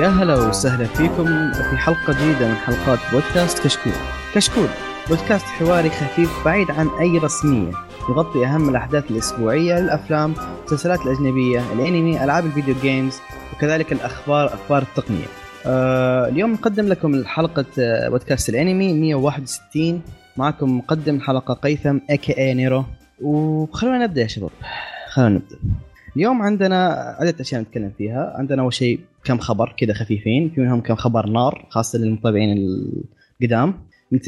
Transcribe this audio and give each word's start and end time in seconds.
يا 0.00 0.08
هلا 0.08 0.48
وسهلا 0.48 0.84
فيكم 0.84 1.52
في 1.52 1.76
حلقة 1.76 2.12
جديدة 2.12 2.48
من 2.48 2.54
حلقات 2.54 2.98
بودكاست 3.12 3.64
كشكول. 3.64 3.92
كشكول 4.34 4.68
بودكاست 5.08 5.44
حواري 5.44 5.90
خفيف 5.90 6.44
بعيد 6.44 6.70
عن 6.70 6.88
أي 7.00 7.18
رسمية 7.18 7.72
يغطي 8.10 8.46
أهم 8.46 8.68
الأحداث 8.68 9.10
الأسبوعية 9.10 9.80
للأفلام، 9.80 10.34
المسلسلات 10.58 11.00
الأجنبية، 11.00 11.72
الأنمي، 11.72 12.24
ألعاب 12.24 12.46
ال 12.46 12.51
video 12.51 12.74
games 12.82 13.20
وكذلك 13.52 13.92
الأخبار 13.92 14.54
أخبار 14.54 14.82
التقنية. 14.82 15.26
آه 15.66 16.28
اليوم 16.28 16.52
نقدم 16.52 16.88
لكم 16.88 17.24
حلقة 17.24 17.64
آه، 17.78 18.08
بودكاست 18.08 18.48
الأنمي 18.48 18.92
161 18.92 20.02
معكم 20.36 20.78
مقدم 20.78 21.14
الحلقة 21.14 21.54
قيثم 21.54 21.98
a.k.a. 22.10 22.38
Nero 22.38 22.84
وخلونا 23.22 23.98
نبدأ 23.98 24.22
يا 24.22 24.26
شباب 24.26 24.50
خلونا 25.10 25.30
نبدأ. 25.30 25.56
اليوم 26.20 26.42
عندنا 26.42 26.86
عدة 27.20 27.34
أشياء 27.40 27.60
نتكلم 27.60 27.92
فيها، 27.98 28.32
عندنا 28.36 28.62
أول 28.62 28.74
شيء 28.74 29.00
كم 29.24 29.38
خبر 29.38 29.74
كذا 29.78 29.92
خفيفين، 29.92 30.50
في 30.50 30.60
منهم 30.60 30.80
كم 30.80 30.94
خبر 30.94 31.26
نار 31.26 31.66
خاصة 31.70 31.98
للمتابعين 31.98 32.58
القدام. 33.42 33.74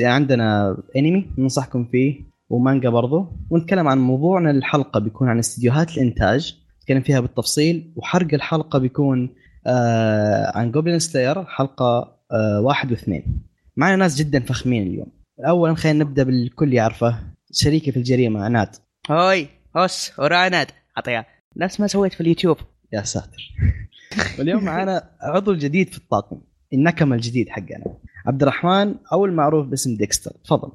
عندنا 0.01 0.77
انمي 0.96 1.30
ننصحكم 1.38 1.84
فيه 1.84 2.20
ومانجا 2.51 2.88
برضو. 2.88 3.27
ونتكلم 3.51 3.88
عن 3.88 3.98
موضوعنا 3.98 4.51
الحلقة 4.51 5.01
بيكون 5.01 5.28
عن 5.28 5.38
استديوهات 5.38 5.96
الإنتاج. 5.96 6.56
نتكلم 6.80 7.01
فيها 7.01 7.20
بالتفصيل. 7.20 7.93
وحرق 7.96 8.35
الحلقة 8.35 8.79
بيكون 8.79 9.35
آه 9.66 10.59
عن 10.59 10.73
جوبلين 10.73 10.98
سلاير 10.98 11.45
حلقة 11.45 12.18
آه 12.32 12.60
واحد 12.60 12.90
واثنين. 12.90 13.43
معنا 13.76 13.96
ناس 13.96 14.16
جدا 14.16 14.40
فخمين 14.40 14.87
اليوم. 14.87 15.09
أولا 15.40 15.74
خلينا 15.74 16.04
نبدأ 16.04 16.23
بالكل 16.23 16.73
يعرفه. 16.73 17.18
شريكي 17.52 17.93
في 17.93 17.96
الجريمة 17.96 18.45
عناد. 18.45 18.68
هاي 19.10 19.48
هوس 19.76 20.13
وراناد 20.18 20.66
عطيها. 20.96 21.26
نفس 21.56 21.80
ما 21.80 21.86
سويت 21.86 22.12
في 22.12 22.20
اليوتيوب 22.20 22.56
يا 22.92 23.02
ساتر 23.02 23.52
واليوم 24.38 24.64
معنا 24.64 25.10
عضو 25.20 25.54
جديد 25.54 25.88
في 25.88 25.98
الطاقم 25.98 26.40
النكمة 26.72 27.16
الجديد 27.16 27.48
حقنا 27.48 27.98
عبد 28.26 28.42
الرحمن 28.42 28.95
أو 29.12 29.24
المعروف 29.24 29.66
باسم 29.66 29.96
ديكستر 29.96 30.30
تفضل 30.45 30.73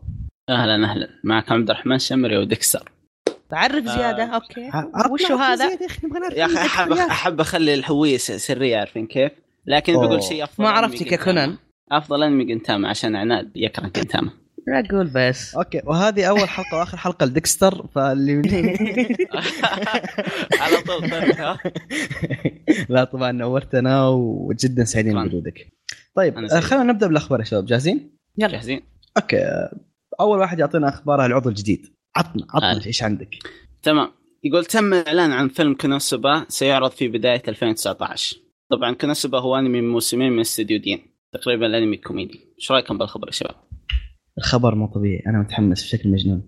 أهلا 0.49 0.91
أهلا 0.91 1.09
معكم 1.23 1.53
عبد 1.53 1.69
الرحمن 1.69 1.99
شمري 1.99 2.37
ودكسر 2.37 2.91
تعرف 3.49 3.85
زيادة 3.85 4.23
آه. 4.23 4.35
أوكي 4.35 4.71
وشو 5.11 5.35
هذا؟ 5.35 5.69
يا 6.35 6.45
أخي 6.45 6.65
أحب. 6.65 6.91
أحب 6.91 7.39
أخلي 7.39 7.73
الهوية 7.73 8.17
سريه 8.17 8.77
عارفين 8.77 9.07
كيف؟ 9.07 9.31
لكن 9.65 9.93
أوه. 9.93 10.07
بقول 10.07 10.23
شيء 10.23 10.43
أفضل 10.43 10.63
ما 10.63 10.69
عرفتك 10.69 11.11
يا. 11.11 11.17
كونان 11.17 11.57
أفضل 11.91 12.23
أنمي 12.23 12.45
جنتاما 12.45 12.89
عشان 12.89 13.15
عناد 13.15 13.51
يكره 13.55 13.91
جنتاما 13.95 14.31
أقول 14.69 15.07
بس 15.07 15.55
okay 15.55 15.81
وهذه 15.85 16.25
أول 16.25 16.49
حلقة 16.49 16.77
وآخر 16.77 16.97
حلقة 16.97 17.25
ل 17.25 17.34
Dexter 17.34 17.87
فاللي 17.95 18.33
على 20.61 20.77
طول 20.87 21.05
ها؟ 21.13 21.57
لا 22.89 23.03
طبعا 23.03 23.31
نورتنا 23.31 24.07
وجدا 24.09 24.83
سعيدين. 24.83 25.23
بوجودك 25.23 25.67
طيب 26.15 26.37
آه،. 26.37 26.59
خلينا 26.59 26.83
نبدأ 26.83 27.07
بالأخبار 27.07 27.39
يا 27.39 27.45
شباب 27.45 27.65
جاهزين؟ 27.65 28.17
يلا 28.37 28.51
جاهزين؟ 28.51 28.81
okay 29.17 29.37
آه، 29.37 29.79
أول 30.19 30.39
واحد 30.39 30.59
يعطينا 30.59 30.89
أخبار 30.89 31.25
العضو 31.25 31.49
الجديد 31.49 31.87
عطنا 32.15 32.47
عطنا 32.49 32.71
هلا. 32.71 32.85
إيش 32.85 33.03
عندك؟ 33.03 33.35
تمام 33.83 34.11
يقول 34.43 34.65
تم 34.65 34.93
الاعلان 34.93 35.31
عن 35.31 35.47
فيلم 35.49 35.73
كونوسوبا 35.73 36.45
سيعرض 36.49 36.91
في 36.91 37.07
بداية 37.07 37.43
2019 37.47 38.37
طبعا 38.71 38.93
كونوسوبا 38.93 39.39
هو 39.39 39.55
أنمي 39.55 39.81
من 39.81 39.89
موسمين 39.89 40.31
من 40.31 40.39
استديو 40.39 40.79
دين 40.79 40.99
تقريبا 41.33 41.65
الانمي 41.65 41.97
كوميدي 41.97 42.39
إيش 42.57 42.71
رأيكم 42.71 42.97
بالخبر 42.97 43.27
يا 43.27 43.31
شباب؟ 43.31 43.55
الخبر 44.37 44.75
مو 44.75 44.87
طبيعي 44.87 45.23
أنا 45.27 45.39
متحمس 45.39 45.83
بشكل 45.83 46.09
مجنون 46.09 46.43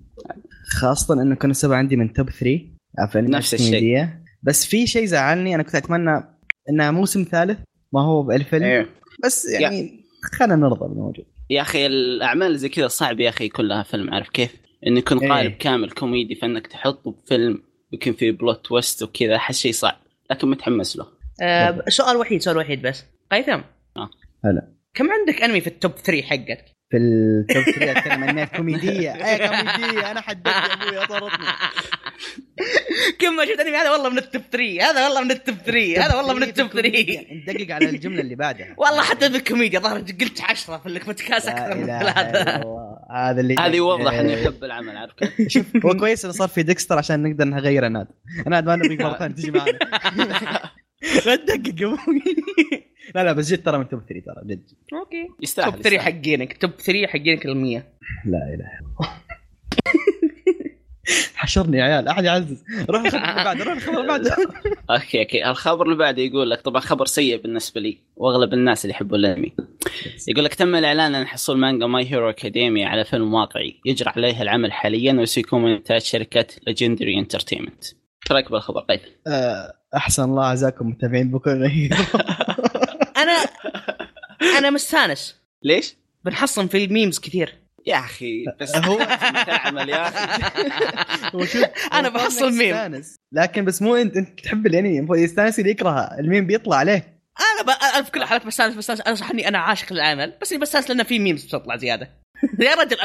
خاصة 0.70 1.22
إنه 1.22 1.36
كان 1.36 1.52
السبعه 1.52 1.78
عندي 1.78 1.96
من 1.96 2.14
top 2.14 2.30
3 2.30 2.60
عارف 3.00 3.18
أنميات 3.18 3.36
نفس 3.36 3.54
الشيء. 3.54 4.08
بس 4.44 4.66
في 4.66 4.88
شيء 4.88 5.06
زعلني 5.06 5.56
أنا 5.56 5.64
كنت 5.64 5.76
أتمنى 5.76 6.24
انها 6.70 6.92
موسم 6.92 7.24
ثالث 7.32 7.60
ما 7.94 8.02
هو 8.02 8.24
بالفيلم 8.24 8.64
أيوه 8.64 8.90
بس 9.26 9.50
يعني 9.50 10.06
خلينا 10.34 10.56
نرضى 10.56 10.88
بالموجود 10.90 11.26
يا 11.50 11.62
أخي 11.62 11.86
الأعمال 11.86 12.48
اللي 12.48 12.58
زي 12.58 12.70
كذا 12.70 12.88
صعب 12.88 13.20
يا 13.20 13.30
أخي 13.30 13.46
يكون 13.46 13.68
لها 13.68 13.84
فيلم 13.84 14.14
عارف 14.14 14.30
كيف؟ 14.30 14.56
انه 14.88 15.00
يكون 15.00 15.20
إيه. 15.20 15.30
قالب 15.30 15.52
كامل 15.52 15.92
كوميدي 15.92 16.36
فإنك 16.36 16.68
تحطه 16.68 17.12
بفيلم 17.12 17.64
يكون 17.94 18.14
فيه 18.14 18.32
plot 18.32 18.66
twist 18.66 19.04
وكذا 19.04 19.36
أحس 19.36 19.60
شيء 19.60 19.72
صعب 19.72 19.98
لكن 20.32 20.48
متحمس 20.48 20.98
له 20.98 21.06
آه 21.42 21.84
سؤال 21.90 22.18
وحيد 22.18 22.42
سؤال 22.42 22.58
وحيد 22.58 22.82
بس 22.82 23.06
قيثم 23.32 23.62
آه. 23.98 24.10
هلا. 24.46 24.74
كم 24.94 25.06
عندك 25.12 25.42
أنمي 25.42 25.62
في 25.62 25.68
ال 25.68 25.74
top 25.74 25.92
3 25.92 26.22
حقك؟ 26.22 26.66
في 26.90 26.98
ال 26.98 27.14
top 27.14 27.64
3 27.64 27.92
اتكلم 27.92 28.24
عن 28.24 28.44
كوميدية. 28.46 29.12
اي 29.26 29.48
كوميدية. 29.48 30.12
أنا 30.12 30.22
حددت 30.22 30.48
يا 30.48 30.74
أبوي 30.74 31.04
اطرتني 31.04 31.46
كم 33.20 33.36
ما 33.36 33.46
شفت 33.46 33.60
انمي 33.60 33.78
هذا 33.78 33.92
والله 33.92 34.10
من 34.10 34.18
ال 34.18 34.24
top 34.24 34.42
3 34.52 34.90
هذا 34.90 35.06
والله 35.06 35.22
من 35.22 35.32
ال 35.32 35.38
top 35.38 35.56
3 35.56 36.06
هذا 36.06 36.16
والله 36.16 36.34
من 36.34 36.44
ال 36.44 36.50
top 36.50 36.68
3 36.68 37.26
ندقق 37.32 37.76
على 37.76 37.90
الجملة 37.90 38.22
اللي 38.22 38.36
بعدها. 38.36 38.76
والله 38.82 39.02
حتى 39.02 39.30
بالكوميديا 39.30 39.80
ظهر 39.80 39.98
قلت 40.00 40.42
10 40.42 40.78
في 40.78 40.86
البودكاست 40.86 41.48
أكثر 41.48 41.78
من 41.78 41.86
ثلاثة. 41.86 42.64
هذا 43.12 43.42
اللي 43.42 43.56
هذه 43.60 43.76
يوضح 43.76 44.14
انه 44.14 44.34
إيه. 44.34 44.42
يحب 44.42 44.64
العمل 44.64 44.98
عارف 44.98 45.14
كيف؟ 45.14 45.66
هو 45.86 45.94
كويس 45.94 46.26
إنه 46.26 46.34
صار 46.34 46.48
في 46.48 46.64
Dexter 46.64 46.98
عشان 46.98 47.24
نقدر 47.24 47.46
نغير 47.46 47.88
أناد. 47.88 48.08
أناد 48.48 48.66
ما 48.66 48.76
نبيك 48.76 49.02
مره 49.02 49.18
ثانية 49.18 49.36
تجي 49.36 49.52
معنا. 49.52 49.80
لا 51.26 51.36
تدقق 51.36 51.82
يا 51.82 51.88
أبوي. 51.88 52.24
لا 53.16 53.24
لا 53.24 53.34
بس 53.34 53.52
جد 53.52 53.64
ترى 53.64 53.78
من 53.78 53.90
top 53.90 54.02
3 54.10 54.26
ترى 54.26 54.44
جد 54.46 54.64
okay. 54.94 55.28
يستاهل 55.42 55.72
top 55.72 55.82
3 55.82 55.96
يستاهل. 55.96 56.14
حقينك 56.14 56.58
top 56.58 56.72
3 56.72 57.08
حقينك 57.08 57.46
ال 57.46 57.58
100 57.58 57.78
لا 58.26 58.38
إله 58.38 58.54
إلا 58.56 58.80
الله. 59.00 59.10
حشرني 61.36 61.78
يا 61.78 61.84
عيال 61.84 62.08
أحد 62.08 62.24
يعزز. 62.24 62.64
روح 62.90 63.02
الخبر 63.06 63.22
اللي 63.30 63.44
بعده 63.44 63.64
روح 63.64 63.74
الخبر 63.74 63.98
اللي 63.98 64.08
بعده. 64.08 64.36
okay 64.92 65.20
okay. 65.20 65.50
الخبر 65.50 65.86
اللي 65.86 65.98
بعده 65.98 66.22
يقول 66.22 66.50
لك 66.50 66.62
طبعا 66.62 66.82
خبر 66.82 67.06
سيء 67.06 67.42
بالنسبة 67.42 67.82
لي 67.82 67.98
وأغلب 68.16 68.54
الناس 68.54 68.86
اللي 68.86 68.94
يحبوا 68.94 69.18
الأنمي. 69.18 69.52
يقول 70.28 70.46
لك 70.46 70.54
تم 70.54 70.76
الإعلان 70.76 71.16
عن 71.16 71.28
حصول 71.28 71.58
مانجا 71.58 71.86
My 71.88 72.12
Hero 72.12 72.30
Academia 72.30 72.88
على 72.88 73.06
فيلم 73.06 73.34
واقعي 73.34 73.76
يجرى 73.86 74.10
عليه 74.16 74.42
العمل 74.42 74.72
حاليا 74.72 75.14
وسيكون 75.14 75.64
من 75.64 75.72
إنتاج 75.72 76.02
شركة 76.02 76.46
Legendary 76.68 77.20
Entertainment 77.20 77.84
إيش 77.84 78.32
رأيك 78.32 78.52
بالخبر؟ 78.52 78.82
طيب. 78.82 79.00
آه، 79.28 79.74
أحسن 79.96 80.24
الله 80.24 80.46
عزاكم 80.46 80.88
متابعين 80.90 81.40
أنا 81.48 81.68
أنا 84.42 84.70
مستانس. 84.70 85.36
ليش؟ 85.64 85.96
بنحصن 86.26 86.68
في 86.68 86.86
ال 86.86 86.91
memes 86.91 87.20
كثير. 87.20 87.56
يا 87.86 88.00
أخي 88.00 88.46
بس 88.62 88.76
هو- 88.76 88.98
تعمل 89.48 89.90
يا 89.90 90.08
أخي. 90.08 90.70
هو 91.36 92.10
بحصل 92.16 92.52
ميم. 92.52 93.02
لكن 93.32 93.66
بس 93.66 93.82
مو 93.82 93.96
انت 93.96 94.16
أنت 94.18 94.40
تحب 94.40 94.68
الأنمي. 94.68 95.00
المفروض 95.00 95.20
يستانس 95.20 95.60
اللي 95.60 95.70
يكرهها 95.72 96.20
الميم 96.20 96.48
بيطلع 96.48 96.76
عليه. 96.76 97.20
أنا 97.40 97.64
ب... 97.68 97.70
أنا 97.96 98.04
في 98.04 98.12
كل 98.12 98.22
الحالات 98.22 98.46
بستانس 98.46 98.76
بستانس. 98.76 99.02
أنا 99.02 99.16
صح 99.16 99.30
إني 99.32 99.48
أنا 99.48 99.58
عاشق 99.58 99.94
للعمل 99.94 100.34
بس 100.42 100.54
بستانس 100.54 100.90
لأن 100.90 101.04
في 101.04 101.20
memes 101.20 101.46
بتطلع 101.46 101.76
زيادة. 101.76 102.10
يا 102.60 102.76
رجل 102.76 102.98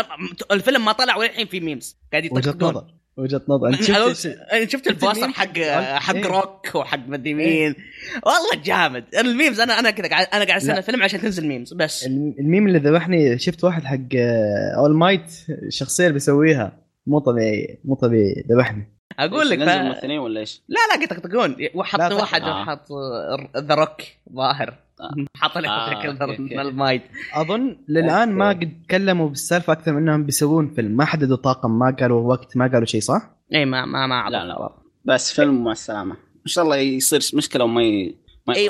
الفيلم 0.52 0.84
ما 0.84 0.92
طلع 0.92 1.16
والحين 1.16 1.46
في 1.46 1.60
memes. 1.60 1.96
قاعد 2.12 2.24
وجهة 2.32 2.38
يطقطقون 2.50 2.70
نظر. 2.70 2.94
وجهة 3.16 3.40
نظر. 3.48 3.68
أنت 3.68 3.76
أنا- 3.76 3.82
شفت 3.82 4.38
شفت 4.68 4.86
ال 4.86 4.92
poster 4.92 5.28
حق 5.28 5.58
حق- 5.98 6.14
إيه. 6.14 6.26
روك 6.26 6.74
وحق 6.74 6.98
مدري 7.08 7.34
مين؟ 7.34 7.74
والله 8.26 8.64
جامد. 8.64 9.04
ال 9.18 9.25
memes 9.25 9.60
أنا 9.60 9.78
أنا 9.78 9.90
كذا 9.90 10.08
قاعد 10.08 10.26
أنا 10.32 10.44
قاعد 10.44 10.60
أستنى. 10.60 10.78
الفيلم 10.78 11.02
عشان 11.02 11.20
تنزل 11.20 11.46
memes 11.46 11.74
بس. 11.74 12.06
الم- 12.06 12.34
الميم 12.38 12.66
اللي 12.66 12.78
ذبحني 12.78 13.38
شفت 13.38 13.64
واحد 13.64 13.84
حق 13.84 13.98
All 14.78 14.94
Might 14.96 15.32
الشخصيه 15.48 16.04
اللي 16.04 16.14
بيسويها. 16.14 16.72
مو 17.06 17.18
طبيعي 17.18 17.78
مو 17.84 17.94
طبيعي 17.94 18.44
ذبحني. 18.50 18.88
أقول 19.18 19.48
لك 19.50 19.58
نزل 19.58 19.66
ف... 19.72 19.82
ممثلين 19.82 20.18
ولا 20.18 20.40
إيش؟ 20.40 20.62
لا 20.68 20.78
لا 20.96 21.02
يطقطقون 21.04 21.56
وحط. 21.74 22.00
واحد 22.12 22.42
آه. 22.42 22.64
حط 22.64 22.86
The 23.56 23.74
Rock 23.74 24.02
ظاهر. 24.34 24.74
حط 25.36 25.58
له 25.58 25.68
آه،. 25.68 26.62
المايت 26.62 27.02
أظن 27.34 27.76
للآن 27.88 28.32
ما 28.32 28.48
قد 28.48 28.82
تكلموا 28.86 29.28
بالسالفة 29.28 29.72
أكثر 29.72 29.92
من 29.92 29.98
إنهم 29.98 30.24
بيسوون 30.24 30.74
فيلم. 30.74 30.96
ما 30.96 31.04
حددوا 31.04 31.36
طاقم 31.36 31.78
ما 31.78 31.96
قالوا 32.00 32.20
وقت 32.20 32.56
ما 32.56 32.66
قالوا 32.66 32.86
شيء 32.86 33.00
صح؟ 33.00 33.30
إي 33.54 33.64
ما 33.64 33.84
ما 33.84 34.06
ما. 34.06 34.30
لا 34.30 34.44
لا 34.44 34.70
بس 35.04 35.32
فيلم 35.32 35.64
مع 35.64 35.72
السلامة. 35.72 36.12
إن 36.14 36.46
شاء 36.46 36.64
الله 36.64 36.76
يصير 36.76 37.20
مشكلة 37.34 37.64
وما 37.64 37.82
ي... 37.82 38.14
ما 38.48 38.54
إي 38.54 38.68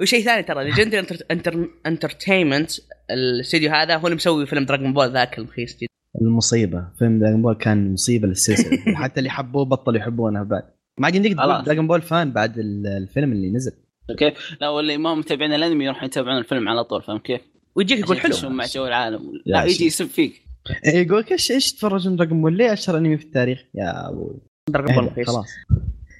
وشيء 0.00 0.24
ثاني 0.24 0.42
ترى 0.42 0.64
Legendary 0.64 1.06
Enter 1.30 1.68
Entertainment 1.86 2.70
الاستديو 3.10 3.70
هذا 3.70 3.96
هو 3.96 4.06
اللي 4.06 4.16
مسوي 4.16 4.46
فيلم 4.46 4.64
Dragon 4.64 4.92
Ball 4.92 5.12
ذاك 5.12 5.38
المخيس 5.38 5.76
جدا. 5.76 5.86
المصيبة. 6.20 6.88
فيلم 6.98 7.18
Dragon 7.18 7.42
Ball 7.42 7.54
كان 7.54 7.92
مصيبة 7.92 8.28
للسلسلة. 8.28 8.78
حتى 9.02 9.20
اللي 9.20 9.30
حبوه 9.30 9.64
بطلوا 9.64 9.98
يحبونه 9.98 10.42
بعد. 10.42 10.62
ما 10.98 11.06
عاد 11.06 11.14
يمديك. 11.14 11.32
Dragon 11.32 11.86
Ball 11.86 12.02
fan 12.02 12.30
بعد 12.30 12.58
ال- 12.58 12.86
الفيلم 12.86 13.32
اللي 13.32 13.50
نزل. 13.50 13.72
كيف؟ 14.18 14.56
لا 14.60 14.68
واللي 14.68 14.96
ما 14.96 15.14
متابعين 15.14 15.52
الأنمي 15.52 15.84
يروحون 15.84 16.04
يتابعون 16.04 16.38
الفيلم 16.38 16.68
على 16.68 16.84
طول 16.84 17.02
فاهم 17.02 17.18
كيف؟ 17.18 17.40
ويجيك 17.74 17.98
يقول 17.98 18.20
حلو. 18.20 18.48
مع 18.50 18.64
جو 18.64 18.86
العالم. 18.86 19.32
لا 19.46 19.64
يجي. 19.64 19.84
يسب 19.86 20.06
فيك. 20.06 20.42
إيه، 20.86 21.06
يقول 21.06 21.20
لك 21.20 21.32
إيش 21.32 21.50
إيش 21.50 21.72
تفرجون 21.72 22.16
Dragon 22.16 22.40
Ball 22.42 22.56
ليه 22.56 22.72
أشهر 22.72 22.96
أنمي 22.98 23.16
في 23.16 23.24
التاريخ؟ 23.24 23.64
يا 23.74 24.08
أبوي 24.08 24.36
Dragon 24.68 25.06
Ball 25.08 25.26
خلاص. 25.26 25.46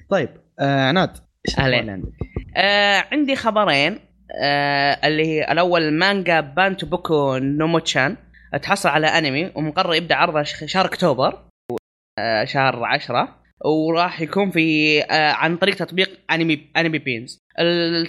طيب 0.09 0.29
آه 0.59 0.81
عناد 0.87 1.17
عندك؟ 1.57 2.13
آه 2.57 3.05
عندي 3.11 3.35
خبرين 3.35 3.99
آه 4.43 5.07
اللي 5.07 5.25
هي 5.25 5.51
الأول 5.51 5.91
مانجا 5.93 6.39
بانتو 6.39 6.85
بوكو 6.85 7.37
نوموتشان 7.37 8.17
تحصل 8.61 8.89
على 8.89 9.07
أنمي 9.07 9.51
ومقرر 9.55 9.93
يبدأ 9.93 10.15
عرضه 10.15 10.43
ش- 10.43 10.63
شهر 10.65 10.85
أكتوبر. 10.85 11.43
آه 12.19 12.43
شهر 12.45 12.83
عشرة. 12.83 13.41
وراح 13.65 14.21
يكون 14.21 14.51
في 14.51 14.99
آه 15.03 15.31
عن 15.31 15.57
طريق 15.57 15.75
تطبيق 15.75 16.19
أنمي 16.31 16.67
Anime 16.77 16.97
Beans. 16.97 17.40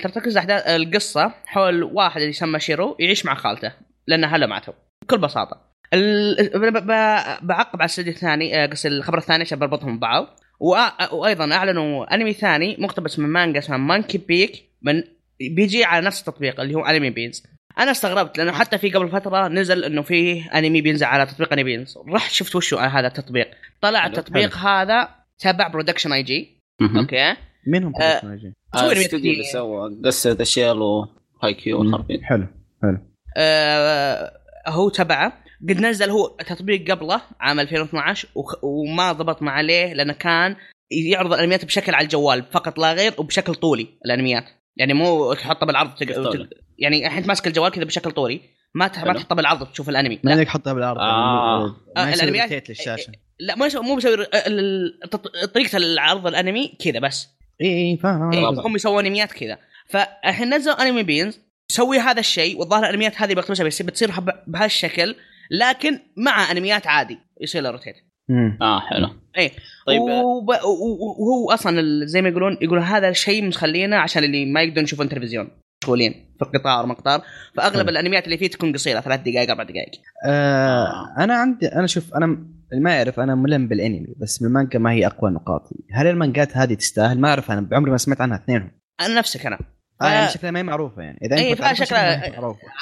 ترتكز 0.03 0.37
احداث 0.37 0.63
القصة 0.67 1.33
حول 1.47 1.83
واحد 1.83 2.17
اللي 2.17 2.31
يسمى 2.31 2.61
شيرو 2.61 2.97
يعيش 3.01 3.25
مع 3.27 3.35
خالته 3.35 3.73
لأن 4.07 4.25
هلا 4.25 4.47
ماتوا 4.47 4.75
بكل 5.05 5.19
بساطة. 5.19 5.61
ال... 5.95 6.35
ب- 6.55 6.77
ب- 6.77 7.47
بعقب 7.47 7.75
على 7.75 7.81
الاستوديو 7.81 8.13
الثاني 8.13 8.63
آه، 8.65 8.67
قصدي 8.67 8.89
الخبر 8.89 9.19
الثاني 9.19 9.43
عشان 9.43 9.59
بربطهم 9.59 9.97
ببعض. 9.97 10.41
وأ- 10.53 11.13
وأيضا 11.13 11.53
أعلنوا 11.53 12.15
أنمي 12.15 12.33
ثاني 12.33 12.77
مقتبس 12.79 13.19
من 13.19 13.29
مانجا 13.29 13.59
اسمها 13.59 13.79
Monkey 13.79 14.19
Peak 14.19 14.65
من 14.83 15.03
بيجي 15.41 15.85
على 15.85 16.07
نفس 16.07 16.21
التطبيق 16.21 16.61
اللي 16.61 16.75
هو 16.75 16.85
Anime 16.85 17.11
Beans 17.11 17.43
أنا 17.79 17.91
استغربت 17.91 18.39
لأنه 18.39 18.53
حتى 18.53 18.79
في 18.79 18.91
قبل 18.91 19.09
فترة 19.09 19.49
نزل 19.49 19.85
إنه 19.85 20.03
في 20.03 20.45
أنمي 20.55 20.81
بينزل 20.81 21.07
على 21.07 21.27
تطبيق 21.27 21.53
Anime 21.53 21.65
Beans 21.65 21.99
رحت 22.09 22.33
شفت 22.33 22.57
وشو 22.57 22.77
هذا 22.79 23.07
التطبيق. 23.07 23.51
طلع 23.81 24.07
التطبيق 24.07 24.57
هذا 24.57 25.09
تبع 25.39 25.69
Production 25.69 26.13
I.G. 26.13 26.57
أوكي. 27.01 27.37
مين 27.67 27.85
هم 27.85 27.93
آه،؟ 27.97 28.39
آه، 28.75 28.93
الاستوديو 28.93 29.33
اللي. 29.33 29.45
سوى 29.45 30.01
قصة 30.05 30.37
اشيال 30.41 30.79
و 30.83 31.55
Haikyuu 31.55 31.83
حلو 32.23 32.47
حلو. 32.83 32.99
آه 33.37 34.33
هو 34.69 34.89
تبعه. 34.89 35.43
قد 35.69 35.81
نزل 35.81 36.11
هو 36.11 36.27
تطبيق 36.47 36.91
قبله 36.91 37.21
عام 37.41 37.61
2012 37.61 38.29
وخ- 38.35 38.65
وما 38.65 39.13
ضبط 39.13 39.43
مع 39.43 39.53
عليه 39.53 39.93
لأنه 39.95 40.13
كان 40.13 40.57
يعرض 40.91 41.33
الأنميات 41.33 41.65
بشكل 41.65 41.95
على 41.95 42.05
الجوال 42.05 42.45
فقط 42.53 42.79
لا 42.79 42.93
غير 42.93 43.15
وبشكل 43.19 43.55
طولي 43.55 43.87
الأنميات. 44.07 44.45
يعني 44.77 44.95
مو 44.95 45.33
تحطها 45.35 45.67
بالعرض 45.67 45.95
تق... 45.95 46.19
وتق... 46.19 46.49
يعني 46.79 47.07
الحين 47.07 47.27
ماسك 47.27 47.47
الجوال 47.47 47.73
كذا 47.73 47.85
بشكل 47.85 48.11
طولي. 48.11 48.41
ما 48.75 48.89
تح... 48.89 49.05
ما 49.05 49.11
حلو. 49.13 49.19
تحطها 49.21 49.35
بالعرض 49.35 49.67
تشوف 49.67 49.89
الأنمي. 49.89 50.21
ما 50.25 50.31
لا, 50.31 50.37
انك 50.37 50.49
حطها 50.49 50.73
بالعرض. 50.73 50.99
آه. 50.99 51.67
ما 51.97 52.13
آه، 52.13 52.15
الأنميات- 52.15 52.43
rotate 52.43 52.69
للشاشة. 52.69 53.13
لا 53.41 53.57
مو 53.57 53.69
مو 53.83 53.99
التط- 53.99 55.45
طريقة 55.55 55.77
العرض 55.77 56.27
الأنمي 56.27 56.77
كذا 56.85 56.99
بس. 57.01 57.29
اي 57.63 57.91
اي 57.91 57.97
فاهم. 57.97 58.33
إيه. 58.33 58.49
هم 58.67 58.77
يسووا 58.77 59.01
انميات 59.01 59.33
كذا. 59.33 59.59
فالحين 59.87 60.55
نزلوا 60.55 60.83
Anime 60.83 61.03
Beans 61.03 61.41
يسوي 61.71 61.99
هذا 61.99 62.21
الشيء 62.21 62.59
والظاهر 62.59 62.85
الانميات 62.85 63.23
هذه 63.23 63.35
بيقتبسها 63.35 63.67
بس 63.67 63.83
بتصير 63.83 64.11
بهالشكل 64.47 65.15
لكن 65.51 65.99
مع 66.17 66.51
انميات 66.53 66.87
عادي 66.87 67.19
يصير 67.41 67.63
له 67.63 67.71
rotate 67.71 67.95
مم. 68.29 68.59
آه 68.63 68.81
حلو. 68.81 69.09
إيه. 69.39 69.51
طيب 69.87 70.01
وب... 70.01 70.49
و- 70.49 71.23
وهو 71.23 71.51
أصلا 71.51 72.07
زي 72.07 72.23
ما 72.23 72.29
يقولون 72.29 72.59
يقولون 72.61 72.85
هذا 72.85 73.09
الشيء 73.09 73.45
مخلينا 73.49 73.99
عشان 74.01 74.25
اللي 74.25 74.45
ما 74.45 74.63
يقدرون 74.63 74.85
يشوفون 74.85 75.09
تلفزيون. 75.09 75.49
مشغولين 75.85 76.13
في 76.39 76.43
القطار 76.45 76.87
مقطار 76.87 77.23
فأغلب 77.57 77.77
حلو. 77.77 77.89
الانميات 77.89 78.25
اللي 78.25 78.39
فيه 78.39 78.47
تكون 78.51 78.73
قصيرة 78.73 79.01
ثلاث 79.01 79.21
دقائق 79.21 79.51
أربع 79.51 79.63
دقائق. 79.63 79.91
آه 80.27 81.15
أنا 81.19 81.35
عندي 81.35 81.67
أنا 81.67 81.87
شوف 81.87 82.15
أنا 82.15 82.39
اللي 82.73 82.85
ما 82.85 82.95
يعرف 82.95 83.21
أنا 83.21 83.35
ملم 83.35 83.69
بالأنمي 83.69 84.15
بس 84.17 84.43
من 84.43 84.49
المانجا 84.49 84.79
ما 84.79 84.93
هي 84.93 85.07
أقوى 85.07 85.31
نقاطي. 85.31 85.75
هل 85.93 86.07
المانجات 86.07 86.57
هذه 86.57 86.75
تستاهل؟ 86.75 87.21
ما 87.21 87.29
أعرف 87.29 87.51
أنا 87.51 87.61
بعمري 87.61 87.91
ما 87.91 87.97
سمعت 87.97 88.21
عنها 88.21 88.37
اثنينهم. 88.37 88.71
أنا 89.01 89.19
نفسك 89.19 89.47
أنا 89.47 89.59
آه 90.03 90.07
يعني 90.07 90.29
شكلها 90.29 90.51
ما 90.51 90.59
هي 90.59 90.63
معروفة 90.63 91.03
يعني. 91.03 91.19
إذا 91.23 91.37
إيه، 91.37 91.53
أنت 91.53 91.77
شكلها 91.77 92.33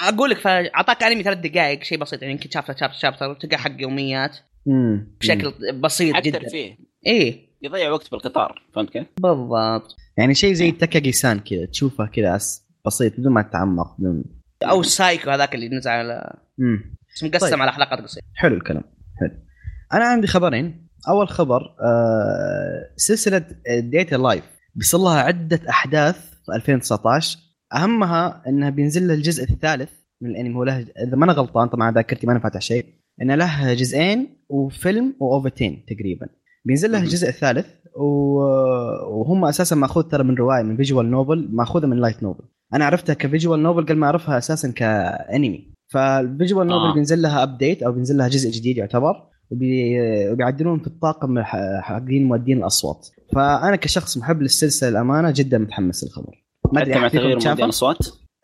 أقول 0.09 0.31
لك 0.31 0.39
فاعطاك 0.39 1.03
أنمي 1.03 1.23
ثلاث 1.23 1.39
دقائق 1.39 1.83
شيء 1.83 1.99
بسيط 1.99 2.23
يعني 2.23 2.35
يمكن 2.35 2.51
شابتر 2.51 2.77
شابتر 2.77 2.99
شابتر 2.99 3.35
تلقى 3.35 3.59
حق 3.59 3.73
يوميات. 3.79 4.37
مم. 4.67 5.17
بشكل 5.21 5.55
بسيط 5.81 6.15
حتى 6.15 6.31
جدا. 6.31 6.49
فيه 6.49 6.77
إيه. 7.07 7.51
يضيع 7.63 7.91
وقت 7.91 8.11
بالقطار 8.11 8.63
فهمت 8.75 8.91
كيف؟ 8.91 9.07
بالضبط. 9.21 9.97
يعني 10.19 10.35
شيء 10.35 10.53
زي 10.53 10.71
تاكاجي 10.71 11.13
سان 11.13 11.41
كذا 11.41 11.67
تشوفه 11.67 12.07
كذا 12.07 12.39
بسيط 12.87 13.21
بدون 13.21 13.33
ما 13.33 13.43
تتعمق 13.43 13.97
بدون 13.99 14.25
أو 14.63 14.81
السايكو 14.81 15.31
هذاك 15.31 15.55
اللي 15.55 15.69
نزل 15.69 15.91
على 15.91 16.37
مم. 16.59 16.97
بس 17.15 17.25
مقسم 17.25 17.51
طيب. 17.51 17.63
على 17.63 17.73
حلقات 17.73 18.01
قصيرة. 18.01 18.25
حلو 18.35 18.57
الكلام. 18.57 18.85
حلو. 19.21 19.50
أنا 19.93 20.05
عندي 20.05 20.27
خبرين. 20.27 20.89
أول 21.09 21.29
خبر 21.29 21.63
آه 21.81 22.91
سلسلة 22.97 23.45
Date 23.79 24.15
A 24.17 24.21
Live. 24.21 24.45
بيصير 24.75 25.01
لها 25.01 25.21
عدة 25.21 25.61
أحداث 25.69 26.17
في 26.47 26.53
2019 26.55 27.39
أهمها 27.75 28.43
إنها 28.49 28.71
بينزل 28.71 29.09
لها 29.09 29.17
الجزء 29.17 29.45
الثالث 29.45 29.91
من 30.21 30.31
الأنمي. 30.31 30.55
هو 30.55 30.65
له 30.65 30.79
إذا 30.79 31.17
ما 31.17 31.25
أنا 31.25 31.33
غلطان 31.33 31.69
طبعا 31.69 31.93
ذاكرتي 31.93 32.27
ما 32.27 32.39
فاتح 32.39 32.61
شيء. 32.61 32.87
إنه 33.23 33.35
له 33.35 33.75
جزئين 33.75 34.45
وفيلم 34.49 35.15
واوفتين 35.21 35.85
تقريبا. 35.89 36.27
بينزل 36.65 36.93
له 36.93 36.99
مهم. 36.99 37.07
الجزء 37.07 37.29
الثالث 37.29 37.67
وهم 37.95 39.45
أساسا 39.45 39.77
مأخوذ 39.77 40.03
ترى 40.03 40.25
من 40.25 40.35
رواية 40.35 40.63
من 40.63 40.77
visual 40.77 41.11
novel 41.11 41.49
مأخوذة 41.53 41.87
من 41.87 41.97
light 41.97 42.23
novel 42.23 42.45
أنا 42.75 42.85
عرفتها 42.85 43.15
ك 43.15 43.22
visual 43.22 43.63
novel 43.63 43.83
قبل 43.83 43.97
ما 43.97 44.07
أعرفها 44.07 44.39
أساسا 44.39 44.71
كانمي 44.71 45.75
فال 45.93 46.11
visual 46.11 46.67
novel 46.67 46.87
آه. 46.87 46.91
آه. 46.91 46.95
بينزل 46.95 47.23
لها 47.23 47.43
update 47.43 47.83
أو 47.83 47.93
بينزل 47.93 48.17
لها 48.17 48.29
جزء 48.29 48.51
جديد 48.51 48.77
يعتبر. 48.77 49.31
وبيعدلون 49.51 50.79
في 50.79 50.87
الطاقم 50.87 51.43
حقين 51.81 52.25
مؤدين 52.25 52.59
الأصوات. 52.59 53.09
فأنا 53.35 53.77
كشخص 53.77 54.19
محب 54.19 54.43
للسلسلة 54.43 54.89
الأمانة 54.89 55.33
جدا 55.37 55.59
متحمس 55.59 56.05
للخبر. 56.05 56.45
ما 56.73 56.83
أدري 56.83 56.95
حتى 56.95 57.19
تغيير؟ 57.19 57.35
موديل 57.35 57.65
الأصوات؟ 57.65 57.99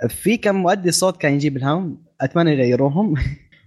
في 0.09 0.37
كم 0.37 0.57
مؤدي 0.57 0.91
صوت 0.91 1.17
كان 1.17 1.35
يجيب 1.35 1.57
الهام 1.57 2.05
أتمنى 2.21 2.51
يغيروهم. 2.51 3.15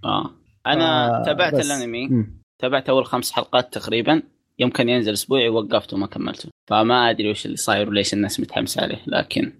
آه. 0.05 0.29
أنا 0.67 1.19
آه، 1.19 1.23
تابعت. 1.23 1.53
الأنمي. 1.53 2.27
تابعت 2.59 2.89
أول 2.89 3.05
خمس 3.05 3.31
حلقات 3.31 3.73
تقريبا. 3.73 4.21
يوم 4.59 4.69
كان 4.69 4.89
ينزل 4.89 5.13
أسبوعي 5.13 5.49
وقفته 5.49 5.97
وما 5.97 6.07
كملته. 6.07 6.49
فما 6.67 7.09
أدري 7.09 7.29
وش 7.31 7.45
اللي 7.45 7.57
صاير 7.57 7.89
وليش 7.89 8.13
الناس 8.13 8.39
متحمسه 8.39 8.81
عليه 8.81 8.99
لكن 9.07 9.51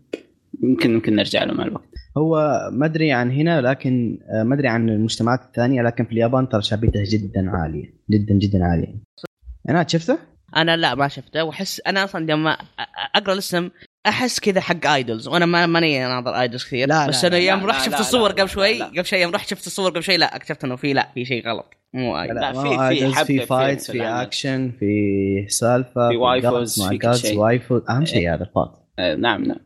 يمكن 0.64 0.92
يمكن 0.92 1.16
نرجع 1.16 1.44
له 1.44 1.54
مع 1.54 1.64
الوقت. 1.64 1.99
هو 2.18 2.60
ما 2.74 2.86
أدري 2.86 3.12
عن 3.12 3.32
هنا 3.32 3.62
لكن 3.62 4.20
آه، 4.30 4.44
ما 4.44 4.56
أدري 4.56 4.68
عن 4.68 4.90
المجتمعات 4.90 5.42
الثانية 5.42 5.82
لكن 5.82 6.06
في 6.06 6.12
اليابان 6.12 6.50
ترى 6.50 6.62
شعبيته 6.62 7.04
جدا 7.12 7.50
عالية 7.50 7.94
جدا 8.10 8.34
جدا 8.34 8.64
عالية. 8.66 8.96
أنا 9.70 9.86
شفته؟ 9.88 10.18
أنا 10.58 10.78
لا 10.78 10.96
ما 10.96 11.08
شفته. 11.08 11.44
وأحس 11.44 11.82
أنا 11.88 12.04
أصلا 12.04 12.26
لما 12.32 12.58
أقرأ 13.16 13.34
الاسم 13.34 13.70
أحس 14.08 14.40
كذا 14.40 14.62
حق 14.62 14.86
idols 14.88 15.28
وأنا 15.28 15.46
ما 15.46 15.66
ماني 15.66 16.00
ناظر 16.00 16.42
idols 16.42 16.64
كثير. 16.66 16.88
لا، 16.88 17.08
بس 17.08 17.24
لا، 17.26 17.30
أنا 17.30 17.36
لا، 17.36 17.42
يوم 17.52 17.60
لا، 17.60 17.66
رحت 17.66 17.80
لا، 17.80 17.86
شفت 17.86 17.94
لا، 17.94 18.00
الصور 18.00 18.28
لا، 18.28 18.34
قبل 18.34 18.42
لا، 18.42 18.48
شوي 18.48 18.78
لا. 18.78 18.86
قبل 18.86 19.06
شوي 19.06 19.20
يوم 19.22 19.32
رحت 19.32 19.50
شفت 19.50 19.68
الصور 19.68 19.90
قبل 19.90 20.04
شوي 20.04 20.18
لا 20.18 20.36
اكتشفت 20.36 20.64
إنه 20.64 20.76
في 20.76 20.94
لا 20.94 21.08
في 21.14 21.26
شيء 21.26 21.48
غلط. 21.48 21.74
مو 21.94 22.22
idol 22.22 22.36
لا، 22.36 22.52
ما 22.52 22.90
في- 22.90 22.96
في 23.00 23.14
في 23.14 23.26
في 23.40 23.46
fights 23.46 23.92
في 23.92 23.98
العمل. 23.98 24.22
اكشن 24.22 24.72
في 24.80 25.46
سالفة 25.50 26.10
في 26.10 26.18
وايفوز، 26.18 26.84
في 26.84 26.98
كل 26.98 27.08
جاز 27.08 27.22
شيء. 27.22 27.38
وايفو 27.40 27.78
أهم 27.90 28.06
شيء 28.06 28.34
هذا 28.34 28.44
البارت 28.44 28.72
آه 29.00 29.16
نعم 29.16 29.44
نعم. 29.44 29.58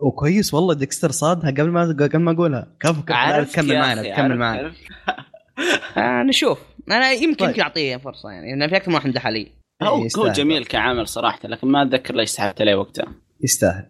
وكويس 0.00 0.54
والله 0.54 0.74
ديكستر 0.74 1.10
صادها 1.10 1.50
قبل 1.50 1.68
ما 1.70 1.82
قبل 2.00 2.18
ما 2.18 2.32
أقولها. 2.32 2.76
كفو 2.80 3.02
كفو 3.02 3.62
يا 3.72 3.80
معنا 3.80 4.00
عارف- 4.14 4.32
معنا. 4.38 4.72
آه 5.96 6.22
نشوف. 6.22 6.58
أنا 6.90 7.10
يمكن 7.12 7.34
طيب. 7.36 7.48
يمكن 7.48 7.62
اعطيه 7.62 7.96
فرصة 7.96 8.30
يعني 8.30 8.56
لأن 8.56 8.68
في 8.70 8.76
أكثر 8.76 8.88
من 8.88 8.94
واحد 8.94 9.08
مدح 9.08 9.26
علي 9.26 9.52
هو 9.82 10.06
هو. 10.16 10.28
جميل 10.28 10.64
كعمل 10.64 11.08
صراحة 11.08 11.38
لكن 11.48 11.68
ما 11.68 11.82
أتذكر 11.82 12.14
ليش 12.14 12.30
سحبت 12.30 12.60
عليه 12.60 12.74
وقتها. 12.74 13.06
يستاهل. 13.44 13.86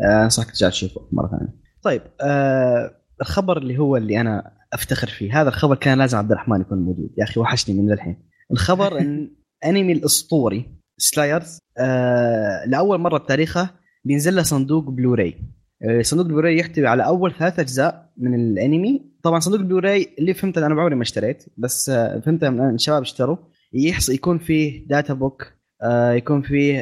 آه، 0.00 0.24
انصحك 0.24 0.46
ترجع 0.50 0.68
تشوفه 0.68 1.08
مرة 1.12 1.28
ثانية. 1.28 1.54
طيب 1.82 2.02
آه 2.20 2.94
الخبر 3.20 3.58
اللي 3.58 3.78
هو 3.78 3.96
اللي 3.96 4.20
أنا 4.20 4.52
أفتخر 4.72 5.08
فيه 5.08 5.40
هذا 5.40 5.48
الخبر 5.48 5.74
كان 5.76 5.98
لازم 5.98 6.18
عبد 6.18 6.32
الرحمن 6.32 6.60
يكون 6.60 6.78
موجود. 6.78 7.10
يا 7.18 7.24
أخي 7.24 7.40
وحشني 7.40 7.82
من 7.82 7.92
الحين 7.92 8.16
الخبر 8.52 8.98
إن 9.00 9.30
أنمي 9.66 9.92
الأسطوري 9.92 10.74
Slayers 10.98 11.58
آه 11.78 12.64
لأول 12.66 12.98
مرة 13.00 13.18
بتاريخه 13.18 13.70
بينزل 14.04 14.36
له 14.36 14.42
صندوق 14.42 14.84
بلوراي 14.90 15.34
آه، 15.82 16.02
صندوق 16.02 16.26
بلوراي 16.26 16.58
يحتوي 16.58 16.86
على 16.86 17.06
أول 17.06 17.34
ثلاث 17.38 17.58
أجزاء 17.58 18.10
من 18.16 18.34
الأنمي. 18.34 19.02
طبعا 19.22 19.40
صندوق 19.40 19.60
بلوراي 19.60 20.08
اللي 20.18 20.34
فهمته 20.34 20.66
أنا 20.66 20.74
بعمري 20.74 20.94
ما 20.94 21.02
اشتريت 21.02 21.44
بس 21.56 21.88
آه، 21.90 22.20
فهمته 22.20 22.50
من 22.50 22.74
الشباب 22.74 23.02
اشتروا. 23.02 23.36
يحصل 23.72 24.12
يكون 24.12 24.38
فيه 24.38 24.86
data 24.86 25.14
book 25.14 25.46
آه، 25.82 26.12
يكون 26.12 26.42
فيه 26.42 26.80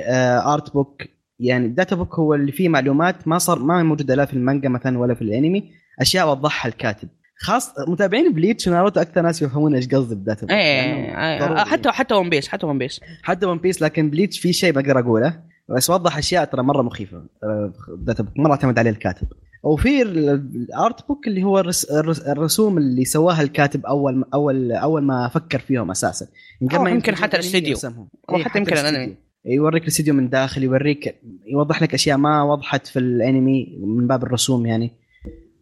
art 0.55 0.73
book 0.73 1.03
يعني 1.41 1.67
ال 1.67 1.73
data 1.73 1.97
book 1.97 2.15
هو 2.15 2.35
اللي 2.35 2.53
فيه 2.53 2.69
معلومات 2.69 3.29
ما 3.29 3.39
صار 3.39 3.59
ما 3.59 3.83
موجودة 3.83 4.15
لا 4.15 4.25
في 4.25 4.33
المانجا 4.35 4.69
مثلا 4.69 4.99
ولا 4.99 5.15
في 5.15 5.23
الأنمي. 5.23 5.71
أشياء 6.01 6.31
وضحها 6.31 6.69
الكاتب. 6.69 7.09
خاص 7.39 7.73
متابعين 7.89 8.33
Bleach 8.33 8.69
وناروتو 8.69 9.01
أكثر 9.01 9.23
ناس 9.23 9.43
يفهمون 9.43 9.75
إيش 9.75 9.89
قصدي 9.89 10.15
ب 10.15 10.20
data 10.20 10.41
book 10.41 10.51
إيه 10.51 11.11
آه، 11.15 11.41
ضروري. 11.47 11.61
حتى 11.61 11.91
حتى 11.91 12.15
One 12.15 12.31
Piece 12.31 12.49
حتى 12.49 12.67
One 12.67 12.79
Piece 12.79 13.01
حتى 13.23 13.47
One 13.47 13.59
Piece 13.59 13.83
لكن 13.83 14.11
Bleach 14.11 14.39
في 14.39 14.53
شيء 14.53 14.73
بقدر 14.73 14.99
أقوله. 14.99 15.43
بس 15.69 15.91
وضح 15.91 16.19
أشياء 16.19 16.45
ترى 16.45 16.63
مرة 16.63 16.83
مخيفة. 16.83 17.23
مرة 18.37 18.51
أعتمد 18.51 18.79
عليه 18.79 18.91
الكاتب. 18.91 19.27
وفي 19.63 20.03
ال- 20.03 20.29
ال 20.29 20.49
art 20.49 21.09
book 21.09 21.27
اللي 21.27 21.43
هو 21.45 21.59
الرس 21.61 21.85
الرس 21.85 22.21
الرسوم 22.21 22.79
اللي 22.79 23.05
سواها 23.05 23.43
الكاتب 23.43 23.87
أول 23.87 24.25
اول 24.35 24.73
أول 24.73 25.03
ما 25.03 25.29
فكر 25.29 25.59
فيهم 25.59 25.91
أساسا. 25.91 26.27
أو 26.75 26.87
يمكن 26.87 27.15
حتى 27.17 27.37
الاستديو. 27.37 27.77
أو 28.31 28.37
إيه، 28.37 28.45
حتى 28.45 28.59
يمكن 28.59 28.73
الاستديو. 28.73 28.97
الأنمي. 28.97 29.17
يوريك 29.45 29.83
الاستديو 29.83 30.15
من 30.15 30.29
داخل 30.31 30.63
يوريك 30.63 31.21
يوضح 31.47 31.83
لك 31.83 31.95
أشياء 31.95 32.17
ما 32.19 32.43
وضحت 32.43 32.87
في 32.87 32.99
الأنمي 32.99 33.79
من 33.81 34.07
باب 34.07 34.23
الرسوم 34.23 34.67
يعني. 34.67 34.91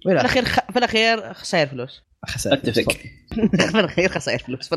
في 0.03 0.13
الأخير 0.13 0.45
خ... 0.45 0.59
في 0.73 0.79
الأخير 0.79 1.33
خسائر 1.35 1.67
فلوس. 1.67 2.03
خسائر. 2.27 2.57
أتفق. 2.59 2.93
في 3.73 3.79
الأخير 3.81 4.09
خسائر 4.09 4.39
فلوس. 4.39 4.69
في 4.69 4.77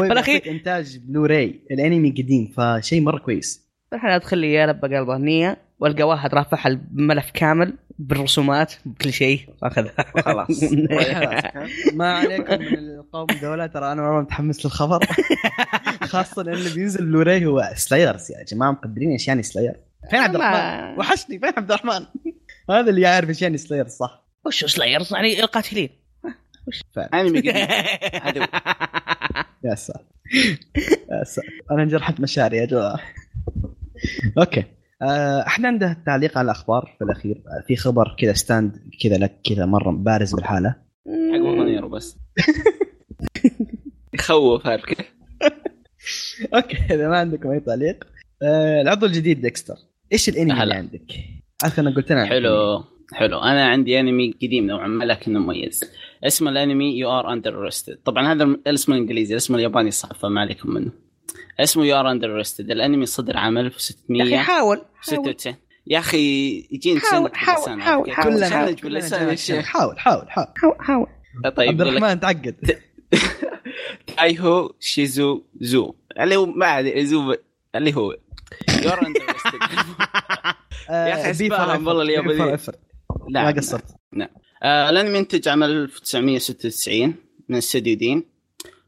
بيعطيك 0.00 0.48
إنتاج 0.48 0.98
بلوراي 0.98 1.60
الأنمي 1.70 2.10
قديم 2.10 2.52
فشيء 2.56 3.00
مرة 3.00 3.18
كويس. 3.18 3.63
الحين 3.92 4.10
أدخل 4.10 4.38
لي 4.38 4.52
يا 4.52 4.66
لبى 4.66 4.96
قلبه 4.96 5.16
نية 5.16 5.56
وألقى 5.78 6.02
واحد 6.02 6.34
رافعها 6.34 6.68
الملف 6.68 7.30
كامل 7.30 7.74
بالرسومات 7.98 8.72
بكل 8.84 9.12
شيء 9.12 9.48
اخذها 9.62 9.94
خلاص. 10.20 10.62
ما 11.98 12.12
عليكم 12.12 12.60
من 12.60 12.78
القوم 12.78 13.26
دولة 13.42 13.66
ترى 13.66 13.92
أنا 13.92 14.02
مره 14.02 14.20
متحمس 14.20 14.66
للخبر. 14.66 15.06
خاصة 16.12 16.42
لأن 16.42 16.54
اللي 16.54 16.74
بينزل 16.74 17.04
بلوراي 17.04 17.46
هو 17.46 17.72
Slayers 17.74 18.30
يا 18.30 18.44
جماعة 18.44 18.70
مقدرين 18.70 19.10
إيش 19.10 19.28
يعني 19.28 19.42
Slayer 19.42 19.80
فين 20.10 20.20
عبد 20.20 20.34
الرحمن؟ 20.34 20.98
وحشني 20.98 21.38
فين 21.38 21.52
عبد 21.56 21.72
الرحمن؟ 21.72 22.06
هذا 22.70 22.90
اللي 22.90 23.00
يعرف 23.00 23.28
إيش 23.28 23.42
يعني 23.42 23.58
slayer 23.58 23.88
صح؟ 23.88 24.24
وش 24.46 24.64
slayers 24.64 25.14
يعني 25.14 25.40
القاتلين. 25.40 25.88
انمي 27.14 27.38
قديم 27.38 27.54
هذا 28.22 28.40
هو. 28.40 28.46
يا 29.64 29.74
ساتر. 29.74 30.04
يا 31.10 31.24
ساتر. 31.24 31.48
أنا 31.70 31.82
انجرحت 31.82 32.20
مشاعري 32.20 32.56
يا 32.56 32.64
جماعة. 32.64 33.00
okay. 34.38 34.64
آه، 35.02 35.46
إحنا 35.46 35.68
عنده 35.68 35.96
تعليق 36.06 36.38
على 36.38 36.44
الاخبار 36.44 36.94
في 36.98 37.04
الاخير. 37.04 37.36
آه، 37.36 37.64
في 37.66 37.76
خبر 37.76 38.16
كذا 38.18 38.32
stand 38.32 38.72
كذا 39.02 39.18
لك 39.18 39.40
كذا 39.44 39.66
مرة 39.66 39.90
بارز 39.90 40.34
بالحالة. 40.34 40.76
حق 41.32 41.38
مونيرو 41.38 41.88
بس. 41.88 42.18
يخوف 44.14 44.66
عارف 44.66 44.84
كيف؟ 44.84 45.14
okay 46.54 46.76
إذا 46.94 47.08
ما 47.08 47.18
عندكم 47.18 47.50
أي 47.50 47.60
تعليق. 47.60 48.04
آه، 48.42 48.82
العضو 48.82 49.06
الجديد 49.06 49.40
ديكستر. 49.40 49.74
إيش 50.12 50.28
الانمي 50.28 50.62
اللي. 50.62 50.74
عندك؟ 50.74 51.12
عارف 51.62 51.80
أنا 51.80 51.90
قلت 51.90 52.12
لنا 52.12 52.26
حلو. 52.26 52.84
حلو. 53.12 53.38
أنا 53.38 53.66
عندي 53.66 54.00
أنمي 54.00 54.34
قديم 54.42 54.66
نوعا 54.66 54.86
ما 54.86 55.04
لكنه 55.04 55.38
مميز. 55.38 55.80
اسمه 56.24 56.50
الأنمي 56.50 56.98
You're 56.98 57.32
Under 57.32 57.70
طبعا 58.04 58.32
هذا 58.32 58.44
الاسم 58.44 58.92
الإنجليزي 58.92 59.34
الاسم 59.34 59.54
الياباني 59.54 59.90
صعب 59.90 60.12
فما 60.12 60.40
عليكم 60.40 60.70
منه. 60.70 61.03
اسمه 61.60 61.84
You're 61.86 62.10
Under 62.10 62.36
Arrest 62.36 62.70
الأنمي 62.70 63.06
صدر 63.06 63.36
عام 63.36 63.58
يا 63.58 63.62
أخي 63.68 63.74
1696 63.76 64.38
حاول 64.42 64.78
حاول. 65.00 65.24
يا 65.86 65.98
أخي 65.98 66.18
يجيني 66.70 67.00
حاول- 67.00 67.34
حاول- 67.34 67.80
حاول-؟ 67.80 67.80
حاول. 67.80 68.12
حاول. 68.12 68.74
حاول 69.98 69.98
حاول 69.98 70.28
حاول 70.56 70.76
حاول. 70.80 71.06
طيب 71.56 71.68
عبد 71.68 71.80
الرحمن 71.80 72.20
تعقد. 72.20 72.78
Taiho 74.16 74.74
shichau 74.80 75.42
zo. 75.60 75.94
اللي 76.20 76.36
هو 76.36 76.46
ما 76.46 76.78
أدري 76.78 77.06
zo 77.06 77.34
اللي 77.74 77.94
هو. 77.96 78.12
You're 78.82 79.06
Under 79.06 79.20
يا 79.20 79.30
أخي 81.14 81.28
آه، 81.28 81.30
اسمعهم 81.30 81.86
والله 81.86 82.02
اليابانيين. 82.02 82.56
ما 83.28 83.50
قصرت. 83.50 83.84
آه 84.62 84.90
الأنمي 84.90 85.18
انتج 85.18 85.48
عام 85.48 85.62
1996 85.62 87.14
من 87.48 87.56
استوديو 87.56 87.96
دين. 87.96 88.24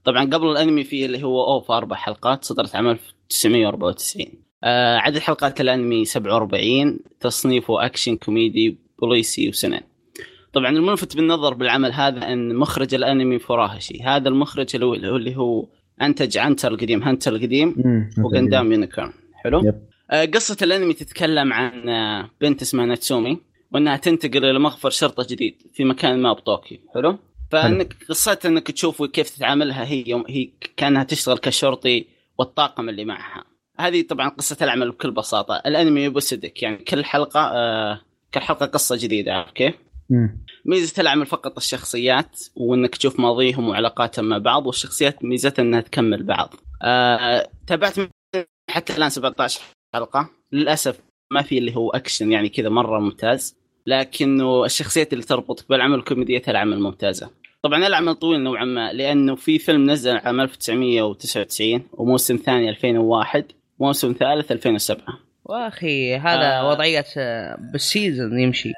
طبعا 0.06 0.24
قبل 0.24 0.50
الأنمي 0.50 0.84
فيه 0.84 1.06
اللي 1.06 1.22
هو 1.22 1.44
OVA 1.44 1.76
أربع 1.76 1.96
حلقات 1.96 2.44
صدرت 2.44 2.76
عام 2.76 2.88
1994 2.88 4.26
آه 4.64 4.96
عدد 4.96 5.18
حلقات 5.18 5.60
الأنمي 5.60 6.04
47 6.04 6.98
تصنيفه 7.20 7.86
أكشن 7.86 8.16
كوميدي 8.16 8.78
بوليسي 9.00 9.48
وسينين 9.48 9.80
طبعا 10.56 10.70
الملفت 10.70 11.16
بالنظر 11.16 11.54
بالعمل 11.54 11.92
هذا 11.92 12.32
أن 12.32 12.54
مخرج 12.54 12.94
الأنمي 12.94 13.38
فراهشي. 13.38 14.02
هذا 14.02 14.28
المخرج 14.28 14.66
اللي 14.74 14.86
هو 14.86 14.94
اللي 14.94 15.36
هو 15.36 15.66
أنتج 16.02 16.38
هانتر 16.38 16.72
القديم 16.72 17.02
هانتر 17.02 17.34
القديم 17.34 17.74
مم. 17.76 18.10
وغندام 18.24 18.72
يونيكورن. 18.72 19.12
حلو؟ 19.34 19.66
yep. 19.66 19.74
آه، 20.10 20.24
قصة 20.24 20.56
الأنمي 20.62 20.94
تتكلم 20.94 21.52
عن 21.52 21.88
آه، 21.88 22.30
بنت 22.40 22.62
اسمها 22.62 22.86
ناتسومي 22.86 23.38
وأنها 23.72 23.96
تنتقل 23.96 24.44
إلى 24.44 24.58
مخفر 24.58 24.90
شرطة 24.90 25.26
جديد 25.30 25.62
في 25.72 25.84
مكان 25.84 26.22
ما 26.22 26.32
بطوكيو. 26.32 26.78
حلو؟ 26.94 27.18
فإنك 27.50 27.96
قصتها 28.08 28.48
إنك 28.48 28.70
تشوف 28.70 29.02
كيف 29.02 29.30
تتعاملها 29.30 29.84
هي 29.84 30.04
يوم 30.06 30.24
هي 30.28 30.50
كأنها 30.76 31.04
تشتغل 31.04 31.38
كشرطي 31.38 32.06
والطاقم 32.38 32.88
اللي 32.88 33.04
معها 33.04 33.44
هذه 33.78 34.02
طبعا 34.02 34.28
قصة 34.28 34.56
العمل 34.62 34.90
بكل 34.90 35.10
بساطة 35.10 35.62
الأنمي 35.66 36.04
يبسطك 36.04 36.62
يعني 36.62 36.76
كل 36.76 37.04
حلقة 37.04 37.40
آه 37.40 38.00
كل 38.34 38.40
حلقة 38.40 38.66
قصة 38.66 38.96
جديدة 38.96 39.34
عارف 39.34 39.50
كيف؟ 39.50 39.74
مم. 40.10 40.44
ميزة 40.64 41.00
العمل 41.02 41.26
فقط 41.26 41.56
الشخصيات 41.56 42.40
وإنك 42.56 42.96
تشوف 42.96 43.20
ماضيهم 43.20 43.68
وعلاقاتهم 43.68 44.24
مع 44.24 44.38
بعض 44.38 44.66
والشخصيات 44.66 45.24
ميزتها 45.24 45.62
إنها 45.62 45.80
تكمل 45.80 46.22
بعض. 46.22 46.54
آه 46.82 47.48
تابعت 47.66 47.94
حتى 48.70 48.96
الآن 48.96 49.10
17 49.10 49.60
حلقة 49.94 50.30
للأسف 50.52 51.00
ما 51.30 51.42
في 51.42 51.58
اللي 51.58 51.76
هو 51.76 51.90
أكشن 51.90 52.32
يعني 52.32 52.48
كذا 52.48 52.68
مرة 52.68 53.00
ممتاز 53.00 53.56
لكنه 53.86 54.64
الشخصيات 54.64 55.12
اللي 55.12 55.24
تربطك 55.24 55.68
بالعمل 55.68 55.98
وكوميديتها 55.98 56.52
العمل 56.52 56.80
ممتازة. 56.80 57.30
طبعا 57.62 57.86
العمل 57.86 58.14
طويل 58.14 58.40
نوعا 58.40 58.64
ما 58.64 58.92
لأنه 58.92 59.34
في 59.34 59.58
فيلم 59.58 59.90
نزل 59.90 60.16
عام 60.16 60.40
1999 60.40 61.82
وموسم 61.92 62.36
ثاني 62.36 62.68
2001 62.68 63.44
موسم 63.80 64.12
ثالث 64.12 64.52
2007 64.52 65.04
واخي 65.44 66.16
هذا 66.16 66.58
آه. 66.58 66.68
وضعية 66.68 67.04
بال 67.72 67.89
season 67.89 68.38
يمشي 68.38 68.72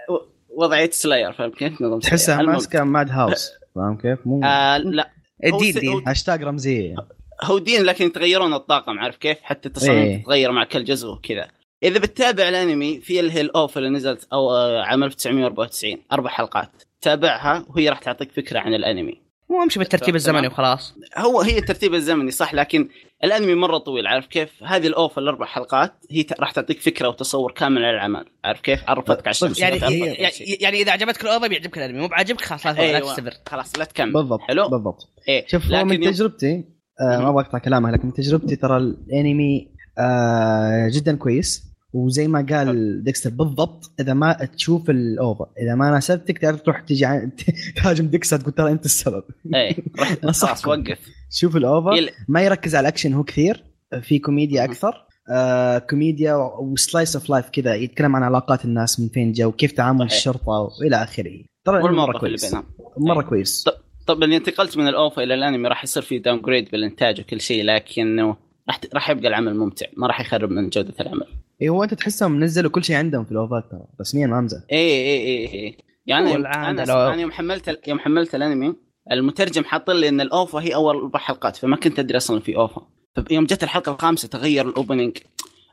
وضعية 0.48 0.90
slayers 0.90 1.32
فاهم 1.32 1.50
كيف؟ 1.50 1.82
نظام 1.82 1.98
تحسها 1.98 2.42
ماسكة 2.42 2.84
ماد 2.84 3.10
هاوس 3.10 3.50
فاهم 3.74 3.96
كيف؟ 3.96 4.26
مو 4.26 4.40
آه 4.44 4.78
لا 4.78 5.10
الدين 5.44 5.74
دين 5.74 6.02
هاشتاج 6.06 6.42
رمزية 6.42 6.94
هو 7.42 7.58
دين 7.58 7.82
لكن 7.82 8.06
يتغيرون 8.06 8.54
الطاقم 8.54 8.98
عارف 8.98 9.16
كيف؟ 9.16 9.38
حتى 9.42 9.68
التصاميم 9.68 10.02
إيه. 10.02 10.22
تتغير 10.22 10.52
مع 10.52 10.64
كل 10.64 10.84
جزء 10.84 11.08
وكذا. 11.08 11.48
إذا 11.82 11.98
بتتابع 11.98 12.48
الأنمي 12.48 13.00
في 13.00 13.20
اللي 13.20 13.32
هي 13.32 13.40
ال 13.40 13.50
OVA 13.50 13.78
اللي 13.78 13.88
نزلت 13.88 14.26
أو 14.32 14.50
آه، 14.50 14.82
عام 14.82 15.04
1994 15.04 15.96
أربع 16.12 16.30
حلقات 16.30 16.70
تابعها 17.00 17.66
وهي 17.68 17.88
راح 17.88 17.98
تعطيك 17.98 18.32
فكرة 18.32 18.58
عن 18.58 18.74
الأنمي. 18.74 19.28
مو 19.50 19.62
امشي 19.62 19.78
بالترتيب. 19.78 20.14
الزمني 20.14 20.46
وخلاص 20.46 20.94
هو 21.16 21.40
هي 21.40 21.58
الترتيب 21.58 21.94
الزمني 21.94 22.30
صح 22.30 22.54
لكن 22.54 22.88
الأنمي 23.24 23.54
مرة 23.54 23.78
طويل 23.78 24.06
عارف 24.06 24.26
كيف؟ 24.26 24.62
هذه 24.62 24.86
ال 24.86 24.94
OVA 24.94 25.18
الأربع 25.18 25.46
حلقات 25.46 25.92
هي 26.10 26.24
راح 26.40 26.50
تعطيك 26.50 26.80
فكرة 26.80 27.08
وتصور 27.08 27.52
كامل 27.52 27.84
عن 27.84 27.94
العمل، 27.94 28.24
عارف 28.44 28.60
كيف؟ 28.60 28.90
عرفتك 28.90 29.26
على 29.26 29.30
الشخصيات 29.30 29.58
يعني 29.58 29.84
عرفتك 29.84 30.18
يعني, 30.18 30.32
شيء. 30.32 30.62
يعني 30.62 30.82
إذا 30.82 30.92
عجبتك 30.92 31.24
ال 31.24 31.30
OVA 31.30 31.46
بيعجبك 31.46 31.78
الأنمي 31.78 32.00
مو 32.00 32.08
بعاجبك 32.08 32.40
خلاص 32.40 32.66
لا 32.66 32.72
لا 32.72 32.80
أيوة. 32.80 33.12
تستمر 33.12 33.32
خلاص 33.46 33.78
لا 33.78 33.84
تكمل 33.84 34.12
بالضبط 34.12 34.40
حلو؟ 34.40 34.68
بالضبط 34.68 35.08
إيه 35.28 35.46
شوف 35.46 35.72
هو 35.72 35.84
من 35.84 36.00
تجربتي 36.00 36.64
آه 37.00 37.18
ما 37.18 37.28
أبغى 37.28 37.44
أقطع 37.44 37.58
كلامك 37.58 37.92
لكن 37.92 38.06
من 38.06 38.12
تجربتي 38.12 38.56
ترى 38.56 38.76
الأنمي 38.76 39.68
آه 39.98 40.90
جدا 40.92 41.16
كويس 41.16 41.67
وزي 41.92 42.28
ما 42.28 42.46
قال 42.50 43.04
ديكستر 43.04 43.30
بالضبط 43.30 43.92
إذا 44.00 44.14
ما 44.14 44.32
تشوف 44.32 44.90
ال 44.90 45.04
OVA 45.04 45.46
إذا 45.62 45.74
ما 45.74 45.90
ناسبتك 45.90 46.38
تعرف 46.38 46.60
تروح 46.62 46.80
تجي 46.80 47.04
عن... 47.06 47.30
تهاجم 47.76 48.06
ديكستر 48.06 48.36
تقول 48.40 48.52
ترى 48.52 48.72
أنت 48.72 48.84
السبب. 48.84 49.22
إيه 49.54 49.76
نصحكم. 50.24 50.54
خلاص 50.62 50.66
وقف. 50.66 50.98
شوف 51.30 51.56
ال 51.56 51.66
OVA 51.66 51.94
يل- 51.96 52.10
ما 52.28 52.42
يركز 52.42 52.74
على 52.74 52.82
الأكشن 52.88 53.12
هو 53.12 53.24
كثير. 53.24 53.64
في 54.02 54.18
كوميديا 54.18 54.64
أكثر. 54.64 55.06
آه 55.30 55.78
كوميديا 55.78 56.34
و 56.60 56.70
slice 56.70 57.16
of 57.16 57.30
life 57.30 57.48
كذا 57.50 57.74
يتكلم 57.74 58.16
عن 58.16 58.22
علاقات 58.22 58.64
الناس 58.64 59.00
من 59.00 59.08
فين 59.08 59.32
جاء 59.32 59.48
وكيف 59.48 59.72
تعامل 59.72 60.00
صحيح. 60.00 60.12
الشرطة 60.12 60.68
وإلى 60.82 60.96
آخره. 60.96 61.44
ترى 61.64 61.82
مرة 61.82 62.18
كويس. 62.18 62.54
مرة 62.98 63.20
إيه. 63.22 63.28
كويس. 63.28 63.64
طب 64.06 64.22
اللي 64.22 64.36
انتقلت 64.36 64.76
من 64.76 64.88
ال 64.88 64.97
OVA 64.97 65.22
إلى 65.22 65.34
الأنمي 65.34 65.68
راح 65.68 65.84
يصير 65.84 66.02
في 66.02 66.18
downgrade 66.18 66.68
بالإنتاج 66.70 67.20
وكل 67.20 67.40
شيء 67.40 67.64
لكنه 67.64 68.36
راح 68.68 68.80
راح 68.94 69.10
يبقى 69.10 69.28
العمل 69.28 69.56
ممتع 69.56 69.86
ما 69.96 70.06
راح 70.06 70.20
يخرب 70.20 70.50
من 70.50 70.68
جودة 70.68 70.94
العمل. 71.00 71.26
اي 71.62 71.68
هو 71.68 71.84
أنت 71.84 71.94
تحسهم 71.94 72.44
نزلوا 72.44 72.70
كل 72.70 72.84
شيء 72.84 72.96
عندهم 72.96 73.24
في 73.24 73.32
الأوفات 73.32 73.64
ترى 73.70 73.80
رسميا 74.00 74.26
ما 74.26 74.38
أمزح. 74.38 74.58
اي 74.72 74.78
اي 74.78 75.26
اي 75.26 75.54
اي 75.54 75.76
يعني 76.06 76.34
أنا 76.36 76.84
لو- 76.84 76.94
أنا 76.96 77.20
يوم 77.20 77.30
حملت 77.32 77.88
يوم 77.88 77.98
حملت 77.98 78.34
الأنمي 78.34 78.74
المترجم 79.12 79.64
حاط 79.64 79.90
لي 79.90 80.08
إن 80.08 80.20
ال 80.20 80.30
OVA 80.30 80.58
هي 80.58 80.74
أول 80.74 80.96
أربع 80.96 81.18
حلقات 81.18 81.56
فما 81.56 81.76
كنت 81.76 81.98
أدري 81.98 82.16
أصلا 82.16 82.40
في 82.40 82.56
OVA. 82.56 82.82
فيوم 83.28 83.44
جت 83.44 83.62
الحلقة 83.62 83.92
الخامسة 83.92 84.28
تغير 84.28 84.68
ال 84.68 84.75
opening 84.75 85.18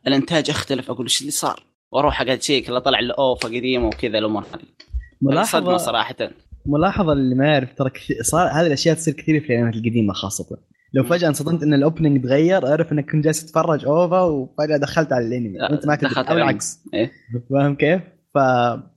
الإنتاج 0.08 0.50
اختلف 0.50 0.92
أقول 0.92 1.06
إيش 1.06 1.22
اللي 1.22 1.32
صار؟ 1.32 1.64
وأروح 1.92 2.22
أقعد 2.22 2.42
أشيك 2.42 2.70
لا 2.70 2.80
طلع 2.80 3.00
ال 3.00 3.12
OVA 3.12 3.48
قديمة 3.48 3.88
وكذا 3.88 4.18
الأمور 4.18 4.42
هذه. 4.42 4.48
صدمة 4.50 5.32
ملاحظه 5.32 5.78
صراحة. 5.78 6.16
ملاحظة 6.66 7.14
اللي 7.14 7.36
ما 7.36 7.46
يعرف 7.48 7.74
ترى 7.78 7.90
كثير 7.90 8.18
صار 8.24 8.48
هذه 8.48 8.68
الأشياء 8.68 8.96
تصير 8.96 9.14
كثير 9.14 9.40
في 9.40 9.48
الأنميات 9.50 9.76
القديمة 9.76 10.14
خاصة. 10.14 10.58
لو. 10.94 11.04
فجأة 11.04 11.28
انصدمت 11.28 11.64
إن 11.64 11.74
ال 11.74 11.80
opening 11.80 12.24
تغير 12.24 12.68
أعرف 12.68 12.92
إنك 12.92 13.12
كنت 13.12 13.24
جالس 13.24 13.46
تتفرج. 13.46 13.86
OVA 13.86 14.22
وفجاه 14.22 14.78
دخلت 14.78 15.14
على 15.14 15.28
الأنمي. 15.28 15.58
لا، 15.58 15.72
وأنت 15.72 15.88
ما 15.88 15.96
تدري. 15.96 16.10
دخلت 16.10 16.28
أو 16.28 16.34
على 16.34 16.44
العكس. 16.44 16.80
إيه. 16.94 17.12
فاهم 17.50 17.76
كيف؟ 17.76 18.02
ف 18.34 18.38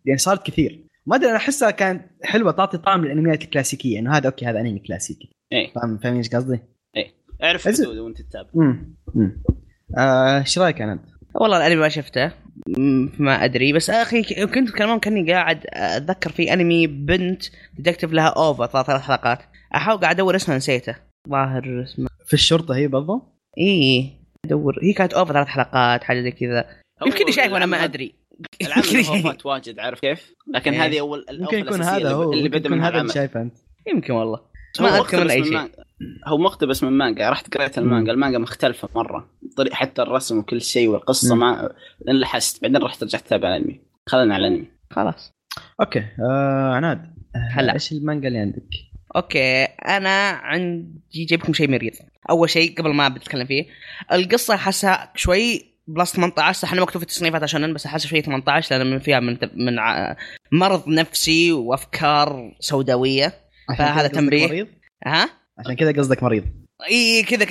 يعني 0.05 0.19
صارت 0.19 0.47
كثير. 0.47 0.85
ما 1.07 1.17
أدري 1.17 1.29
أنا 1.29 1.37
أحسها 1.37 1.71
كانت 1.71 2.05
حلوة 2.23 2.53
تعطي 2.53 2.79
طعم 2.79 3.05
للأنميات 3.05 3.43
الكلاسيكية. 3.43 3.99
إنه 3.99 4.17
هذا 4.17 4.27
okay 4.27 4.47
هذا 4.47 4.61
أنمي 4.61 4.79
كلاسيكي. 4.79 5.31
إيه. 5.53 5.73
فاهم 5.73 5.99
فاهم 5.99 6.17
إيش 6.17 6.29
قصدي؟ 6.29 6.61
أعرف 7.43 7.69
أزل. 7.69 7.85
حدوده 7.85 8.03
وأنت 8.03 8.23
تتابع. 8.23 8.49
امم 8.57 8.97
امم 9.17 9.43
آه، 9.99 10.39
إيش 10.39 10.59
رأيك 10.59 10.83
أنا؟ 10.83 10.99
والله 11.35 11.57
الأنمي 11.57 11.81
ما 11.81 11.89
شفته. 11.89 12.33
ما 13.19 13.45
أدري. 13.45 13.73
بس 13.73 13.91
أخي 13.91 14.23
كنت 14.47 14.71
كمان 14.71 14.99
كأني 14.99 15.33
قاعد 15.33 15.61
أتذكر 15.67 16.31
في 16.31 16.53
أنمي 16.53 16.87
بنت 16.87 17.43
detective 17.79 18.13
لها 18.13 18.27
OVA 18.27 18.67
ثلاث 18.67 18.87
ثلاث 18.87 19.01
حلقات. 19.01 19.39
أحاول 19.75 20.01
قاعد 20.01 20.15
أدور 20.15 20.37
أسمها 20.37 20.57
نسيته 20.57 20.95
ظاهر 21.31 21.83
اسمه. 21.83 22.09
في 22.27 22.35
الشرطة 22.35 22.77
هي 22.77 22.89
برضه؟ 22.89 23.23
اي 23.59 24.11
ادور 24.45 24.79
هي 24.83 24.93
كانت 24.93 25.13
OVA 25.13 25.33
ثلاث 25.33 25.47
حلقات 25.47 26.05
حاجة 26.05 26.21
زي 26.23 26.31
كذا. 26.31 26.65
يمكن 27.07 27.33
شايف 27.33 27.53
وأنا 27.53 27.67
ما 27.67 27.85
أدري. 27.85 28.15
العمل 28.63 29.07
اوفات 29.09 29.47
واجد 29.47 29.79
عارف 29.79 30.01
كيف؟ 30.01 30.35
لكن 30.55 30.73
إيه. 30.73 30.85
هذه 30.85 31.01
اول 31.01 31.27
ممكن 31.33 31.59
يكون 31.59 31.83
هذا 31.83 32.13
هو 32.13 32.33
اللي 32.33 32.49
بدأ 32.49 32.69
من 32.71 32.81
هذا 32.81 33.01
اللي 33.01 33.13
شايفه 33.13 33.43
أنت. 33.43 33.55
يمكن 33.87 34.13
والله. 34.13 34.41
هو 34.81 34.85
ما 34.85 34.99
أذكر 34.99 35.25
من 35.25 35.31
اي 35.31 35.45
شيء 35.45 35.71
هو 36.27 36.39
مقتبس 36.39 36.83
من 36.83 36.93
مانجا 36.93 37.31
رحت 37.31 37.57
قريت 37.57 37.79
المانجا. 37.79 38.13
المانجا 38.13 38.39
مختلفة 38.39 38.89
مرة. 38.95 39.31
طريق 39.57 39.73
حتى 39.73 40.03
الرسم 40.03 40.39
وكل 40.39 40.61
شيء 40.61 40.89
والقصة 40.89 41.35
مم. 41.35 41.41
ما 41.41 41.75
لأن 42.01 42.21
لحست 42.21 42.63
بعدين 42.63 42.83
رحت 42.83 43.05
رجعت 43.05 43.27
اتابع 43.27 43.49
الأنمي. 43.49 43.81
خلينا 44.07 44.35
على 44.35 44.47
الأنمي. 44.47 44.69
خلاص. 44.91 45.33
okay. 45.81 46.05
آه 46.31 46.73
عناد 46.75 47.15
هلا. 47.51 47.73
إيش 47.73 47.93
المانجا 47.93 48.29
اللي 48.29 48.39
عندك؟ 48.39 48.69
okay 49.17 49.65
أنا 49.65 50.31
عندي 50.31 51.25
جايب 51.25 51.43
لكم 51.43 51.53
شيء 51.53 51.71
مريض. 51.71 51.93
أول 52.31 52.51
شيء 52.51 52.75
قبل 52.79 52.95
ما 52.95 53.09
بتكلم 53.09 53.47
فيه 53.47 53.67
القصة 54.13 54.57
حاسها 54.57 55.13
شوي 55.15 55.65
plus 55.87 56.17
18 56.17 56.59
صح 56.59 56.73
انه 56.73 56.83
مكتوب 56.83 57.03
في 57.03 57.09
التصنيفات 57.09 57.43
عشان 57.43 57.75
بس 57.75 57.87
احس 57.87 58.07
فيه 58.07 58.21
18 58.21 58.77
لأن 58.77 58.91
من 58.91 58.99
فيها 58.99 59.21
من 59.21 59.39
من 59.55 59.77
مرض 60.53 60.89
نفسي 60.89 61.53
وأفكار 61.53 62.57
سوداوية. 62.61 63.35
عشان 63.69 63.85
فهذا 63.87 64.09
تمرير. 64.09 64.69
ها؟ 65.07 65.31
عشان 65.59 65.77
كذا 65.77 65.93
قصدك 65.93 66.23
مريض. 66.23 66.45
إي 66.91 67.23
كذا 67.23 67.45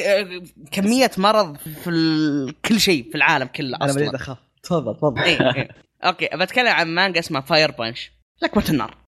كمية 0.72 1.12
مرض 1.18 1.58
في 1.58 1.90
ال... 1.90 2.62
كل 2.62 2.80
شيء 2.80 3.10
في 3.10 3.16
العالم 3.16 3.48
كله 3.48 3.78
أنا 3.78 3.94
بديت 3.94 4.08
أصلا. 4.08 4.16
أخاف. 4.16 4.38
تفضل 4.64 4.96
تفضل. 4.96 5.22
إيه. 5.22 5.68
okay 6.04 6.30
بتكلم 6.34 6.68
عن 6.68 6.88
مانجا 6.88 7.20
اسمها 7.20 7.42
Fire 7.42 7.72
Punch 7.72 8.12
لكمة 8.42 8.64
النار. 8.70 8.90
ال... 8.90 8.96
ال... 8.96 9.07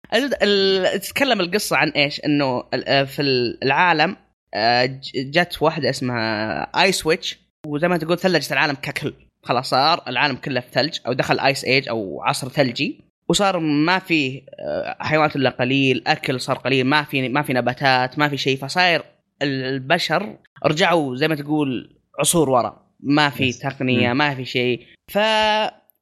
تتكلم 0.99 1.41
القصة 1.41 1.77
عن 1.77 1.89
إيش؟ 1.89 2.21
إنه 2.25 2.65
ال- 2.75 3.07
في 3.07 3.23
العالم 3.63 4.17
آه، 4.55 5.01
جت 5.15 5.63
واحدة 5.63 5.91
اسمها 5.91 6.63
Ice 6.83 7.07
Witch 7.07 7.39
وزي 7.67 7.89
ما 7.89 7.97
تقول 7.97 8.19
ثلجت 8.19 8.53
العالم 8.53 8.75
ككل 8.83 9.15
خلاص 9.43 9.71
صار 9.71 10.03
العالم 10.09 10.37
كله 10.37 10.61
في 10.61 10.67
ثلج 10.73 10.99
أو 11.07 11.13
دخل 11.13 11.41
ice 11.41 11.65
age 11.65 11.89
أو 11.89 12.23
عصر 12.23 12.49
ثلجي 12.49 13.01
وصار 13.29 13.59
ما 13.59 13.99
في 13.99 14.43
آه، 14.61 14.97
حيوانات 15.01 15.37
إلا 15.37 15.51
قليل 15.51 16.03
أكل 16.07 16.41
صار 16.41 16.59
قليل 16.59 16.87
ما 16.87 17.03
في 17.03 17.29
ما 17.29 17.43
في 17.43 17.53
نباتات 17.53 18.19
ما 18.19 18.29
في 18.29 18.37
شيء 18.37 18.57
فصاير 18.59 19.03
البشر 19.43 20.37
رجعوا 20.65 21.17
زي 21.17 21.29
ما 21.29 21.35
تقول 21.35 21.97
عصور 22.21 22.51
ورا 22.51 22.85
ما 23.01 23.31
في. 23.31 23.53
تقنية 23.53 24.13
مم. 24.13 24.19
ما 24.19 24.35
في 24.35 24.45
شيء 24.45 24.87
ف 25.13 25.19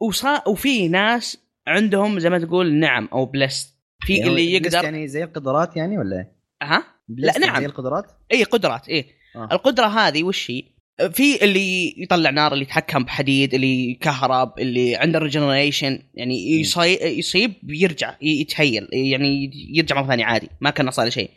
وصا... 0.00 0.48
وفي 0.48 0.88
ناس 0.88 1.38
عندهم 1.66 2.18
زي 2.18 2.30
ما 2.30 2.38
تقول 2.38 2.74
نعم 2.74 3.08
أو 3.12 3.24
bless 3.26 3.71
في 4.06 4.16
يعني 4.16 4.30
اللي 4.30 4.52
يقدر 4.52 4.84
يعني 4.84 5.08
زي 5.08 5.24
القدرات 5.24 5.76
يعني 5.76 5.98
ولا 5.98 6.16
إيه؟ 6.16 6.32
ها 6.62 6.84
لا، 7.08 7.32
يعني 7.32 7.46
نعم. 7.46 7.60
زي 7.60 7.66
القدرات؟ 7.66 8.04
إي 8.32 8.44
قدرات 8.44 8.88
إي 8.88 9.04
آه. 9.36 9.48
القدرة 9.52 9.86
هذه 9.86 10.22
وش 10.22 10.50
هي؟ 10.50 10.62
في 11.10 11.44
اللي 11.44 11.94
يطلع 12.02 12.30
نار 12.30 12.52
اللي 12.52 12.64
يتحكم 12.64 13.04
بحديد 13.04 13.54
اللي 13.54 13.94
كهرب 13.94 14.58
اللي 14.58 14.96
عنده 14.96 15.18
regeneration 15.18 15.98
يعني 16.14 16.60
يصي... 16.60 17.18
يصيب 17.18 17.52
يرجع 17.70 18.14
يت 18.22 18.44
heal 18.44 18.88
يعني 18.92 19.50
يرجع 19.74 19.96
مرة 19.96 20.06
ثانية 20.06 20.24
عادي 20.24 20.48
ما 20.60 20.70
كان 20.70 20.90
صار 20.90 21.10
شيء. 21.10 21.30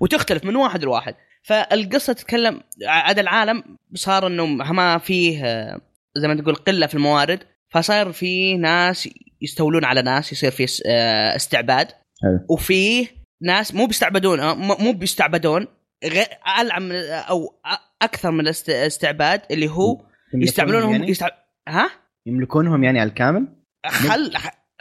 وتختلف 0.00 0.44
من 0.44 0.56
واحد 0.56 0.84
لواحد 0.84 1.14
فالقصة 1.42 2.12
تتكلم 2.12 2.60
عاد 2.86 3.18
العالم 3.18 3.62
صار 3.94 4.26
إنه 4.26 4.46
ما 4.46 4.98
فيه 4.98 5.44
آه، 5.44 5.80
زي 6.16 6.28
ما 6.28 6.34
تقول 6.34 6.54
قلة 6.54 6.86
في 6.86 6.94
الموارد 6.94 7.42
فصار 7.68 8.12
في 8.12 8.56
ناس 8.56 9.08
يستولون 9.42 9.84
على 9.84 10.02
ناس 10.02 10.32
يصير 10.32 10.50
في 10.50 10.82
آه، 10.86 11.36
استعباد 11.36 11.86
حلو. 12.22 12.46
وفي 12.50 13.08
ناس 13.42 13.74
مو 13.74 13.86
بيستعبدون 13.86 14.40
آه، 14.40 14.54
مو 14.54 14.92
بيستعبدون 14.92 15.66
غير 16.04 16.26
العب 16.60 16.82
أو 17.28 17.54
أكثر 18.02 18.30
من 18.30 18.40
الاست- 18.40 18.68
الاستعباد 18.70 19.42
اللي 19.50 19.68
هو 19.70 19.90
يملكونهم 19.90 20.42
يستعملونهم 20.42 20.92
يعني؟ 20.92 21.08
يستع... 21.10 21.28
ها 21.68 21.90
يملكونهم 22.26 22.84
يعني 22.84 23.00
على 23.00 23.08
الكامل؟ 23.08 23.48
خل 23.86 24.32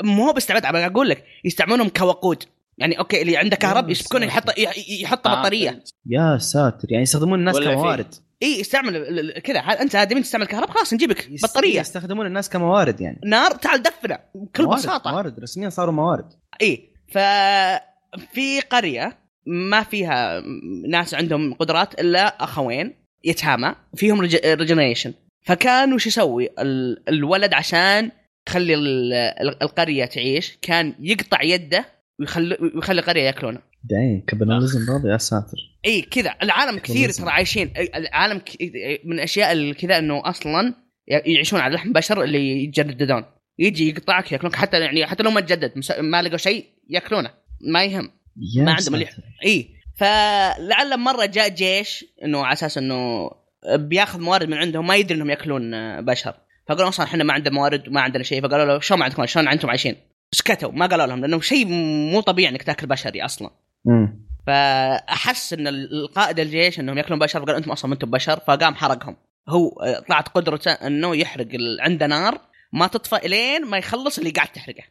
مو 0.03 0.25
هو 0.25 0.33
باستعباد 0.33 0.65
أقول 0.75 1.09
لك 1.09 1.23
يستعملونهم 1.45 1.89
كوقود 1.89 2.43
يعني 2.77 3.00
okay 3.00 3.22
اللي 3.22 3.38
عنده 3.38 3.55
كهرب 3.55 3.86
يا 3.86 3.91
يسبكونه 3.91 4.25
يحط 4.25 4.57
ي- 4.60 5.01
يحط 5.01 5.27
آه، 5.27 5.39
بطارية. 5.39 5.84
يا 6.10 6.38
ساتر. 6.38 6.88
يعني 6.91 7.03
يستخدمون 7.03 7.39
الناس 7.39 7.57
في- 7.57 7.63
كموارد. 7.65 8.15
إي 8.43 8.62
استعمل 8.62 8.96
ال- 8.96 9.19
ال- 9.38 9.41
كذا. 9.41 9.60
هل 9.60 9.77
أنت 9.77 9.96
ادمي 9.96 10.22
تستعمل 10.22 10.46
كهرب؟ 10.46 10.69
خلاص 10.69 10.93
نجيبك 10.93 11.29
بطارية. 11.43 11.79
يستخدمون 11.79 12.25
الناس 12.25 12.50
كموارد 12.50 13.01
يعني. 13.01 13.19
نار 13.25 13.51
تعال 13.51 13.81
دفنا 13.81 14.19
بكل 14.36 14.63
موارد 14.63 14.79
بساطة. 14.79 15.11
موارد. 15.11 15.40
رسميا 15.40 15.70
صاروا 15.70 15.94
موارد. 15.94 16.29
إي 16.61 16.90
ففي 17.07 18.59
قرية 18.70 19.18
ما 19.46 19.83
فيها 19.83 20.44
ناس 20.90 21.13
عندهم 21.13 21.53
قدرات 21.53 22.00
إلا 22.01 22.44
أخوين 22.44 22.96
يتامى 23.24 23.75
فيهم 23.96 24.22
ريجنريشن 24.22 25.13
فكان 25.46 25.94
وش 25.94 26.07
يسوي؟ 26.07 26.50
ال- 26.59 27.09
الولد 27.09 27.53
عشان 27.53 28.11
يخلي 28.50 28.74
ال- 28.74 29.13
ال- 29.13 29.63
القرية 29.63 30.05
تعيش 30.05 30.57
كان 30.61 30.94
يقطع 31.00 31.44
يده 31.44 31.85
ويخلي 32.20 32.58
ويخلي 32.75 33.01
القرية 33.01 33.22
ياكلونه. 33.22 33.60
داين 33.84 34.24
cannibalism 34.27 34.85
برضه 34.94 35.12
يا 35.12 35.18
ساتر. 35.18 35.58
إي 35.86 36.01
كذا. 36.01 36.36
العالم 36.44 36.80
كثير. 36.80 37.10
ترى 37.10 37.30
عايشين. 37.30 37.74
العالم 37.96 38.40
ك- 38.40 38.58
من 39.06 39.14
الاشياء 39.14 39.51
اللي 39.51 39.74
كذا 39.74 39.98
إنه 39.98 40.22
أصلا 40.30 40.74
يعيشون 41.08 41.60
على 41.60 41.75
لحم 41.75 41.94
بشر 41.94 42.24
اللي 42.24 42.64
يتجددون. 42.64 43.25
يجي 43.60 43.90
يقطعك 43.90 44.32
ياكلونك. 44.32 44.56
حتى 44.56 44.80
يعني 44.80 45.06
حتى 45.06 45.24
لو 45.24 45.32
ما 45.32 45.42
تجدد 45.42 45.72
ما 46.00 46.22
لقوا 46.22 46.38
شيء 46.38 46.66
ياكلونه. 46.90 47.30
ما 47.62 47.84
يهم. 47.84 48.12
يا 48.56 48.64
ما 48.64 48.72
عنده 48.72 48.92
مليح. 48.92 49.10
ساتر. 49.12 49.24
إي. 49.46 49.70
فلعل 50.00 50.98
مرة 50.98 51.25
جاء 51.25 51.50
جيش 51.50 52.06
إنه 52.24 52.46
على 52.46 52.53
أساس 52.53 52.77
إنه 52.77 53.32
بياخذ 53.75 54.22
موارد 54.22 54.48
من 54.48 54.58
عندهم 54.58 54.88
ما 54.88 54.96
يدري 54.96 55.16
إنهم 55.16 55.30
ياكلون 55.30 55.72
بشر. 56.06 56.34
فقالوا 56.68 56.90
أصلا 56.90 57.06
إحنا 57.06 57.24
ما 57.24 57.34
عندنا 57.34 57.53
موارد 57.53 57.88
وما 57.88 58.01
عندنا 58.01 58.24
شيء. 58.24 58.42
فقالوا 58.42 58.66
له 58.66 58.80
شلون 58.80 59.00
ما 59.00 59.06
عندكم؟ 59.06 59.25
شلون 59.25 59.48
أنتم 59.48 59.70
عايشين؟ 59.70 59.96
سكتوا 60.31 60.72
ما 60.72 60.85
قالوا 60.85 61.05
لهم 61.05 61.22
لأنه 61.22 61.42
شيء 61.42 61.66
مو 62.11 62.22
طبيعي 62.22 62.51
إنك 62.51 62.63
تأكل 62.63 62.87
بشري 62.87 63.25
أصلا. 63.25 63.50
مم. 63.85 64.27
فأحس 64.48 65.53
إن 65.53 65.68
القائد 65.68 66.40
الجيش 66.40 66.79
إنهم 66.79 66.98
يأكلون 66.98 67.20
بشر 67.20 67.42
فقال 67.46 67.55
أنتم 67.55 67.72
أصلا 67.72 67.90
ما 67.90 67.94
أنتم 67.94 68.11
بشر 68.11 68.40
فقام 68.48 68.75
حرقهم. 68.75 69.16
هو 69.50 69.70
آه، 69.70 70.00
طلعت 70.00 70.27
قدرته 70.29 70.72
إنه 70.72 71.16
يحرق 71.16 71.48
ال- 71.53 71.81
عنده 71.81 72.07
نار 72.07 72.37
ما 72.74 72.87
تطفى 72.87 73.16
الين 73.16 73.66
ما 73.66 73.77
يخلص 73.77 74.18
اللي 74.18 74.29
قاعد 74.29 74.48
تحرقه. 74.48 74.83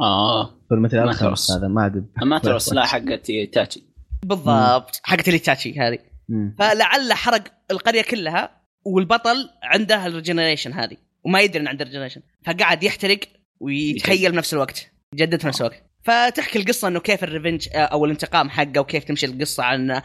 آه. 0.00 0.50
مثل 0.70 0.96
ما 0.96 1.04
الخمس 1.04 1.18
ترس. 1.46 1.50
هذا 1.50 1.68
ما 1.68 1.82
عاد 1.82 2.06
ما 2.22 2.38
ترى 2.44 2.56
السلاح 2.56 2.86
حقت 2.92 3.30
تاتشي. 3.52 3.82
بالضبط 4.24 5.00
حقت 5.02 5.28
اليتاتشي 5.28 5.78
هذه. 5.80 5.98
مم. 6.28 6.56
فلعل 6.58 7.12
حرق 7.12 7.42
القرية 7.70 8.02
كلها 8.02 8.50
والبطل 8.84 9.50
عنده 9.62 10.06
الريجنريشن 10.06 10.72
هذه 10.72 10.96
وما 11.24 11.40
يدري 11.40 11.60
انه 11.60 11.70
عنده 11.70 11.82
ال 11.84 11.87
regeneration 11.87 12.20
فقعد 12.46 12.82
يحترق 12.82 13.20
ويت 13.60 13.91
heal 13.91 14.32
بنفس 14.32 14.54
الوقت 14.54 14.92
يجدد 15.14 15.40
في 15.40 15.46
نفس 15.46 15.60
الوقت. 15.60 15.82
فتحكي 16.04 16.58
القصة 16.58 16.88
إنه 16.88 17.00
كيف 17.00 17.24
ال 17.24 17.29
revenge 17.29 17.68
آه، 17.74 17.78
أو 17.78 18.04
الانتقام 18.04 18.50
حقه 18.50 18.80
وكيف 18.80 19.04
تمشي 19.04 19.26
القصة 19.26 19.62
عن 19.62 20.02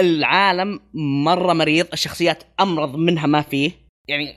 العالم 0.00 0.80
مرة 1.24 1.52
مريض 1.52 1.86
الشخصيات 1.92 2.42
أمرض 2.60 2.96
منها 2.96 3.26
ما 3.26 3.42
فيه. 3.42 3.72
يعني 4.08 4.34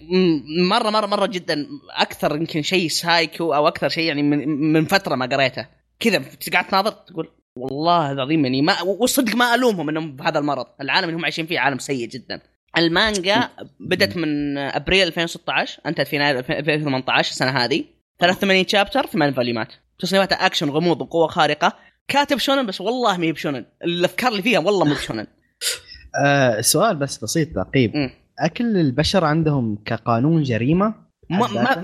مرة 0.70 0.90
مرة 0.90 1.06
مرة 1.06 1.26
جدا 1.26 1.68
أكثر 1.92 2.36
يمكن 2.36 2.62
شيء 2.62 2.88
سايكو 2.88 3.54
أو 3.54 3.68
أكثر 3.68 3.90
شيء 3.90 4.04
يعني 4.04 4.24
من, 4.24 4.48
من 4.48 4.86
فترة 4.86 5.16
ما 5.16 5.26
قريته. 5.26 5.68
كذا 6.00 6.24
قاعد 6.54 6.68
تناظر 6.68 6.92
تقول 6.92 7.30
والله 7.58 8.12
العظيم 8.12 8.46
يعني 8.46 8.62
ما 8.62 8.82
والصدق 8.82 9.36
ما 9.36 9.56
ألومهم 9.56 9.90
إنهم 9.90 10.16
بهذا 10.16 10.40
المرض، 10.40 10.66
العالم 10.82 11.10
اللي 11.10 11.20
هم 11.20 11.24
عايشين 11.24 11.46
فيه 11.46 11.60
عالم 11.60 11.80
سيء 11.80 12.08
جدا. 12.08 12.42
المانجا 12.78 13.50
بدت 13.80 14.18
من 14.18 14.58
أبريل 14.58 15.08
2016 15.08 15.80
أنتهت 15.86 16.08
في 16.08 16.16
يناير 16.16 16.40
2018 16.40 17.32
السنة 17.32 17.50
هذه. 17.50 17.84
83 18.22 18.68
chapter 18.68 19.06
ثمان 19.06 19.34
volume 19.34 19.68
ات 19.68 19.74
تصنيفاتها 20.00 20.46
اكشن 20.46 20.70
غموض 20.70 21.02
وقوه 21.02 21.28
خارقة. 21.28 21.74
كاتب 22.08 22.38
شونن 22.38 22.66
بس 22.66 22.82
والله 22.82 23.18
ما 23.18 23.24
هي 23.26 23.32
بشونن. 23.32 23.66
الأفكار 23.84 24.32
اللي 24.32 24.42
فيها 24.42 24.60
والله 24.60 24.86
مو 24.86 24.94
بشونن. 24.94 25.28
آه 26.26 26.62
سؤال 26.62 26.96
بس 26.96 27.24
بسيط 27.24 27.56
تعقيب. 27.56 27.92
أكل 28.40 28.78
البشر 28.78 29.26
عندهم 29.26 29.84
كقانون 29.86 30.44
جريمة؟ 30.44 30.96
ما 31.30 31.48
ما؟ 31.48 31.82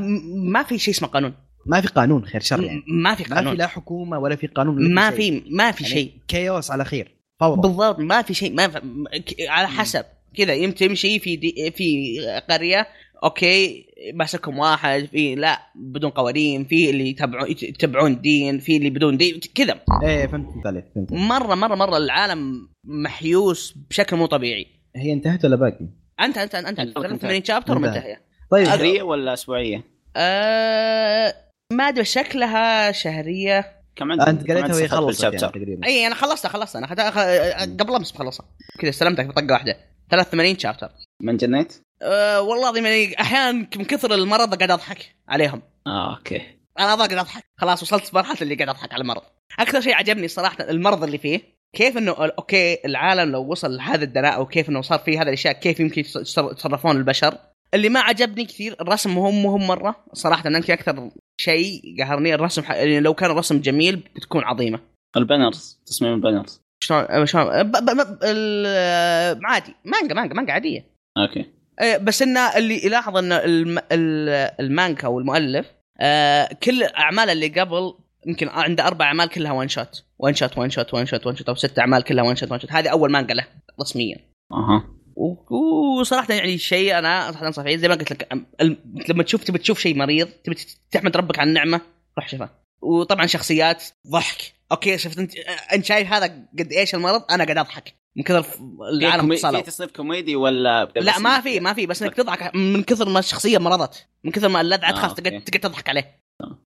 ما 0.51 0.63
في 0.63 0.77
شيء 0.77 0.93
اسمه 0.93 1.07
قانون. 1.07 1.33
ما 1.65 1.81
في 1.81 1.87
قانون 1.87 2.25
خير 2.25 2.41
شر 2.41 2.63
يعني. 2.63 2.83
ما 2.87 3.15
في 3.15 3.23
ما 3.23 3.29
في 3.29 3.35
قانون. 3.35 3.57
لا 3.57 3.67
حكومة 3.67 4.19
ولا 4.19 4.35
في 4.35 4.47
قانون 4.47 4.93
ما. 4.93 5.11
في 5.11 5.43
ما 5.49 5.71
في 5.71 5.83
يعني 5.83 5.95
شيء. 5.95 6.11
chaos 6.27 6.71
على 6.71 6.85
خير. 6.85 7.11
فوضى 7.39 7.61
بالضبط 7.61 7.99
ما 7.99 8.21
في 8.21 8.33
شيء. 8.33 8.53
ما 8.53 8.67
في 8.67 8.81
على 9.47 9.67
حسب. 9.67 10.05
كذا 10.37 10.53
يم 10.53 10.71
تمشي 10.71 11.19
في 11.19 11.35
دي 11.35 11.73
في 11.77 12.17
قرية 12.49 12.87
أوكي 13.25 13.87
ماسكهم 14.13 14.59
واحد 14.59 15.05
في 15.11 15.35
لا 15.35 15.71
بدون 15.75 16.11
قوانين 16.11 16.65
في 16.65 16.89
اللي 16.89 17.09
يتبعون 17.09 17.49
يتبعون 17.49 18.21
دين 18.21 18.59
في 18.59 18.77
اللي 18.77 18.89
بدون 18.89 19.17
دين 19.17 19.39
كذا. 19.55 19.79
إيه 20.03 20.27
فهمت 20.27 20.67
عليك 20.67 20.85
فهمت 20.95 21.11
مرة 21.11 21.55
مرة 21.55 21.75
مرة 21.75 21.97
العالم 21.97 22.69
محيوس 22.83 23.77
بشكل 23.89 24.15
مو 24.15 24.25
طبيعي. 24.25 24.67
هي 24.95 25.13
انتهت 25.13 25.45
ولا 25.45 25.55
باقي؟ 25.55 25.89
أنت 26.19 26.37
أنت 26.37 26.55
أنت 26.55 26.79
انتهت. 26.79 26.93
83 26.93 27.43
شابتر. 27.43 27.77
ومنتهيه 27.77 28.21
طيب. 28.51 28.65
شهريه 28.65 29.03
ولا 29.03 29.33
أسبوعية؟ 29.33 29.83
أه 30.15 31.35
ما 31.73 31.83
أدري 31.89 32.05
شكلها 32.05 32.91
شهرية. 32.91 33.75
كم 33.95 34.11
عندك 34.11 34.27
أنت 34.27 34.51
قريتها 34.51 34.75
وهي 34.75 34.87
خلصت 34.87 35.23
يعني؟ 35.23 35.37
تقريبا. 35.37 35.87
اي 35.87 36.07
أنا 36.07 36.15
خلصتها 36.15 36.49
خلصتها. 36.49 36.79
أنا 36.79 37.83
قبل 37.83 37.95
أمس 37.95 38.11
بخلصها 38.11 38.45
كذا 38.79 38.89
استلمتها 38.89 39.23
في 39.23 39.31
طقة 39.31 39.51
واحدة. 39.51 39.77
83 40.11 40.59
chapter. 40.59 40.89
ما 41.21 41.37
انجنيت؟ 41.37 41.84
أه 42.05 42.41
والله 42.41 42.63
العظيم 42.63 42.85
يعني 42.85 43.21
أحيانا 43.21 43.51
من 43.51 43.85
كثر 43.85 44.13
المرض 44.13 44.55
قاعد 44.55 44.71
أضحك 44.71 45.15
عليهم. 45.27 45.61
آه 45.87 46.17
okay. 46.17 46.41
أنا 46.79 46.95
قاعد 46.95 47.13
أضحك. 47.13 47.43
خلاص 47.57 47.83
وصلت 47.83 48.13
مرحلة 48.13 48.37
اللي 48.41 48.55
قاعد 48.55 48.69
أضحك 48.69 48.93
على 48.93 49.01
المرض. 49.01 49.21
أكثر 49.59 49.81
شيء 49.81 49.93
عجبني 49.93 50.27
صراحة 50.27 50.57
المرض 50.69 51.03
اللي 51.03 51.17
فيه 51.17 51.41
كيف 51.75 51.97
إنه 51.97 52.11
okay 52.11 52.77
العالم 52.85 53.31
لو 53.31 53.51
وصل 53.51 53.75
لهذا 53.77 54.03
الدناء 54.03 54.35
أو 54.35 54.45
كيف 54.45 54.69
إنه 54.69 54.81
صار 54.81 54.99
فيه 54.99 55.21
هذه 55.21 55.27
الأشياء 55.27 55.53
كيف 55.53 55.79
يمكن 55.79 56.03
يتصر- 56.03 56.51
يتصرفون 56.51 56.97
البشر. 56.97 57.37
اللي 57.73 57.89
ما 57.89 57.99
عجبني 57.99 58.45
كثير 58.45 58.75
الرسم 58.81 59.15
مهم 59.15 59.43
مهم 59.43 59.67
مرة. 59.67 60.05
صراحة 60.13 60.49
يمكن 60.49 60.73
أكثر 60.73 61.09
شيء 61.41 61.81
قهرني 61.99 62.33
الرسم 62.33 62.63
ح... 62.63 62.71
يعني 62.71 62.99
لو 62.99 63.13
كان 63.13 63.31
الرسم 63.31 63.61
جميل 63.61 63.95
بتكون 63.95 64.43
عظيمة. 64.43 64.79
ال 65.17 65.26
panels 65.26 65.81
تصميم 65.85 66.13
ال 66.13 66.19
panels. 66.19 66.61
شلون 66.83 67.25
شلون 67.25 67.63
ب... 67.63 67.71
ب... 67.71 67.85
ب... 67.85 68.19
ال... 68.23 69.45
عادي 69.45 69.75
مانجا 69.85 70.15
مانجا 70.15 70.33
مانجا 70.33 70.53
عادية. 70.53 70.85
okay. 71.17 71.45
بس 72.01 72.21
انه 72.21 72.39
اللي 72.39 72.85
يلاحظ 72.85 73.17
إن 73.17 73.31
الم... 73.31 73.77
ال- 73.91 74.51
المانجاكا 74.59 75.07
والمؤلف 75.07 75.65
آه 75.99 76.49
كل 76.63 76.83
الاعمال 76.83 77.29
اللي 77.29 77.47
قبل 77.47 77.93
يمكن 78.27 78.47
عنده 78.47 78.87
أربع 78.87 79.05
أعمال 79.05 79.29
كلها 79.29 79.51
one 79.51 79.67
shot 79.67 80.03
one 80.19 80.33
shot 80.35 80.57
one 80.57 80.69
shot 80.69 80.93
one 80.93 81.05
shot 81.05 81.25
one 81.27 81.35
shot 81.35 81.49
أو 81.49 81.55
ست 81.55 81.79
أعمال 81.79 82.03
كلها 82.03 82.23
one 82.23 82.35
shot 82.35 82.51
one 82.51 82.59
shot 82.59 82.71
هذه 82.71 82.89
أول 82.89 83.11
مانجا 83.11 83.33
له 83.33 83.47
رسميا. 83.81 84.17
أها. 84.51 84.87
وصراحه 85.99 86.33
يعني 86.33 86.57
شيء 86.57 86.97
أنا 86.99 87.31
صراحة 87.31 87.47
انصح 87.47 87.63
فيه 87.63 87.77
زي 87.77 87.87
ما 87.87 87.95
قلت 87.95 88.11
لك 88.11 88.27
لما 89.09 89.23
تشوف 89.23 89.43
تبي 89.43 89.57
تشوف 89.57 89.79
شيء 89.79 89.95
مريض 89.97 90.27
تبي 90.43 90.55
تحمد 90.91 91.17
ربك 91.17 91.39
على 91.39 91.47
النعمة 91.47 91.81
روح 92.17 92.29
شوفه 92.29 92.49
وطبعا 92.81 93.25
شخصيات 93.25 93.83
ضحك. 94.07 94.54
okay 94.71 94.97
شفت 94.97 95.19
انت 95.19 95.31
انت 95.73 95.85
شايف 95.85 96.13
هذا 96.13 96.25
قد 96.59 96.71
إيش 96.71 96.95
المرض؟ 96.95 97.23
أنا 97.31 97.43
قاعد 97.43 97.57
اضحك. 97.57 97.93
من 98.17 98.23
كثر 98.23 98.45
العالم 98.91 99.27
في 99.27 99.33
اتصلوا 99.35 99.61
تصنيف 99.61 99.91
كوميدي 99.91 100.35
ولا 100.35 100.91
لا 100.95 101.19
ما 101.19 101.41
في 101.41 101.59
ما 101.59 101.73
في 101.73 101.85
بس 101.85 102.03
انك 102.03 102.13
تضحك 102.13 102.55
من 102.55 102.83
كثر 102.83 103.09
ما 103.09 103.19
الشخصية 103.19 103.57
مرضت. 103.57 104.07
من 104.23 104.31
كثر 104.31 104.47
ما 104.49 104.61
اللذعه 104.61 104.89
آه، 104.89 104.91
تخاف 104.93 105.09
okay. 105.09 105.39
تقعد 105.39 105.61
تضحك 105.61 105.89
عليه. 105.89 106.19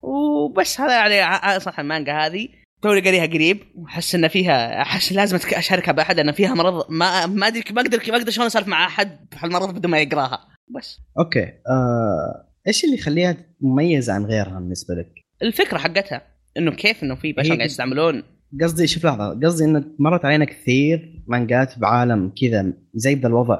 وبس 0.02 0.80
هذا 0.80 0.92
يعني 0.92 1.20
ع- 1.20 1.58
صراحة 1.58 1.80
المانجا 1.80 2.12
هذه. 2.26 2.48
توني 2.82 3.00
قاريها 3.00 3.26
قريب. 3.26 3.62
واحس 3.74 4.14
إن 4.14 4.28
فيها 4.28 4.82
أحس 4.82 5.12
لازم 5.12 5.38
أشاركها 5.52 5.92
بأحد 5.92 6.18
ان 6.18 6.32
فيها 6.32 6.54
مرض. 6.54 6.86
ما 6.90 7.26
ما 7.26 7.46
أدري 7.46 7.64
ما 7.70 7.80
أقدر 7.82 8.02
ما 8.08 8.16
أقدر 8.16 8.30
شلون 8.30 8.46
أسولف 8.46 8.68
مع 8.68 8.86
أحد 8.86 9.34
في 9.38 9.44
المرض 9.46 9.74
بدون 9.74 9.90
ما 9.90 9.98
يقراها. 10.00 10.48
بس. 10.76 10.98
okay 11.18 11.44
آه، 11.44 12.46
إيش 12.66 12.84
اللي 12.84 12.94
يخليها 12.94 13.36
مميزه 13.60 14.12
عن 14.12 14.24
غيرها 14.24 14.58
بالنسبة 14.58 14.94
لك؟ 14.94 15.12
الفكرة 15.42 15.78
حقتها. 15.78 16.35
إنه 16.58 16.70
كيف 16.70 17.02
إنه 17.02 17.14
في 17.14 17.32
بشر 17.32 17.54
قاعد. 17.54 17.66
يستعملون 17.66 18.22
قصدي 18.62 18.86
شوف 18.86 19.06
لحظة 19.06 19.40
قصدي 19.44 19.64
إنه 19.64 19.84
مرت 19.98 20.24
علينا 20.24 20.44
كثير 20.44 21.22
مانجات 21.26 21.78
بعالم 21.78 22.32
كذا 22.40 22.72
زي 22.94 23.14
ذا 23.14 23.28
الوضع 23.28 23.58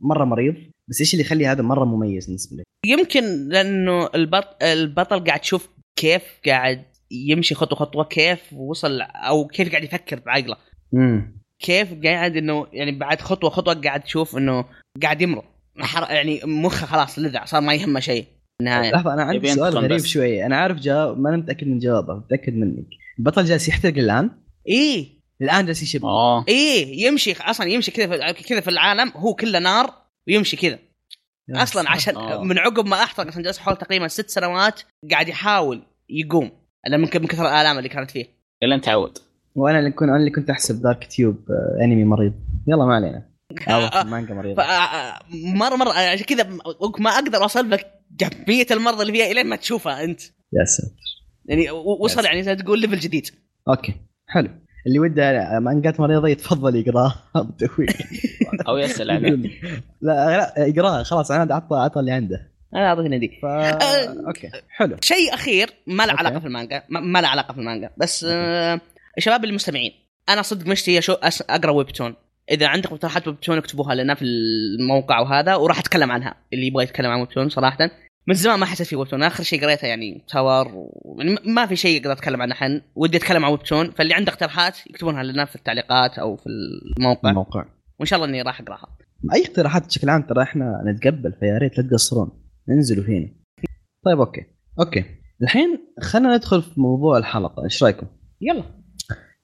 مرة 0.00 0.24
مريض 0.24 0.54
بس 0.88 1.00
إيش 1.00 1.14
اللي 1.14 1.24
يخلي 1.24 1.46
هذا 1.46 1.62
مرة 1.62 1.84
مميز 1.84 2.26
بالنسبة 2.26 2.56
لك؟ 2.56 2.64
يمكن 2.86 3.48
لأنه 3.48 4.08
البط... 4.14 4.62
البطل 4.62 5.24
قاعد 5.24 5.40
تشوف 5.40 5.68
كيف 5.96 6.22
قاعد 6.46 6.82
يمشي 7.10 7.54
خطوة 7.54 7.78
خطوة 7.78 8.04
كيف 8.04 8.52
وصل 8.52 9.00
أو 9.00 9.46
كيف 9.46 9.70
قاعد 9.70 9.84
يفكر 9.84 10.20
بعقله 10.26 10.56
امم 10.94 11.40
كيف 11.58 11.94
قاعد 12.04 12.36
إنه 12.36 12.66
يعني 12.72 12.98
بعد 12.98 13.20
خطوة 13.20 13.50
خطوة 13.50 13.74
قاعد 13.74 14.00
تشوف 14.00 14.36
إنه 14.36 14.64
قاعد 15.02 15.22
يمرض 15.22 15.44
يعني 16.10 16.40
مخه 16.44 16.86
خلاص 16.86 17.18
لذع 17.18 17.44
صار 17.44 17.60
ما 17.60 17.74
يهمه 17.74 18.00
شيء 18.00 18.24
النهايه 18.60 18.90
لحظة 18.92 19.14
أنا 19.14 19.22
عندي 19.22 19.36
يبي 19.36 19.48
سؤال 19.48 19.78
غريب 19.78 19.92
بس. 19.92 20.06
شوي 20.06 20.46
أنا 20.46 20.56
عارف 20.56 20.78
جواب 20.78 21.20
ما 21.20 21.28
أنا 21.28 21.36
متأكد 21.36 21.66
من 21.66 21.78
جوابه 21.78 22.14
متأكد 22.14 22.54
منك. 22.54 22.86
البطل 23.18 23.44
جالس 23.44 23.68
يحترق 23.68 23.98
الآن؟ 23.98 24.30
إيه. 24.68 25.08
الآن 25.42 25.66
جالس 25.66 25.82
يشب. 25.82 26.04
آه. 26.04 26.44
إيه 26.48 27.06
يمشي 27.06 27.32
أصلا 27.40 27.66
يمشي 27.68 27.90
كذا 27.90 28.32
في- 28.32 28.42
كذا 28.44 28.60
في 28.60 28.70
العالم 28.70 29.12
هو 29.16 29.34
كله 29.34 29.58
نار 29.58 29.90
ويمشي 30.28 30.56
كذا. 30.56 30.78
أصلا 31.50 31.90
عشان 31.90 32.16
آه. 32.16 32.42
من 32.42 32.58
عقب 32.58 32.86
ما 32.86 32.96
أحترق 33.02 33.26
أصلا 33.28 33.42
جلس 33.42 33.58
حول 33.58 33.76
تقريبا 33.76 34.08
ست 34.08 34.30
سنوات 34.30 34.80
قاعد 35.10 35.28
يحاول 35.28 35.82
يقوم. 36.10 36.50
من 36.92 37.06
كثر 37.06 37.42
الآلام 37.48 37.78
اللي 37.78 37.88
كانت 37.88 38.10
فيه. 38.10 38.26
الا 38.62 38.74
انت 38.74 38.84
تعود 38.84 39.18
وأنا 39.54 39.78
اللي 39.78 39.90
كنت 39.90 40.08
أنا 40.08 40.16
اللي 40.16 40.30
كنت 40.30 40.50
أحسب 40.50 40.82
دارك 40.82 41.04
تيوب 41.04 41.36
آه، 41.50 41.84
أنمي 41.84 42.04
مريض. 42.04 42.32
يلا 42.66 42.84
ما 42.84 42.94
علينا. 42.94 43.22
آه، 43.68 44.02
مانجا 44.04 44.34
مريض 44.34 44.56
ف- 44.56 44.60
آه، 44.60 45.18
مره 45.34 45.76
مرة 45.76 45.92
عشان 45.92 46.24
كذا 46.26 46.48
ما 46.98 47.10
أقدر 47.10 47.42
أوصل 47.42 47.70
لك 47.70 47.99
كميه 48.18 48.66
المرضى 48.70 49.02
اللي 49.02 49.12
فيها 49.12 49.26
الين 49.30 49.46
ما 49.46 49.56
تشوفها 49.56 50.04
أنت. 50.04 50.20
يا 50.52 50.64
ساتر. 50.64 50.94
يعني 51.46 51.70
وصل 51.70 52.24
يعني 52.24 52.42
زي 52.42 52.54
ما 52.54 52.60
تقول 52.60 52.80
level 52.80 52.98
جديد. 52.98 53.26
okay. 53.68 53.94
حلو. 54.26 54.48
اللي 54.86 54.98
وده 54.98 55.58
مانجات 55.60 56.00
مريضة 56.00 56.28
يتفضل 56.28 56.76
يقراها 56.76 57.22
بتوفيق 57.36 57.88
أو 58.68 58.76
يسأل 58.78 59.10
عنه. 59.10 59.50
لا 60.00 60.52
لا 60.56 60.66
يقراها 60.66 61.02
خلاص 61.02 61.30
أنا 61.30 61.54
عطى 61.54 61.76
عطى 61.76 62.00
اللي 62.00 62.10
عنده. 62.12 62.50
أنا 62.74 62.86
اعطيني 62.86 63.18
دي 63.18 63.38
ف 63.42 63.44
okay. 64.28 64.50
حلو. 64.68 64.96
شيء 65.02 65.34
أخير 65.34 65.70
ما 65.86 66.06
له. 66.06 66.12
علاقة 66.12 66.38
في 66.38 66.46
المانجا. 66.46 66.82
ما, 66.88 67.20
له 67.20 67.28
علاقة 67.28 67.52
في 67.52 67.60
المانجا. 67.60 67.90
بس 67.96 68.26
آه 68.28 68.80
الشباب 69.18 69.44
المستمعين 69.44 69.92
أنا 70.28 70.42
صدق 70.42 70.66
مشتي 70.66 70.98
أشو 70.98 71.12
أقرأ 71.50 71.70
webtoon 71.70 72.14
إذا 72.50 72.66
عندكم 72.66 72.94
اقتراحات 72.94 73.28
webtoon 73.28 73.58
اكتبوها 73.58 73.94
لنا 73.94 74.14
في 74.14 74.24
الموقع 74.24 75.20
وهذا 75.20 75.54
وراح 75.54 75.78
أتكلم 75.78 76.12
عنها 76.12 76.34
اللي 76.52 76.66
يبغى 76.66 76.84
يتكلم 76.84 77.10
عن 77.10 77.20
webtoon 77.20 77.48
صراحة. 77.48 77.90
من 78.26 78.34
زمان 78.34 78.58
ما 78.58 78.66
حسيت 78.66 78.86
في 78.86 78.96
webtoon 78.96 79.22
آخر 79.22 79.42
شيء 79.42 79.64
قريته 79.64 79.86
يعني 79.86 80.24
Tower 80.28 80.68
و... 80.74 81.16
يعني 81.18 81.36
ما 81.46 81.66
في 81.66 81.76
شيء 81.76 82.00
أقدر 82.00 82.12
أتكلم 82.12 82.42
عنه 82.42 82.52
الحين 82.52 82.82
ودي 82.94 83.16
أتكلم 83.16 83.44
عن 83.44 83.50
webtoon 83.50 83.90
فاللي 83.90 84.14
عنده 84.14 84.32
اقتراحات 84.32 84.86
يكتبونها 84.86 85.22
لنا 85.22 85.44
في 85.44 85.56
التعليقات 85.56 86.18
أو 86.18 86.36
في 86.36 86.46
الموقع. 86.98 87.30
الموقع. 87.30 87.64
وإن 87.98 88.06
شاء 88.06 88.16
الله 88.16 88.28
إني 88.30 88.42
راح 88.42 88.60
أقراها. 88.60 88.96
أي 89.34 89.44
اقتراحات 89.44 89.86
بشكل 89.86 90.08
عام 90.08 90.22
ترى 90.22 90.42
إحنا 90.42 90.82
نتقبل 90.86 91.32
فيا 91.40 91.58
ريت 91.58 91.78
لا 91.78 91.88
تقصرون. 91.88 92.30
انزلوا 92.70 93.04
فينا 93.04 93.28
طيب 94.04 94.20
okay. 94.20 94.46
أوكي. 94.80 95.04
الحين 95.42 95.78
خلينا 96.00 96.36
ندخل 96.36 96.62
في 96.62 96.80
موضوع 96.80 97.18
الحلقة. 97.18 97.64
إيش 97.64 97.82
رأيكم؟ 97.82 98.06
يلا. 98.40 98.64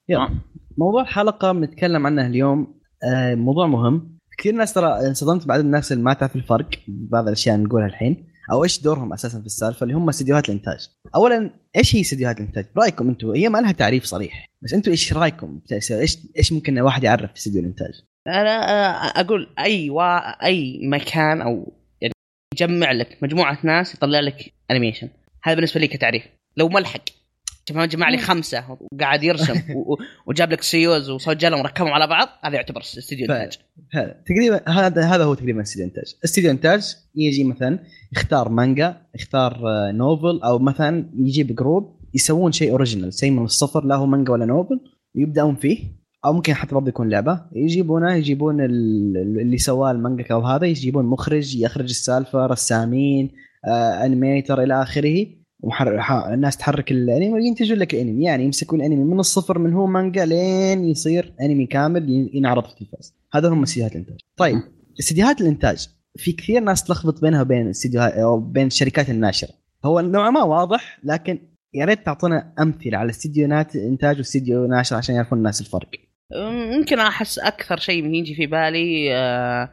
يلا. 0.08 0.28
موضوع 0.78 1.02
الحلقة 1.02 1.52
بنتكلم 1.52 2.06
عنه 2.06 2.26
اليوم 2.26 2.60
آه 2.60 2.75
موضوع 3.34 3.66
مهم. 3.66 4.18
كثير 4.38 4.54
ناس 4.54 4.72
ترى 4.72 5.06
انصدمت 5.06 5.46
بعض 5.46 5.60
الناس 5.60 5.92
اللي 5.92 6.04
ما 6.04 6.12
تعرف 6.12 6.36
الفرق 6.36 6.68
بعض 6.88 7.26
الأشياء 7.26 7.56
نقولها 7.56 7.86
الحين 7.86 8.26
أو 8.52 8.64
إيش 8.64 8.82
دورهم 8.82 9.12
أساسا 9.12 9.40
في 9.40 9.46
السالفة 9.46 9.84
اللي 9.84 9.94
هم 9.94 10.08
استديوهات 10.08 10.48
الإنتاج. 10.48 10.88
اولا 11.14 11.50
إيش 11.76 11.96
هي 11.96 12.00
استديوهات 12.00 12.40
الإنتاج؟ 12.40 12.66
برايكم 12.76 13.08
أنتم 13.08 13.30
هي 13.30 13.48
ما 13.48 13.58
لها 13.58 13.72
تعريف 13.72 14.04
صريح. 14.04 14.46
بس 14.62 14.74
أنتم 14.74 14.90
إيش 14.90 15.12
رأيكم؟ 15.12 15.60
إيش 15.72 16.18
إيش 16.38 16.52
ممكن 16.52 16.78
الواحد 16.78 17.04
يعرف 17.04 17.30
في 17.30 17.36
استديو 17.36 17.60
الإنتاج؟ 17.60 18.02
أنا 18.26 18.70
آه، 18.70 19.20
أقول 19.20 19.54
أي 19.58 19.90
وا... 19.90 20.18
أي 20.44 20.80
مكان 20.82 21.42
أو 21.42 21.72
يعني 22.00 22.12
يجمع 22.54 22.92
لك 22.92 23.18
مجموعة 23.22 23.58
ناس 23.62 23.94
يطلع 23.94 24.20
لك 24.20 24.52
animation 24.70 25.08
هذا 25.42 25.54
بالنسبة 25.54 25.80
لي 25.80 25.88
كتعريف. 25.88 26.22
لو 26.56 26.68
ملحق. 26.68 27.02
جمع 27.68 27.84
جمع 27.84 28.08
لي 28.08 28.18
خمسة. 28.18 28.64
وقاعد 28.92 29.22
يرسم. 29.22 29.54
وجاب 30.26 30.52
لك 30.52 30.62
seiyuus 30.62 31.10
وسجلهم 31.10 31.60
وركبهم 31.60 31.88
على 31.92 32.06
بعض. 32.06 32.28
هذا 32.44 32.54
يعتبر 32.54 32.80
استديو. 32.80 33.24
إنتاج. 33.24 33.58
هذا. 33.94 34.14
تقريبا 34.26 34.60
هذا 34.68 35.02
هذا 35.02 35.24
هو 35.24 35.34
تقريبا 35.34 35.62
استديو 35.62 35.86
إنتاج. 35.86 36.14
استديو 36.24 36.50
إنتاج 36.50 36.96
يجي 37.14 37.44
مثلا 37.44 37.78
يختار 38.12 38.48
مانجا 38.48 38.96
يختار 39.14 39.52
آه، 39.68 39.92
novel 39.92 40.40
أو 40.44 40.58
مثلا 40.58 41.10
يجيب 41.18 41.54
group 41.54 41.96
يسوون 42.14 42.52
شيء 42.52 42.70
original 42.70 43.14
شيء 43.14 43.30
من 43.30 43.44
الصفر 43.44 43.84
لا 43.84 43.94
هو 43.94 44.06
مانجا 44.06 44.32
ولا 44.32 44.46
novel 44.46 44.80
ويبداون 45.16 45.54
فيه. 45.56 45.78
أو 46.24 46.32
ممكن 46.32 46.54
حتى 46.54 46.74
برضه 46.74 46.88
يكون 46.88 47.08
لعبة. 47.08 47.40
يجيبونه 47.52 48.14
يجيبون 48.14 48.60
ال- 48.60 49.40
اللي 49.40 49.58
سواه 49.58 49.90
المانجا 49.90 50.24
أو 50.30 50.40
هذا 50.46 50.66
يجيبون 50.66 51.04
مخرج 51.06 51.56
يخرج 51.56 51.88
السالفة 51.88 52.46
رسامين 52.46 53.30
آه 53.68 54.04
animator 54.04 54.62
إلى 54.62 54.82
آخره. 54.82 55.26
الناس 56.34 56.56
تحرك 56.56 56.90
الانمي 56.92 57.32
وينتجون 57.32 57.78
لك 57.78 57.94
الانمي 57.94 58.24
يعني 58.24 58.44
يمسكون 58.44 58.80
الانمي 58.80 59.04
من 59.04 59.20
الصفر 59.20 59.58
من 59.58 59.72
هو 59.72 59.86
مانجا 59.86 60.24
لين 60.24 60.84
يصير 60.84 61.32
انمي 61.40 61.66
كامل 61.66 62.10
ين- 62.10 62.30
ينعرض 62.34 62.64
في 62.64 62.70
التلفاز 62.72 63.14
هذا 63.34 63.48
هم 63.48 63.62
استديوهات 63.62 63.92
الإنتاج. 63.92 64.16
طيب 64.36 64.60
استديوهات 65.00 65.40
الإنتاج. 65.40 65.88
في 66.16 66.32
كثير 66.32 66.60
ناس 66.60 66.84
تلخبط 66.84 67.20
بينها 67.22 67.42
وبين 67.42 67.68
استديوهات 67.68 68.12
أو 68.12 68.40
بين 68.40 68.66
الشركات 68.66 69.10
الناشرة. 69.10 69.50
هو 69.84 70.00
نوعا 70.00 70.30
ما 70.30 70.42
واضح 70.42 70.98
لكن 71.04 71.38
يا 71.74 71.84
ريت 71.84 72.06
تعطونا 72.06 72.52
أمثلة 72.60 72.98
على 72.98 73.10
استديوهات 73.10 73.76
إنتاج 73.76 74.16
واستديو 74.18 74.66
ناشر 74.66 74.96
عشان 74.96 75.14
يعرفون 75.14 75.38
الناس 75.38 75.60
الفرق. 75.60 75.88
يمكن 76.74 76.98
أحس 76.98 77.38
أكثر 77.38 77.76
شيء 77.76 78.04
يجي 78.14 78.34
في 78.34 78.46
بالي 78.46 79.14
آه، 79.16 79.70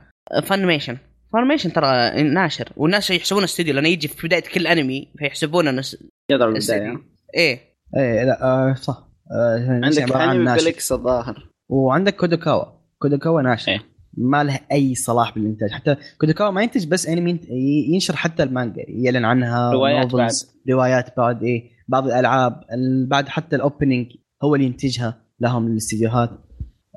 Funimation 1.33 1.69
Funimation 1.69 1.73
ترى 1.73 2.23
ناشر. 2.23 2.69
والناس 2.77 3.11
يحسبونه 3.11 3.45
استديو 3.45 3.73
لأنه 3.73 3.87
يجي 3.89 4.07
في 4.07 4.27
بداية 4.27 4.43
كل 4.53 4.67
أنمي 4.67 5.07
فيحسبونه 5.17 5.69
إنه 5.69 5.83
يضرب. 6.31 6.55
البداية. 6.55 7.01
إيه. 7.37 7.59
إيه 7.97 8.23
لا 8.23 8.43
آه 8.43 8.73
صح. 8.73 9.07
آه 9.31 9.79
عندك 9.83 10.15
Aniplex 10.15 10.91
الظاهر. 10.91 11.49
وعندك 11.69 12.15
Kadokawa. 12.15 12.65
Kadokawa 12.99 13.41
ناشر. 13.41 13.71
إيه. 13.71 13.81
ما 14.17 14.43
له 14.43 14.59
أي 14.71 14.95
صلاح 14.95 15.35
بالإنتاج. 15.35 15.71
حتى 15.71 15.95
Kadokawa 16.19 16.51
ما 16.51 16.61
ينتج 16.63 16.87
بس 16.87 17.07
أنمي 17.07 17.39
ينشر 17.93 18.15
حتى 18.15 18.43
المانجا. 18.43 18.83
يعلن 18.87 19.25
عنها 19.25 19.71
روايات 19.71 20.15
بعد. 20.15 20.31
روايات 20.69 21.17
بعد 21.17 21.43
إيه. 21.43 21.69
بعض 21.87 22.05
الألعاب 22.07 22.61
ال- 22.73 23.07
بعد 23.09 23.27
حتى 23.27 23.55
ال 23.55 23.62
opening 23.62 24.07
هو 24.43 24.55
اللي 24.55 24.65
ينتجها 24.65 25.21
لهم 25.39 25.67
الاستديوهات 25.67 26.29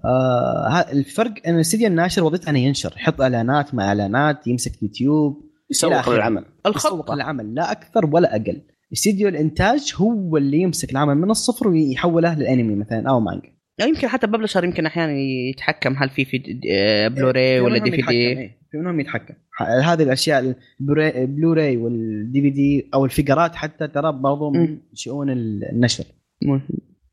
آه 0.05 0.69
ها- 0.69 0.93
الفرق 0.93 1.35
إن 1.47 1.55
الاستديو 1.55 1.87
الناشر 1.87 2.25
وظيفته 2.25 2.51
أنه 2.51 2.59
ينشر 2.59 2.93
يحط 2.97 3.21
إعلانات 3.21 3.75
مع 3.75 3.85
إعلانات 3.85 4.47
يمسك 4.47 4.83
يوتيوب 4.83 5.43
يسوق. 5.71 6.11
للعمل 6.11 6.41
يسوق 6.41 6.67
الخطة. 6.67 7.15
العمل 7.15 7.55
لا 7.55 7.73
أكثر 7.73 8.07
ولا 8.13 8.37
أقل. 8.37 8.63
استديو 8.93 9.29
الإنتاج 9.29 9.95
هو 9.97 10.37
اللي 10.37 10.57
يمسك 10.61 10.91
العمل 10.93 11.15
من 11.15 11.31
الصفر 11.31 11.69
ويحوله 11.69 12.35
للأنمي 12.35 12.75
مثلا 12.75 13.09
أو 13.11 13.21
مانجا. 13.21 13.49
يعني 13.79 13.91
يمكن 13.91 14.09
حتى 14.09 14.27
publisher 14.27 14.65
يمكن 14.65 14.87
أحيانا 14.87 15.13
يتحكم 15.51 15.95
هل 15.99 16.11
في 16.11 16.25
في 16.25 16.61
آه، 16.73 17.09
بلوراي 17.09 17.59
في 17.59 17.61
ولا 17.61 17.79
DVD 17.79 18.35
في 18.71 18.77
منهم 18.79 19.01
يتحكم. 19.01 19.35
هذه 19.85 20.03
الأشياء 20.03 20.55
ال 20.81 21.77
Blu-ray 21.77 22.43
وال 22.43 22.51
DVD 22.51 22.91
أو 22.95 23.05
الفيجرات 23.05 23.55
حتى 23.55 23.89
ترى 23.89 24.13
برضو 24.13 24.51
من. 24.51 24.79
شؤون 24.95 25.31
النشر. 25.31 26.05
مم. 26.43 26.61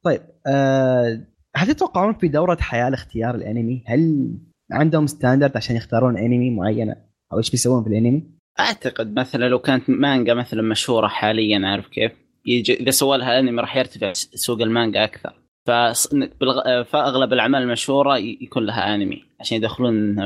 طيب 0.03 0.21
آه 0.47 1.21
هل 1.55 1.67
تتوقعون 1.67 2.13
في 2.13 2.27
دورة 2.27 2.57
حياة 2.61 2.89
لاختيار 2.89 3.35
الانمي 3.35 3.83
هل 3.87 4.33
عندهم 4.71 5.07
standard 5.07 5.57
عشان 5.57 5.75
يختارون 5.75 6.17
انمي 6.17 6.49
معينه 6.49 6.95
أو 7.33 7.37
إيش 7.37 7.51
بيسوون 7.51 7.83
في 7.83 7.89
الانمي؟ 7.89 8.23
أعتقد 8.59 9.19
مثلا 9.19 9.49
لو 9.49 9.59
كانت 9.59 9.89
مانجا 9.89 10.33
مثلا 10.33 10.61
مشهورة 10.61 11.07
حاليا 11.07 11.67
عارف 11.67 11.87
كيف؟ 11.87 12.11
يجي 12.45 12.73
إذا 12.73 12.91
سووا 12.91 13.17
لها 13.17 13.39
انمي 13.39 13.61
راح 13.61 13.75
يرتفع 13.75 14.13
سوق 14.13 14.61
المانجا 14.61 15.03
أكثر. 15.03 15.33
فأغلب 16.85 17.33
الأعمال 17.33 17.61
المشهورة 17.61 18.17
يكون 18.17 18.65
لها 18.65 18.95
انمي 18.95 19.23
عشان 19.39 19.57
يدخلون 19.57 20.17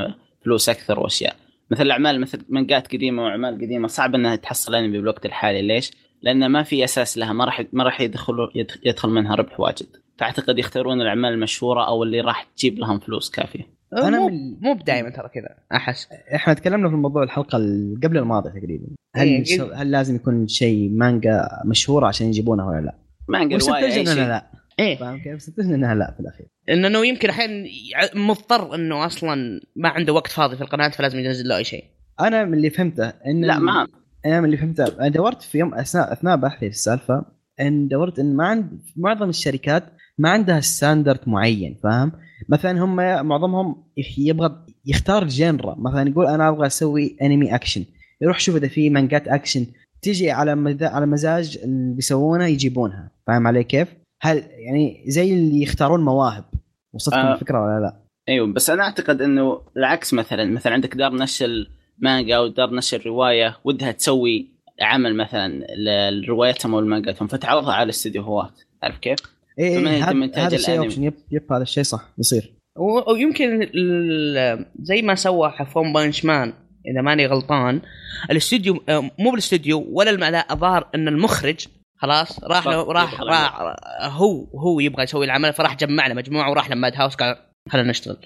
فلوس 0.44 0.68
أكثر 0.68 1.00
وأشياء 1.00 1.36
مثل 1.70 1.82
الاعمال 1.82 2.20
مثل 2.20 2.44
مانجات 2.48 2.92
قديمة 2.92 3.24
وأعمال 3.24 3.54
قديمة 3.54 3.88
صعب 3.88 4.14
إنها 4.14 4.36
تحصل 4.36 4.74
انمي 4.74 4.98
بالوقت 4.98 5.26
الحالي 5.26 5.62
ليش؟ 5.62 5.90
لأن 6.22 6.46
ما 6.46 6.62
في 6.62 6.84
أساس 6.84 7.18
لها 7.18 7.32
ما 7.32 7.44
راح 7.44 7.64
ما 7.72 7.84
راح 7.84 8.00
يدخل 8.00 8.34
يدخل 8.84 9.08
منها 9.08 9.34
ربح 9.34 9.60
واجد 9.60 9.86
فأعتقد 10.18 10.58
يختارون 10.58 11.00
الأعمال 11.00 11.32
المشهورة 11.32 11.88
أو 11.88 12.02
اللي 12.02 12.20
راح 12.20 12.42
تجيب 12.42 12.78
لهم 12.78 12.98
فلوس 12.98 13.30
كافية. 13.30 13.78
أنا 13.92 14.18
مو 14.18 14.28
من... 14.28 14.60
مو 14.60 14.74
بدائما 14.74 15.10
ترى 15.10 15.28
كذا 15.28 15.48
أحس. 15.72 16.08
إحنا 16.34 16.54
تكلمنا 16.54 16.88
في 16.88 16.94
الموضوع 16.94 17.22
الحلقة 17.22 17.58
قبل 18.02 18.18
الماضيه 18.18 18.50
تقريبا. 18.50 18.86
هل 19.16 19.26
إيه 19.26 19.74
هل 19.74 19.90
لازم 19.90 20.16
يكون 20.16 20.48
شيء 20.48 20.90
مانجا 20.90 21.48
مشهورة 21.64 22.06
عشان 22.06 22.26
يجيبونها 22.26 22.66
ولا 22.66 22.80
لا؟ 22.80 22.94
مانجا 23.28 23.56
روايه 23.56 24.02
لا. 24.02 24.50
إيه. 24.78 24.96
فاهم 24.96 25.18
كيف؟ 25.18 25.40
صدقني 25.40 25.74
انها 25.74 25.94
لا 25.94 26.14
في 26.14 26.20
الأخير. 26.20 26.46
انه 26.68 27.06
يمكن 27.06 27.28
أحيانا 27.28 27.68
مضطر 28.14 28.74
إنه 28.74 29.06
أصلا 29.06 29.60
ما 29.76 29.88
عنده 29.88 30.12
وقت 30.12 30.30
فاضي 30.30 30.56
في 30.56 30.62
القناة 30.62 30.88
فلازم 30.88 31.18
ينزل 31.18 31.48
له 31.48 31.56
أي 31.56 31.64
شيء. 31.64 31.84
أنا 32.20 32.44
من 32.44 32.54
اللي 32.54 32.70
فهمته 32.70 33.08
إن 33.08 33.44
لا 33.44 33.58
ما. 33.58 33.86
أنا 34.26 34.40
من 34.40 34.44
اللي 34.46 34.56
فهمته 34.56 34.98
أنا 35.00 35.08
دورت 35.08 35.42
في 35.42 35.58
يوم 35.58 35.74
اثناء 35.74 36.12
أثناء 36.12 36.36
بحثي 36.36 36.58
في 36.58 36.66
السالفة 36.66 37.24
إن 37.60 37.88
دورت 37.88 38.18
إن 38.18 38.36
ما 38.36 38.46
عند 38.46 38.80
معظم 38.96 39.28
الشركات 39.28 39.84
ما 40.18 40.30
عندها 40.30 40.60
standard 40.60 41.20
معين 41.26 41.76
فاهم؟ 41.82 42.12
مثلا 42.48 42.84
هم 42.84 42.96
معظمهم 43.26 43.84
يبغى 44.18 44.64
يختار 44.86 45.28
genre 45.28 45.74
مثلا 45.78 46.08
يقول 46.08 46.26
أنا 46.26 46.48
أبغى 46.48 46.66
أسوي 46.66 47.16
انمي 47.22 47.54
اكشن 47.54 47.84
يروح 48.20 48.40
شوف 48.40 48.56
إذا 48.56 48.68
في 48.68 48.90
مانجات 48.90 49.28
اكشن 49.28 49.66
تيجي 50.02 50.30
على 50.30 50.78
على 50.82 51.06
مزاج 51.06 51.58
اللي 51.64 51.94
بيسوونها 51.94 52.46
يجيبونها 52.46 53.10
فاهم 53.26 53.46
علي 53.46 53.64
كيف؟ 53.64 53.88
هل 54.22 54.36
يعني 54.36 55.04
زي 55.06 55.32
اللي 55.32 55.62
يختارون 55.62 56.04
مواهب 56.04 56.44
وصلتكم 56.92 57.20
آه 57.20 57.34
الفكرة 57.34 57.62
ولا 57.62 57.80
لا؟ 57.80 57.96
أيوه 58.28 58.46
بس 58.46 58.70
أنا 58.70 58.82
أعتقد 58.82 59.22
إنه 59.22 59.60
العكس 59.76 60.14
مثلا 60.14 60.44
مثلا 60.44 60.72
عندك 60.72 60.94
دار 60.94 61.14
نشر 61.14 61.66
المانجا 61.98 62.36
أو 62.36 62.46
دار 62.46 62.74
نشر 62.74 62.96
الروايه 62.96 63.56
ودها 63.64 63.92
تسوي 63.92 64.48
عمل 64.80 65.16
مثلا 65.16 65.66
لروايتهم 66.10 66.74
أو 66.74 66.80
المانجاتهم 66.80 67.28
فتعرضها 67.28 67.72
على 67.72 67.82
الاستديوهات 67.82 68.60
عارف 68.82 68.98
كيف؟ 68.98 69.18
إيه 69.58 69.78
إيه 69.78 70.04
هذا 70.46 70.56
الشيء 70.56 70.78
option 70.78 71.04
yep 71.04 71.14
yep 71.30 71.52
هذا 71.52 71.62
الشيء 71.62 71.82
صح 71.82 72.14
يصير. 72.18 72.54
ويمكن 73.08 73.66
زي 74.82 75.02
ما 75.02 75.14
سوى 75.14 75.50
حق 75.50 75.67
One 75.67 75.92
Punch 75.92 76.24
Man 76.24 76.52
إذا 76.92 77.02
ماني 77.02 77.26
غلطان 77.26 77.80
الاستوديو 78.30 78.82
آه، 78.88 79.10
مو 79.18 79.30
بالاستوديو 79.30 79.86
ولا 79.92 80.52
الظاهر 80.52 80.88
إن 80.94 81.08
المخرج 81.08 81.66
خلاص 81.96 82.44
راح 82.44 82.66
راح, 82.68 83.20
راح 83.20 83.60
هو 84.02 84.44
هو 84.44 84.80
يبغى 84.80 85.02
يسوي 85.02 85.24
العمل 85.24 85.52
فراح 85.52 85.76
جمعنا 85.76 86.14
مجموعة 86.14 86.50
وراح 86.50 86.70
لماد 86.70 86.92
هاوس 86.96 87.14
قال 87.14 87.36
خلينا 87.68 87.90
نشتغل. 87.90 88.16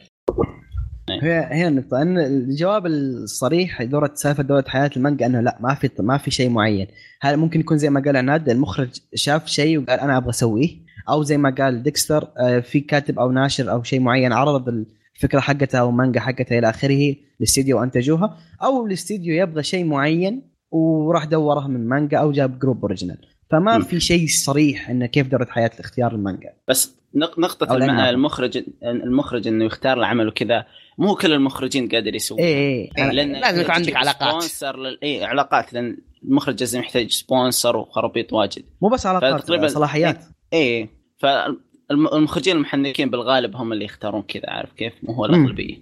هي 1.23 1.49
هي 1.53 1.69
النقطة 1.69 2.03
إن 2.03 2.19
الجواب 2.19 2.87
الصريح 2.87 3.83
دورة 3.83 4.11
سالفة 4.15 4.43
دورة 4.43 4.65
حياة 4.69 4.91
المانجا 4.97 5.27
إنه 5.27 5.41
لا 5.41 5.59
ما 5.61 5.75
في 5.75 5.91
ما 5.99 6.19
في 6.19 6.31
شيء 6.31 6.51
معين، 6.51 6.87
هل 7.23 7.37
ممكن 7.37 7.61
يكون 7.61 7.79
زي 7.79 7.91
ما 7.91 8.03
قال 8.05 8.17
عناد 8.17 8.49
المخرج 8.49 8.91
شاف 9.15 9.47
شيء 9.47 9.79
وقال 9.79 10.01
أنا 10.01 10.17
أبغى 10.17 10.31
أسويه؟ 10.31 10.82
أو 11.09 11.23
زي 11.23 11.39
ما 11.39 11.55
قال 11.59 11.83
ديكستر 11.83 12.29
آه، 12.39 12.61
في 12.61 12.81
كاتب 12.81 13.19
أو 13.19 13.33
ناشر 13.33 13.71
أو 13.71 13.83
شيء 13.83 14.01
معين 14.01 14.33
عرض 14.33 14.85
الفكرة 15.17 15.41
حقتها 15.41 15.81
أو 15.81 15.91
المانجا 15.91 16.21
حقتها 16.21 16.59
إلى 16.59 16.71
آخره 16.71 17.15
للاستديو 17.41 17.81
وانتجوها 17.81 18.39
أو 18.63 18.87
الاستديو 18.87 19.35
يبغى 19.35 19.63
شيء 19.63 19.85
معين 19.85 20.43
وراح 20.71 21.25
دوره 21.25 21.67
من 21.67 21.89
مانجا 21.89 22.19
أو 22.19 22.33
جاب 22.33 22.59
group 22.59 22.81
original 22.83 23.19
فما 23.51 23.79
م. 23.79 23.83
في 23.83 24.01
شيء 24.01 24.27
صريح 24.29 24.91
إنه 24.91 25.07
كيف 25.07 25.27
دورت 25.27 25.51
حياة 25.51 25.71
اختيار 25.81 26.13
المانجا. 26.13 26.53
بس 26.69 26.97
نقطة 27.15 27.77
المخرج 28.11 28.65
المخرج 28.83 29.49
إنه 29.49 29.65
يختار 29.65 29.99
العمل 29.99 30.29
وكذا 30.29 30.67
مو 30.99 31.15
كل 31.15 31.33
المخرجين 31.33 31.89
قادر 31.89 32.15
يسوي 32.15 32.39
إيه 32.39 32.55
إيه, 32.55 32.91
إيه 32.99 33.11
لأن 33.11 33.33
لازم 33.33 33.61
يكون 33.61 33.75
عندك 33.75 33.97
علاقات. 33.97 34.31
sponsor 34.31 34.77
لل... 34.77 34.99
إيه 35.03 35.27
علاقات 35.27 35.73
لأن 35.73 35.97
المخرج 36.25 36.61
لازم 36.61 36.81
يحتاج 36.81 37.11
sponsor 37.11 37.77
وخرابيط 37.77 38.33
واجد. 38.33 38.63
مو 38.83 38.89
بس 38.89 39.07
علاقات 39.07 39.45
تقريبا 39.45 39.69
صلاحيات. 39.69 40.25
إيه. 40.53 40.89
فالمخرجين 41.19 42.57
المحنكين 42.57 43.11
بالغالب 43.11 43.57
هم 43.57 43.73
اللي 43.73 43.85
يختارون 43.85 44.23
كذا 44.23 44.51
عارف 44.51 44.73
كيف؟ 44.73 44.93
مو 45.03 45.13
هو 45.13 45.25
الأغلبية. 45.25 45.77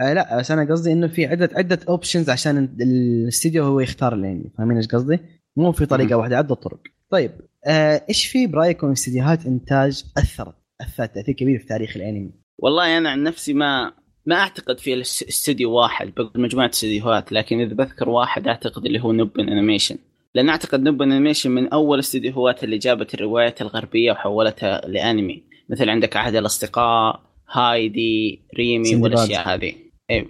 آه 0.00 0.12
لا 0.12 0.38
بس 0.38 0.50
أنا 0.50 0.72
قصدي 0.72 0.92
إنه 0.92 1.06
في 1.06 1.26
عدة 1.26 1.50
عدة 1.52 1.80
options 1.88 2.30
عشان 2.30 2.76
الاستديو 2.80 3.64
هو 3.64 3.80
يختار 3.80 4.14
الأنمي. 4.14 4.50
فاهمين 4.58 4.76
إيش 4.76 4.86
قصدي؟ 4.86 5.18
مو 5.56 5.72
في 5.72 5.86
طريقة 5.86 6.16
واحدة 6.16 6.38
عدة 6.38 6.54
طرق. 6.54 6.80
طيب 7.10 7.30
آه 7.66 8.02
إيش 8.08 8.26
في 8.26 8.46
برأيكم 8.46 8.90
استديوهات 8.90 9.46
إنتاج 9.46 10.04
أثرت 10.18 10.54
أثرت 10.80 11.14
تأثير 11.14 11.34
كبير 11.34 11.58
في 11.58 11.66
تاريخ 11.66 11.96
الأنمي؟ 11.96 12.32
والله 12.58 12.98
أنا 12.98 13.10
عن 13.10 13.22
نفسي 13.22 13.54
ما 13.54 13.92
ما 14.26 14.36
أعتقد 14.36 14.78
في 14.78 15.00
استديو 15.00 15.72
واحد 15.72 16.12
مجموعة 16.34 16.68
استديوهات 16.68 17.32
لكن 17.32 17.60
إذا 17.60 17.74
بذكر 17.74 18.08
واحد 18.08 18.48
أعتقد 18.48 18.86
اللي 18.86 19.00
هو 19.00 19.12
Nippon 19.12 19.48
Animation 19.48 19.96
لأن 20.34 20.48
أعتقد 20.48 20.82
Nippon 20.82 21.12
Animation 21.12 21.50
من 21.50 21.68
أول 21.68 21.98
الاستديوهات 21.98 22.64
اللي 22.64 22.78
جابت 22.78 23.14
الروايات 23.14 23.62
الغربية 23.62 24.12
وحولتها 24.12 24.80
لأنمي. 24.88 25.42
مثل 25.70 25.90
عندك 25.90 26.16
عهد 26.16 26.34
الأصدقاء 26.34 27.20
هايدي 27.50 28.42
ريمي 28.56 28.96
والأشياء 28.96 29.48
هذه. 29.48 29.74
أيوه 30.10 30.28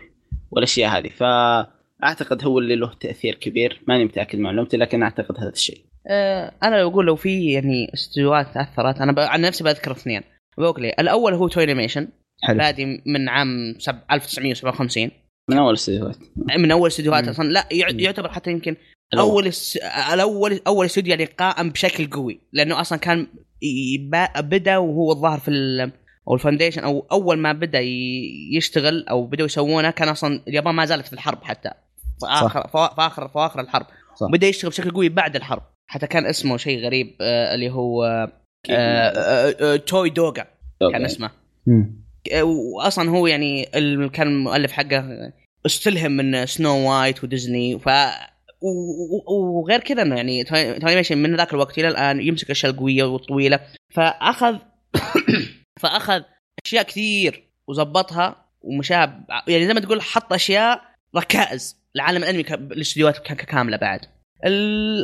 والأشياء 0.51 0.99
هذه. 0.99 1.09
فأعتقد 1.09 2.45
هو 2.45 2.59
اللي 2.59 2.77
له 2.77 2.91
تأثير 3.01 3.35
كبير. 3.35 3.83
ماني 3.89 4.05
متأكد 4.05 4.39
معلومتي 4.39 4.77
لكن 4.77 5.03
أعتقد 5.03 5.39
هذا 5.39 5.53
الشيء. 5.53 5.79
أه 6.09 6.53
أنا 6.63 6.83
أقول 6.83 7.07
لو 7.07 7.17
في 7.17 7.53
يعني 7.53 7.91
استديوهات 7.95 8.57
أثرت 8.57 9.01
أنا 9.01 9.23
عن 9.23 9.41
نفسي 9.41 9.65
بذكر 9.65 9.91
اثنين. 9.91 10.23
بوكلي 10.59 10.95
الأول 10.99 11.35
هو 11.35 11.49
Toei 11.49 11.65
Animation 11.65 12.09
بادي 12.49 13.03
من 13.07 13.29
عام 13.29 13.75
1957 14.13 15.11
من 15.51 15.57
أول 15.57 15.75
استديوهات. 15.75 16.17
من 16.59 16.71
أول 16.71 16.89
استديوهات 16.89 17.29
أصلا. 17.29 17.49
لا 17.49 17.69
يعتبر 17.73 18.33
حتى 18.33 18.51
يمكن 18.51 18.77
أول 19.15 19.53
الأول 20.13 20.61
أول 20.67 20.87
استوديو 20.87 21.11
يعني 21.11 21.25
قائم 21.25 21.71
بشكل 21.71 22.11
قوي 22.11 22.41
لأنه 22.53 22.81
أصلا 22.81 22.99
كان 22.99 23.27
بدأ 24.39 24.77
وهو 24.77 25.13
الظاهر 25.13 25.39
في 25.39 25.51
أو 26.29 26.35
ال 26.35 26.39
foundation 26.39 26.85
أو 26.85 27.07
أول 27.13 27.39
ما 27.39 27.53
بدأ 27.53 27.81
يشتغل 28.57 29.07
أو 29.09 29.27
بدأوا 29.27 29.47
يسوونه 29.47 29.91
كان 29.91 30.09
أصلا 30.09 30.43
اليابان 30.49 30.75
ما 30.75 30.85
زالت 30.85 31.07
في 31.07 31.13
الحرب 31.13 31.45
حتى. 31.45 31.71
في 32.21 32.27
آخر 32.27 32.69
في 32.69 32.79
آخر 32.99 33.29
في 33.29 33.39
آخر 33.39 33.61
الحرب. 33.61 33.87
صح. 34.17 34.27
بدأ 34.33 34.47
يشتغل 34.47 34.71
بشكل 34.71 34.91
قوي 34.91 35.09
بعد 35.09 35.37
الحرب. 35.37 35.63
حتى 35.87 36.07
كان 36.07 36.27
اسمه 36.27 36.57
شيء 36.57 36.85
غريب 36.85 37.17
آه 37.21 37.55
اللي 37.55 37.71
هو 37.71 38.05
آه 38.05 38.33
آه 38.71 39.55
آه 39.61 39.77
Toei 39.77 40.11
Doga 40.11 40.47
كان 40.93 41.05
اسمه. 41.05 41.31
واصلا 42.77 43.11
هو 43.11 43.27
يعني 43.27 43.65
كان 44.13 44.29
المؤلف 44.29 44.73
حقه 44.73 45.33
استلهم 45.67 46.13
من 46.13 46.47
Snow 46.47 46.91
White 46.91 47.25
وديزني 47.25 47.79
ف 47.79 47.89
وغير 49.29 49.81
كذا 49.81 50.03
إنه 50.03 50.17
يعني 50.17 50.45
Toei 50.45 50.68
Animation 50.68 51.19
من 51.19 51.37
ذاك 51.37 51.53
الوقت 51.53 51.79
إلى 51.79 51.89
الآن 51.89 52.21
يمسك 52.21 52.51
أشياء 52.51 52.73
قوية 52.73 53.05
وطويلة 53.05 53.61
فأخذ 53.95 54.57
فأخذ 55.83 56.23
أشياء 56.67 56.83
كثير 56.83 57.49
وظبطها 57.69 58.47
ومشاها 58.61 59.27
يعني 59.49 59.67
زي 59.67 59.75
ما 59.75 59.81
تقول 59.81 60.03
حط 60.03 60.33
أشياء 60.33 60.81
ركائز 61.17 61.77
لعالم 61.95 62.23
الأنمي 62.23 62.41
الاستديوهات 62.73 63.19
كامله 63.19 63.77
بعد 63.77 64.01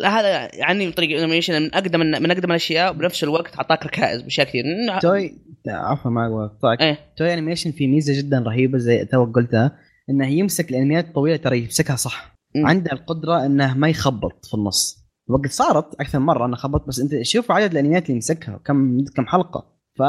هذا 0.05 0.55
يعني 0.55 0.87
من 0.87 0.93
طريق 0.93 1.11
ال 1.11 1.16
animation 1.16 1.63
من 1.63 1.75
أقدم 1.75 2.01
من 2.01 2.31
أقدم 2.31 2.51
الأشياء 2.51 2.91
وبنفس 2.91 3.25
الوقت 3.25 3.57
أعطاك 3.57 3.87
ركائز 3.87 4.23
بأشياء 4.23 4.47
كثير 4.47 4.65
توي 5.03 5.39
عفوا 5.69 6.11
ما 6.11 6.45
اقطعك 6.45 6.81
إيه؟ 6.81 6.99
Toei 7.17 7.33
Animation 7.33 7.73
في 7.73 7.87
ميزة 7.87 8.19
جدا 8.19 8.39
رهيبة 8.39 8.79
زي 8.79 9.05
تو 9.05 9.25
قلتها 9.25 9.79
إنه 10.11 10.27
يمسك 10.27 10.71
الأنميات 10.71 11.05
الطويله 11.05 11.37
ترى 11.37 11.59
يمسكها 11.59 11.97
صح. 11.97 12.32
عنده 12.57 12.93
القدرة 12.93 13.47
إنه 13.47 13.75
ما 13.75 13.89
يخبط 13.89 14.47
في 14.47 14.55
النص. 14.55 15.03
وقت 15.29 15.51
صارت 15.51 16.01
أكثر 16.01 16.19
مرة 16.19 16.47
أنا 16.47 16.57
خبط 16.57 16.89
بس 16.89 17.01
أنت 17.01 17.23
شوف 17.23 17.51
عدد 17.51 17.73
الأنميات 17.73 18.03
اللي 18.03 18.15
يمسكها 18.15 18.61
كم 18.65 19.05
كم 19.17 19.27
حلقة. 19.27 19.73
ف 19.99 20.03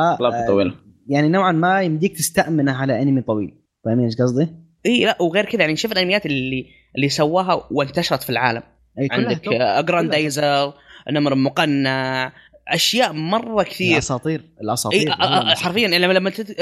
طويلة. 0.48 0.76
يعني 1.08 1.30
نوعا 1.30 1.52
ما 1.52 1.82
يمديك 1.82 2.18
تستأمنه 2.18 2.72
على 2.72 3.02
أنمي 3.02 3.22
طويل. 3.22 3.58
فاهمين 3.86 4.06
إيش 4.06 4.16
قصدي؟ 4.16 4.48
إي 4.86 5.06
لا 5.06 5.22
وغير 5.22 5.46
كذا 5.46 5.62
يعني 5.62 5.76
شوف 5.76 5.92
الأنميات 5.92 6.26
اللي 6.26 6.66
اللي 6.96 7.10
سواها 7.10 7.68
وانتشرت 7.72 8.24
في 8.24 8.30
العالم. 8.30 8.64
أي 9.00 9.08
عندك 9.12 9.48
جراندايزر 9.48 10.74
نمر 11.12 11.36
مقنع 11.36 12.34
أشياء 12.68 13.14
مرة 13.14 13.64
كثير. 13.64 13.94
الأساطير 13.94 14.54
الأساطير. 14.62 15.00
إيه 15.00 15.56
حرفيا 15.56 15.88
لما 15.88 16.14
لما 16.14 16.30
تت... 16.30 16.62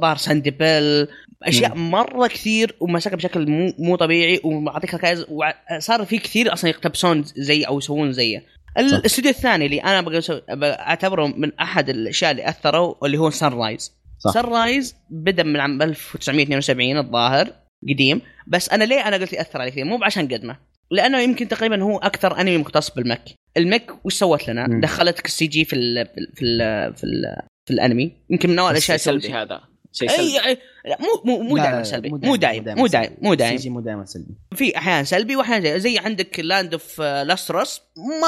ظهر 0.00 0.16
ساندي 0.16 0.50
بيل 0.50 1.08
أشياء. 1.42 1.74
مرة 1.74 2.26
كثير 2.26 2.74
ومسكها 2.80 3.16
بشكل 3.16 3.50
مو 3.50 3.72
مو 3.78 3.96
طبيعي 3.96 4.40
ومعطيك 4.44 4.94
ركائز 4.94 5.26
وصار 5.28 6.04
في 6.04 6.18
كثير 6.18 6.52
أصلا 6.52 6.70
يقتبسون 6.70 7.22
زي 7.36 7.62
أو 7.62 7.78
يسوون 7.78 8.12
زيه. 8.12 8.44
الاستوديو 8.78 9.30
الثاني 9.30 9.66
اللي 9.66 9.78
أنا 9.78 10.20
أعتبره 10.64 11.26
من 11.26 11.52
أحد 11.60 11.88
الأشياء 11.88 12.30
اللي 12.30 12.48
أثروا 12.48 13.06
اللي 13.06 13.18
هو 13.18 13.30
Sunrise 13.30 13.92
Sunrise 14.34 14.96
بدأ 15.10 15.42
من 15.42 15.60
عام 15.60 15.82
1972 15.82 16.96
الظاهر 16.98 17.48
قديم. 17.88 18.20
بس 18.46 18.68
أنا 18.70 18.84
ليه 18.84 19.08
أنا 19.08 19.16
قلت 19.16 19.32
يأثر 19.32 19.60
علي 19.60 19.70
كثير؟ 19.70 19.84
مو 19.84 19.98
عشان 20.04 20.28
قدمه. 20.28 20.56
لأنه 20.90 21.20
يمكن 21.20 21.48
تقريبا 21.48 21.82
هو 21.82 21.98
أكثر 21.98 22.40
أنمي 22.40 22.58
مختص 22.58 22.90
بالميكا. 22.90 23.22
الميكا 23.56 23.90
وش 24.04 24.14
سوت 24.14 24.48
لنا؟ 24.48 24.66
مم. 24.68 24.80
دخلتك 24.80 25.26
ال 25.26 25.46
CG 25.46 25.64
في 25.64 25.76
ال 25.76 26.06
في 26.06 26.18
ال 26.20 26.32
في 26.34 26.42
ال 26.44 26.94
في, 26.96 27.04
ال 27.04 27.36
في 27.68 27.74
الأنمي. 27.74 28.12
يمكن 28.30 28.50
من 28.50 28.58
أول 28.58 28.70
الأشياء 28.70 28.98
شيء 28.98 29.10
اللي 29.12 29.20
سلبي 29.22 29.32
سوت- 29.34 29.42
هذا. 29.42 29.60
شيء 29.92 30.08
سلبي. 30.08 30.22
اي 30.22 30.54
أي- 30.54 30.58
لا 30.88 30.98
مو 31.00 31.22
مو 31.36 31.42
مو 31.42 31.56
دائما 31.56 31.82
سلبي 31.82 32.08
مو 32.08 32.36
دائم 32.36 32.64
مو 32.78 32.86
دائم 32.86 33.16
مو 33.22 33.34
دائم 33.34 33.56
CG 33.56 33.70
مو 33.70 33.80
دائما 33.80 34.04
سلبي. 34.04 34.34
في 34.54 34.76
احيان 34.76 35.04
سلبي 35.04 35.36
واحيان 35.36 35.62
زي, 35.62 35.80
زي 35.80 35.98
عندك 35.98 36.40
Land 36.40 36.72
of 36.72 37.00
the 37.00 37.22
Lustrous 37.22 37.80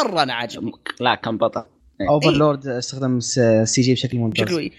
مرة 0.04 0.22
أنا 0.22 0.34
عاجبني 0.34 0.72
لا 1.00 1.14
كان 1.14 1.36
بطل. 1.38 1.64
Overlord 2.10 2.66
استخدم 2.66 3.20
CG 3.20 3.92
بشكل 3.94 4.18
ممتاز. 4.18 4.46
شكله 4.48 4.70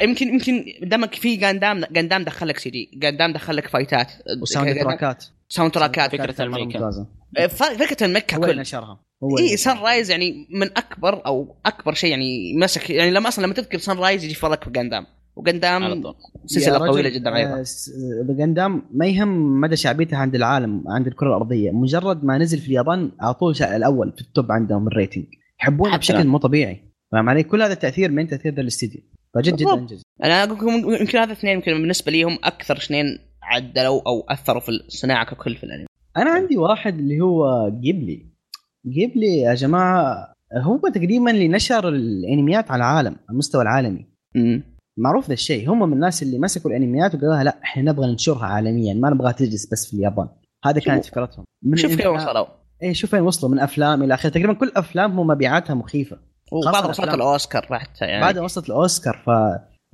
فيمكن 0.00 0.28
يمكن 0.28 0.64
دامك 0.82 1.14
في 1.14 1.36
Gundam 1.36 1.84
Gundam 1.90 2.24
دخل 2.24 2.48
لك 2.48 2.58
CG 2.58 2.70
Gundam 2.70 3.32
دخل 3.32 3.56
لك 3.56 3.68
fight 3.68 3.96
ات. 3.96 4.07
و 4.07 4.12
soundtrack 4.42 5.24
ات. 5.48 5.72
soundtrack 5.72 6.04
ات. 6.04 6.10
فكرة 6.12 6.44
مرة 6.44 6.56
الميكا. 6.62 7.06
ف- 7.48 7.62
فكرة 7.62 8.06
اللي 8.06 8.20
كل 8.20 8.58
نشرها. 8.58 9.00
هو 9.24 9.38
اي 9.38 9.56
Sunrise 9.56 10.10
يعني 10.10 10.46
من 10.50 10.66
أكبر 10.66 11.26
أو 11.26 11.56
أكبر 11.66 11.94
شيء 11.94 12.10
يعني 12.10 12.54
مسك 12.56 12.90
يعني 12.90 13.10
لما 13.10 13.28
أصلا 13.28 13.44
لما 13.44 13.54
تذكر 13.54 13.78
Sunrise 13.78 14.24
يجي 14.24 14.34
في 14.34 14.46
بالك 14.48 14.68
Gundam 14.68 15.06
و 15.36 15.45
Gundam 15.45 16.02
طول. 16.02 16.14
سلسلة 16.46 16.78
طويله 16.78 17.08
جدا 17.08 17.36
أيضا. 17.36 17.60
آه، 17.60 17.62
س- 17.62 17.90
ب 18.28 18.36
Gundam 18.36 18.82
ما 18.94 19.06
يهم 19.06 19.60
مدى 19.60 19.76
شعبيته 19.76 20.16
عند 20.16 20.34
العالم 20.34 20.84
عند 20.88 21.06
الكرة 21.06 21.28
الأرضية. 21.28 21.70
مجرد 21.70 22.24
ما 22.24 22.38
نزل 22.38 22.58
في 22.58 22.66
اليابان 22.68 23.10
على 23.20 23.34
طول 23.34 23.56
شا- 23.56 23.76
الأول 23.76 24.12
في 24.12 24.20
ال 24.20 24.28
top 24.28 24.52
عندهم 24.52 24.86
ال 24.86 24.91
rating. 24.91 25.24
يحبونه 25.60 25.96
بشكل. 25.96 26.26
مو 26.26 26.38
طبيعي. 26.38 26.92
فاهم 27.12 27.28
علي؟ 27.28 27.42
كل 27.42 27.62
هذا 27.62 27.72
التأثير 27.72 28.10
من 28.10 28.28
تأثير 28.28 28.54
ذا 28.54 28.60
الاستديو. 28.60 29.00
فجد 29.34 29.56
جدا. 29.56 29.74
انجز 29.74 30.02
أنا 30.24 30.44
أقول 30.44 30.56
لكم 30.56 30.94
يمكن 31.00 31.18
هذا 31.18 31.32
اثنين 31.32 31.52
يمكن 31.52 31.72
بالنسبة 31.72 32.12
لي 32.12 32.22
هم 32.22 32.38
أكثر 32.44 32.76
اثنين 32.76 33.04
عدلوا 33.42 34.00
أو 34.06 34.20
أثروا 34.28 34.60
في 34.60 34.68
الصناعة 34.68 35.24
ككل 35.26 35.54
في 35.56 35.64
الأنمي. 35.64 35.86
أنا 36.16 36.30
عندي 36.30 36.56
واحد 36.56 36.98
اللي 36.98 37.20
هو 37.20 37.68
Ghibli. 37.80 38.26
Ghibli 38.86 39.36
يا 39.38 39.54
جماعة 39.54 40.32
هو 40.56 40.78
تقريبا 40.94 41.30
اللي 41.30 41.48
نشر 41.48 41.88
الأنميات 41.88 42.70
على 42.70 42.80
العالم 42.80 43.12
على 43.12 43.30
المستوى 43.30 43.62
العالمي. 43.62 44.06
امم 44.36 44.71
معروف 44.98 45.28
ذا 45.28 45.32
الشيء. 45.32 45.70
هم 45.70 45.88
من 45.88 45.92
الناس 45.92 46.22
اللي 46.22 46.38
مسكوا 46.38 46.70
الأنميات 46.70 47.14
وقالوا 47.14 47.42
لا 47.42 47.58
إحنا 47.64 47.92
نبغى 47.92 48.06
ننشرها 48.06 48.46
عالميا 48.46 48.94
ما 48.94 49.10
نبغاها 49.10 49.32
تجلس 49.32 49.66
بس 49.72 49.86
في 49.90 49.94
اليابان. 49.94 50.28
هذا 50.64 50.80
كانت 50.80 51.04
فكرتهم. 51.04 51.44
من 51.64 51.76
شوف 51.76 51.92
فين 51.92 52.06
وصلوا. 52.06 52.46
إيه 52.82 52.92
شوف 52.92 53.14
وين 53.14 53.22
وصلوا 53.22 53.52
من 53.52 53.58
أفلام 53.58 54.02
إلى 54.02 54.14
آخره. 54.14 54.30
تقريبا 54.30 54.52
كل 54.52 54.72
افلامهم 54.76 55.26
مبيعاتها 55.26 55.74
مخيفة. 55.74 56.18
خاصة 56.64 56.88
وصلت. 56.88 57.08
الأوسكار 57.08 57.62
حتى 57.78 58.04
يعني. 58.04 58.20
بعد 58.20 58.38
وصلت 58.38 58.66
الأوسكار 58.66 59.22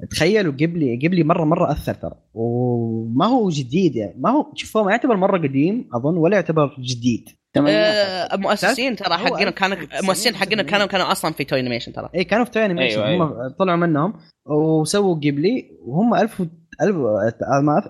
فتخيلوا 0.02 0.52
Ghibli 0.52 0.96
Ghibli 1.06 1.24
مرة 1.24 1.44
مرة 1.44 1.72
أثر 1.72 1.94
ترى. 1.94 2.14
وما 2.34 3.26
هو 3.26 3.48
جديد 3.48 3.96
يعني. 3.96 4.14
ما 4.18 4.30
هو 4.30 4.52
شوف 4.54 4.76
هو 4.76 4.84
ما 4.84 4.90
يعتبر 4.90 5.16
مرة 5.16 5.38
قديم 5.38 5.88
أظن 5.94 6.16
ولا 6.16 6.36
يعتبر 6.36 6.76
جديد. 6.80 7.28
آه، 7.56 8.34
المؤسسين 8.34 8.96
ترى 8.96 9.14
حقنا 9.16 9.50
كانوا 9.50 9.76
1985. 9.76 9.98
المؤسسين 10.00 10.34
حقنا 10.34 10.62
كانوا 10.62 10.86
كانوا 10.86 11.12
أصلا 11.12 11.32
في 11.32 11.44
Toei 11.44 11.60
Animation 11.60 11.92
ترى. 11.92 12.08
اي 12.14 12.24
كانوا 12.24 12.44
في 12.44 12.50
Toei 12.50 12.64
Animation 12.64 13.00
أيوة، 13.02 13.26
هم 13.46 13.48
طلعوا 13.58 13.76
منهم 13.78 14.14
وسووا 14.46 15.14
قبلي 15.14 15.70
وهم 15.82 16.14
1000 16.14 16.42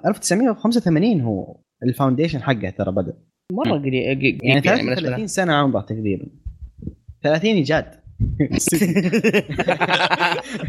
1985 0.06 1.20
هو 1.20 1.56
ال 1.82 1.88
foundation 1.88 2.42
حقه 2.42 2.70
ترى 2.70 2.92
بدأ. 2.92 3.12
مرة 3.52 3.70
قليل 3.78 3.84
قليل 4.16 4.38
يعني 4.42 4.62
يعني 4.66 4.82
بالنسبة 4.82 4.94
33 4.94 5.26
سنة 5.26 5.52
عمره 5.52 5.80
تقريبا. 5.80 6.26
30 7.22 7.50
ايجاد 7.50 7.84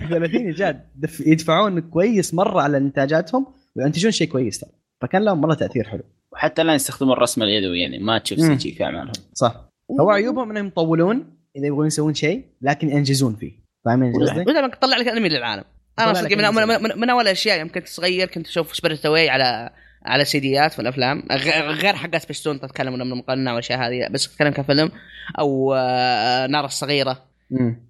30 0.10 0.46
ايجاد 0.46 0.82
دف- 0.96 1.28
يدفعون 1.28 1.80
كويس 1.80 2.34
مرة 2.34 2.62
على 2.62 2.78
إنتاجاتهم 2.78 3.46
وينتجون 3.76 4.12
شيء 4.12 4.28
كويس 4.28 4.60
ترى. 4.60 4.70
فكان 5.02 5.22
لهم 5.26 5.42
مرة 5.42 5.54
تأثير 5.54 5.84
حلو. 5.84 6.04
وحتى 6.34 6.62
الآن 6.62 6.76
يستخدمون 6.76 7.14
الرسم 7.14 7.44
اليدوي 7.44 7.82
يعني 7.82 8.00
ما 8.00 8.18
تشوف 8.18 8.40
CG 8.40 8.72
في 8.72 8.84
اعمالهم 8.84 9.12
صح. 9.34 9.70
هو 10.02 10.10
عيوبهم 10.10 10.50
إنهم 10.52 10.68
يطولون 10.68 11.38
إذا 11.56 11.68
يبغون 11.68 11.88
يسوون 11.88 12.14
شيء 12.14 12.46
لكن 12.62 12.90
ينجزون 12.90 13.36
فيه. 13.36 13.52
فاهمين 13.86 14.14
قصدي؟ 14.14 14.40
ودائما 14.40 14.68
تطلع 14.68 14.98
لك 14.98 15.08
أنمي 15.08 15.30
للعالم. 15.30 15.64
أنا 16.00 16.14
صدق 16.14 16.38
من, 16.38 16.68
من, 16.68 16.84
من, 16.84 17.00
من 17.00 17.10
أول 17.10 17.24
الاشياء 17.24 17.60
يوم 17.60 17.70
كنت 17.70 17.88
صغير 17.88 18.28
كنت 18.28 18.48
أشوف 18.48 18.76
Spirited 18.76 19.06
Away 19.06 19.30
على 19.30 19.70
على 20.06 20.26
سيديات 20.26 20.74
في 20.74 20.80
الافلام 20.80 21.24
غ- 21.32 21.72
غير 21.72 21.94
حقات 21.96 22.22
سبيستون 22.22 22.60
تتكلم 22.60 22.94
من 22.94 23.02
المقارنه 23.02 23.52
والأشياء 23.52 23.80
هذه 23.80 24.08
بس 24.12 24.28
أتكلم 24.28 24.54
كفيلم. 24.54 24.92
أو 25.40 25.74
آه، 25.74 26.48
نار 26.48 26.66
الصغيرة. 26.66 27.24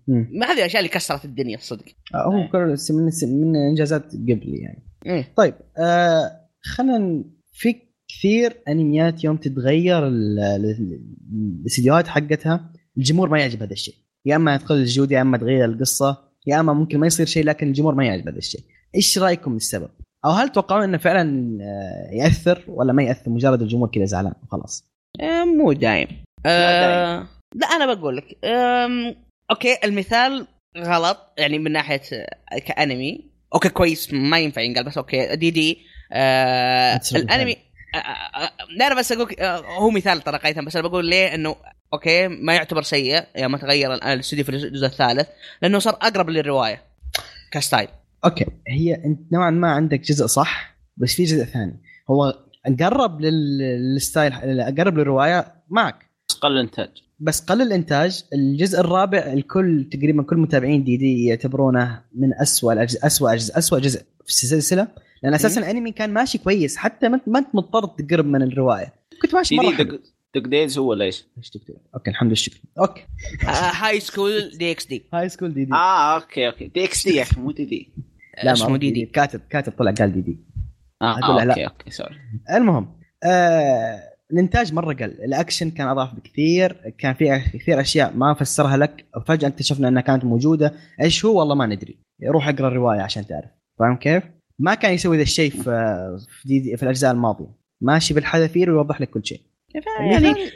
ما 0.07 0.45
هذه 0.47 0.57
الأشياء 0.57 0.79
اللي 0.79 0.89
كسرت 0.93 1.25
الدنيا 1.25 1.57
صدق. 1.57 1.85
هو 2.15 2.47
كل 2.51 2.75
من 2.89 3.11
من 3.23 3.55
إنجازات 3.55 4.03
قبلي 4.13 4.57
يعني. 4.57 4.83
إيه. 5.05 5.33
طيب 5.35 5.53
آه 5.77 6.31
خلينا 6.63 7.23
في 7.53 7.75
كثير 8.11 8.61
أنميات 8.67 9.23
يوم 9.23 9.37
تتغير 9.37 10.07
ال- 10.07 10.39
ال- 10.39 11.01
الاستديوهات 11.61 12.07
حقتها 12.07 12.73
الجمهور 12.97 13.29
ما 13.29 13.39
يعجب 13.39 13.63
هذا 13.63 13.73
الشيء. 13.73 13.95
يا 14.25 14.35
أما 14.35 14.57
تقل 14.57 14.75
الجودة 14.75 15.15
يا 15.15 15.21
أما 15.21 15.37
تغير 15.37 15.65
القصة 15.65 16.17
يا 16.47 16.59
أما 16.59 16.73
ممكن 16.73 16.99
ما 16.99 17.07
يصير 17.07 17.25
شيء 17.25 17.43
لكن 17.43 17.67
الجمهور 17.67 17.95
ما 17.95 18.05
يعجب 18.05 18.27
هذا 18.27 18.37
الشيء. 18.37 18.61
إيش 18.95 19.17
رأيكم 19.17 19.55
السبب 19.55 19.89
أو 20.25 20.31
هل 20.31 20.49
تتوقعون 20.49 20.83
إنه 20.83 20.97
فعلا 20.97 21.57
آه، 21.61 22.09
يأثر 22.15 22.63
ولا 22.67 22.93
ما 22.93 23.03
يأثر؟ 23.03 23.29
مجرد 23.29 23.61
الجمهور 23.61 23.89
كذا 23.89 24.05
زعلان 24.05 24.33
وخلاص. 24.43 24.89
آه، 25.21 25.45
مو 25.45 25.73
دايم. 25.73 26.07
لا 26.45 26.51
آه 26.51 27.27
لا 27.55 27.67
أنا 27.67 27.93
بقول 27.93 28.17
لك 28.17 28.37
okay 29.51 29.77
المثال 29.83 30.47
غلط 30.77 31.17
يعني 31.37 31.59
من 31.59 31.71
ناحية 31.71 32.01
آه، 32.53 32.59
كأنمي. 32.59 33.31
okay 33.53 33.69
كويس 33.69 34.13
ما 34.13 34.39
ينفع 34.39 34.61
ينقال 34.61 34.85
بس 34.85 34.97
okay 34.97 35.35
DD. 35.35 35.77
آه 36.11 36.99
الأنمي 37.15 37.51
لا 37.53 37.59
أنا 38.81 38.99
بس 38.99 39.11
أقول 39.11 39.35
آه، 39.39 39.57
هو 39.57 39.89
مثال 39.89 40.21
ترى 40.21 40.37
قيثم 40.37 40.65
بس 40.65 40.75
أنا 40.75 40.87
بقول 40.87 41.05
ليه 41.05 41.35
إنه 41.35 41.55
okay 41.93 42.27
ما 42.27 42.53
يعتبر 42.53 42.81
سيء 42.81 43.23
يوم 43.37 43.57
تغير 43.57 43.93
الآن 43.93 44.13
الاستوديو 44.13 44.45
في 44.45 44.51
الجزء 44.51 44.85
الثالث 44.85 45.27
لأنه 45.61 45.79
صار 45.79 45.93
أقرب 45.93 46.29
للرواية 46.29 46.81
ك 47.51 47.56
style. 47.56 47.87
okay 48.25 48.45
هي 48.67 48.95
أنت 48.95 49.33
نوعا 49.33 49.49
ما 49.49 49.71
عندك 49.71 49.99
جزء 49.99 50.25
صح 50.25 50.75
بس 50.97 51.13
في 51.13 51.23
جزء 51.23 51.43
ثاني. 51.43 51.81
هو 52.09 52.33
قرب 52.79 53.21
لل- 53.21 53.93
لل 53.93 54.05
style 54.05 54.33
قرب 54.77 54.97
للرواية 54.97 55.53
معك. 55.69 55.95
قل 56.41 56.51
الإنتاج. 56.51 56.89
بس 57.19 57.41
قل 57.41 57.61
الإنتاج 57.61 58.23
الجزء 58.33 58.79
الرابع 58.79 59.17
الكل 59.19 59.89
تقريبا 59.91 60.23
كل 60.23 60.37
متابعين 60.37 60.83
DD 60.83 61.25
يعتبرونه 61.25 62.01
من 62.15 62.33
أسوأ 62.41 62.73
الأجزاء 62.73 63.07
أسوأ 63.07 63.33
أجزاء 63.33 63.57
أسوأ 63.57 63.79
جزء 63.79 63.99
في 63.99 64.27
السلسلة. 64.29 64.87
لأن 65.23 65.33
أساسا 65.33 65.61
الأنمي 65.61 65.91
كان 65.91 66.13
ماشي 66.13 66.37
كويس 66.37 66.77
حتى 66.77 67.09
ما 67.09 67.39
انت 67.39 67.47
مضطر 67.55 67.85
تقرب 67.85 68.25
من 68.25 68.41
الرواية. 68.41 68.93
كنت 69.21 69.35
ماشي 69.35 69.55
مره 69.55 69.69
دي 69.69 69.75
حلو 69.75 69.89
دق- 69.95 70.01
دق 70.35 70.47
دايز 70.47 70.77
هو 70.77 70.89
ولا 70.89 71.05
إيش؟ 71.05 71.25
إيش 71.37 71.49
تكتب؟ 71.49 71.75
أوكي 71.95 72.09
الحمد 72.09 72.27
لله 72.27 72.33
الشكر 72.33 72.57
أوكي. 72.79 73.01
هاي 73.81 73.99
سكول 73.99 74.49
دي 74.57 74.71
إكس 74.71 74.85
دي 74.87 75.03
هاي 75.13 75.29
سكول 75.29 75.53
دي 75.53 75.65
دي 75.65 75.73
آه 75.73 76.15
أوكي 76.15 76.47
أوكي. 76.47 76.67
دي 76.67 76.85
إكس 76.85 77.07
دي 77.07 77.15
يا 77.15 77.21
أخي 77.21 77.39
مو 77.41 77.51
دي 77.51 77.65
دي 77.65 77.89
لا 78.43 78.53
اسمه 78.53 78.69
ما 78.69 78.77
دي 78.77 78.91
دي 78.91 79.05
كاتب 79.05 79.41
كاتب 79.49 79.73
طلع 79.77 79.91
قال 79.91 80.13
دي 80.13 80.21
دي 80.21 80.37
آه, 81.01 81.05
آه. 81.23 81.41
أوكي 81.43 81.65
أوكي 81.67 81.91
سوري 81.91 82.15
المهم 82.55 82.95
آه 83.23 84.03
الإنتاج 84.31 84.73
مرة 84.73 84.93
قل. 84.93 85.03
الأكشن 85.03 85.71
كان 85.71 85.87
أضعف 85.87 86.13
بكثير. 86.15 86.93
كان 86.97 87.13
في 87.13 87.39
كثير 87.53 87.81
أشياء 87.81 88.13
ما 88.15 88.33
فسرها 88.33 88.77
لك. 88.77 89.05
فجاه 89.27 89.47
اكتشفنا 89.47 89.87
إنها 89.87 90.01
كانت 90.01 90.25
موجودة. 90.25 90.73
إيش 91.01 91.25
هو؟ 91.25 91.39
والله 91.39 91.55
ما 91.55 91.65
ندري. 91.65 91.97
روح 92.23 92.47
أقرأ 92.47 92.67
الرواية 92.67 93.01
عشان 93.01 93.27
تعرف. 93.27 93.49
فاهم 93.79 93.95
كيف؟ 93.95 94.23
ما 94.59 94.75
كان 94.75 94.93
يسوي 94.93 95.17
ذا 95.17 95.23
الشيء 95.23 95.51
في 95.51 95.61
في, 96.29 96.47
دي 96.47 96.77
في 96.77 96.83
الأجزاء 96.83 97.11
الماضية. 97.11 97.59
ماشي 97.81 98.13
بالحذافير 98.13 98.71
ويوضح 98.71 99.01
لك 99.01 99.09
كل 99.09 99.25
شيء. 99.25 99.41
يعني 99.99 100.17
المثال, 100.17 100.51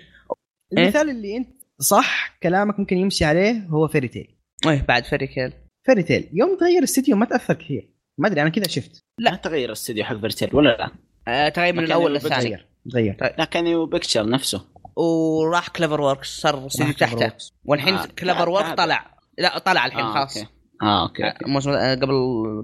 المثال 0.77 1.09
اللي 1.09 1.37
أنت 1.37 1.49
صح 1.79 2.37
كلامك 2.43 2.79
ممكن 2.79 2.97
يمشي 2.97 3.25
عليه 3.25 3.67
هو 3.67 3.87
فيري 3.87 4.07
تيل 4.07 4.35
إيه 4.65 4.85
بعد 4.87 5.05
فريكيل 5.05 5.53
فيري 5.85 6.03
تيل 6.03 6.29
يوم 6.33 6.57
تغير 6.57 6.77
الاستديو 6.77 7.15
ما 7.15 7.25
تأثر 7.25 7.53
كثير. 7.53 7.93
ما 8.17 8.27
أدري 8.27 8.41
أنا 8.41 8.49
كذا 8.49 8.67
شفت. 8.67 9.03
لا. 9.19 9.35
تغير 9.35 9.65
الاستديو 9.65 10.03
حق 10.03 10.15
فيرتيل 10.15 10.55
ولا 10.55 10.69
لا؟ 10.69 10.91
آه 11.27 11.49
تغير 11.49 11.73
من 11.73 11.79
كان 11.79 11.85
الأول 11.87 12.13
للثاني 12.13 12.41
تغير 12.41 12.67
تغير 12.91 13.35
لكن 13.39 13.67
يو 13.67 13.85
بيكتشر 13.85 14.29
نفسه. 14.29 14.65
وراح 14.95 15.69
كليفر 15.69 16.01
وركس 16.01 16.41
صار 16.41 16.67
استوديو 16.67 16.93
تحته. 16.93 17.31
والحين 17.65 17.93
آه. 17.93 18.07
Work 18.49 18.65
هذا. 18.65 18.75
طلع. 18.75 19.17
لا 19.37 19.59
طلع 19.59 19.85
الحين 19.85 20.01
آه، 20.01 20.13
خلاص. 20.13 20.45
آه 20.83 21.03
okay 21.03 21.23
آه، 21.23 21.35
موسم 21.45 21.69
آه، 21.69 21.95
قبل 21.95 22.13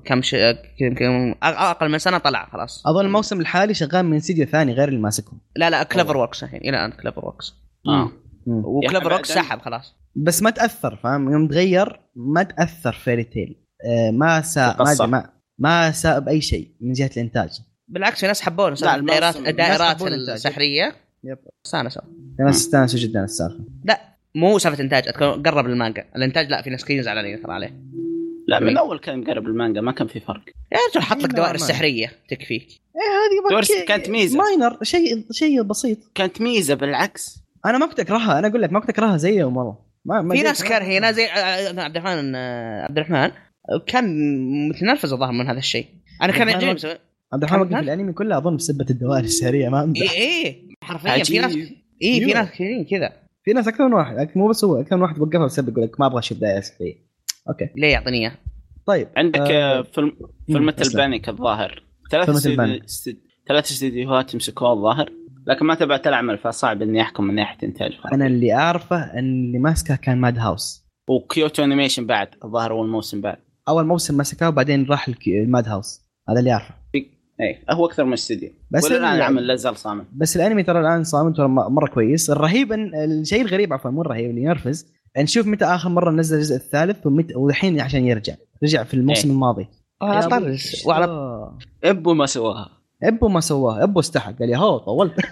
كم 0.06 0.22
ش... 0.22 0.36
يمكن 0.82 1.36
أقل 1.44 1.90
من 1.90 2.00
سنة 2.00 2.18
طلع 2.18 2.50
خلاص. 2.52 2.88
أظن 2.88 3.06
الموسم 3.06 3.40
الحالي 3.40 3.74
شغال 3.74 4.06
من 4.06 4.18
استديو 4.18 4.46
ثاني 4.46 4.74
غير 4.74 4.88
اللي 4.88 5.00
ماسكهم. 5.00 5.40
لا 5.56 5.70
لا 5.70 5.84
CloverWorks 5.84 6.44
الحين. 6.44 6.62
إلى 6.62 6.70
الآن 6.70 6.92
CloverWorks 6.92 7.54
آه. 7.88 8.12
و 8.48 9.12
CloverWorks 9.12 9.32
سحب 9.32 9.60
خلاص. 9.60 9.96
بس 10.16 10.44
ما 10.44 10.50
تأثر 10.50 10.96
فاهم؟ 10.96 11.32
يوم 11.32 11.48
تغير 11.48 12.00
ما 12.16 12.44
تأثر 12.44 12.94
Fairy 12.94 13.24
Tail 13.24 13.66
آه 13.86 14.12
ما 14.12 14.42
ساء 14.42 14.84
ما 14.84 15.06
ما 15.06 15.30
ما 15.60 15.92
ساء 15.92 16.20
بأي 16.20 16.42
شيء 16.42 16.72
من 16.82 16.94
جهة 16.94 17.12
الإنتاج. 17.18 17.50
بالعكس 17.88 18.20
في 18.20 18.28
ناس 18.28 18.42
حبونا. 18.42 18.76
لا، 18.76 18.96
الدائرات 18.96 19.36
الدائرات. 19.36 20.02
السحرية. 20.02 20.96
يب. 21.24 21.38
استانسوا 21.66 22.02
أنا 22.40 22.50
استانسوا 22.50 23.00
جدا 23.00 23.24
السالفه 23.24 23.66
لا 23.84 24.02
مو 24.36 24.58
سالفة 24.58 24.84
إنتاج. 24.84 25.10
قرب 25.10 25.68
للمانجا 25.68 26.06
الإنتاج 26.16 26.50
لا 26.50 26.62
في 26.62 26.70
ناس 26.70 26.86
كثير 26.86 27.02
زعلانين 27.02 27.42
ترى 27.44 27.54
عليه. 27.54 27.84
لا 28.50 28.60
من 28.60 28.78
أول 28.78 29.00
كان 29.00 29.20
مقرب 29.20 29.46
المانجا 29.46 29.82
ما 29.82 29.92
كان 29.92 30.08
في 30.08 30.20
فرق. 30.20 30.42
يا 30.72 30.78
رجل 30.92 31.02
حط 31.02 31.18
لك 31.18 31.30
إيه، 31.30 31.36
دوائر. 31.36 31.56
السحرية 31.56 32.12
تكفيك. 32.30 32.68
إيه 32.96 33.52
هذه 33.56 33.62
بك- 33.62 33.88
كانت 33.88 34.10
ميزة. 34.10 34.38
ماينر 34.38 34.78
شيء 34.84 35.26
شيء 35.32 35.62
بسيط. 35.62 35.98
كانت 36.16 36.42
ميزة 36.42 36.76
بالعكس. 36.76 37.40
أنا 37.66 37.78
ما 37.78 37.86
كنت 37.86 38.00
أكرهها 38.00 38.40
أنا 38.40 38.48
أقول 38.48 38.62
لك 38.62 38.72
ما 38.74 38.80
كنت 38.80 38.90
أكرهها 38.90 39.18
زيهم 39.18 39.58
والله. 39.58 39.76
ما 40.06 40.22
ما 40.22 40.36
في 40.36 40.42
ناس 40.42 40.64
كارهينها 40.64 41.12
زي 41.12 41.26
آه، 41.26 41.82
عبد 41.82 41.98
الرحمن 41.98 42.36
آه، 42.36 42.84
عبد 42.84 42.98
الرحمن. 42.98 43.32
كان 43.88 44.06
متنرفز 44.70 45.14
الظاهر 45.14 45.32
من 45.32 45.48
هذا 45.48 45.58
الشيء. 45.60 45.86
أنا 46.22 46.32
كان 46.32 46.42
عبد 46.42 46.52
يعجبني 46.52 46.74
بس- 46.74 46.86
عبد 47.34 47.44
الرحمن 47.44 47.60
وقف 47.62 47.74
الأنمي 47.84 48.14
كله 48.14 48.38
أظن 48.38 48.56
بسبة 48.56 48.86
الدوائر 48.90 49.24
السحرية 49.24 49.70
ما 49.70 49.80
اي 49.80 49.84
امزح 49.84 50.12
اي 50.12 50.68
حرفيا 50.84 51.24
في 51.24 51.40
ناس. 51.40 51.56
اي 52.04 52.20
في. 52.26 52.34
ناس 52.34 52.50
كثيرين 52.50 52.86
كذا. 52.86 53.14
في 53.44 53.54
ناس 53.54 53.68
أكثر 53.68 53.88
من 53.88 53.94
واحد 53.94 54.18
لكن 54.18 54.40
مو 54.40 54.48
بس 54.48 54.64
هو 54.64 54.82
أكثر 54.82 54.96
من 54.96 55.02
واحد 55.02 55.20
وقفها 55.20 55.46
بسبب 55.46 55.70
يقول 55.70 55.84
لك 55.84 56.00
ما 56.00 56.06
أبغى 56.06 56.20
أشوف 56.20 56.38
دائرة 56.38 56.60
سحرية. 56.62 57.09
okay. 57.50 57.70
ليه 57.78 57.88
يعطيني 57.92 58.18
اياه؟ 58.18 58.38
طيب 58.86 59.08
عندك 59.18 59.40
آه، 59.40 59.80
آه، 59.80 59.82
فيلم 59.82 60.12
فيلم 60.48 60.70
أسلم. 60.70 60.92
البانيك 60.92 61.30
الظاهر. 61.30 61.84
ثلاث 62.12 62.30
ثلاث 63.48 63.72
استديوهات 63.72 64.34
يمسكوها 64.34 64.74
الظاهر 64.74 65.10
لكن 65.48 65.66
ما 65.66 65.76
تابعت 65.76 66.08
العمل 66.08 66.38
فصعب 66.38 66.82
إني 66.82 67.02
أحكم 67.02 67.24
من 67.24 67.36
ناحية 67.36 67.68
إنتاج 67.68 67.92
أنا 68.14 68.28
اللي 68.28 68.54
أعرفه 68.54 68.98
إن 69.20 69.46
اللي 69.46 69.60
ماسكه 69.60 69.96
كان 69.96 70.18
Madhouse. 70.18 70.86
و 71.10 71.19
Kyoto 71.19 71.64
Animation 71.64 72.06
بعد 72.06 72.28
الظاهر 72.44 72.72
أول 72.72 72.88
موسم 72.90 73.22
بعد. 73.22 73.38
أول 73.70 73.86
موسم 73.86 74.18
مسكه 74.18 74.50
وبعدين 74.50 74.86
راح 74.86 75.08
الك- 75.08 75.28
الماد 75.28 75.68
هاوس. 75.68 76.02
هذا 76.30 76.40
اللي 76.40 76.52
أعرفه. 76.52 76.76
إي 76.96 77.60
هو 77.72 77.86
أكثر 77.86 78.04
من 78.06 78.14
استديو. 78.14 78.50
بس 78.72 78.86
بس 78.86 78.92
الان 78.92 79.04
ال- 79.12 79.16
العمل 79.16 79.48
لا 79.48 79.56
زال 79.56 79.78
صامت. 79.78 80.06
بس 80.14 80.36
الأنمي 80.36 80.64
ترى 80.64 80.80
الآن 80.80 81.04
صامت 81.04 81.40
مرة 81.72 81.88
كويس. 81.90 82.30
الرهيب 82.30 82.72
ان 82.72 82.92
الشيء 82.96 83.42
الغريب 83.42 83.74
عفوا 83.74 83.92
مو 83.92 84.02
الرهيب 84.02 84.30
اللي 84.30 84.42
ينرفز 84.42 84.94
نشوف 85.18 85.48
متى 85.48 85.66
آخر 85.66 85.90
مرة 85.90 86.12
نزل 86.12 86.38
الجزء 86.38 86.56
الثالث 86.56 87.08
ومتى 87.08 87.36
والحين 87.36 87.82
عشان 87.82 88.06
يرجع. 88.06 88.36
رجع 88.64 88.84
في 88.84 88.94
الموسم 88.94 89.28
إيه. 89.28 89.34
الماضي. 89.34 89.68
آه، 90.02 90.14
يا 90.14 90.26
أبوي، 90.26 90.40
طرز 90.40 90.84
وعلى 90.86 91.06
آه. 91.06 91.58
أبو 91.84 92.14
ما 92.14 92.26
سواها. 92.26 92.70
أبو 93.04 93.28
ما 93.28 93.40
سواه 93.40 93.84
أبو 93.84 94.00
استحق. 94.00 94.40
قال 94.40 94.50
لي 94.50 94.58
هو 94.58 94.78
طولت. 94.78 95.14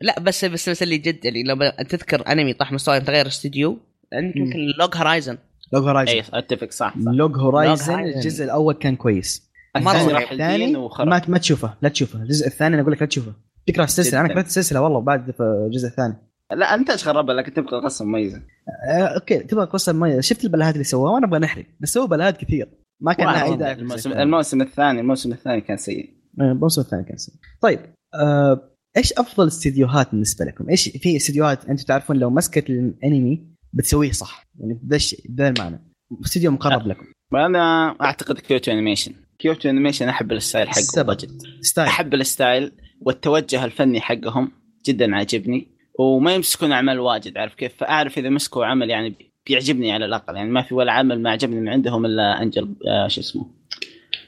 لا 0.00 0.20
بس 0.20 0.44
بس 0.44 0.68
بس 0.68 0.82
اللي 0.82 0.98
جد 0.98 1.26
اللي 1.26 1.42
لما 1.42 1.70
تذكر 1.70 2.32
أنمي 2.32 2.52
طاح 2.52 2.72
مستوى 2.72 3.00
تغير 3.00 3.26
استوديو 3.26 3.78
عندك. 4.12 4.36
مثل 4.36 4.58
Log 4.78 4.96
Horizon 4.96 5.38
Log 5.72 5.82
اي 5.84 5.90
Horizon 5.90 6.22
أتفق 6.34 6.70
صح 6.70 6.94
صح. 6.98 7.12
Log 7.12 7.38
Horizon. 7.38 7.98
الجزء 8.00 8.44
الأول 8.44 8.74
كان 8.74 8.96
كويس. 8.96 9.48
صحيح. 9.84 10.32
الثاني 10.32 10.72
ما 10.98 11.22
ما 11.28 11.38
تشوفه. 11.38 11.74
لا 11.82 11.88
تشوفه. 11.88 12.22
الجزء 12.22 12.46
الثاني 12.46 12.74
أنا 12.74 12.82
أقول 12.82 12.92
لك 12.92 13.00
لا 13.00 13.06
تشوفه. 13.06 13.32
تكره 13.66 13.84
السلسلة. 13.84 14.20
أنا. 14.20 14.28
كرهت 14.28 14.46
السلسلة 14.46 14.80
والله 14.80 15.00
بعد 15.00 15.30
في 15.30 15.42
الجزء 15.42 15.88
الثاني. 15.88 16.14
لا 16.56 16.74
أنت 16.74 16.90
إيش 16.90 17.04
خربها 17.04 17.34
لكن 17.34 17.54
تبقى 17.54 17.80
قصة 17.80 18.04
مميزة. 18.04 18.42
آه، 18.90 19.02
okay 19.02 19.38
تبقى 19.38 19.64
قصة 19.66 19.92
مميزة. 19.92 20.20
شفت 20.20 20.44
البلاهات 20.44 20.74
اللي 20.74 20.84
سووها؟ 20.84 21.12
وأنا 21.12 21.26
أبغى 21.26 21.40
نحرق 21.40 21.66
بس 21.80 21.92
سووا 21.92 22.06
بلاهات 22.06 22.36
كثير. 22.36 22.68
ما 23.00 23.12
كان 23.12 23.26
لها 23.26 23.44
أي 23.44 23.56
داعي 23.56 23.72
الموسم, 23.72 23.94
الثاني. 24.10 24.22
الموسم 24.22 24.60
الثاني 24.62 25.00
الموسم 25.00 25.32
الثاني 25.32 25.60
كان 25.60 25.76
سيء. 25.76 26.10
آه، 26.40 26.52
الموسم 26.52 26.80
الثاني 26.80 27.04
كان 27.04 27.16
سيء. 27.16 27.34
طيب 27.60 27.80
آه، 28.14 28.70
إيش 28.96 29.12
أفضل 29.12 29.46
استديوهات 29.46 30.10
بالنسبة 30.10 30.44
لكم؟ 30.44 30.68
إيش 30.70 30.88
في 30.88 31.16
استديوهات 31.16 31.64
أنتم 31.64 31.84
تعرفون 31.84 32.16
لو 32.16 32.30
مسكت 32.30 32.70
الأنمي 32.70 33.46
بتسويه 33.72 34.12
صح؟ 34.12 34.42
يعني 34.60 34.80
بذا 34.82 34.96
الشيء- 34.96 35.24
المعنى 35.40 35.92
استديو 36.24 36.50
مقرب 36.50 36.86
لكم. 36.86 37.06
أنا 37.34 37.96
أعتقد 38.00 38.38
Kyoto 38.38 38.72
Animation. 38.72 39.12
Kyoto 39.38 39.70
Animation 39.70 40.08
أحب 40.08 40.32
ال 40.32 40.38
style 40.38 40.68
حقه. 40.68 41.02
بجد 41.02 41.42
style. 41.60 41.88
أحب 41.88 42.14
ال 42.14 42.24
style 42.24 42.72
والتوجه 43.00 43.64
الفني 43.64 44.00
حقهم 44.00 44.52
جدا 44.86 45.16
عاجبني. 45.16 45.77
وما 45.98 46.34
يمسكون 46.34 46.72
اعمال 46.72 47.00
واجد 47.00 47.38
عارف 47.38 47.54
كيف؟ 47.54 47.76
فأعرف 47.76 48.18
إذا 48.18 48.28
مسكوا 48.28 48.66
عمل 48.66 48.90
يعني 48.90 49.14
بيعجبني 49.46 49.92
على 49.92 50.04
الأقل 50.04 50.36
يعني 50.36 50.50
ما 50.50 50.62
في 50.62 50.74
ولا 50.74 50.92
عمل 50.92 51.22
ما 51.22 51.30
عجبني 51.30 51.60
من 51.60 51.68
عندهم 51.68 52.06
إلا 52.06 52.42
Angel 52.42 52.74
آه 52.88 53.08
شو 53.08 53.20
اسمه؟ 53.20 53.46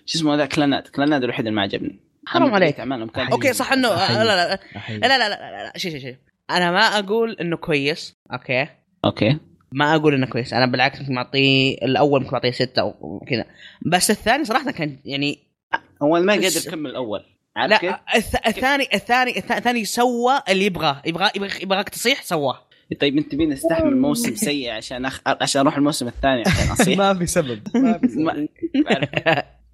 شو 0.06 0.18
اسمه 0.18 0.34
هذا؟ 0.34 0.46
Clannad 0.46 0.88
Clannad 0.88 1.22
الوحيد 1.22 1.46
اللي 1.46 1.56
ما 1.56 1.62
عجبني. 1.62 2.00
حرام 2.26 2.54
عليك. 2.54 2.80
أعمالهم 2.80 3.08
كانت 3.08 3.32
okay 3.32 3.52
صح 3.52 3.72
انه 3.72 3.94
أحيي. 3.94 4.16
لا 4.16 4.24
لا 4.24 4.48
لا. 4.48 4.60
لا 4.88 5.18
لا 5.18 5.18
لا, 5.18 5.28
لا, 5.28 5.64
لا. 5.64 5.78
شيء 5.78 5.90
شيء 5.90 6.00
شيء 6.00 6.16
أنا 6.50 6.70
ما 6.70 6.80
أقول 6.80 7.36
إنه 7.40 7.56
كويس 7.56 8.16
okay؟ 8.32 8.66
okay. 9.04 9.38
ما 9.72 9.94
أقول 9.94 10.14
إنه 10.14 10.26
كويس. 10.26 10.52
أنا 10.52 10.66
بالعكس 10.66 10.98
كنت 10.98 11.10
معطيه 11.10 11.74
الأول 11.74 12.22
كنت 12.22 12.32
معطيه 12.32 12.50
ستة 12.50 12.84
وكذا 13.00 13.44
بس 13.86 14.10
الثاني 14.10 14.44
صراحة 14.44 14.70
كان 14.70 14.96
يعني 15.04 15.38
هو 16.02 16.20
ما 16.20 16.32
قادر 16.32 16.66
يكمل 16.66 16.90
الأول. 16.90 17.24
عارف؟ 17.56 17.82
لا 17.82 18.00
الث- 18.14 18.46
الثاني 18.46 18.88
الثاني 18.94 19.32
الث- 19.32 19.52
الثاني 19.52 19.84
سوى 19.84 20.32
اللي 20.48 20.64
يبغاه 20.64 21.02
يبغى 21.06 21.28
يبغى- 21.28 21.62
يبغاك 21.62 21.88
تصيح 21.88 22.22
سواه. 22.22 22.58
طيب 23.00 23.16
أنت 23.18 23.34
بين 23.34 23.52
استحمل 23.52 23.96
موسم 23.96 24.34
سيء 24.46 24.70
عشان 24.70 25.04
أخ... 25.04 25.20
عشان 25.26 25.60
أروح 25.60 25.76
الموسم 25.76 26.08
الثاني 26.08 26.42
عشان 26.46 26.70
أصيح. 26.80 26.98
ما 26.98 27.14
في 27.14 27.26
سبب 27.26 27.60
ما 27.74 27.98
في 27.98 28.08
سبب. 28.18 28.48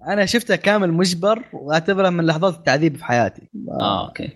أنا 0.07 0.25
شفته 0.25 0.55
كامل 0.55 0.93
مجبر 0.93 1.43
وأعتبره 1.53 2.09
من 2.09 2.25
لحظات 2.25 2.53
التعذيب 2.55 2.97
في 2.97 3.05
حياتي. 3.05 3.41
آه 3.81 4.07
okay. 4.07 4.29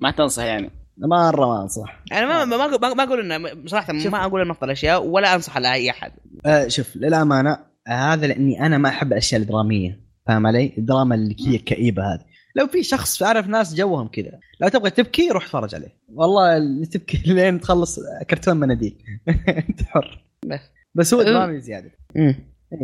ما 0.00 0.10
تنصح 0.10 0.42
يعني. 0.42 0.70
مرة 0.98 1.46
ما 1.46 1.62
أنصح. 1.62 2.02
أنا 2.12 2.44
ما 2.44 2.44
ما 2.44 2.94
ما 2.94 3.02
أقول 3.02 3.32
إنه 3.32 3.54
بصراحه 3.54 3.98
شوف. 3.98 4.12
ما 4.12 4.24
أقول 4.24 4.40
إنه 4.40 4.52
أفضل 4.52 4.70
أشياء 4.70 5.04
ولا 5.04 5.34
أنصح 5.34 5.58
لأي 5.58 5.90
أحد. 5.90 6.12
آه 6.46 6.68
شوف 6.68 6.96
للأمانة 6.96 7.58
هذا 7.88 8.26
لأني 8.26 8.66
أنا 8.66 8.78
ما 8.78 8.88
أحب 8.88 9.12
الأشياء 9.12 9.40
الدرامية. 9.40 10.00
فاهم 10.26 10.46
علي؟ 10.46 10.74
الدراما 10.78 11.14
اللي 11.14 11.36
هي 11.46 11.56
الكئيبه 11.56 12.02
هذه. 12.14 12.24
لو 12.56 12.66
في 12.66 12.82
شخص 12.82 13.18
تعرف 13.18 13.46
ناس 13.46 13.74
جوهم 13.74 14.08
كذا 14.08 14.40
لو 14.60 14.68
تبغى 14.68 14.90
تبكي 14.90 15.28
روح 15.30 15.44
اتفرج 15.44 15.74
عليه. 15.74 15.96
والله 16.14 16.56
اللي 16.56 16.86
تبكي 16.86 17.22
لين 17.34 17.60
تخلص 17.60 18.00
كرتون 18.30 18.56
مناديل 18.56 18.96
أنت 19.68 19.82
حر. 19.82 20.24
بس. 20.46 20.60
بس 20.94 21.14
هو. 21.14 21.22
درامي 21.22 21.60
زيادة. 21.60 21.90
إي 22.16 22.36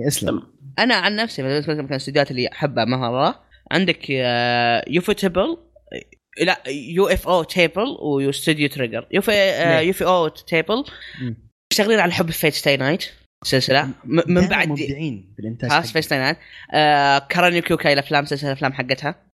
اسلم. 0.06 0.42
أنا 0.78 0.94
عن 0.94 1.16
نفسي 1.16 1.42
بالنسبة 1.42 1.74
من 1.74 1.84
الاستديوهات 1.84 2.30
اللي 2.30 2.48
أحبها 2.52 2.84
مره 2.84 3.44
عندك 3.70 4.10
يوفو 4.88 5.12
تيبل 5.12 5.56
لا 6.40 6.62
يو 6.68 7.06
إف 7.06 7.28
أو 7.28 7.42
تيبل 7.42 7.96
وستوديو 8.00 8.68
تريجر. 8.68 9.06
يو 9.12 9.22
ليه؟ 9.28 9.78
يو 9.78 9.92
في 9.92 10.04
أو 10.04 10.28
تيبل. 10.28 10.84
شغالين 11.72 12.00
على 12.00 12.12
حب 12.12 12.30
فيت 12.30 12.54
ستاي 12.54 12.76
نايت. 12.76 13.04
سلسلة. 13.44 13.88
من 14.04 14.48
بعد 14.48 14.68
مبدعين 14.68 15.32
في 15.36 15.42
الانتاج 15.42 15.70
خلاص 15.70 15.96
ستاي 15.96 16.18
نايت. 16.18 16.36
آه 16.74 17.18
كارانيو 17.18 17.62
كيوكاي 17.62 17.92
الأفلام 17.92 18.24
سلسله 18.24 18.50
الأفلام 18.50 18.72
حقتها. 18.72 19.08
آه 19.08 19.33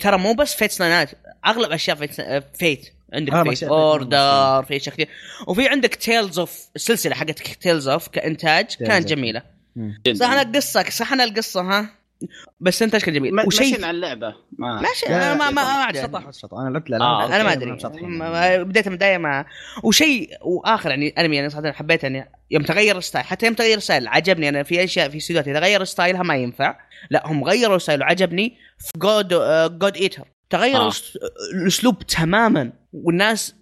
ترى 0.00 0.18
مو 0.18 0.34
بس 0.34 0.54
فيت 0.54 0.70
ستاي 0.70 0.88
نايت 0.88 1.10
أغلب 1.46 1.72
أشياء 1.72 1.96
فيت 1.96 2.20
آه، 2.20 2.44
فيت. 2.58 2.92
عندك 3.12 3.32
أغلب 3.32 3.54
فيت 3.54 3.62
أوردر 3.62 4.62
في 4.62 4.76
اشياء 4.76 4.94
كثير. 4.94 5.08
وفي 5.46 5.68
عندك 5.68 5.94
تيلز 5.94 6.38
اوف 6.38 6.60
السلسلة 6.76 7.14
حقت 7.14 7.42
تيلز 7.42 7.88
اوف 7.88 8.08
كإنتاج 8.08 8.66
كانت 8.74 9.06
of. 9.06 9.10
جميلة. 9.10 9.42
صح 10.12 10.30
أنا 10.30 10.42
القصة 10.42 10.90
صح 10.90 11.12
أنا 11.12 11.24
القصة 11.24 11.60
ها؟ 11.60 11.90
بس 12.60 12.82
انتاج 12.82 13.00
كان 13.00 13.14
جميل؟ 13.14 13.32
وشيء 13.46 13.60
ماشيين 13.60 13.84
على 13.84 13.94
اللعبة. 13.96 14.34
ما 14.58 14.80
ماشي 14.80 15.06
أنا 15.06 15.34
ما 15.34 15.50
ما 15.50 15.62
ما 15.86 16.02
شطح 16.02 16.22
أعرف. 16.22 16.36
شطح 16.36 16.58
أنا 16.58 16.70
لعبت 16.70 16.90
لا 16.90 17.00
آه، 17.00 17.26
أنا 17.26 17.42
ما 17.42 17.52
أدري. 17.52 17.70
بداية 18.64 18.84
من 18.86 18.92
البدايه 18.92 19.18
ما. 19.18 19.44
وشيء 19.82 20.30
وآخر 20.42 20.90
يعني 20.90 21.08
أنمي 21.08 21.40
أنا 21.40 21.48
صراحة 21.48 21.72
حبيت 21.72 22.04
اني 22.04 22.30
يوم 22.50 22.62
تغير 22.62 22.98
الستايل 22.98 23.24
حتى 23.24 23.46
يوم 23.46 23.54
تغير 23.54 23.76
الستايل 23.76 24.08
عجبني. 24.08 24.48
أنا 24.48 24.62
في 24.62 24.84
أشياء 24.84 25.08
في 25.08 25.16
استديوهات 25.16 25.48
اذا 25.48 25.58
غير 25.58 25.84
ستايلها 25.84 26.22
ما 26.22 26.36
ينفع. 26.36 26.78
لا 27.10 27.22
هم 27.26 27.44
غيروا 27.44 27.78
ستايل 27.78 28.00
وعجبني 28.00 28.56
في 28.78 28.92
جود 28.98 29.28
جود 29.78 29.96
ايتر 29.96 30.24
تغيروا 30.50 30.84
آه. 30.84 30.88
الس- 30.88 31.18
الأسلوب 31.54 31.98
تماما 32.02 32.72
والناس 32.92 33.54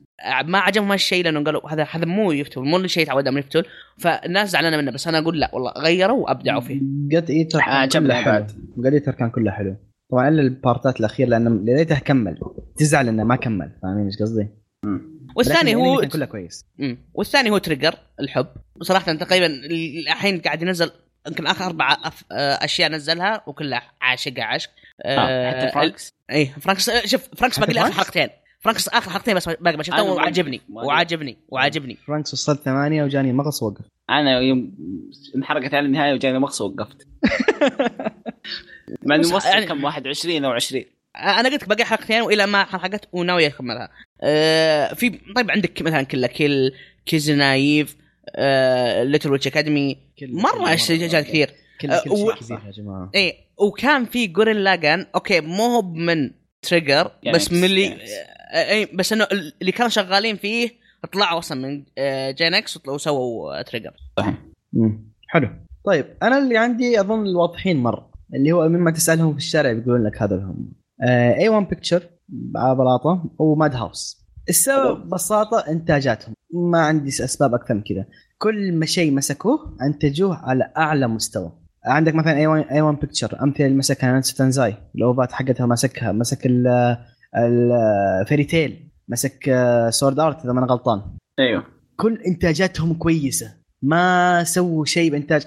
ما 0.44 0.58
عجبهم 0.58 0.90
هالشيء 0.90 1.24
لأنه 1.24 1.44
قالوا 1.44 1.70
هذا 1.72 1.86
هذا 1.90 2.04
مو 2.04 2.32
يفتول 2.32 2.66
مو 2.68 2.76
الشيء 2.76 3.06
تعودنا 3.06 3.30
من 3.30 3.38
يفتول 3.38 3.64
فالناس 3.98 4.50
زعلانة 4.50 4.76
منه 4.76 4.90
بس 4.90 5.08
أنا 5.08 5.18
أقول 5.18 5.40
لا 5.40 5.50
والله 5.54 5.72
غيروا 5.78 6.24
وأبدعوا 6.24 6.60
فيه 6.60 6.80
God 7.16 7.30
Eater 7.30 7.58
كان 7.60 7.68
عجبني 7.68 8.08
كله 8.08 8.22
حلو. 8.22 8.46
God 8.84 8.92
Eater 8.92 9.12
كان 9.12 9.30
كله 9.30 9.50
حلو 9.50 9.76
طبعا 10.10 10.28
إلا 10.28 10.42
البارتات 10.42 11.00
الأخير 11.00 11.28
لأنه 11.28 11.60
ليته 11.64 11.98
كمل 11.98 12.38
تزعل 12.76 13.08
إنه 13.08 13.24
ما 13.24 13.36
كمل 13.36 13.72
فاهمين 13.82 14.04
إيش 14.04 14.16
قصدي؟ 14.22 14.48
والثاني 15.36 15.74
هو 15.74 16.00
كان 16.00 16.08
كله 16.08 16.24
كويس 16.26 16.66
مم. 16.78 16.98
والثاني 17.14 17.50
هو 17.50 17.58
Trigger 17.58 17.94
الحب 18.20 18.46
صراحة 18.82 19.12
تقريبا 19.14 19.46
الحين 19.46 20.40
قاعد 20.40 20.62
ينزل 20.62 20.90
يمكن 21.28 21.46
آخر 21.46 21.64
أربع. 21.66 21.96
آه، 22.32 22.64
أشياء 22.64 22.90
نزلها 22.90 23.42
وكلها 23.46 23.82
عاشقة 24.00 24.42
عشق 24.44 24.70
آه. 25.04 25.50
حتى 25.50 25.72
Franxx 25.72 26.08
ال- 26.30 26.34
اي 26.34 26.46
Franxx 26.46 26.88
آه، 26.88 27.06
شوف 27.06 27.28
Franxx 27.36 27.58
باقي 27.58 27.72
لي 27.72 27.80
آخر 27.80 27.90
Franxx؟ 27.90 28.04
حلقتين 28.10 28.28
Franxx 28.64 28.88
آخر 28.88 29.10
حلقتين 29.10 29.34
بس 29.34 29.48
باقي 29.48 29.76
ما 29.76 29.82
شفته 29.82 29.94
أنا 30.00 30.04
ما- 30.08 30.12
وعجبني 30.12 30.60
ما- 30.68 30.82
وعجبني 30.84 31.36
وعجبني. 31.48 31.96
فرانكس 32.06 32.32
وصلت 32.32 32.60
ثمانية 32.62 33.04
وجاني 33.04 33.32
مغص 33.32 33.62
وقف. 33.62 33.84
أنا 34.10 34.38
يوم 34.40 34.72
انحرقت 35.36 35.74
على 35.74 35.86
النهاية 35.86 36.14
وجاني 36.14 36.38
مقص 36.38 36.60
وقفت. 36.60 37.06
مع 39.02 39.14
إنه 39.16 39.34
وصل 39.34 39.48
يعني- 39.48 39.66
كم؟ 39.66 39.84
واحد 39.84 40.06
20 40.08 40.44
أو 40.44 40.50
20 40.52 40.84
آه، 41.16 41.40
أنا 41.40 41.48
قلت 41.48 41.62
لك 41.62 41.68
باقي 41.68 41.84
حلقتين 41.84 42.20
وإلى 42.22 42.46
ما 42.46 42.64
حلقت 42.64 43.08
وناوي 43.12 43.46
أكملها. 43.46 43.88
آه 44.22 44.94
في 44.94 45.10
طيب 45.36 45.50
عندك 45.50 45.82
مثلا 45.82 46.02
كلا 46.02 46.26
كيل 46.26 46.72
كيز 47.06 47.30
نايف 47.30 47.96
آه 48.36 49.02
ليتل 49.02 49.30
ويتش 49.32 49.46
اكاديمي 49.46 49.98
مرة 50.22 50.74
اشياء 50.74 51.22
كثير. 51.22 51.50
كل 51.80 51.88
كل 52.04 52.10
و- 52.10 52.16
شيء 52.16 52.34
كثير 52.34 52.58
يا 52.66 52.70
جماعة. 52.72 53.10
إيه 53.14 53.34
وكان 53.58 54.04
في 54.04 54.26
جورين 54.26 54.56
لاجان 54.56 55.06
أوكي 55.14 55.40
مو 55.40 55.62
هو 55.64 55.82
من 55.82 56.30
Trigger 56.62 57.10
يعني 57.22 57.36
بس 57.38 57.52
من 57.52 57.64
اللي 57.64 57.82
يعني- 57.82 58.02
آه، 58.02 58.33
اي 58.54 58.86
بس 58.86 59.12
إنه 59.12 59.26
اللي 59.60 59.72
كانوا 59.72 59.88
شغالين 59.88 60.36
فيه 60.36 60.70
طلعوا 61.12 61.38
أصلا 61.38 61.68
من 61.68 61.84
آه، 61.98 62.30
Gainax 62.30 62.76
وطلعوا 62.76 62.94
وسووا 62.94 63.58
آه، 63.58 63.62
Trigger 63.62 63.92
مم. 64.72 65.12
حلو. 65.28 65.48
طيب 65.84 66.06
أنا 66.22 66.38
اللي 66.38 66.58
عندي 66.58 67.00
أظن 67.00 67.26
الواضحين 67.26 67.82
مرة 67.82 68.10
اللي 68.34 68.52
هو 68.52 68.68
مما 68.68 68.90
تسألهم 68.90 69.32
في 69.32 69.38
الشارع 69.38 69.72
بيقولون 69.72 70.04
لك 70.06 70.22
هذا 70.22 70.36
هم 70.36 70.72
A-1 71.38 71.48
Pictures 71.48 72.02
بلاطة 72.48 73.30
و 73.38 73.74
Madhouse 73.74 74.24
السبب 74.48 75.06
ببساطة 75.06 75.58
إنتاجاتهم. 75.68 76.34
ما 76.54 76.78
عندي 76.78 77.08
أسباب 77.08 77.54
أكثر 77.54 77.74
من 77.74 77.82
كذا. 77.82 78.04
كل 78.38 78.72
ما 78.72 78.86
شيء 78.86 79.12
مسكوه 79.12 79.76
أنتجوه 79.82 80.36
على 80.36 80.72
أعلى 80.76 81.06
مستوى. 81.08 81.52
عندك 81.86 82.14
مثلا 82.14 82.36
اي 82.36 82.46
1 82.46 82.66
اي 82.70 82.80
1 82.80 83.00
بيكتشر 83.00 83.42
أمثلة 83.42 83.66
اللي 83.66 83.78
مسكها 83.78 84.12
نانسي 84.12 84.36
تنزاي. 84.36 84.74
الأوفات 84.94 85.32
حقتها 85.32 85.66
مسكها 85.66 86.12
مسك 86.12 86.46
الفيري 87.36 88.44
تيل 88.44 88.90
مسك 89.08 89.54
سورد 89.90 90.18
ارت 90.20 90.44
إذا 90.44 90.52
ما 90.52 90.58
أنا 90.58 90.66
غلطان. 90.72 91.02
أيوه. 91.38 91.64
كل 91.96 92.22
إنتاجاتهم 92.26 92.94
كويسة. 92.94 93.54
ما 93.82 94.44
سووا 94.44 94.84
شيء 94.84 95.10
بإنتاج 95.10 95.46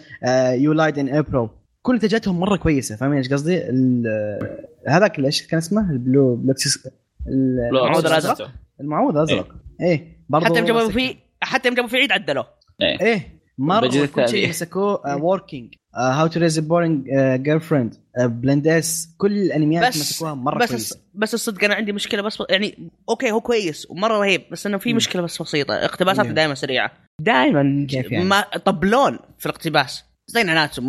يو 0.62 0.74
لايد 0.74 1.00
ان 1.00 1.16
ابرو 1.16 1.50
كل 1.82 1.94
إنتاجاتهم 1.94 2.40
مرة 2.40 2.56
كويسة 2.58 2.96
فاهمين 2.96 3.18
إيش 3.18 3.34
قصدي؟ 3.34 3.58
ال- 3.70 4.68
هذاك 4.88 5.20
إيش 5.20 5.48
كان 5.48 5.58
اسمه؟ 5.58 5.92
البلو 5.92 6.36
بلوكسيس 6.36 6.88
ال- 7.28 7.60
المعوذ 7.70 8.06
الأزرق؟ 8.06 8.52
المعوذ 8.82 9.18
أزرق. 9.18 9.56
إيه 9.82 10.18
برضو 10.30 10.46
حتى 10.46 10.58
يوم 10.58 10.66
جابوا 10.68 10.90
فيه 10.90 11.16
حتى 11.42 11.68
يوم 11.68 11.76
جابوا 11.76 11.90
فيه 11.90 11.98
عيد 11.98 12.12
عدلوه. 12.12 12.48
إيه. 12.82 13.02
إيه. 13.02 13.37
مرة 13.58 14.06
كل 14.06 14.30
شيء. 14.30 14.50
مسكوه 14.50 15.24
Working 15.24 15.74
How 15.96 16.28
to 16.28 16.40
Raise 16.40 16.60
a 16.60 16.67
Boring 16.67 17.08
Girlfriend 17.44 17.96
Blend 18.20 18.95
S 18.95 19.10
كل 19.18 19.32
الأنميات 19.32 19.88
بس 19.88 19.98
مسكوها 19.98 20.34
مرة 20.34 20.58
بس 20.60 20.70
كويسة 20.70 21.00
بس 21.14 21.34
الصدق 21.34 21.64
أنا 21.64 21.76
عندي 21.76 21.92
مشكلة 21.92 22.22
بس 22.22 22.44
يعني 22.50 22.90
أوكي 23.10 23.32
هو 23.32 23.42
كويس 23.42 23.88
ومرة 23.90 24.18
رهيب 24.18 24.42
بس 24.52 24.66
إنه 24.66 24.78
في. 24.78 24.94
مشكلة 24.94 25.22
بس 25.22 25.42
بسيطة 25.42 25.74
اقتباساته. 25.74 26.32
دائما 26.32 26.54
سريعة 26.56 26.92
دائما 27.22 27.88
كيف 27.90 28.12
يعني؟ 28.12 28.26
ما 28.26 28.42
يطولون 28.42 29.20
في 29.38 29.46
الاقتباس 29.46 30.04
زي 30.30 30.44
ناناتسو 30.44 30.82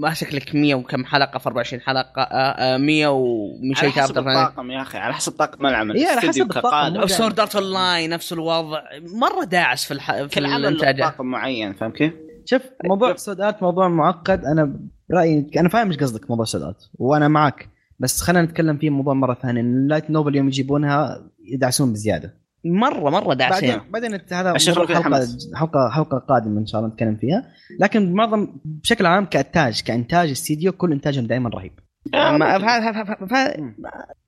ماسك 0.00 0.34
لك 0.34 0.54
100 0.54 0.74
وكم 0.74 1.04
حلقة 1.04 1.38
في 1.38 1.46
24 1.46 1.82
حلقة 1.82 2.22
آه، 2.22 2.74
آه، 2.74 2.76
100 2.76 3.06
ومن 3.06 3.74
شيء 3.74 3.90
على 3.90 4.02
حسب 4.02 4.18
الطاقم 4.18 4.70
يا 4.70 4.82
أخي 4.82 4.98
على 4.98 5.14
حسب 5.14 5.32
طاقم 5.32 5.66
العمل. 5.66 5.94
إيه، 5.96 6.06
على 6.06 6.20
حسب 6.20 6.42
الطاقم، 6.42 7.06
Sword 7.06 7.40
Art 7.40 7.56
On 7.56 7.72
line 7.72 8.10
نفس 8.10 8.32
الوضع. 8.32 8.82
مرة 9.14 9.44
داعس 9.44 9.84
في 9.84 9.94
الح... 9.94 10.22
في 10.22 10.28
كل 10.28 10.46
عمل 10.46 10.78
طاقم 11.02 11.26
معين 11.26 11.72
فاهم 11.72 11.90
كيف؟ 11.90 12.12
شوف 12.44 12.62
موضوع 12.84 13.16
Sword 13.16 13.45
Art 13.45 13.62
موضوع 13.62 13.88
معقد. 13.88 14.44
أنا 14.44 14.80
برأيي 15.10 15.50
أنا 15.56 15.68
فاهم 15.68 15.88
إيش 15.88 15.96
قصدك 15.96 16.30
موضوع 16.30 16.44
Sword 16.44 16.69
Art 16.69 16.84
وأنا 16.94 17.28
معك. 17.28 17.68
بس 17.98 18.20
خلينا 18.20 18.42
نتكلم 18.46 18.78
فيه 18.78 18.90
موضوع 18.90 19.14
مرة 19.14 19.34
ثانية. 19.34 19.60
ال 19.60 19.68
light 19.68 20.10
novel 20.10 20.36
يوم 20.36 20.46
يجيبونها 20.46 21.30
يدعسون 21.44 21.92
بزيادة. 21.92 22.45
مره 22.72 23.10
مرة 23.10 23.34
داعسين. 23.34 23.80
بعدين 23.90 23.90
بعدين 23.90 24.20
هذا 24.32 24.54
حلقه. 24.58 25.38
حلقه 25.54 25.90
حلقة 25.90 26.18
قادمة 26.18 26.60
إن 26.60 26.66
شاء 26.66 26.80
الله 26.80 26.92
نتكلم 26.92 27.16
فيها. 27.16 27.52
لكن 27.80 28.12
معظم 28.12 28.48
بشكل 28.64 29.06
عام 29.06 29.24
كانتاج 29.24 29.82
كإنتاج 29.82 30.30
استديو 30.30 30.72
كل 30.72 30.92
إنتاجهم 30.92 31.26
دائما 31.26 31.48
رهيب. 31.48 31.72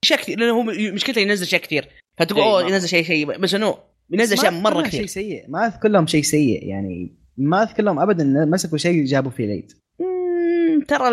اشياء 0.02 0.18
كثير 0.18 0.38
لأنه 0.38 0.52
هو 0.52 0.62
مشكلته 0.94 1.20
ينزل 1.20 1.44
اشياء 1.44 1.62
كثير. 1.62 1.88
فتقول 2.18 2.40
إيه، 2.40 2.50
أوه 2.50 2.62
ينزل 2.62 2.88
شيء 2.88 3.04
شيء. 3.04 3.38
بس 3.40 3.54
إنه 3.54 3.74
ينزل 4.10 4.36
اشياء 4.36 4.52
مرة 4.52 4.82
كثير. 4.82 5.00
شيء 5.00 5.06
سيء. 5.06 5.44
ما 5.48 5.66
أذكر 5.66 5.88
لهم 5.88 6.06
شيء 6.06 6.22
سيء 6.22 6.66
يعني 6.66 7.16
ما 7.36 7.62
أذكر 7.62 7.82
لهم 7.82 7.98
ابدا 7.98 8.24
مسكوا 8.24 8.78
شيء 8.78 9.04
جابوا 9.04 9.30
فيه 9.30 9.44
العيد. 9.44 9.72
ترى 10.88 11.08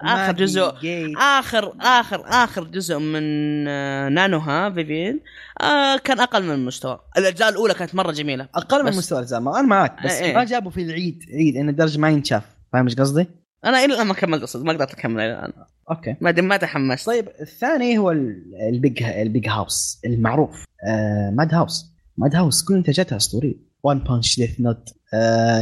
آخر 0.00 0.34
في 0.34 0.44
جزء 0.44 0.72
جيت. 0.80 1.16
اخر 1.18 1.74
اخر 1.80 2.24
آخر 2.26 2.64
جزء 2.64 2.98
من 2.98 3.22
آه، 3.68 4.08
نانوها 4.08 4.70
فيفين 4.70 5.20
آه 5.60 5.96
كان 5.96 6.20
أقل 6.20 6.42
من 6.42 6.54
المستوى. 6.54 7.00
الأجزاء 7.18 7.48
الأولى 7.48 7.74
كانت 7.74 7.94
مرة 7.94 8.12
جميلة. 8.12 8.48
أقل 8.54 8.84
من 8.84 8.90
مستوى 8.92 9.18
الأجزاء 9.18 9.40
أنا 9.40 9.62
معك 9.62 10.04
بس 10.04 10.10
إيه، 10.12 10.24
إيه. 10.24 10.34
ما 10.34 10.44
جابوا 10.44 10.70
فيه 10.70 10.84
العيد 10.84 11.24
عيد 11.32 11.56
إن 11.56 11.68
الدرجه 11.68 11.98
ما 11.98 12.10
ينشاف. 12.10 12.42
فاهم 12.72 12.84
إيش 12.86 12.94
قصدي؟ 12.94 13.26
أنا 13.64 13.84
إلى 13.84 13.94
الآن 13.94 14.06
ما 14.06 14.14
كملت 14.14 14.42
الصدق 14.42 14.64
ما 14.64 14.72
قدرت 14.72 14.92
أكمل 14.92 15.20
إلى 15.20 15.32
الآن. 15.32 15.52
أوكي. 15.90 16.16
ما 16.20 16.32
ما 16.32 16.56
تحمست. 16.56 17.06
طيب 17.06 17.28
الثاني 17.40 17.98
هو 17.98 18.10
ال- 18.10 18.42
ال 18.72 18.80
big 18.80 19.02
ال 19.02 19.13
big 19.13 19.48
house 19.48 20.00
المعروف. 20.04 20.64
آه 20.88 21.30
Madhouse 21.30 21.86
Madhouse 22.18 22.64
كل 22.64 22.74
إنتاجاتها 22.74 23.16
أسطورية. 23.16 23.54
One 23.82 23.98
Punch 23.98 24.36
Death 24.36 24.60
Note 24.60 24.88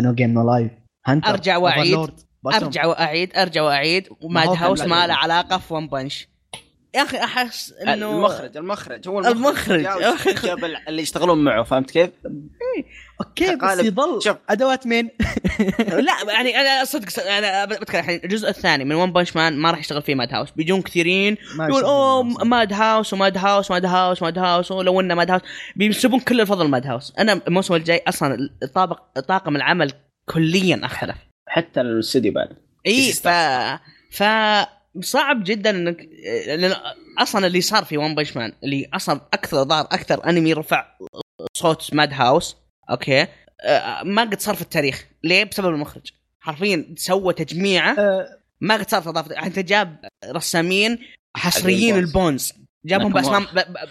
No 0.02 0.14
Game 0.14 0.30
No 0.34 0.50
Life 0.52 0.72
Hunter 1.06 1.30
أرجع 1.30 1.56
وأعيد. 1.56 2.10
أرجع 2.56 2.86
وأعيد 2.86 3.36
أرجع 3.36 3.62
وأعيد. 3.62 4.08
و 4.20 4.48
Madhouse 4.48 4.80
ما 4.80 5.06
له- 5.06 5.14
علاقة 5.14 5.58
في 5.58 5.74
One 5.74 5.88
Punch 5.88 6.28
يا 6.94 7.02
أخي 7.02 7.18
أحس 7.18 7.72
إنه 7.72 7.92
المخرج 8.16 8.56
المخرج. 8.56 9.08
هو 9.08 9.20
المخرج. 9.20 9.82
جاب- 9.82 10.14
جاب 10.44 10.64
اللي 10.88 11.02
يشتغلون 11.02 11.44
معه 11.44 11.62
فهمت 11.62 11.90
كيف؟ 11.90 12.10
أوكي 13.20 13.56
بس. 13.56 13.78
يظل. 13.78 14.22
شوف. 14.22 14.36
أدوات 14.48 14.86
مين؟ 14.86 15.10
لا 15.88 16.32
يعني 16.32 16.60
أنا 16.60 16.84
صدق 16.84 17.22
أنا 17.26 17.64
بتكلم 17.64 18.00
الحين 18.00 18.20
الجزء 18.24 18.48
الثاني 18.48 18.84
من 18.84 18.94
One 18.94 19.12
Punch 19.12 19.36
Man 19.36 19.56
ما 19.56 19.70
راح 19.70 19.78
يشتغل 19.78 20.02
فيه 20.02 20.14
Madhouse 20.14 20.50
بيجون 20.50 20.82
كثيرين 20.82 21.36
يقول 21.68 21.84
أوه. 21.84 22.22
Madhouse 22.22 22.72
و 22.72 23.12
Madhouse 23.12 23.70
Madhouse 23.70 24.22
Madhouse 24.22 24.70
ولو 24.72 25.00
إنه 25.00 25.14
Madhouse 25.14 25.42
بيسبون 25.76 26.20
كل 26.20 26.40
الفضل 26.40 26.68
Madhouse 26.68 27.12
أنا 27.18 27.40
الموسم 27.48 27.74
الجاي 27.74 28.02
أصلا 28.08 28.50
الطابق 28.62 28.98
طاقم 29.28 29.56
العمل 29.56 29.92
كليا 30.28 30.80
أختلف. 30.84 31.16
حتى 31.48 31.80
الاستوديو 31.80 32.32
بعد. 32.32 32.48
اي 32.86 33.12
ف 33.12 33.28
ف 34.10 34.22
صعب 35.00 35.44
جدا 35.44 35.70
انك 35.70 36.08
لأن 36.46 36.74
أصلا 37.18 37.46
اللي 37.46 37.60
صار 37.60 37.84
في 37.84 37.96
One 37.96 38.14
Punch 38.14 38.36
Man 38.36 38.52
اللي 38.64 38.88
أصلا 38.94 39.20
أكثر 39.34 39.64
ظهر 39.64 39.84
أكثر 39.84 40.28
أنمي 40.28 40.52
رفع 40.52 40.86
صوت 41.56 41.94
Madhouse 41.94 42.56
أوكي؟ 42.90 43.26
آه، 43.64 44.02
ما 44.02 44.22
قد 44.22 44.40
صار 44.40 44.54
في 44.54 44.62
التاريخ. 44.62 45.06
ليه؟ 45.24 45.44
بسبب 45.44 45.68
المخرج. 45.68 46.10
حرفيا 46.40 46.94
سوى 46.96 47.34
تجميعه. 47.34 47.96
آه، 47.98 48.38
ما 48.60 48.74
قد 48.76 48.90
صار 48.90 49.00
اضافه 49.10 49.46
أنت 49.46 49.58
جاب 49.58 50.04
رسامين 50.26 50.98
حصريين 51.36 51.98
ال 51.98 52.06
Bones. 52.06 52.52
جابهم. 52.84 53.12
باسماء 53.12 53.42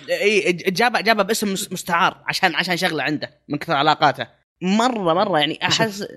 اي 0.09 0.51
جاب 0.53 1.03
جابها 1.03 1.23
باسم 1.23 1.53
مس- 1.53 1.71
مستعار 1.71 2.23
عشان 2.27 2.55
عشان 2.55 2.77
شغلة 2.77 3.03
عنده 3.03 3.29
من 3.47 3.57
كثر 3.57 3.73
علاقاته. 3.73 4.27
مرة 4.61 5.13
مرة 5.13 5.39
يعني 5.39 5.59
أحس 5.63 6.07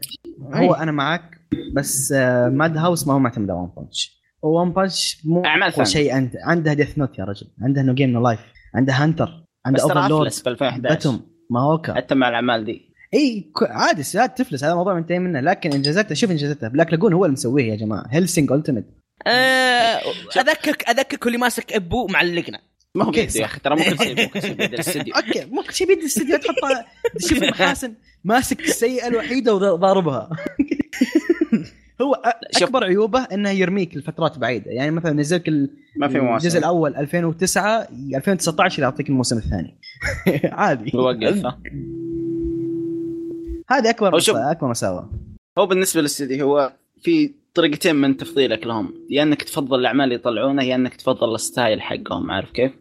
هو 0.54 0.74
أنا 0.74 0.92
معك 0.92 1.40
بس 1.74 2.12
آه 2.12 2.48
ماد 2.48 2.76
هاوس 2.76 3.06
ما 3.06 3.14
هو 3.14 3.18
معتمد 3.18 3.50
على 3.50 3.58
One 3.60 3.72
Punch 3.76 4.20
One 4.42 4.72
Punch 4.72 5.22
مو 5.24 5.44
أعمال 5.44 5.62
أقوى 5.62 5.84
ثانية. 5.84 5.90
شيء 5.90 6.14
عنده 6.14 6.38
عنده 6.44 6.72
Death 6.72 6.98
Note 6.98 7.18
يا 7.18 7.24
رجل. 7.24 7.46
عنده 7.62 7.82
No 7.82 7.94
Game 7.94 8.10
No 8.10 8.22
Life 8.22 8.40
عنده 8.74 8.92
Hunter 8.92 9.44
عنده 9.66 9.76
بس 9.76 9.88
ترى 9.88 9.96
Overlord 9.98 10.26
أفلس 10.26 10.42
ب 10.42 10.48
2011 10.48 10.94
Btooom 10.94 11.20
Mahouka 11.50 11.94
حتى 11.94 12.14
مع 12.14 12.28
الأعمال 12.28 12.64
دي. 12.64 12.90
إي 13.14 13.52
عادي 13.62 14.02
ساعات 14.02 14.38
تفلس. 14.38 14.64
هذا 14.64 14.74
موضوع 14.74 14.94
منتهي 14.94 15.18
منه. 15.18 15.40
لكن 15.40 15.72
انجازاتها 15.72 16.14
شوف 16.14 16.30
انجازاتها 16.30 16.68
Black 16.68 16.90
Lagoon 16.92 17.12
هو 17.12 17.24
اللي 17.24 17.32
مسويه 17.32 17.70
يا 17.70 17.76
جماعة. 17.76 18.04
Hellsing 18.10 18.52
Ultimate 18.52 18.86
آه، 19.26 20.00
اذكرك 20.36 20.88
أذكرك 20.88 21.26
اللي 21.26 21.38
ماسك 21.38 21.72
ابو 21.72 22.06
معلقنا. 22.06 22.60
ما 22.94 23.04
هو 23.04 23.10
بيده 23.10 23.40
يا. 23.40 23.44
أخي 23.44 23.60
ترى 23.60 23.76
شيء 23.84 24.22
مو 24.22 24.28
كل 24.28 24.42
شيء 24.42 24.52
بيد 24.54 24.74
الاستوديو 24.74 25.14
أوكي 25.14 25.44
كل 25.66 25.74
شيء 25.74 25.86
بيد 25.86 25.98
الاستديو 25.98 26.36
تحطها 26.36 26.86
تشوف 27.18 27.38
المحاسن 27.42 27.94
ماسك 28.24 28.60
السيئة 28.60 29.06
الوحيدة 29.08 29.54
وضاربها 29.54 30.30
هو 32.02 32.22
شوف. 32.58 32.62
أكبر 32.62 32.84
عيوبه 32.84 33.22
إنه 33.32 33.50
يرميك 33.50 33.96
لفترات 33.96 34.38
بعيدة 34.38 34.70
يعني 34.70 34.90
مثلا 34.90 35.12
نزلك 35.12 35.48
ال- 35.48 35.70
ما 35.96 36.08
في 36.08 36.20
مواسم 36.20 36.46
الجزء 36.46 36.58
الأول 36.58 36.96
2009 36.96 37.88
2019 38.14 38.82
يعطيك 38.82 39.08
الموسم 39.08 39.36
الثاني 39.38 39.74
عادي 40.60 40.90
يوقف؟ 40.94 41.46
هذه 43.70 43.90
أكبر 43.90 44.18
شوف. 44.18 44.36
أكبر 44.36 44.68
مساوئه 44.68 45.10
هو 45.58 45.66
بالنسبة 45.66 46.00
للاستوديو 46.00 46.46
هو 46.46 46.72
في 47.02 47.34
طريقتين 47.54 47.96
من 47.96 48.16
تفضيلك 48.16 48.66
لهم 48.66 48.94
يا 49.10 49.22
إنك 49.22 49.42
تفضل 49.42 49.78
الأعمال 49.80 50.04
اللي 50.04 50.14
يطلعونها 50.14 50.64
يا 50.64 50.74
إنك 50.74 50.94
تفضل 50.96 51.34
ال 51.34 51.42
style 51.42 51.82
حقهم 51.82 52.30
عارف 52.30 52.50
كيف؟ 52.50 52.72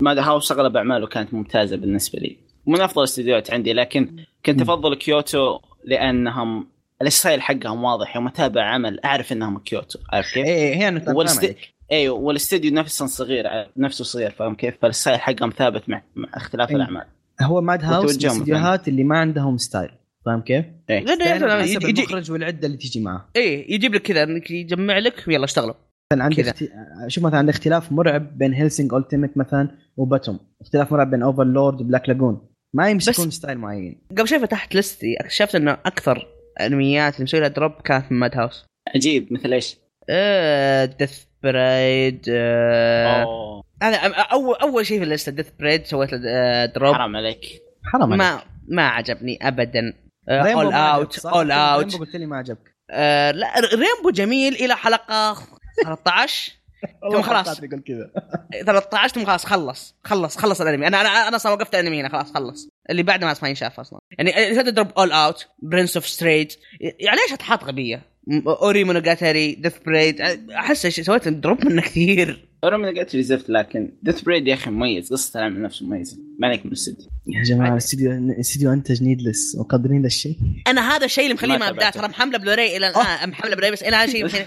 Madhouse 0.00 0.52
اغلب 0.52 0.76
اعماله 0.76 1.06
كانت 1.06 1.34
ممتازة 1.34 1.76
بالنسبة 1.76 2.18
لي 2.18 2.36
من 2.66 2.80
أفضل 2.80 2.98
الاستديوهات 3.02 3.50
عندي 3.50 3.72
لكن 3.72 4.16
كنت. 4.46 4.60
أفضل 4.62 4.94
كيوتو 4.94 5.58
لأنهم 5.84 6.68
ال 7.02 7.09
style 7.09 7.42
حقهم 7.42 7.84
واضح 7.84 8.16
يوم 8.16 8.26
اتابع 8.26 8.62
عمل 8.64 9.00
أعرف 9.00 9.32
إنهم 9.32 9.58
كيوتو 9.58 9.98
عارف 10.12 10.34
كيف؟ 10.34 10.46
إيه 10.46 10.74
هي 10.76 10.88
أنا 10.88 11.00
فاهم 11.00 11.16
والست- 11.16 11.38
عليك. 11.44 11.74
أيوه 11.92 12.16
والاستديو 12.18 12.72
نفسه 12.72 13.06
صغير 13.06 13.44
نفسه 13.76 14.04
صغير 14.04 14.30
فاهم 14.30 14.54
كيف؟ 14.54 14.74
فال 14.82 14.93
style 14.93 15.20
حقهم 15.20 15.50
ثابت 15.50 15.88
مع, 15.88 16.02
مع 16.16 16.28
اختلاف 16.34 16.70
أيوة. 16.70 16.80
الأعمال 16.82 17.06
هو 17.42 17.60
Madhouse 17.60 18.16
الاستديوهات 18.24 18.88
اللي 18.88 19.04
ما 19.04 19.18
عندهم 19.18 19.56
style 19.56 19.90
فاهم 20.26 20.40
كيف؟ 20.40 20.64
إيه. 20.90 21.06
style 21.06 21.50
حسب 21.62 21.82
يجي 21.88 22.00
المخرج 22.02 22.30
والعدة 22.30 22.66
اللي 22.66 22.76
تيجي 22.78 23.00
معاه 23.00 23.24
إيه 23.36 23.74
يجيب 23.74 23.94
لك 23.94 24.02
كذا 24.02 24.26
يجمع 24.50 24.98
لك 24.98 25.24
ويلا 25.28 25.44
اشتغلوا 25.44 25.74
مثلا 26.12 26.24
عندك. 26.24 26.48
أختي... 26.48 26.70
شوف 27.08 27.24
مثلا 27.24 27.38
عندك 27.38 27.54
اختلاف 27.54 27.92
مرعب 27.92 28.38
بين 28.38 28.52
Hellsing 28.52 28.94
Ultimate 28.94 29.36
مثلا 29.38 29.70
و 29.96 30.02
Btooom 30.02 30.40
اختلاف 30.60 30.92
مرعب 30.92 31.10
بين 31.10 31.22
Overlord 31.22 31.80
و 31.80 31.85
Black 31.85 32.08
Lagoon 32.08 32.48
ما 32.74 32.90
يمسكون 32.90 33.30
style 33.30 33.58
معين. 33.58 34.00
قبل 34.10 34.28
شوي 34.28 34.38
فتحت 34.38 34.74
list 34.74 35.08
ي 35.08 35.16
اكتشفت 35.20 35.54
إنه 35.54 35.72
أكثر 35.72 36.26
أنميات 36.60 37.14
اللي 37.14 37.24
مسوي 37.24 37.40
لها 37.40 37.48
drop 37.48 37.72
كانت 37.72 38.12
من 38.12 38.18
Madhouse 38.18 38.64
عجيب 38.94 39.32
مثل 39.32 39.52
إيش؟ 39.52 39.76
آه 40.08 40.84
Death 40.84 41.22
Parade 41.42 42.24
آه 42.28 43.22
أوه. 43.22 43.62
أنا 43.82 43.96
اول 44.06 44.56
أول 44.56 44.86
شيء 44.86 44.98
في 44.98 45.04
ال 45.04 45.10
list 45.10 45.32
ة 45.32 45.35
Death 45.35 45.48
Parade 45.60 45.84
سويت 45.84 46.12
له 46.12 46.20
آه 46.26 46.66
drop 46.66 46.94
حرام 46.94 47.16
عليك. 47.16 47.62
حرام 47.84 48.12
عليك. 48.12 48.18
ما 48.18 48.42
ما 48.68 48.88
عجبني 48.88 49.38
ابدا. 49.42 49.92
All 50.28 50.72
Out؟ 50.72 51.26
All 51.26 51.50
Out 51.50 51.84
Rainbow 51.84 51.98
قلت 51.98 52.16
لي 52.16 52.26
ما 52.26 52.36
عجبك. 52.36 52.76
آه 52.90 53.30
لا 53.30 53.60
Rainbow 53.60 54.10
جميل 54.10 54.54
إلى 54.54 54.76
حلقة 54.76 55.36
13 55.84 56.52
والله 57.02 57.22
خلاص. 57.22 57.62
يقول 57.62 57.80
كذا. 57.80 58.10
13 58.66 59.14
ثم 59.14 59.24
خلاص 59.24 59.46
خلص 59.46 59.94
خلص 60.04 60.36
خلص 60.36 60.60
الانمي. 60.60 60.86
أنا 60.86 61.00
أنا 61.00 61.28
أنا 61.28 61.36
أصلا 61.36 61.52
وقفت 61.52 61.74
الانمي 61.74 62.00
هنا 62.00 62.08
خلاص 62.08 62.32
خلص. 62.32 62.68
اللي 62.90 63.02
بعد 63.02 63.24
ما 63.24 63.36
ما 63.42 63.48
ينشاف 63.48 63.80
أصلا. 63.80 63.98
يعني 64.18 64.62
تضرب 64.62 64.92
All 64.98 65.12
Out 65.12 65.46
Prince 65.62 65.96
of 65.96 66.08
Stride 66.08 66.56
يعني 66.80 67.16
ليش 67.22 67.32
أتحط 67.32 67.64
غبية؟ 67.64 68.02
Ore 68.46 68.84
Monogatari 68.84 69.54
Death 69.54 69.78
Parade 69.86 70.20
أحس 70.50 70.86
سويت؟ 70.86 71.28
drop 71.28 71.66
منه 71.66 71.82
كثير. 71.82 72.48
قلت 72.62 73.14
لي 73.14 73.22
زفت 73.22 73.50
لكن 73.50 73.92
Death 74.02 74.20
Parade 74.20 74.48
يا 74.48 74.54
أخي 74.54 74.70
مميز 74.70 75.12
قصة 75.12 75.40
العمل 75.40 75.62
نفسه 75.62 75.86
مميزة. 75.86 76.16
ما 76.38 76.48
عليك 76.48 76.60
من 76.60 76.66
الاستديو 76.72 77.06
يا 77.26 77.42
جماعة 77.42 77.72
الاستديو 77.72 78.12
الاستديو 78.12 78.72
انتج 78.72 79.02
Needless 79.02 79.56
مقدرين 79.56 80.00
ذا 80.00 80.06
الشيء؟ 80.06 80.36
أنا 80.66 80.96
هذا 80.96 81.04
الشيء 81.04 81.24
اللي 81.24 81.34
مخليه 81.34 81.56
ما 81.58 81.68
ابدا. 81.68 81.90
ترى 81.90 82.08
محمله 82.08 82.38
بلوراي 82.38 82.76
إلى 82.76 82.88
الان 82.88 83.28
محمله 83.30 83.54
بلوراي 83.54 83.70
بس 83.70 83.82
إلى 83.82 83.88
الان 83.88 84.10
شيء 84.28 84.46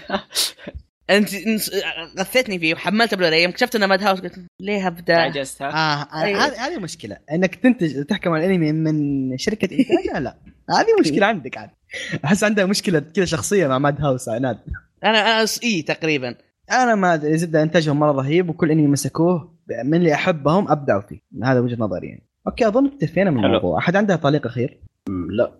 أنت 1.10 1.28
غثيتني 2.18 2.58
فيه 2.58 2.74
وحملت 2.74 3.14
بلوراي 3.14 3.42
يوم 3.42 3.50
اكتشفت 3.50 3.76
إنه 3.76 3.86
Madhouse 3.86 4.20
قلت 4.20 4.40
ليه 4.60 4.86
ابدا 4.86 5.16
عجزتها 5.16 5.68
آه 5.68 6.22
أيوة. 6.22 6.46
هذه 6.46 6.66
هذه 6.66 6.78
مشكلة. 6.78 7.16
إنك 7.32 7.54
تنتج 7.54 8.04
تحكم 8.04 8.30
على 8.30 8.46
الأنمي 8.46 8.72
من 8.72 9.38
شركة 9.38 9.64
إنتاج؟ 9.64 10.22
لا. 10.22 10.36
هذه 10.70 11.00
مشكلة 11.00 11.26
عندك 11.32 11.58
عاد. 11.58 11.70
أحس 12.24 12.44
عندها 12.44 12.64
مشكلة 12.64 13.00
كذا 13.00 13.24
شخصية 13.24 13.66
مع 13.66 13.78
Madhouse 13.78 14.28
عناد. 14.28 14.58
أنا 15.04 15.18
أنا 15.18 15.46
إي 15.64 15.82
تقريبا. 15.82 16.34
أنا 16.70 16.94
ما 16.94 17.14
أدري، 17.14 17.38
زبده 17.38 17.62
إنتاجهم 17.62 17.98
مرة 17.98 18.12
رهيب 18.12 18.48
وكل 18.48 18.70
أنمي 18.70 18.86
مسكوه 18.86 19.54
من 19.84 19.94
اللي 19.94 20.14
أحبهم 20.14 20.70
أبدعوا 20.70 21.00
فيه. 21.00 21.20
هذا 21.44 21.60
وجهة 21.60 21.76
نظري 21.78 22.06
يعني. 22.06 22.26
أوكي 22.46 22.66
أظن 22.68 22.86
اكتفينا 22.86 23.30
من. 23.30 23.44
الموضوع. 23.44 23.78
أحد 23.78 23.96
عنده 23.96 24.16
تعليق 24.16 24.46
أخير؟ 24.46 24.80
لا. 25.30 25.52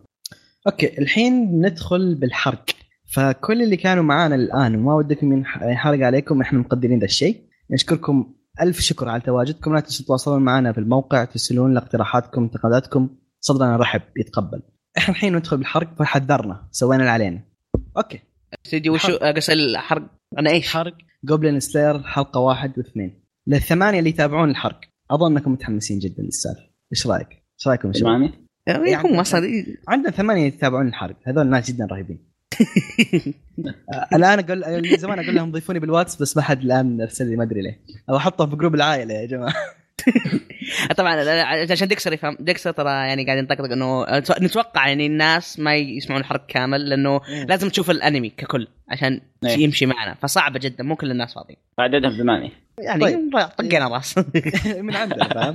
أوكي 0.66 0.98
الحين 0.98 1.60
ندخل 1.66 2.14
بالحرق. 2.14 2.64
فكل 3.12 3.62
اللي 3.62 3.76
كانوا 3.76 4.02
معانا 4.02 4.34
الآن 4.34 4.76
وما 4.76 4.94
ودكم 4.94 5.32
ينح- 5.32 5.62
ينحرق 5.62 6.06
عليكم 6.06 6.40
إحنا 6.40 6.58
مقدرين 6.58 6.98
ذا 6.98 7.04
الشيء. 7.04 7.40
نشكركم 7.70 8.34
ألف 8.60 8.80
شكر 8.80 9.08
على 9.08 9.20
تواجدكم. 9.20 9.74
لا 9.74 9.80
تنسوا 9.80 10.04
تتواصلون 10.04 10.42
معنا 10.42 10.72
في 10.72 10.78
الموقع 10.78 11.24
ترسلون 11.24 11.70
لنا 11.70 11.80
اقتراحاتكم 11.80 12.42
انتقاداتكم. 12.42 13.08
صدرنا 13.40 13.76
رحب 13.76 14.02
يتقبل. 14.16 14.62
إحنا 14.98 15.14
الحين 15.14 15.36
ندخل 15.36 15.56
بالحرق 15.56 15.94
فحذرنا 15.98 16.68
سوينا 16.70 17.02
اللي 17.02 17.10
علينا. 17.10 17.42
أوكي. 17.96 18.20
استديو 18.66 18.94
وشو 18.94 19.16
قص 19.16 19.50
الحرق؟ 19.50 20.02
أنا 20.38 20.50
إيش؟ 20.50 20.68
حرق. 20.68 20.94
Goblin 21.24 21.60
Slayer 21.60 22.02
حلقة 22.02 22.40
واحد 22.40 22.78
واثنين. 22.78 23.24
للثمانية 23.46 23.98
اللي 23.98 24.10
يتابعون 24.10 24.50
الحرق. 24.50 24.80
أظن 25.10 25.36
أنكم 25.36 25.52
متحمسين 25.52 25.98
جدا 25.98 26.22
للسالفة. 26.22 26.62
إيش 26.92 27.06
رأيك؟ 27.06 27.28
إيش 27.28 27.68
رأيكم 27.68 27.88
يا 27.88 27.92
شباب؟ 27.92 28.06
سمعني 28.06 28.32
يعني 28.66 28.96
هم 28.96 29.20
أصلا 29.20 29.42
عندنا 29.88 30.10
ثمانية 30.10 30.46
يتابعون 30.46 30.88
الحرق. 30.88 31.16
هذول 31.26 31.46
ناس 31.46 31.70
جدا 31.70 31.86
رهيبين. 31.90 32.29
الآن 34.14 34.38
أقول 34.38 34.82
من 34.90 34.96
زمان 34.96 35.18
أقول 35.18 35.34
لهم 35.34 35.52
ضيفوني 35.52 35.78
بالواتس 35.78 36.16
بس 36.16 36.36
ما 36.36 36.42
حد 36.42 36.62
الآن 36.64 37.00
ارسل 37.00 37.26
لي 37.26 37.36
ما 37.36 37.44
أدري 37.44 37.62
ليه. 37.62 37.80
أبغى 38.08 38.18
أحطهم 38.18 38.50
في 38.50 38.56
group 38.56 38.74
العائلة 38.74 39.14
يا 39.14 39.26
جماعة. 39.26 39.54
طبعا 40.96 41.42
عشان 41.70 41.88
Dexter 41.88 42.12
يفهم 42.12 42.36
Dexter 42.40 42.70
ترى 42.70 42.90
يعني 42.90 43.24
قاعد 43.26 43.38
ينطقطق 43.38 43.72
إنه 43.72 44.06
نتوقع 44.40 44.88
يعني 44.88 45.06
الناس 45.06 45.58
ما 45.58 45.76
يسمعون 45.76 46.20
الحرق 46.20 46.46
كامل 46.46 46.88
لأنه 46.88 47.20
لازم 47.48 47.68
تشوف 47.68 47.90
الأنمي 47.90 48.28
ككل 48.30 48.68
عشان 48.88 49.20
إيه. 49.44 49.58
يمشي 49.58 49.86
معنا. 49.86 50.14
فصعبة 50.14 50.58
جدا 50.58 50.84
مو 50.84 50.96
كل 50.96 51.10
الناس 51.10 51.34
فاضيين. 51.34 51.58
عددهم 51.78 52.12
ثمانية 52.12 52.50
يعني 52.78 53.00
طيب. 53.00 53.30
طقينا 53.58 53.88
راس 53.88 54.18
من 54.86 54.96
عندنا 54.96 55.28
فاهم؟ 55.28 55.54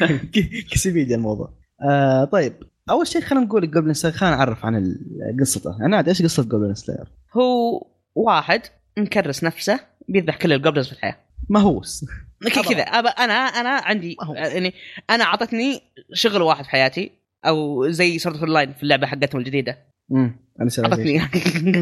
كسبيديا 0.72 1.16
الموضوع. 1.16 1.52
آه 1.82 2.24
طيب. 2.24 2.52
أول 2.90 3.06
شيء 3.06 3.22
خلينا 3.22 3.44
نقول 3.44 3.70
Goblin 3.70 3.94
Slayer 3.94 4.16
خلينا 4.16 4.36
نعرف 4.36 4.64
عن 4.64 4.96
قصته. 5.40 5.86
أنا 5.86 5.96
عاد 5.96 6.08
إيش 6.08 6.22
قصة 6.22 6.42
Goblin 6.42 6.74
Slayer 6.74 7.04
هو 7.36 7.86
واحد 8.14 8.60
مكرس 8.98 9.44
نفسه 9.44 9.80
بيذبح 10.08 10.36
كل 10.36 10.52
ال 10.52 10.56
goblins 10.56 10.86
في 10.86 10.92
الحياة. 10.92 11.16
مهووس. 11.48 12.04
كذا 12.68 12.82
أنا 12.82 13.34
أنا 13.34 13.68
عندي. 13.68 14.16
يعني 14.34 14.74
أنا 15.10 15.24
أعطتني 15.24 15.80
شغل 16.12 16.42
واحد 16.42 16.64
في 16.64 16.70
حياتي 16.70 17.10
أو 17.46 17.88
زي 17.88 18.18
Sword 18.18 18.36
Online 18.36 18.72
في 18.72 18.82
اللعبة 18.82 19.06
حقتهم 19.06 19.40
الجديدة. 19.40 19.78
امم 20.12 20.36
أعطتني 20.78 21.22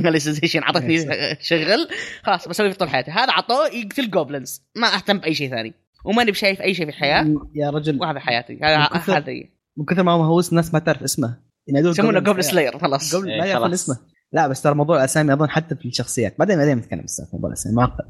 ال 0.09 0.15
station 0.15 0.62
أعطتني 0.66 0.98
شغل. 1.40 1.88
خلاص 2.22 2.48
بسوي 2.48 2.72
في 2.72 2.78
طول 2.78 2.88
حياتي. 2.88 3.11
هذا 3.11 3.32
عطوه 3.32 3.66
يقتل 3.66 4.11
goblins 4.11 4.62
ما 4.76 4.94
أهتم 4.94 5.18
بأي 5.18 5.34
شيء 5.34 5.50
ثاني. 5.50 5.74
وماني 6.05 6.30
بشايف 6.30 6.61
أي 6.61 6.74
شيء 6.74 6.86
في 6.86 6.90
الحياة. 6.90 7.34
يا 7.55 7.70
رجل. 7.70 8.00
وهذا 8.00 8.18
حياتي. 8.18 8.59
هذا 8.62 8.78
هذا 8.78 9.53
من 9.77 9.85
كثر 9.85 10.03
ما 10.03 10.12
هو 10.12 10.18
مهووس 10.18 10.51
الناس 10.51 10.75
ما 10.75 10.79
تعرف 10.79 11.03
اسمه. 11.03 11.39
ينادوه 11.68 11.91
يسمونه 11.91 12.20
Goblin 12.20 12.45
Slayer. 12.45 12.78
خلاص. 12.79 13.14
قبل 13.16 13.31
إيه، 13.31 13.41
ما 13.41 13.47
يعرفون 13.47 13.68
خلاص. 13.68 13.83
اسمه. 13.83 13.97
لا 14.33 14.49
بس 14.49 14.62
ترى 14.62 14.75
موضوع 14.75 14.97
الأسامي 14.97 15.33
أظن 15.33 15.49
حتى 15.51 15.75
في 15.75 15.89
الشخصيات. 15.89 16.39
بعدين 16.39 16.57
بعدين 16.57 16.79
نتكلم 16.79 17.03
بس 17.05 17.20
في 17.20 17.37
موضوع 17.37 17.49
الأسامي 17.49 17.77
معقد 17.77 18.05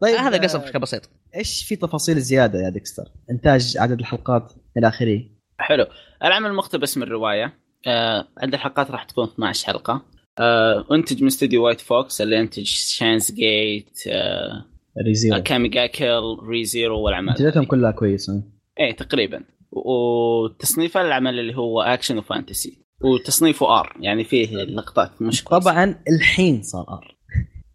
طيب 0.00 0.16
هذا 0.16 0.36
آه، 0.36 0.40
قصته 0.40 0.58
بشكل 0.58 0.78
بسيط. 0.78 1.10
إيش 1.36 1.64
في 1.64 1.76
تفاصيل 1.76 2.20
زيادة 2.20 2.58
يا 2.60 2.68
Dexter؟ 2.68 3.04
إنتاج 3.30 3.76
عدد 3.78 3.98
الحلقات 3.98 4.52
إلى 4.78 4.88
آخره. 4.88 5.20
حلو. 5.58 5.86
العمل 6.24 6.54
مقتبس 6.54 6.96
من 6.96 7.02
الرواية 7.02 7.54
آه 7.86 8.28
عدد 8.38 8.54
الحلقات 8.54 8.90
راح 8.90 9.04
تكون 9.04 9.24
12 9.24 9.66
حلقة. 9.66 10.02
آه 10.38 10.84
إنتج 10.92 11.20
من 11.20 11.26
استوديو 11.26 11.64
White 11.66 11.80
Fox 11.80 12.20
اللي 12.20 12.40
انتج 12.40 12.64
Steins 12.66 13.32
Gate 13.32 13.98
آه 14.08 14.64
Re:Zero 15.06 15.42
Akame 15.42 15.86
ga 15.86 16.38
Kill 16.48 16.64
Re:Zero 16.64 17.00
والأعمال 17.00 17.30
إنتاجاتهم 17.30 17.62
هذه. 17.62 17.68
كلها 17.70 17.90
كويسة. 17.90 18.42
إيه 18.80 18.96
تقريبا. 18.96 19.44
وتصنيفه 19.72 21.00
العمل 21.00 21.38
اللي 21.38 21.56
هو 21.56 21.82
اكشن 21.82 22.18
وفانتسي 22.18 22.78
وتصنيفه 23.04 23.80
ار 23.80 23.96
يعني 24.00 24.24
فيه 24.24 24.56
لقطات 24.56 25.22
مش 25.22 25.44
كويسة. 25.44 25.64
طبعا 25.64 25.94
الحين 26.08 26.62
صار 26.62 26.84
ار 26.88 27.16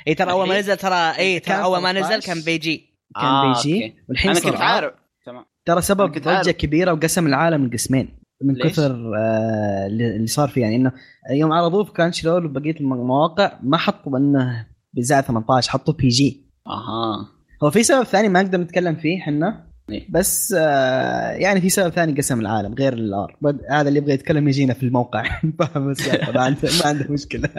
إي 0.07 0.15
ترى 0.15 0.31
أول 0.31 0.47
ما؟ 0.47 0.59
نزل 0.59 0.77
ترى 0.77 0.95
إي 1.17 1.39
ترى 1.39 1.63
أول 1.63 1.79
ما 1.81 1.93
13. 1.93 2.15
نزل 2.17 2.27
كان 2.27 2.41
بيجي 2.45 2.77
كان 3.15 3.25
آه، 3.25 3.47
بيجي 3.53 3.75
أوكي. 3.85 3.95
والحين 4.09 4.31
أنا 4.31 4.39
صار 4.39 4.51
كنت. 4.51 4.61
عارف 4.61 4.93
تمام 5.25 5.45
ترى 5.65 5.81
سبب 5.81 6.11
ضجه. 6.11 6.51
كبيرة 6.51 6.93
وقسم 6.93 7.27
العالم 7.27 7.65
لقسمين 7.67 8.19
من 8.43 8.53
ليش؟ 8.53 8.73
كثر 8.73 8.91
آه 9.17 9.87
اللي 9.87 10.27
صار 10.27 10.47
فيه 10.49 10.61
يعني 10.61 10.75
إنه 10.75 10.91
يوم 11.31 11.53
عرضوه 11.53 11.83
في 11.83 11.91
كان 11.91 12.11
شلول 12.11 12.45
وبقيه 12.45 12.75
المواقع 12.79 13.59
ما 13.63 13.77
حطوا 13.77 14.17
إنه 14.17 14.67
بزاء 14.93 15.21
18 15.21 15.71
حطوا 15.71 15.93
بي 15.93 16.07
جي 16.07 16.45
أها 16.67 17.27
هو 17.63 17.71
في 17.71 17.83
سبب 17.83 18.03
ثاني 18.03 18.29
ما 18.29 18.41
نقدر 18.43 18.57
نتكلم 18.57 18.95
فيه 18.95 19.21
إحنا. 19.21 19.67
بس 20.09 20.55
آه 20.57 21.31
يعني 21.31 21.61
في 21.61 21.69
سبب 21.69 21.89
ثاني 21.93 22.13
قسم 22.13 22.39
العالم 22.39 22.73
غير 22.73 22.93
ال 22.93 23.08
R. 23.08 23.37
هذا 23.71 23.87
اللي 23.87 23.99
يبغى 23.99 24.13
يتكلم 24.13 24.47
يجينا 24.47 24.73
في 24.73 24.83
الموقع. 24.83 25.23
فاهم 25.59 25.89
السالفه 25.89 26.31
ما 26.31 26.41
عنده 26.41 26.59
ما 26.63 26.85
عنده 26.85 27.05
مشكلة. 27.09 27.49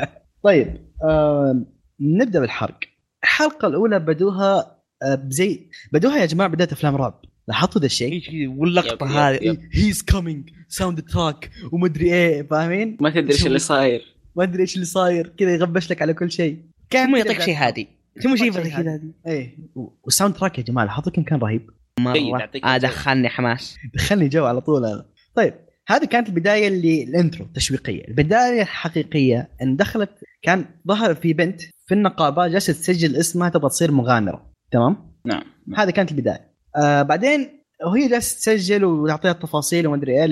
طيب 0.43 0.77
آه 1.05 1.65
نبدأ 2.01 2.41
بالحرق. 2.41 2.79
الحلقة 3.23 3.69
الأولى 3.69 3.99
بدوها 3.99 4.79
آه 5.03 5.15
بزي 5.15 5.71
بدوها 5.93 6.19
يا 6.19 6.27
جماعة 6.27 6.51
بداية 6.51 6.69
أفلام 6.73 6.97
رعب. 6.97 7.21
لاحظتوا 7.49 7.81
ذا 7.81 7.87
الشيء؟ 7.87 8.49
واللقطة 8.49 9.29
هذه. 9.29 9.59
he's 9.73 10.03
coming 10.03 10.51
soundtrack 10.69 11.51
ومدري 11.73 12.15
إيه 12.15 12.43
فاهمين؟ 12.43 12.97
ما 13.01 13.11
تدري 13.11 13.33
إيش 13.33 13.47
اللي 13.47 13.59
صاير. 13.59 14.17
ما 14.37 14.45
أدري 14.45 14.63
إيش 14.63 14.75
اللي 14.75 14.87
صاير. 14.87 15.33
كذا 15.39 15.55
يغبش 15.55 15.91
لك 15.91 16.03
على 16.03 16.15
كل 16.15 16.31
شيء. 16.31 16.57
ثم 16.93 16.97
كذا 16.97 17.19
يعطيك 17.19 17.41
شيء 17.41 17.57
هادي. 17.57 17.89
ثم 18.23 18.37
شيء 18.37 18.53
شيء 18.53 18.79
هادي. 18.79 19.13
إيه. 19.27 19.59
وال 20.03 20.35
soundtrack 20.35 20.59
يا 20.59 20.63
جماعة 20.63 20.85
لاحظتوا 20.85 21.13
كم 21.13 21.23
كان 21.23 21.39
رهيب؟ 21.39 21.71
مرة 21.99 22.17
يعطيك 22.17 22.65
آه. 22.65 22.77
دخلني 22.77 23.29
حماس. 23.29 23.77
دخلني 23.95 24.29
جو 24.29 24.45
على 24.45 24.61
طول 24.61 24.85
أنا 24.85 25.07
طيب 25.35 25.55
هذه 25.89 26.05
كانت 26.05 26.29
البداية 26.29 26.69
اللي 26.69 27.03
ال 27.03 27.10
intro 27.10 27.47
تشويقية. 27.55 28.09
البداية 28.09 28.63
الحقيقية 28.63 29.49
إن 29.63 29.77
دخلت 29.77 30.11
كان 30.43 30.65
ظهر 30.89 31.15
في 31.15 31.33
بنت 31.33 31.61
في 31.87 31.95
النقابة 31.95 32.47
جالسة 32.49 32.73
تسجل 32.73 33.17
اسمها 33.17 33.49
تبغى 33.49 33.69
تصير 33.69 33.93
مغامرة. 33.93 34.53
تمام؟ 34.71 35.13
نعم. 35.25 35.43
هذه 35.77 35.91
كانت 35.91 36.11
البداية. 36.11 36.55
آه 36.77 37.03
بعدين 37.03 37.49
وهي 37.87 38.09
جالسة 38.09 38.37
تسجل 38.37 38.85
وتعطيها 38.85 39.31
التفاصيل 39.31 39.87
وما 39.87 39.97
أدري 39.97 40.13
إيه 40.13 40.27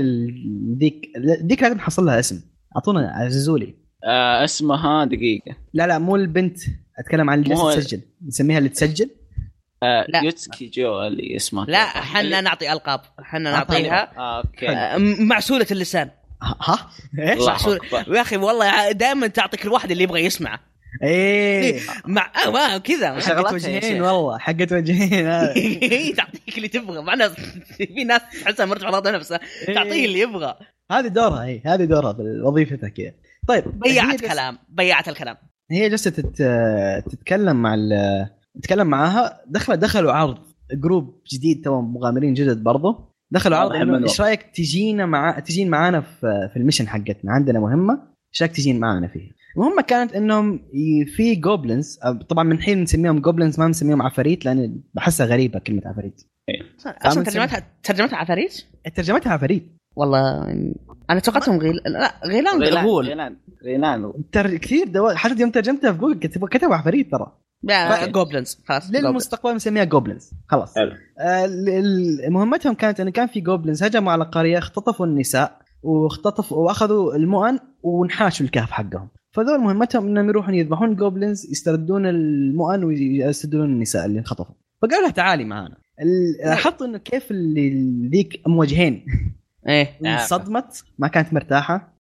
ذيك 0.78 1.08
ذيك 1.42 1.62
لازم 1.62 1.76
نحصل 1.76 2.04
لها 2.04 2.18
اسم. 2.18 2.40
أعطونا 2.76 3.10
عززوا 3.10 3.58
لي. 3.58 3.74
آه 4.04 4.44
اسمها 4.44 5.04
دقيقة. 5.04 5.56
لا 5.74 5.86
لا 5.86 5.98
مو 5.98 6.16
البنت. 6.16 6.58
أتكلم 6.98 7.30
عن 7.30 7.38
اللي 7.38 7.48
جالسة 7.48 7.76
تسجل. 7.76 8.00
نسميها 8.26 8.58
اللي 8.58 8.68
تسجل. 8.68 9.10
آه 9.82 10.06
لا. 10.08 10.20
Uketsuke-jou 10.22 11.02
اللي 11.06 11.36
اسمها 11.36 11.64
لا. 11.64 11.84
حنا 11.84 12.20
اللي- 12.20 12.40
نعطي 12.40 12.72
ألقاب. 12.72 13.00
حنا 13.22 13.50
آه، 13.50 13.52
نعطيها. 13.52 14.12
آه 14.18 14.38
okay. 14.40 14.68
آه، 14.68 14.96
معسولة 15.20 15.66
اللسان. 15.70 16.10
ها- 16.42 16.90
إيش؟ 17.18 17.42
معسول. 17.46 17.78
يا 18.08 18.20
أخي 18.20 18.36
والله 18.36 18.92
دائما 18.92 19.26
تعطيك 19.26 19.64
الواحد 19.64 19.90
اللي 19.90 20.02
يبغى 20.04 20.24
يسمع 20.24 20.58
إيه. 21.02 21.80
مع 22.06 22.30
ما 22.46 22.78
كذا. 22.78 23.06
يا 23.06 23.52
وجهين. 23.52 24.02
والله 24.02 24.38
حقت 24.38 24.72
وجهين. 24.72 25.26
هذا 25.26 25.54
تعطيك 26.16 26.56
اللي 26.56 26.68
تبغى. 26.68 27.02
معنا 27.02 27.28
في 27.28 28.04
ناس 28.04 28.20
تحسها 28.44 28.66
مرت 28.66 28.84
على 28.84 29.12
نفسها. 29.12 29.40
تعطيه 29.66 30.04
اللي 30.04 30.20
يبغى. 30.20 30.54
هذه 30.92 31.06
دورها 31.06 31.44
هي 31.44 31.60
هذه 31.66 31.84
دورها 31.84 32.12
بوظيفتها 32.12 32.88
كذا 32.88 33.12
طيب. 33.48 33.80
بياعة 33.80 34.20
كلام 34.20 34.58
بياعة 34.68 35.08
الكلام. 35.08 35.36
هي 35.70 35.88
جالسه 35.88 36.10
تت... 36.10 36.42
تتكلم 37.10 37.62
مع 37.62 37.74
ال... 38.56 38.60
تتكلم 38.60 38.86
معاها. 38.86 39.40
دخل 39.46 39.76
دخلوا 39.76 40.12
عرض 40.12 40.38
group 40.72 41.22
جديد 41.32 41.64
تو 41.64 41.80
مغامرين 41.80 42.34
جدد 42.34 42.62
برضه 42.62 43.16
دخلوا 43.30 43.56
عرض 43.58 43.76
منه. 43.76 44.02
إيش 44.02 44.20
رأيك 44.20 44.42
تجينا 44.42 45.06
مع 45.06 45.38
تجين 45.38 45.70
معانا 45.70 46.00
في 46.00 46.48
في 46.52 46.56
ال 46.56 46.60
mission 46.60 46.88
حقتنا؟ 46.88 47.32
عندنا 47.32 47.60
مهمة. 47.60 48.02
إيش 48.34 48.42
رأيك 48.42 48.52
تجين 48.52 48.80
معانا 48.80 49.08
فيها؟ 49.08 49.30
المهم 49.56 49.80
كانت 49.80 50.12
إنهم 50.12 50.60
في 51.16 51.34
goblins 51.34 51.98
طبعا 52.28 52.44
من 52.44 52.62
حين 52.62 52.82
نسميهم 52.82 53.18
goblins 53.18 53.60
ما 53.60 53.68
نسميهم 53.68 54.02
عفاريت 54.02 54.44
لأن 54.44 54.80
بحسها 54.94 55.26
غريبة 55.26 55.58
كلمة 55.58 55.82
عفاريت. 55.84 56.22
أصلا 56.86 57.24
فاهم 57.24 57.24
ترجمتها 57.24 57.62
ترجمتها 57.82 58.16
عفاريت؟ 58.16 58.64
ترجمتها 58.94 59.32
عفاريت. 59.32 59.76
والله 59.96 60.42
أنا 61.10 61.20
توقعتهم 61.20 61.58
غيل 61.58 61.76
لا 61.86 62.14
غيلان 62.26 62.84
غول 62.84 63.06
غيلان 63.06 63.36
غيلان 63.64 64.12
تر... 64.32 64.56
كثير 64.56 64.88
دو... 64.88 65.08
حتى 65.08 65.40
يوم 65.40 65.50
ترجمتها 65.50 65.92
في 65.92 65.98
جوجل 65.98 66.18
كتبوا 66.18 66.48
كتبوا 66.48 66.74
عفاريت 66.74 67.10
ترى. 67.10 67.38
goblins 68.06 68.58
خلاص. 68.68 68.90
للمستقبل 68.90 69.54
نسميها 69.54 69.84
goblins 69.84 70.30
خلاص. 70.48 70.74
حلو. 70.74 70.92
آه، 71.18 71.46
مهمتهم 72.28 72.74
كانت 72.74 73.00
انه 73.00 73.10
كان 73.10 73.26
في 73.26 73.40
goblins 73.40 73.82
هجموا 73.82 74.12
على 74.12 74.24
قرية 74.24 74.58
اختطفوا 74.58 75.06
النساء 75.06 75.58
واختطفوا 75.82 76.58
وأخذوا 76.58 77.14
المؤن 77.14 77.58
وانحاشوا 77.82 78.46
الكهف 78.46 78.70
حقهم. 78.70 79.08
فذول 79.32 79.60
مهمتهم 79.60 80.06
إنهم 80.06 80.28
يروحون 80.28 80.54
يذبحون 80.54 80.96
goblins 80.96 81.50
يستردون 81.50 82.06
المؤن 82.06 82.84
ويستردون 82.84 83.64
النساء 83.64 84.06
اللي 84.06 84.18
انخطفوا. 84.18 84.54
فقالوا 84.82 85.02
لها 85.02 85.10
تعالي 85.10 85.44
معانا. 85.44 85.76
لاحظت 86.44 86.82
إنه 86.82 86.98
كيف 86.98 87.30
اللي 87.30 87.70
ذيك 88.10 88.42
أم 88.46 88.56
وجهين 88.58 89.04
إيه. 89.68 89.98
انصدمت 90.14 90.84
ما 90.98 91.08
كانت 91.08 91.32
مرتاحة. 91.32 91.96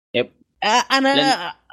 آه، 0.64 0.98
أنا 0.98 1.10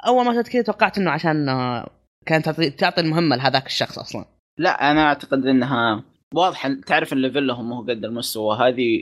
أول 0.07 0.25
ما 0.25 0.41
شفت 0.41 0.51
كذا 0.51 0.61
توقعت 0.61 0.97
إنه 0.97 1.11
عشان 1.11 1.49
آه، 1.49 1.89
كانت 2.25 2.45
تعطي 2.45 2.69
تعطي 2.69 3.01
المهمة 3.01 3.35
لهذاك 3.35 3.65
الشخص 3.65 3.99
أصلا. 3.99 4.25
لا 4.57 4.91
أنا 4.91 5.03
أعتقد 5.03 5.45
إنها 5.45 6.03
واضحه 6.33 6.73
تعرف 6.87 7.13
إن 7.13 7.21
ليفلهم 7.21 7.69
ما 7.69 7.77
هو 7.77 7.81
قد 7.81 8.05
المستوى 8.05 8.57
هذه 8.57 9.01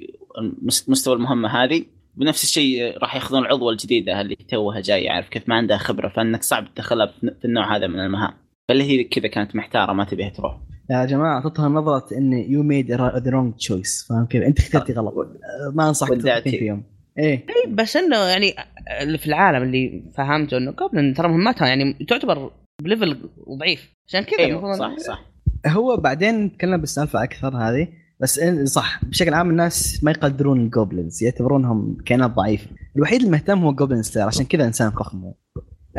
مستوى 0.87 1.15
المهمة 1.15 1.63
هذه. 1.63 1.85
بنفس 2.15 2.43
الشيء 2.43 2.97
راح 2.97 3.15
ياخذون 3.15 3.41
العضوة 3.41 3.71
الجديدة 3.71 4.21
اللي 4.21 4.35
توها 4.35 4.79
جاية 4.79 5.11
عارف 5.11 5.29
كيف 5.29 5.49
ما 5.49 5.55
عندها 5.55 5.77
خبرة 5.77 6.09
فإنك 6.09 6.43
صعب 6.43 6.73
تدخلها 6.73 7.05
في 7.21 7.45
النوع 7.45 7.75
هذا 7.75 7.87
من 7.87 7.99
المهام. 7.99 8.33
فاللي 8.69 8.83
هي 8.83 9.03
كذا 9.03 9.27
كانت 9.27 9.55
محتارة 9.55 9.93
ما 9.93 10.03
تبيها 10.03 10.29
تروح. 10.29 10.57
يا 10.89 11.05
جماعة 11.05 11.33
اعطتها 11.33 11.69
نظرة 11.69 12.17
إن 12.17 12.33
you 12.33 12.63
made 12.63 12.91
the 12.91 13.23
wrong 13.27 13.53
choice 13.53 14.05
فاهم 14.09 14.25
كيف؟ 14.25 14.43
أنت 14.43 14.59
اخترتي 14.59 14.93
غلط. 14.93 15.13
آه، 15.17 15.71
ما 15.73 15.87
أنصحك 15.87 16.43
فيهم 16.43 16.83
إيه. 17.17 17.45
إيه، 17.49 17.73
بس 17.73 17.97
إنه 17.97 18.17
يعني 18.17 18.53
اللي 19.01 19.17
في 19.17 19.27
العالم 19.27 19.63
اللي 19.63 20.03
فهمته 20.17 20.57
إنه 20.57 20.71
goblin 20.71 21.13
ترى 21.13 21.27
مهمتها 21.27 21.67
يعني 21.67 21.93
تعتبر 21.93 22.51
ب 22.83 22.91
level 22.91 23.29
ضعيف. 23.59 23.93
عشان 24.07 24.21
كذا 24.21 24.45
المفروض- 24.45 24.77
صح 24.79 24.97
صح. 24.97 25.25
هو 25.67 25.97
بعدين 25.97 26.43
نتكلم 26.45 26.77
بالسالفة 26.77 27.23
أكثر 27.23 27.57
هذه 27.57 27.87
بس 28.19 28.39
إن- 28.39 28.63
صح 28.63 29.05
بشكل 29.05 29.33
عام 29.33 29.49
الناس 29.49 30.03
ما 30.03 30.11
يقدرون 30.11 30.61
ال 30.61 30.69
goblins 30.69 31.23
يعتبرونهم 31.23 31.97
كائنات 32.05 32.31
ضعيفة. 32.31 32.67
الوحيد 32.95 33.21
المهتم 33.23 33.59
هو 33.63 33.73
Goblin 33.73 34.03
Slayer 34.03 34.27
عشان 34.27 34.45
كذا 34.45 34.65
إنسان 34.65 34.91
فخم 34.91 35.17
هو. 35.23 35.33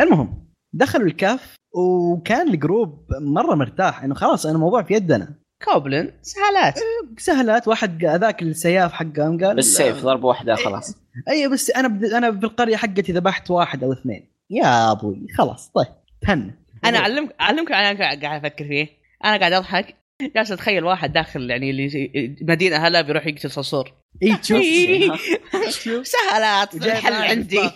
المهم 0.00 0.48
دخلوا 0.72 1.06
الكهف 1.06 1.54
وكان 1.74 2.48
ال 2.54 2.63
group 2.63 3.06
مرة 3.20 3.54
مرتاح 3.54 4.04
إنه 4.04 4.14
خلاص 4.14 4.46
أنا 4.46 4.54
الموضوع 4.54 4.82
في 4.82 4.94
يدنا. 4.94 5.34
goblin 5.64 6.12
سهالات. 6.22 6.78
سهلات 7.18 7.68
واحد 7.68 8.04
ذاك 8.04 8.42
السياف 8.42 8.92
حقهم 8.92 9.44
قال 9.44 9.54
بالسيف 9.56 10.02
ضربه 10.04 10.26
واحدة 10.28 10.54
خلاص. 10.54 10.96
أي 11.28 11.48
بس 11.48 11.70
أنا 11.70 11.88
بد... 11.88 12.04
أنا 12.04 12.32
في 12.38 12.46
القريه 12.46 12.76
حقتي 12.76 13.12
ذبحت 13.12 13.50
واحد 13.50 13.84
أو 13.84 13.92
اثنين. 13.92 14.32
يا 14.50 14.92
أبوي 14.92 15.26
خلاص 15.38 15.70
طيب 15.74 15.86
تهنى. 16.20 16.59
أنا 16.84 16.98
اعلمك 16.98 17.34
أعلمك 17.40 17.72
أنا 17.72 17.98
قاعد 17.98 18.44
أفكر 18.44 18.64
فيه. 18.64 18.88
أنا 19.24 19.36
قاعد 19.36 19.52
أضحك. 19.52 19.96
جالس 20.36 20.52
أتخيل 20.52 20.84
واحد 20.84 21.12
داخل 21.12 21.50
يعني 21.50 21.70
اللي 21.70 22.36
مدينة 22.42 22.76
هلا 22.76 23.00
بيروح 23.00 23.26
يقتل 23.26 23.50
صرصور. 23.50 23.92
إي 24.22 24.36
تشوف 24.36 24.60
جايب 26.76 26.96
الحل 26.96 27.12
عندي. 27.12 27.60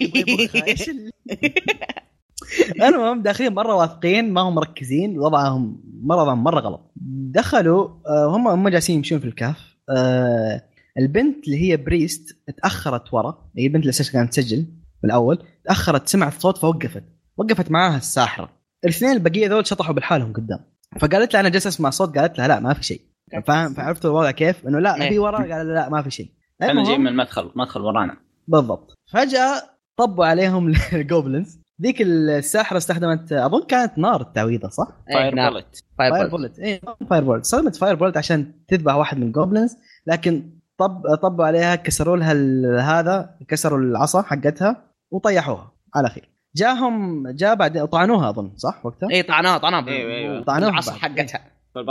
المهم 2.83 3.23
داخلين 3.23 3.55
مرة 3.55 3.75
واثقين 3.75 4.33
ما 4.33 4.41
هم 4.41 4.55
مركزين. 4.55 5.19
وضعهم 5.19 5.83
مره 6.03 6.35
مرة 6.35 6.61
غلط. 6.61 6.93
دخلوا 7.31 7.89
آه، 8.07 8.27
هم 8.37 8.49
هم 8.49 8.69
جالسين 8.69 8.97
يمشون 8.97 9.19
في 9.19 9.27
الكهف. 9.27 9.77
آه، 9.97 10.63
البنت 10.99 11.47
اللي 11.47 11.71
هي 11.71 11.77
بريست 11.77 12.39
تأخرت 12.63 13.15
ورا. 13.15 13.51
هي 13.59 13.67
البنت 13.67 13.81
اللي 13.81 13.91
أساسا 13.91 14.13
كانت 14.13 14.33
تسجل 14.33 14.67
بالاول 15.03 15.47
تأخرت 15.65 16.09
سمعت 16.09 16.41
صوت 16.41 16.59
فوقفت. 16.59 17.05
وقفت 17.37 17.71
معاها 17.71 17.97
الساحرة. 17.97 18.64
الاثنين 18.85 19.12
البقية 19.12 19.49
ذول 19.49 19.66
شطحوا 19.66 19.95
بالحالهم 19.95 20.32
قدام. 20.32 20.59
فقالت 21.01 21.32
لها 21.35 21.41
أنا 21.41 21.49
جالس 21.49 21.66
أسمع 21.66 21.91
صوت 21.91 22.18
قالت 22.18 22.39
لها 22.39 22.49
لا 22.49 22.61
ما 22.61 22.74
في 22.74 22.82
شيء. 22.85 23.01
فاهم؟ 23.47 23.74
فعرفتوا 23.74 24.11
الوضع 24.11 24.30
كيف؟ 24.30 24.66
إنه 24.66 24.78
لا 24.78 25.03
إيه. 25.03 25.09
في 25.09 25.18
ورا 25.18 25.39
قال 25.39 25.66
لا 25.74 25.89
ما 25.89 26.03
في 26.03 26.11
شيء. 26.11 26.30
المهم- 26.62 26.85
جايين 26.87 27.01
من 27.01 27.07
المدخل 27.09 27.51
مدخل 27.57 27.80
ورانا. 27.80 28.16
بالضبط. 28.49 28.95
فجأة 29.12 29.62
طبوا 29.97 30.26
عليهم 30.26 30.72
ال 30.93 31.01
goblins 31.01 31.59
ذيك 31.82 32.03
الساحرة 32.03 32.76
استخدمت 32.76 33.32
أظن 33.32 33.62
كانت 33.66 33.99
نار 33.99 34.20
التعويذه 34.20 34.68
صح؟ 34.68 34.89
fire. 35.15 35.35
bolt 35.51 35.85
fire 35.99 36.29
bolt. 36.29 36.59
اي 36.59 36.80
fire 37.11 37.25
bolt 37.25 37.45
استخدمت 37.45 37.76
fire 37.77 37.95
bolt 37.95 38.17
عشان 38.16 38.53
تذبح 38.68 38.95
واحد 38.95 39.16
من 39.18 39.22
ال 39.27 39.33
goblins 39.33 39.77
لكن 40.07 40.51
طب 40.78 41.03
طبوا 41.22 41.45
عليها 41.45 41.74
كسروا 41.76 42.16
لها 42.16 43.01
هذا 43.01 43.30
كسروا 43.49 43.78
العصا 43.78 44.22
حقتها 44.22 44.82
وطيحوها. 45.11 45.72
على 45.95 46.09
خير. 46.09 46.28
جاهم 46.57 47.29
جاء 47.29 47.55
بعد 47.55 47.89
طعنوها 47.89 48.31
أظن 48.31 48.53
صح 48.57 48.87
وقتها؟ 48.87 49.09
اي 49.11 49.23
طعناها 49.23 49.59
طعناها 49.59 49.89
أيوة، 49.89 50.13
أيوة. 50.13 50.45
طعنوها 50.45 50.71
العصا 50.71 50.93
بعد. 50.93 51.01
حقتها. 51.01 51.41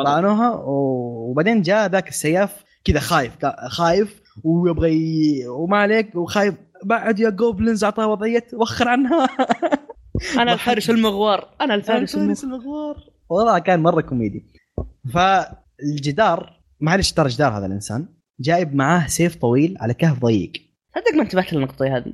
طعنوها 0.06 0.50
و- 0.56 1.30
وبعدين 1.32 1.62
جاء 1.62 1.90
ذاك 1.90 2.10
السياف 2.10 2.64
كذا 2.84 3.00
خايف 3.00 3.34
خايف 3.68 4.22
ويبغى. 4.44 5.48
وما 5.48 5.78
عليك 5.78 6.16
وخايف 6.16 6.56
بعد 6.86 7.20
يا 7.20 7.30
goblins 7.30 7.84
أعطاه 7.84 8.08
وضعية 8.08 8.46
وخر 8.54 8.88
عنها 8.88 9.28
أنا 10.42 10.54
الفارس 10.54 10.90
المغوار 10.90 11.50
أنا 11.62 11.76
الفارس 11.76 12.16
المغوار 12.44 12.98
وضعها 13.30 13.60
كان 13.60 13.80
مرة 13.80 14.02
كوميدي 14.02 14.46
فالجدار 15.14 16.60
معلش 16.80 17.12
ترى 17.12 17.30
جدار 17.30 17.58
هذا 17.58 17.66
الإنسان 17.66 18.06
جايب 18.40 18.76
معاه 18.76 19.08
سيف 19.08 19.36
طويل 19.36 19.78
على 19.80 19.94
كهف 19.94 20.20
ضيق 20.20 20.52
صدق 20.96 21.16
ما 21.16 21.22
انتبهت 21.24 21.54
للنقطة 21.54 21.98
هذه 21.98 22.14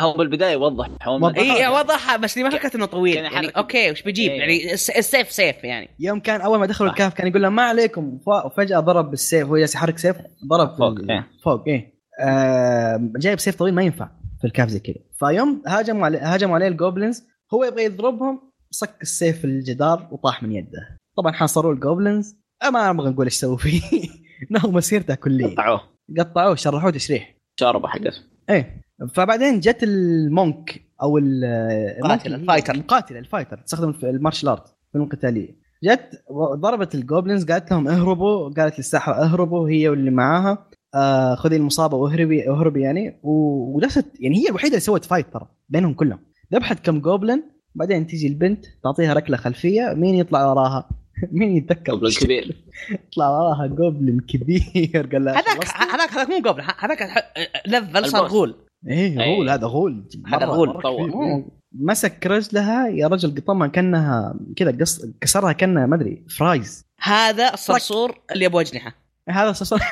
هو 0.00 0.12
بالبداية 0.12 0.56
وضح 0.56 0.88
هو. 1.02 1.28
اي 1.28 1.68
وضحها. 1.68 2.16
بس 2.16 2.38
ما 2.38 2.50
فكرت 2.50 2.74
إنه 2.74 2.86
طويل. 2.86 3.16
يعني 3.16 3.26
يحرك- 3.26 3.56
okay 3.56 3.90
وش 3.90 4.02
بيجيب؟ 4.02 4.30
إيه. 4.32 4.38
يعني 4.38 4.72
الس- 4.72 4.90
السيف 4.90 5.32
سيف 5.32 5.64
يعني. 5.64 5.88
يوم 5.98 6.20
كان 6.20 6.40
أول 6.40 6.58
ما 6.58 6.66
دخلوا. 6.66 6.90
الكهف 6.90 7.14
كان 7.14 7.26
يقول 7.26 7.42
لهم 7.42 7.54
ما 7.54 7.62
عليكم 7.62 8.18
وفجأة 8.46 8.80
ضرب 8.80 9.10
بالسيف 9.10 9.44
وهو 9.46 9.56
جالس 9.58 9.74
يحرك 9.74 9.98
سيف 9.98 10.16
ضرب 10.50 10.76
فوق، 10.78 10.88
ال- 10.88 11.10
إيه. 11.10 11.26
فوق 11.44 11.64
إيه. 11.68 11.94
آه 12.20 13.10
جايب 13.16 13.38
سيف 13.38 13.56
طويل 13.56 13.74
ما 13.74 13.82
ينفع 13.82 14.08
في 14.40 14.46
الكهف 14.46 14.68
زي 14.68 14.78
كذا. 14.80 14.94
فيوم 15.18 15.62
هاجموا 15.66 16.04
عليه 16.04 16.34
هاجموا 16.34 16.54
عليه 16.54 16.68
ال 16.68 16.75
goblins 16.75 17.24
هو 17.54 17.64
يبغى 17.64 17.84
يضربهم 17.84 18.52
صك 18.70 18.94
السيف 19.02 19.38
في 19.38 19.44
الجدار 19.44 20.08
وطاح 20.12 20.42
من 20.42 20.52
يده. 20.52 20.98
طبعا 21.16 21.32
حاصروه 21.32 21.72
ال 21.72 21.80
goblins 21.80 22.36
أه 22.62 22.70
ما 22.70 22.90
أبغى 22.90 23.10
نقول 23.10 23.26
إيش 23.26 23.34
سووا 23.34 23.56
فيه. 23.56 23.80
إنه 24.50 24.70
مسيرته 24.70 25.14
كليا 25.14 25.46
قطعوه. 25.48 25.80
قطعوه 26.18 26.54
شرحوه 26.54 26.90
تشريح. 26.90 27.34
شاربه 27.60 27.88
حقته 27.88 28.22
إيه. 28.50 28.85
فبعدين 29.14 29.60
جت 29.60 29.82
ال 29.82 30.02
monk 30.02 30.82
أو 31.02 31.18
ال- 31.18 31.44
ال 31.44 31.59
monk 31.59 32.20
قاتل، 32.20 32.34
ال 32.34 32.38
fighter. 32.38 32.74
القاتلة 32.74 33.18
ال 33.18 33.23
fighter 33.23 33.58
تستخدم 33.58 33.92
في 33.92 34.10
ال 34.10 34.15
martial 34.15 34.48
art 34.48 34.68
في 34.92 34.98
القتاليه 34.98 35.66
جت 35.84 36.22
ضربت 36.54 36.94
ال 36.94 37.00
goblins 37.00 37.44
قالت 37.44 37.70
لهم 37.70 37.88
اهربوا 37.88 38.48
قالت 38.50 38.78
للساحرة 38.78 39.14
اهربوا 39.14 39.68
هي 39.70 39.88
واللي 39.88 40.10
معاها 40.10 40.66
آه 40.94 41.34
خذي 41.34 41.56
المصابة 41.56 41.96
واهربي 41.96 42.50
اهربي 42.50 42.80
يعني 42.80 43.20
و- 43.22 43.76
وجلست 43.76 44.06
يعني 44.20 44.36
هي 44.36 44.48
الوحيدة 44.48 44.70
اللي 44.72 44.80
سوت 44.80 45.04
fight 45.04 45.32
ترى 45.32 45.46
بينهم 45.68 45.94
كلهم 45.94 46.18
ذبحت 46.54 46.86
كم 46.86 47.00
goblin 47.00 47.42
بعدين 47.74 48.06
تيجي 48.06 48.26
البنت 48.26 48.64
تعطيها 48.84 49.14
ركلة 49.14 49.36
خلفية 49.36 49.92
مين 49.96 50.14
يطلع 50.14 50.50
وراها؟ 50.50 50.88
مين 51.32 51.56
يتذكر؟ 51.56 51.92
قبل 51.94 52.06
الكبير 52.06 52.56
يطلع 53.08 53.28
وراها 53.30 53.66
goblin 53.66 54.20
كبير 54.20 55.08
قال 55.12 55.24
لها 55.24 55.34
هذاك؟ 55.34 55.64
هذاك 55.66 56.10
هذاك 56.12 56.28
مو 56.30 56.50
قبل 56.50 56.62
هذاك 56.78 57.24
level 57.66 58.06
صار. 58.08 58.26
غول 58.26 58.54
إيه 58.88 59.20
إيه. 59.20 59.36
غول. 59.36 59.50
هذا 59.50 59.66
غول 59.66 60.08
هذا 60.26 60.46
غول. 60.46 60.82
طول. 60.82 61.24
إيه. 61.24 61.46
مسك 61.72 62.26
رجلها 62.26 62.88
يا 62.88 63.06
رجل 63.06 63.34
قطمها 63.34 63.66
كأنها 63.66 64.36
كذا 64.56 64.76
قص 64.80 65.04
كسرها 65.20 65.52
كأنها 65.52 65.86
ما 65.86 65.96
أدري 65.96 66.24
فرايز. 66.38 66.84
هذا 67.00 67.54
الصرصور 67.54 68.18
اللي 68.32 68.46
ابو 68.46 68.60
أجنحة. 68.60 68.94
هذا 69.28 69.52
صار 69.52 69.80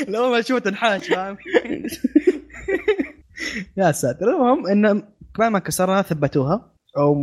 لو 0.08 0.30
ما 0.30 0.40
تشوف 0.40 0.58
تنحاش 0.58 1.08
فاهم 1.08 1.36
يا 3.76 3.92
ساتر. 3.92 4.28
المهم 4.28 4.66
إنه 4.66 5.02
بعد 5.38 5.50
ما 5.52 5.58
كسرها 5.58 6.02
ثبتوها. 6.02 6.70
أو 6.98 7.14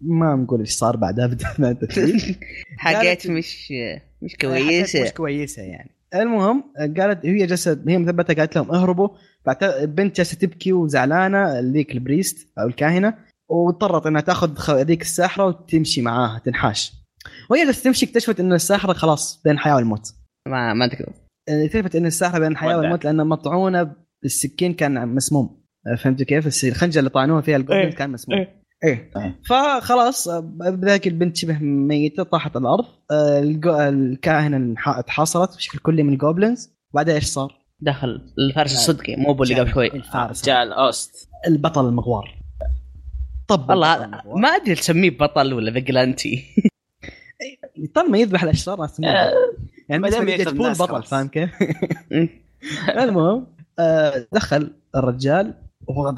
ما 0.00 0.34
نقول 0.34 0.60
إيش 0.60 0.70
صار 0.72 0.96
بعدها 0.96 1.36
حاجات 2.78 3.26
مش 3.26 3.72
مش 4.22 4.36
كويسة. 4.36 5.02
مش 5.02 5.12
كويسة 5.12 5.62
يعني. 5.62 5.95
المهم 6.14 6.64
قالت 6.98 7.26
هي 7.26 7.46
جلست 7.46 7.80
هي 7.88 7.98
مثبتة 7.98 8.34
قالت 8.34 8.56
لهم 8.56 8.70
اهربوا 8.70 9.08
بعد 9.46 9.64
البنت 9.64 10.16
جالسه 10.16 10.36
تبكي 10.36 10.72
وزعلانة 10.72 11.60
ذيك 11.60 11.92
ال 11.92 12.00
priest 12.00 12.48
أو 12.58 12.66
الكاهنة 12.66 13.14
واضطرت 13.48 14.06
إنها 14.06 14.20
تأخذ 14.20 14.54
خ- 14.54 14.70
ذيك 14.70 15.02
الساحرة 15.02 15.44
وتمشي 15.46 16.02
معاها 16.02 16.38
تنحاش 16.38 16.92
وهي 17.50 17.64
جالسه 17.64 17.82
تمشي 17.84 18.06
اكتشفت 18.06 18.40
إن 18.40 18.52
الساحرة 18.52 18.92
خلاص 18.92 19.42
بين 19.44 19.52
الحياة 19.52 19.74
والموت 19.74 20.14
ما 20.48 20.74
ما 20.74 20.86
تقدر 20.86 21.12
اكتشفت 21.48 21.96
إن 21.96 22.06
الساحرة 22.06 22.38
بين 22.38 22.52
الحياة. 22.52 22.78
والموت 22.78 23.04
لأن 23.04 23.26
مطعونة 23.26 23.92
بالسكين 24.22 24.74
كان 24.74 25.08
مسموم 25.08 25.62
فهمت 25.98 26.22
كيف؟ 26.22 26.64
الخنجر 26.64 26.98
اللي 26.98 27.10
طعنوها 27.10 27.40
فيها 27.40 27.56
ال 27.56 27.59
goblin 27.59 27.80
إيه. 27.86 27.90
كان 27.94 28.10
مسموم 28.10 28.38
إيه. 28.38 28.62
إيه 28.84 29.10
إيه. 29.16 29.40
فخلاص 29.48 30.28
آه، 30.28 30.40
بذاك 30.70 31.06
البنت 31.06 31.36
شبه 31.36 31.58
ميتة 31.58 32.22
طاحت 32.22 32.56
على 32.56 32.62
الأرض 32.62 32.84
آه، 33.10 33.40
الكاهنه 33.88 34.74
اتحاصرت 34.86 35.56
بشكل 35.56 35.78
كلي 35.78 36.02
من 36.02 36.12
ال 36.12 36.19
goblins 36.19 36.72
بعدها 36.94 37.14
إيش 37.14 37.24
صار؟ 37.24 37.66
دخل 37.80 38.20
الفارس 38.38 38.72
الصدقي 38.72 39.16
مو 39.16 39.42
اللي 39.42 39.60
قبل 39.60 39.72
شوي 39.72 39.86
الفارس 39.86 40.44
جاء 40.44 40.62
الأوست 40.62 41.28
البطل 41.46 41.88
المغوار 41.88 42.42
طب 43.48 43.70
والله. 43.70 44.10
ما 44.36 44.48
أدري 44.48 44.74
تسميه 44.74 45.10
بطل 45.10 45.52
ولا 45.52 45.72
vigilante 45.72 46.44
طالما 47.94 48.18
يذبح 48.18 48.42
الاشرار 48.42 48.86
تموت. 48.88 49.10
آه، 49.10 49.32
يعني 49.88 50.02
ما 50.02 50.10
دام 50.10 50.72
بطل. 50.72 51.02
فاهم 51.02 51.28
كيف؟ 51.28 51.50
المهم 53.02 53.46
آه، 53.78 54.26
دخل 54.32 54.72
الرجال 54.96 55.54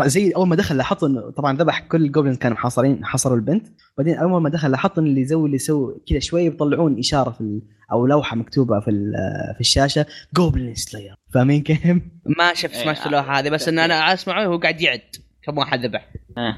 زي 0.05 0.31
أول 0.31 0.49
ما 0.49 0.57
دخل 0.57 0.77
لاحظت 0.77 1.05
إنه 1.05 1.31
طبعا 1.31 1.57
ذبح 1.57 1.81
كل 1.81 2.05
ال 2.05 2.09
goblins 2.09 2.39
كانوا 2.39 2.57
محاصرين 2.57 3.05
حصروا 3.05 3.37
البنت. 3.37 3.67
بعدين 3.99 4.15
أول 4.15 4.43
ما 4.43 4.49
دخل 4.51 4.71
لاحظت 4.71 4.99
ان 4.99 5.07
اللي 5.07 5.21
يسوي 5.21 5.47
اللي 5.47 5.57
يسوي 5.57 5.97
كذا 6.09 6.19
شوي 6.19 6.47
يطلعون 6.47 6.99
إشارة 6.99 7.31
في 7.31 7.41
ال- 7.41 7.63
أو 7.93 8.07
لوحة 8.07 8.37
مكتوبة 8.37 8.81
في 8.81 8.91
ال- 8.91 9.15
آه، 9.17 9.53
في 9.55 9.61
الشاشة 9.61 10.07
Goblin 10.37 10.75
Slayer 10.75 11.15
فاهمين 11.35 11.63
كيف؟ 11.63 11.87
ما 12.39 12.55
شفت 12.55 12.75
إيه، 12.75 12.83
سمعت 12.83 13.07
اللوحة 13.07 13.39
هذه 13.39 13.49
بس 13.51 13.69
إن 13.69 13.79
أنا 13.79 14.13
اسمعه 14.13 14.49
وهو 14.49 14.59
قاعد 14.59 14.81
يعد. 14.81 15.01
كم 15.43 15.59
واحد 15.59 15.87
ذبح. 15.87 16.09
آه. 16.39 16.57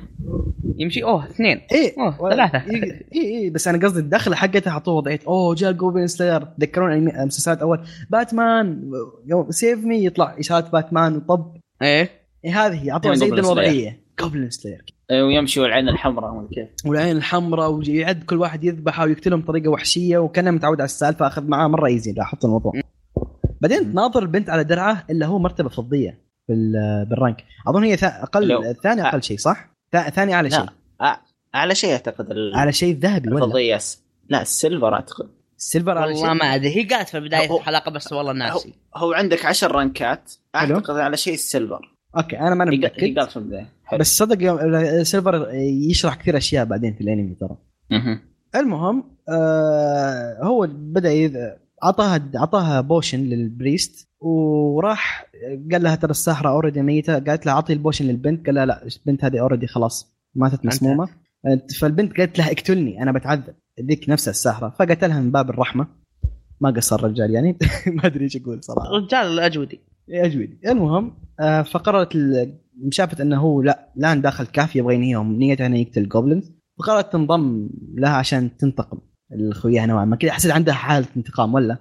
يمشي 0.78 1.04
أوه 1.04 1.24
اثنين. 1.26 1.60
إيه. 1.72 1.94
أوه، 2.00 2.30
ثلاثة. 2.30 2.58
اي 2.58 2.82
اي 3.14 3.20
إيه 3.20 3.50
بس 3.50 3.68
أنا 3.68 3.86
قصدي 3.86 4.00
الدخله 4.00 4.36
حقتها 4.36 4.70
حطوه 4.70 4.94
وضعيه 4.94 5.20
أوه 5.28 5.54
جاء 5.54 5.72
Goblin 5.72 6.06
Slayer 6.06 6.42
تذكرون 6.42 7.04
مسلسلات 7.26 7.58
اول 7.58 7.80
باتمان 8.10 8.90
سيف 9.50 9.84
مي 9.84 10.04
يطلع 10.04 10.36
اشارات 10.38 10.72
باتمان 10.72 11.16
وطب. 11.16 11.56
إيه. 11.82 12.19
إيه 12.44 12.66
هذه 12.66 12.86
يعطوها 12.86 13.14
كان 13.14 13.20
زي 13.20 13.26
الوضعية 13.26 14.00
Goblin 14.20 14.50
Slayer 14.50 14.84
إيه، 15.10 15.22
ويمشي 15.22 15.60
والعين 15.60 15.88
الحمراء 15.88 16.32
ولا 16.34 16.48
كيف. 16.48 16.68
والعين 16.86 17.16
الحمراء 17.16 17.70
ويعد 17.70 18.22
كل 18.24 18.36
واحد 18.36 18.64
يذبحه 18.64 19.04
ويقتلهم 19.04 19.40
بطريقة 19.40 19.68
وحشية 19.70 20.18
وكان 20.18 20.54
متعود 20.54 20.80
على 20.80 20.84
السالفة 20.84 21.26
أخذ 21.26 21.44
معاه 21.46 21.68
مرة 21.68 21.86
easy 21.86 22.12
لاحظت 22.12 22.44
الموضوع. 22.44 22.72
بعدين 23.60 23.92
تناظر 23.92 24.22
البنت 24.22 24.50
على 24.50 24.64
درعه 24.64 25.04
إلا 25.10 25.26
هو 25.26 25.38
مرتبة 25.38 25.68
فضية 25.68 26.18
بال- 26.48 27.06
بال 27.10 27.20
rank. 27.20 27.44
أظن 27.68 27.84
هي 27.84 27.96
ثا- 27.96 28.22
أقل. 28.22 28.74
ثاني 28.82 29.02
أقل 29.08 29.22
شيء 29.22 29.36
صح؟ 29.38 29.70
ثا- 29.96 30.10
ثاني 30.10 30.34
أعلى 30.34 30.50
شيء. 30.50 30.66
أعلى 31.54 31.74
شيء 31.74 31.92
أعتقد 31.92 32.30
ال- 32.30 32.56
على 32.56 32.72
شيء 32.72 32.96
ذهبي 32.98 33.28
ولا؟ 33.34 33.44
الفضية 33.44 33.76
س- 33.76 34.02
لا 34.28 34.42
ال 34.42 34.50
silver 34.50 34.94
أعتقد. 34.94 35.28
ال 35.58 35.64
silver 35.64 35.98
أعلى 35.98 36.12
والله 36.12 36.26
شيء. 36.28 36.34
ما 36.34 36.54
أدري 36.54 36.76
هي 36.76 36.82
قالت 36.84 37.08
في 37.08 37.20
بدايه 37.20 37.48
هو- 37.48 37.58
الحلقة 37.58 37.90
بس 37.90 38.12
والله 38.12 38.32
ناسي. 38.32 38.74
هو 38.96 39.12
عندك 39.12 39.44
عشر 39.46 39.72
رانكات. 39.72 40.32
أعتقد 40.54 40.96
على 40.96 41.16
شيء 41.16 41.34
ال 41.34 41.42
silver. 41.42 41.94
okay 42.16 42.38
أنا 42.40 42.54
ما 42.54 42.64
أنا 42.64 42.72
هي 42.72 42.74
هي 42.74 42.78
متاكد 42.78 43.28
في 43.28 43.36
البدايه. 43.36 43.68
بس 43.98 44.18
صدق 44.18 44.42
يوم 44.42 44.58
ال 44.58 44.71
silver 44.71 45.50
يشرح 45.90 46.14
كثير 46.14 46.36
أشياء 46.36 46.64
بعدين 46.64 46.94
في 46.94 47.00
الأنمي 47.00 47.34
ترى. 47.34 47.56
مهم. 47.90 48.20
المهم 48.54 49.04
آه 49.28 50.38
هو 50.42 50.68
بدأ 50.70 51.12
يذ... 51.12 51.36
عطاها 51.82 52.30
عطاها 52.34 52.80
potion 52.80 53.20
لل 53.20 53.42
priest 53.42 54.08
وراح 54.20 55.26
قال 55.72 55.82
لها 55.82 55.94
ترى 55.94 56.10
الساحرة 56.10 56.48
already 56.48 56.82
ميتة. 56.82 57.18
قالت 57.18 57.46
لها 57.46 57.54
أعطي 57.54 57.72
ال 57.72 57.77
potion 57.77 58.04
للبنت. 58.04 58.46
قال 58.46 58.54
لها 58.54 58.66
لا 58.66 58.86
البنت 58.86 59.24
هذه 59.24 59.40
already 59.40 59.66
خلاص 59.66 60.14
ماتت 60.34 60.66
مسمومة. 60.66 61.08
فالبنت 61.80 62.16
قالت 62.16 62.38
لها 62.38 62.52
اقتلني 62.52 63.02
أنا 63.02 63.12
بتعذب. 63.12 63.54
ذيك 63.80 64.08
نفسها 64.08 64.30
الساحرة. 64.30 64.74
فقتلها 64.78 65.20
من 65.20 65.30
باب 65.30 65.50
الرحمة. 65.50 65.86
ما 66.60 66.70
قصر 66.70 66.96
الرجال 66.96 67.30
يعني. 67.34 67.56
ما 67.96 68.06
أدري 68.06 68.24
إيش 68.24 68.36
أقول 68.36 68.64
صراحة. 68.64 68.88
الرجال 68.88 69.26
الأجودي. 69.26 69.76
يا 69.76 69.89
اجودي 70.12 70.58
المهم 70.66 71.12
آه، 71.40 71.62
فقررت 71.62 72.18
شافت 72.90 73.20
إنه 73.20 73.40
هو 73.40 73.62
لا 73.62 73.92
الآن 73.96 74.20
داخل 74.22 74.46
كهف 74.46 74.76
يبغى 74.76 74.94
ينهيهم. 74.94 75.32
نيته 75.32 75.66
انه 75.66 75.78
يقتل 75.78 76.08
goblins 76.08 76.52
فقررت 76.78 77.12
تنضم 77.12 77.68
لها 77.94 78.10
عشان 78.10 78.56
تنتقم. 78.56 78.98
الخويها 79.34 79.86
نوعا 79.86 80.04
ما. 80.04 80.16
كذا 80.16 80.32
حسيت 80.32 80.50
عندها 80.52 80.74
حالة 80.74 81.06
انتقام 81.16 81.54
ولا؟ 81.54 81.76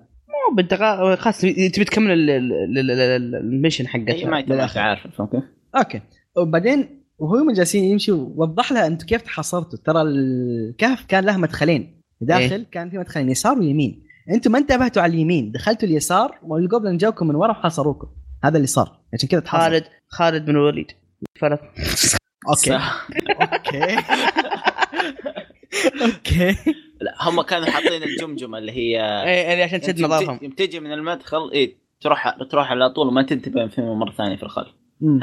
مو 0.50 0.56
بنت 0.56 0.74
خلاص 1.20 1.42
تبي 1.42 1.70
تكمل 1.70 2.12
ال- 2.12 2.30
ال- 2.30 2.80
ال- 2.80 2.92
ال- 2.92 3.36
ال 3.36 3.42
mission 3.42 3.88
حقتها. 3.88 4.30
ما 4.30 4.40
أنت. 4.40 4.52
عارف. 4.78 5.22
كيف؟ 5.22 5.44
okay. 5.78 6.02
وبعدين 6.38 7.04
وهم 7.18 7.52
جالسين 7.52 7.84
يمشوا 7.84 8.30
وضح 8.36 8.72
لها 8.72 8.88
أنتم 8.88 9.06
كيف 9.06 9.22
تحاصرتوا. 9.22 9.80
ترى 9.86 10.02
الكهف 10.02 11.06
كان 11.06 11.24
له 11.26 11.38
مدخلين. 11.38 12.02
داخل 12.22 12.56
إيه؟ 12.56 12.66
كان 12.72 12.90
في 12.90 12.98
مدخلين 12.98 13.30
يسار 13.30 13.60
ويمين. 13.60 14.04
أنتم 14.30 14.52
ما 14.52 14.58
انتبهتوا 14.58 15.02
على 15.02 15.14
اليمين. 15.14 15.52
دخلتوا 15.52 15.88
اليسار 15.90 16.40
وال 16.43 16.57
goblin 16.57 16.97
جاكم 16.98 17.28
من 17.28 17.36
ورا 17.36 17.52
وحاصروكم. 17.52 18.08
هذا 18.44 18.56
اللي 18.58 18.68
صار. 18.68 19.00
عشان 19.14 19.30
كذا 19.30 19.42
خالد 19.46 19.84
خالد 20.10 20.46
بن 20.46 20.52
الوليد. 20.52 20.92
فرق 21.42 21.62
أوكي. 22.50 22.80
أوكي. 23.42 23.96
أوكي. 26.06 26.56
لا 27.02 27.14
هم 27.22 27.42
كانوا 27.42 27.66
حاطين 27.70 28.04
الجمجمة 28.04 28.58
اللي 28.58 28.72
هي 28.72 29.24
إيه 29.24 29.54
اللي 29.54 29.64
عشان 29.64 29.82
يوم 29.98 30.06
نظافهم 30.12 30.36
تجي- 30.38 30.46
يوم 30.46 30.54
تجي 30.56 30.80
من 30.80 30.92
المدخل 30.94 31.52
إيه 31.52 31.76
تروح 32.02 32.38
تروح 32.52 32.72
على 32.72 32.90
طول 32.90 33.08
وما 33.08 33.24
تنتبه 33.24 33.68
فيهم 33.68 34.00
مرة 34.00 34.12
ثانية 34.12 34.36
في 34.36 34.44
الخلف. 34.44 34.68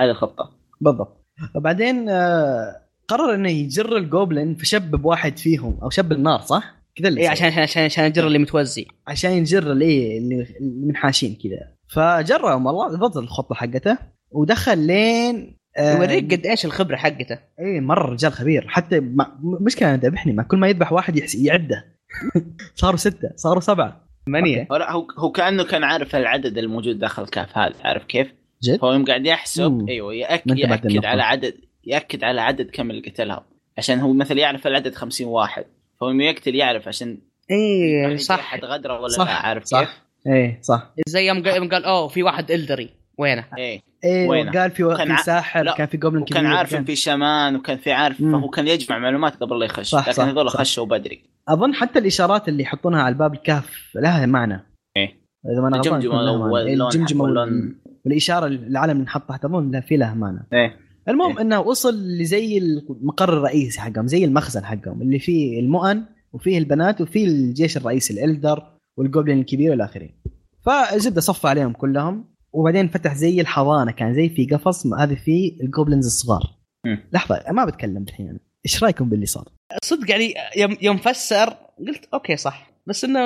هذه 0.00 0.10
الخطة. 0.10 0.50
بالضبط. 0.80 1.26
وبعدين 1.54 2.08
آه، 2.08 2.82
قرر 3.08 3.34
إنه 3.34 3.50
يجر 3.50 3.96
ال 3.96 4.05
goblin 4.05 4.54
فشب 4.54 4.90
بواحد 4.90 5.38
فيهم 5.38 5.78
أو 5.82 5.90
شب 5.90 6.12
النار 6.12 6.40
صح؟ 6.40 6.74
كذا 6.96 7.08
اللي 7.08 7.20
إيه 7.20 7.26
سوى. 7.26 7.32
عشان 7.32 7.46
عشان 7.46 7.62
عشان 7.62 7.84
عشان 7.84 8.04
الجر 8.04 8.26
اللي 8.26 8.38
متوزي 8.38 8.86
عشان 9.06 9.30
يجر 9.30 9.72
اللي 9.72 10.18
اللي 10.18 10.46
منحاشين 10.60 11.38
كذا 11.42 11.76
فجرهم 11.88 12.66
والله 12.66 12.88
ضبط 12.88 13.16
الخطة 13.16 13.54
حقته 13.54 13.98
ودخل 14.30 14.78
لين 14.78 15.56
آه، 15.76 15.94
يوريك 15.94 16.34
قد 16.34 16.46
إيش 16.46 16.64
الخبرة 16.64 16.96
حقته 16.96 17.38
إيه 17.60 17.80
مرة 17.80 18.12
رجال 18.12 18.32
خبير 18.32 18.68
حتى 18.68 19.00
مع 19.00 19.38
مشكلة 19.60 19.88
أنا 19.88 19.96
ذبحني 19.96 20.32
مع 20.32 20.42
كل 20.42 20.56
ما 20.56 20.68
يذبح 20.68 20.92
واحد 20.92 21.16
يحس 21.16 21.34
يعده 21.34 21.84
صاروا 22.74 22.96
ستة 22.96 23.30
صاروا 23.36 23.60
سبعة 23.60 24.06
ثمانيه 24.26 24.68
هو 24.72 24.76
هو 24.76 25.06
هو 25.18 25.32
كأنه 25.32 25.64
كان 25.64 25.84
عارف 25.84 26.16
العدد 26.16 26.58
الموجود 26.58 26.98
داخل 26.98 27.22
الكهف 27.22 27.58
هذا 27.58 27.74
عارف 27.84 28.04
كيف؟ 28.04 28.26
جد؟ 28.62 28.78
هو 28.84 28.92
يوم 28.92 29.04
قاعد 29.04 29.26
يحسب 29.26 29.70
مم. 29.70 29.88
أيوه 29.88 30.08
ما 30.08 30.14
يأكد 30.14 30.50
للنقطة. 30.86 31.08
على 31.08 31.22
عدد 31.22 31.54
يأكد 31.84 32.24
على 32.24 32.40
عدد 32.40 32.70
كم 32.70 32.90
اللي 32.90 33.10
قتلهم 33.10 33.42
عشان 33.78 33.98
هو 33.98 34.12
مثلا 34.12 34.38
يعرف 34.38 34.66
العدد 34.66 34.94
50 34.94 35.26
واحد 35.26 35.64
فهو 36.00 36.10
يقتل 36.10 36.54
يعرف 36.54 36.88
عشان 36.88 37.18
إيه 37.50 38.16
صح 38.16 38.34
احد 38.38 38.64
غدره 38.64 39.00
ولا 39.00 39.08
صح، 39.08 39.26
لا 39.26 39.32
عارف 39.34 39.64
صح. 39.64 39.80
كيف؟ 39.80 39.88
إيه 40.26 40.58
صح 40.62 40.92
زي 41.08 41.26
يوم 41.28 41.42
قال, 41.42 41.56
يوم 41.56 41.68
قال 41.68 41.84
أوه 41.84 42.08
في 42.08 42.22
واحد 42.22 42.50
إلدري 42.50 42.90
وينه 43.18 43.44
إيه 43.58 43.80
إيه 44.04 44.28
وينه؟ 44.28 44.50
وقال 44.50 44.70
في 44.70 44.84
وكان 44.84 45.06
في 45.06 45.12
ع- 45.12 45.16
ساحر 45.22 45.62
لا، 45.62 45.74
كان 45.76 45.86
في 45.86 45.96
جوبلين 45.96 46.24
كبير 46.24 46.38
وكان 46.40 46.46
عارف 46.52 46.70
كان- 46.70 46.78
ان 46.78 46.84
في 46.84 46.96
شمان 46.96 47.56
وكان 47.56 47.76
في 47.78 47.92
عارف 47.92 48.20
مم. 48.20 48.32
فهو 48.40 48.48
كان 48.48 48.68
يجمع 48.68 48.98
معلومات 48.98 49.36
قبل 49.36 49.58
لا 49.58 49.64
يخش 49.64 49.88
صح، 49.90 50.08
لكن 50.08 50.22
هذول. 50.22 50.48
خشوا 50.50 50.86
بدري 50.86 51.22
أظن 51.48 51.74
حتى 51.74 51.98
الإشارات 51.98 52.48
اللي 52.48 52.62
يحطونها 52.62 53.02
على 53.02 53.14
باب 53.14 53.34
الكهف 53.34 53.90
لها 53.94 54.26
معنى 54.26 54.66
إيه 54.96 55.26
إذا 55.52 55.60
ما 55.60 55.68
أنا 55.68 55.76
غلطان 55.76 55.94
الجمجمة. 55.94 56.16
واللون 56.16 56.40
واللون 57.20 57.74
والإشارة 58.04 58.46
العالم 58.46 58.92
اللي 58.92 59.02
نحط 59.04 59.28
تحت 59.28 59.44
اظن 59.44 59.70
لا 59.70 59.80
في 59.80 59.96
لها 59.96 60.14
معنى 60.14 60.46
إيه 60.52 60.76
المهم 61.08 61.36
إيه. 61.36 61.42
إنه 61.44 61.60
وصل 61.60 61.94
لزي 61.94 62.58
المقر 62.58 63.32
الرئيسي 63.32 63.80
حقهم 63.80 64.06
زي 64.06 64.24
المخزن 64.24 64.64
حقهم 64.64 65.02
اللي 65.02 65.18
فيه 65.18 65.60
المؤن 65.60 66.04
وفيه 66.32 66.58
البنات 66.58 67.00
وفيه 67.00 67.26
الجيش 67.26 67.76
الرئيسي 67.76 68.12
ال 68.14 68.22
elder 68.22 68.62
وال 68.98 69.08
goblin 69.08 69.38
الكبير 69.40 69.70
والى 69.70 69.84
آخره 69.84 70.08
فزبده 70.60 71.20
صف 71.20 71.46
عليهم 71.46 71.72
كلهم 71.72 72.24
وبعدين 72.52 72.88
فتح 72.88 73.14
زي 73.14 73.40
الحضانة 73.40 73.92
كان 73.92 74.14
زي 74.14 74.28
في 74.28 74.46
قفص 74.46 74.86
هذه 74.86 75.14
فيه 75.14 75.60
ال 75.62 75.68
goblins 75.68 76.06
الصغار 76.06 76.42
مم. 76.86 77.08
لحظة 77.12 77.42
ما 77.52 77.64
بتكلم 77.64 78.02
الحين. 78.08 78.38
إيش 78.66 78.84
رأيكم 78.84 79.08
باللي 79.08 79.26
صار؟ 79.26 79.48
صدق 79.84 80.10
يعني 80.10 80.34
يوم 80.56 80.76
يوم 80.82 80.96
فسر 80.96 81.56
قلت 81.78 82.08
okay 82.14 82.36
صح 82.36 82.70
بس 82.86 83.04
إنه 83.04 83.20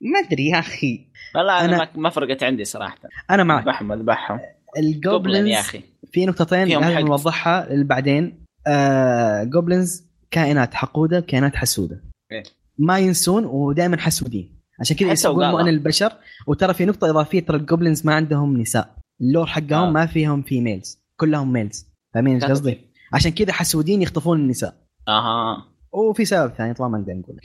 ما 0.00 0.18
أدري 0.28 0.46
يا 0.46 0.58
أخي 0.58 1.06
والله 1.36 1.64
أنا, 1.64 1.84
أنا- 1.84 1.98
ما, 1.98 2.10
فرقت 2.10 2.42
عندي 2.42 2.64
صراحة 2.64 2.98
أنا 3.30 3.44
معك 3.44 3.62
اذبحهم 3.62 3.92
اذبحهم 3.92 4.40
goblin 4.80 4.96
ال 4.96 5.02
goblins 5.02 5.48
يا 5.48 5.60
أخي. 5.60 5.82
في 6.12 6.26
نقطتين 6.26 6.68
لازم. 6.68 7.06
نوضحها 7.06 7.82
بعدين 7.82 8.44
آه 8.66 9.44
goblins 9.44 10.04
كائنات 10.30 10.74
حقودة 10.74 11.20
كائنات 11.20 11.56
حسودة. 11.56 12.04
إيه. 12.32 12.42
ما 12.78 12.98
ينسون 12.98 13.44
ودائما 13.44 13.96
حسودين. 13.96 14.58
عشان 14.80 14.96
كذا 14.96 15.28
وقالها. 15.28 15.50
مو 15.50 15.59
من 15.59 15.68
البشر. 15.68 16.12
وترى 16.46 16.74
في 16.74 16.84
نقطة 16.84 17.10
إضافية 17.10 17.40
ترى 17.40 17.56
ال 17.56 17.62
goblins 17.62 18.06
ما 18.06 18.14
عندهم 18.14 18.60
نساء. 18.60 18.94
ال 19.20 19.25
lore 19.25 19.46
حقهم 19.46 19.72
آه. 19.72 19.90
ما 19.90 20.06
فيهم 20.06 20.42
females 20.42 20.98
كلهم 21.20 21.52
males 21.52 21.86
فاهمين 22.14 22.34
إيش 22.34 22.44
قصدي؟ 22.44 22.78
عشان 23.12 23.30
كذا 23.32 23.52
حسودين 23.52 24.02
يخطفون 24.02 24.40
النساء. 24.40 24.74
أها. 25.08 25.64
وفي 25.92 26.24
سبب 26.24 26.52
ثاني 26.52 26.74
طبعا 26.74 26.88
ما 26.88 26.98
نقدر 26.98 27.14
نقول 27.14 27.40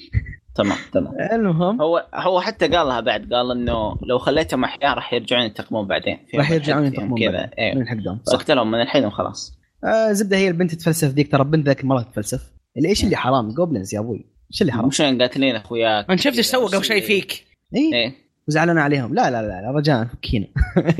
تمام 0.55 0.77
تمام. 0.93 1.13
المهم. 1.31 1.81
هو 1.81 2.07
هو 2.13 2.41
حتى 2.41 2.67
قالها 2.67 2.99
بعد 2.99 3.33
قال 3.33 3.51
إنه 3.51 3.95
لو 4.01 4.17
خليتهم 4.17 4.63
أحياء 4.63 4.95
راح 4.95 5.13
يرجعون 5.13 5.43
ينتقمون 5.43 5.87
بعدين. 5.87 6.17
راح 6.35 6.51
يرجعون 6.51 6.85
ينتقمون 6.85 7.19
كذا 7.19 7.31
بعدين. 7.31 7.49
إيه. 7.59 7.75
من 7.75 7.87
حقهم. 7.87 8.19
اقتلهم 8.27 8.71
من 8.71 8.81
الحين 8.81 9.05
وخلاص. 9.05 9.59
آه 9.83 10.11
زبدة 10.11 10.37
هي 10.37 10.47
البنت 10.47 10.75
تتفلسف 10.75 11.07
ذيك 11.07 11.31
ترى 11.31 11.43
بنت 11.43 11.65
ذاك 11.65 11.81
المره 11.81 12.01
تتفلسف. 12.01 12.51
اللي 12.77 12.89
إيش 12.89 13.03
اللي 13.03 13.15
حرام؟ 13.15 13.49
goblins 13.49 13.95
يا 13.95 13.99
أبوي. 13.99 14.25
إيش 14.51 14.61
اللي 14.61 14.73
حرام؟ 14.73 14.87
مش 14.87 15.01
قاتلين 15.01 15.55
أخوياك؟ 15.55 16.05
أنا 16.09 16.17
شفت 16.17 16.37
إيش 16.37 16.45
سوى 16.45 16.65
قبل 16.65 16.85
شوي 16.85 17.01
فيك. 17.01 17.45
إيه. 17.75 17.93
إيه. 17.93 18.15
وزعلان 18.47 18.77
عليهم. 18.77 19.13
لا 19.13 19.31
لا 19.31 19.41
لا, 19.41 19.61
لا 19.61 19.71
رجاء 19.71 20.05
فكينا. 20.05 20.47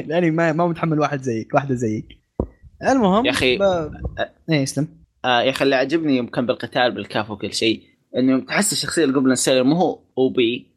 لاني 0.05 0.31
ما 0.37 0.51
ما 0.51 0.67
متحمل 0.67 0.99
واحد 0.99 1.21
زيك 1.21 1.53
واحدة 1.53 1.75
زيك. 1.75 2.05
المهم 2.89 3.25
يا 3.25 3.31
أخي. 3.31 3.57
ب... 3.57 3.61
إيه 4.49 4.61
يسلم 4.61 4.87
آه 5.25 5.41
يا 5.41 5.49
أخي 5.49 5.65
اللي 5.65 5.75
عجبني 5.75 6.17
يمكن 6.17 6.45
بالقتال 6.45 6.91
بالكهف 6.91 7.29
وكل 7.29 7.53
شيء 7.53 7.92
إنه 8.17 8.39
تحس 8.39 8.73
الشخصية 8.73 9.05
ال 9.05 9.10
Goblin 9.10 9.35
Slayer 9.35 9.63
مو 9.63 9.75
هو 9.75 9.99
OP 10.17 10.67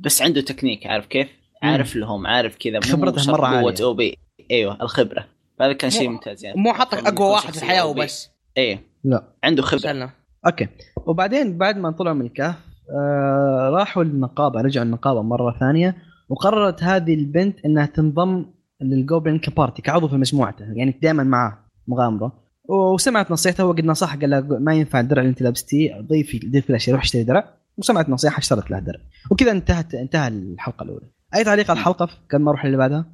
بس 0.00 0.22
عنده 0.22 0.40
تكنيك 0.40 0.86
عارف 0.86 1.06
كيف؟ 1.06 1.28
عارف 1.62 1.96
لهم 1.96 2.26
عارف 2.26 2.56
كذا 2.56 2.74
مو 2.74 2.80
خبرته 2.80 3.32
مرة 3.32 3.46
قوة 3.46 3.56
عالية. 3.56 3.84
OP. 3.84 4.18
أيوه 4.50 4.82
الخبرة. 4.82 5.26
هذا 5.60 5.72
كان 5.72 5.90
شيء 5.90 6.08
ممتاز 6.08 6.44
يعني. 6.44 6.60
مو 6.60 6.72
من 6.72 7.06
أقوى 7.06 7.28
واحد 7.28 7.52
في 7.52 7.62
الحياة. 7.62 7.86
وبس. 7.86 8.30
إيه. 8.56 8.82
لا. 9.04 9.24
عنده 9.44 9.62
خبرة. 9.62 9.80
سلم 9.80 10.10
أوكي. 10.46 10.68
وبعدين 11.06 11.58
بعد 11.58 11.78
ما 11.78 11.90
طلعوا 11.90 12.14
من 12.14 12.26
الكهف 12.26 12.56
آه 12.90 13.70
راحوا 13.72 14.04
للنقابة 14.04 14.60
رجعوا 14.60 14.86
النقابه 14.86 15.22
مرة 15.22 15.56
ثانية 15.60 15.96
وقررت 16.28 16.82
هذه 16.82 17.14
البنت 17.14 17.64
إنها 17.64 17.86
تنضم 17.86 18.46
لل 18.80 18.95
Goblin 18.95 19.38
ك 19.38 19.45
party 19.45 19.82
كعضو 19.82 20.08
في 20.08 20.16
مجموعته 20.16 20.64
يعني 20.72 20.98
دائما 21.02 21.22
معاه 21.22 21.58
مغامرة. 21.88 22.47
وسمعت 22.68 23.30
نصيحته 23.30 23.62
هو 23.64 23.72
قد 23.72 23.84
نصح 23.84 24.16
قال 24.16 24.30
لها 24.30 24.40
ما 24.40 24.74
ينفع 24.74 25.00
الدرع 25.00 25.22
اللي 25.22 25.30
انت 25.30 25.42
لابستيه 25.42 26.00
ضيفي 26.00 26.38
ضيف 26.52 26.70
له 26.70 26.78
شيء 26.78 26.94
روح 26.94 27.02
اشتري 27.02 27.24
درع. 27.24 27.54
وسمعت 27.78 28.08
نصيحة 28.08 28.38
اشترت 28.38 28.70
له 28.70 28.78
درع. 28.78 29.00
وكذا 29.30 29.50
انتهت 29.50 29.94
انتهى 29.94 30.28
الحلقة 30.28 30.82
الأولى. 30.82 31.06
أي 31.34 31.44
تعليق 31.44 31.70
على 31.70 31.80
الحلقة؟ 31.80 32.08
قبل 32.32 32.42
ما 32.42 32.50
أروح 32.50 32.64
اللي 32.64 32.76
بعدها. 32.76 33.06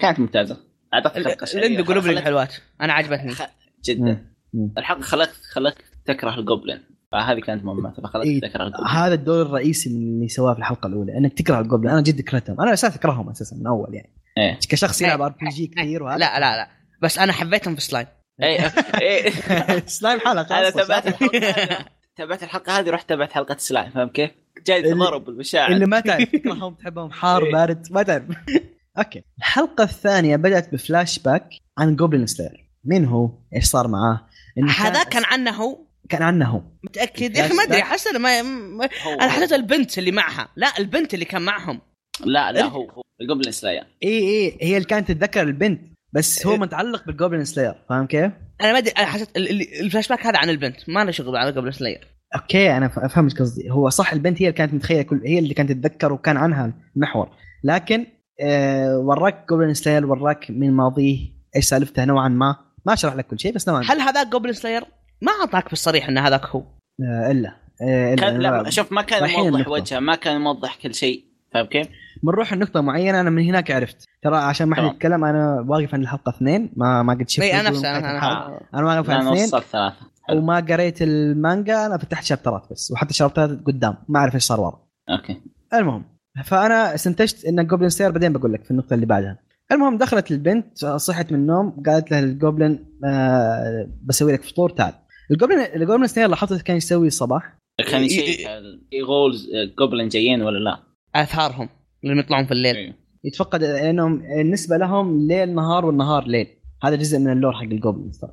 كانت 0.00 0.20
ممتازة. 0.20 0.56
اعطتك 0.94 1.26
عنده 1.56 1.82
قلوب 1.84 2.04
خلت- 2.04 2.18
الحلوات 2.18 2.54
أنا 2.80 2.92
عجبتني. 2.92 3.30
خ- 3.30 3.42
جدا. 3.84 4.02
مم. 4.04 4.26
مم. 4.54 4.72
الحلقة 4.78 5.00
خلاك 5.00 5.28
خلاك 5.52 5.74
تكره 6.06 6.38
ال 6.38 6.44
goblin 6.44 6.80
فهذه 7.12 7.40
كانت 7.40 7.64
مهمتها. 7.64 8.02
فخلاك 8.02 8.26
إيه، 8.26 8.40
تكره 8.40 8.66
ال 8.66 8.69
goblin 8.69 8.86
هذا 8.88 9.14
الدور 9.14 9.42
الرئيسي 9.42 9.90
من 9.90 9.96
اللي 10.02 10.28
سواه 10.28 10.52
في 10.52 10.58
الحلقة 10.58 10.86
الأولى 10.86 11.18
أنك 11.18 11.32
تكره 11.32 11.60
ال 11.60 11.64
goblin 11.64 11.90
أنا 11.92 12.00
جد 12.00 12.20
كرهتهم. 12.20 12.60
أنا 12.60 12.72
أساسا 12.72 12.94
أكرههم 12.96 13.30
أساسا 13.30 13.56
من 13.56 13.66
أول 13.66 13.94
يعني. 13.94 14.12
إيه. 14.38 14.58
كشخص 14.68 15.02
يلعب 15.02 15.20
RPG 15.22 15.66
كثير 15.66 16.02
وهذا. 16.02 16.18
لا 16.18 16.40
لا 16.40 16.56
لا. 16.56 16.68
بس 17.02 17.18
أنا 17.18 17.32
حبيتهم 17.32 17.74
في 17.74 17.80
سلايم 17.80 18.06
إيه. 18.42 18.72
إيه. 19.00 19.30
سلايم 19.86 20.20
حلقه 20.20 20.58
أنا 20.60 20.70
تابعت؟ 20.70 21.06
الحلقة 21.06 21.38
هذه- 21.38 21.84
تابعت 22.16 22.42
الحلقة 22.42 22.78
هذه 22.78 22.90
رحت 22.90 23.08
تابعت 23.08 23.32
حلقة 23.32 23.56
سلايم 23.58 23.90
فاهم 23.90 24.08
كيف؟ 24.08 24.30
جاي 24.66 24.82
تضارب 24.82 25.24
بالمشاعر. 25.24 25.72
اللي 25.72 25.86
ما 25.86 26.00
تعرف 26.00 26.28
تكرههم 26.32 26.74
تحبهم 26.74 27.10
حار 27.10 27.44
إيه. 27.44 27.52
بارد 27.52 27.86
ما 27.90 28.02
تعرف. 28.02 28.24
أوكي. 28.98 29.22
الحلقة 29.38 29.84
الثانية 29.84 30.36
بدأت 30.36 30.72
بفلاش 30.72 31.18
باك 31.18 31.48
عن 31.78 31.96
Goblin 31.96 32.26
Slayer 32.26 32.70
مين 32.84 33.04
هو؟ 33.04 33.30
إيش 33.54 33.64
صار 33.64 33.88
معاه؟ 33.88 34.26
هذا 34.78 35.02
كان 35.04 35.24
عنه. 35.24 35.50
هو 35.50 35.78
كان 36.08 36.22
عنه. 36.22 36.46
هو 36.48 36.62
متأكد؟ 36.82 37.36
يا 37.36 37.46
أخي 37.46 37.54
ما 37.54 37.62
أدري 37.62 37.82
احس 37.82 38.06
أنا 38.06 38.18
ما 38.18 38.40
أنا 39.06 39.28
حسيت 39.30 39.52
البنت 39.52 39.98
اللي 39.98 40.10
معها. 40.12 40.48
لا 40.56 40.78
البنت 40.78 41.14
اللي 41.14 41.24
كان 41.24 41.42
معهم. 41.42 41.80
لا 42.24 42.52
لا 42.52 42.64
هو 42.64 42.90
هو 42.90 43.02
ال 43.20 43.25
Goblin 43.25 43.52
Slayer 43.52 43.84
اي 44.02 44.18
اي 44.18 44.58
هي 44.62 44.76
اللي 44.76 44.88
كانت 44.88 45.08
تتذكر 45.08 45.42
البنت. 45.42 45.80
بس 46.16 46.46
هو 46.46 46.52
إيه. 46.52 46.58
متعلق 46.58 47.06
بال 47.06 47.16
Goblin 47.16 47.44
Slayer 47.44 47.74
فاهم 47.88 48.06
كيف؟ 48.06 48.32
أنا 48.60 48.72
ما 48.72 48.78
أدري 48.78 48.90
أنا 48.90 49.06
حسيت 49.06 49.36
ال- 49.36 49.50
ال- 49.50 49.80
الفلاش 49.80 50.08
باك 50.08 50.26
هذا 50.26 50.38
عن 50.38 50.50
البنت 50.50 50.76
ما 50.88 51.04
له 51.04 51.10
شغل 51.10 51.36
على 51.36 51.50
Goblin 51.50 51.74
Slayer 51.74 52.06
أوكي 52.34 52.76
أنا 52.76 52.88
ف- 52.88 52.98
افهم 52.98 53.24
إيش 53.24 53.34
قصدي 53.34 53.70
هو 53.70 53.88
صح 53.88 54.12
البنت 54.12 54.42
هي 54.42 54.46
اللي 54.46 54.56
كانت 54.58 54.74
متخيلة 54.74 55.02
كل 55.02 55.20
هي 55.24 55.38
اللي 55.38 55.54
كانت 55.54 55.72
تتذكر 55.72 56.12
وكان 56.12 56.36
عنها 56.36 56.72
المحور 56.96 57.28
لكن 57.64 58.06
آه 58.40 58.98
وراك 58.98 59.44
Goblin 59.50 59.74
Slayer 59.74 60.06
وراك 60.06 60.50
من 60.50 60.72
ماضيه 60.72 61.18
إيش 61.56 61.64
سالفته 61.64 62.04
نوعا 62.04 62.28
ما. 62.28 62.56
ما 62.86 62.94
شرح 62.94 63.14
لك 63.14 63.26
كل 63.26 63.40
شيء 63.40 63.52
بس 63.54 63.68
نوعا 63.68 63.80
ما. 63.80 63.92
هل 63.92 64.00
هذاك 64.00 64.26
Goblin 64.26 64.54
Slayer 64.56 64.84
ما 65.22 65.32
أعطاك 65.40 65.70
بالصريح 65.70 66.08
إن 66.08 66.18
هذاك 66.18 66.46
هو. 66.46 66.60
آه 66.60 67.30
إلا. 67.30 67.56
آه 67.82 68.14
إلا. 68.14 68.20
كان 68.30 68.38
لا 68.40 68.70
شوف 68.70 68.92
ما 68.92 69.02
كان 69.02 69.30
موضح. 69.30 69.68
وجهه 69.68 69.98
ما 69.98 70.14
كان 70.14 70.40
موضح 70.40 70.76
كل 70.82 70.94
شيء. 70.94 71.24
فاهم 71.52 71.66
كيف؟ 71.66 71.86
بنروح 72.22 72.54
لنقطة 72.54 72.80
معينة 72.80 73.20
أنا 73.20 73.30
من 73.30 73.44
هناك 73.44 73.70
عرفت. 73.70 74.04
ترى 74.22 74.36
عشان 74.36 74.68
ما 74.68 74.76
حد. 74.76 74.84
يتكلم 74.84 75.24
أنا 75.24 75.64
واقف 75.68 75.94
عند 75.94 76.02
الحلقة 76.02 76.30
اثنين 76.30 76.72
ما 76.76 77.02
ما 77.02 77.14
قد 77.14 77.28
شفت 77.28 77.44
إي 77.44 77.60
أنا 77.60 77.68
الفيديو. 77.68 77.90
نفسي 77.90 77.98
الحلقة. 77.98 78.46
أنا 78.46 78.60
أنا 78.74 78.86
واقف 78.86 79.08
لا 79.08 79.14
عند 79.14 79.38
اثنين. 79.38 79.62
حلو. 80.22 80.38
وما 80.38 80.60
قريت 80.60 81.02
المانجا 81.02 81.86
أنا 81.86 81.98
فتحت 81.98 82.24
chapter 82.24 82.57
ات 82.57 82.62
بس. 82.70 82.90
وحتى 82.90 83.14
chapter 83.14 83.46
ات 83.46 83.50
قدام 83.66 83.94
ما 84.08 84.18
أعرف 84.18 84.34
إيش 84.34 84.42
صار 84.42 84.60
ورا 84.60 84.80
أوكي. 85.10 85.40
المهم 85.74 86.04
فأنا 86.44 86.94
استنتجت 86.94 87.44
إن 87.44 87.66
Goblin 87.66 87.88
Slayer 87.90 88.10
بعدين 88.10 88.32
بقول 88.32 88.52
لك 88.52 88.64
في 88.64 88.70
النقطة 88.70 88.94
اللي 88.94 89.06
بعدها. 89.06 89.38
المهم 89.72 89.98
دخلت 89.98 90.30
البنت 90.30 90.84
صحت 90.84 91.32
من 91.32 91.38
النوم 91.38 91.82
قالت 91.86 92.10
لها 92.10 92.20
ال 92.20 92.29
Goblin 92.29 92.84
آه 93.04 93.88
بسوي 94.04 94.32
لك 94.32 94.42
فطور 94.42 94.70
تعال. 94.70 94.94
ال 95.30 95.34
Goblin 95.34 95.58
ال 95.58 95.65
Goblin 95.65 96.06
Slayer 96.06 96.28
لاحظت 96.28 96.62
كان 96.62 96.76
يسوي 96.76 97.06
الصباح 97.06 97.58
كان 97.90 98.02
يشيك 98.02 98.48
goblins 99.06 99.48
goblin 99.78 100.08
جايين 100.08 100.42
ولا 100.42 100.58
لا؟ 100.58 100.85
آثارهم 101.22 101.68
اللي 102.04 102.18
يطلعون 102.20 102.44
في 102.46 102.52
الليل. 102.52 102.76
إيه. 102.76 102.96
يتفقد 103.24 103.62
لانهم 103.62 104.18
بالنسبة 104.18 104.76
لهم 104.76 105.26
ليل 105.28 105.54
نهار 105.54 105.86
والنهار 105.86 106.26
ليل. 106.26 106.46
هذا 106.84 106.96
جزء 106.96 107.18
من 107.18 107.32
ال 107.32 107.36
lore 107.36 107.52
حق 107.52 107.62
ال 107.62 107.69
goblin 107.69 108.10
ترى 108.10 108.32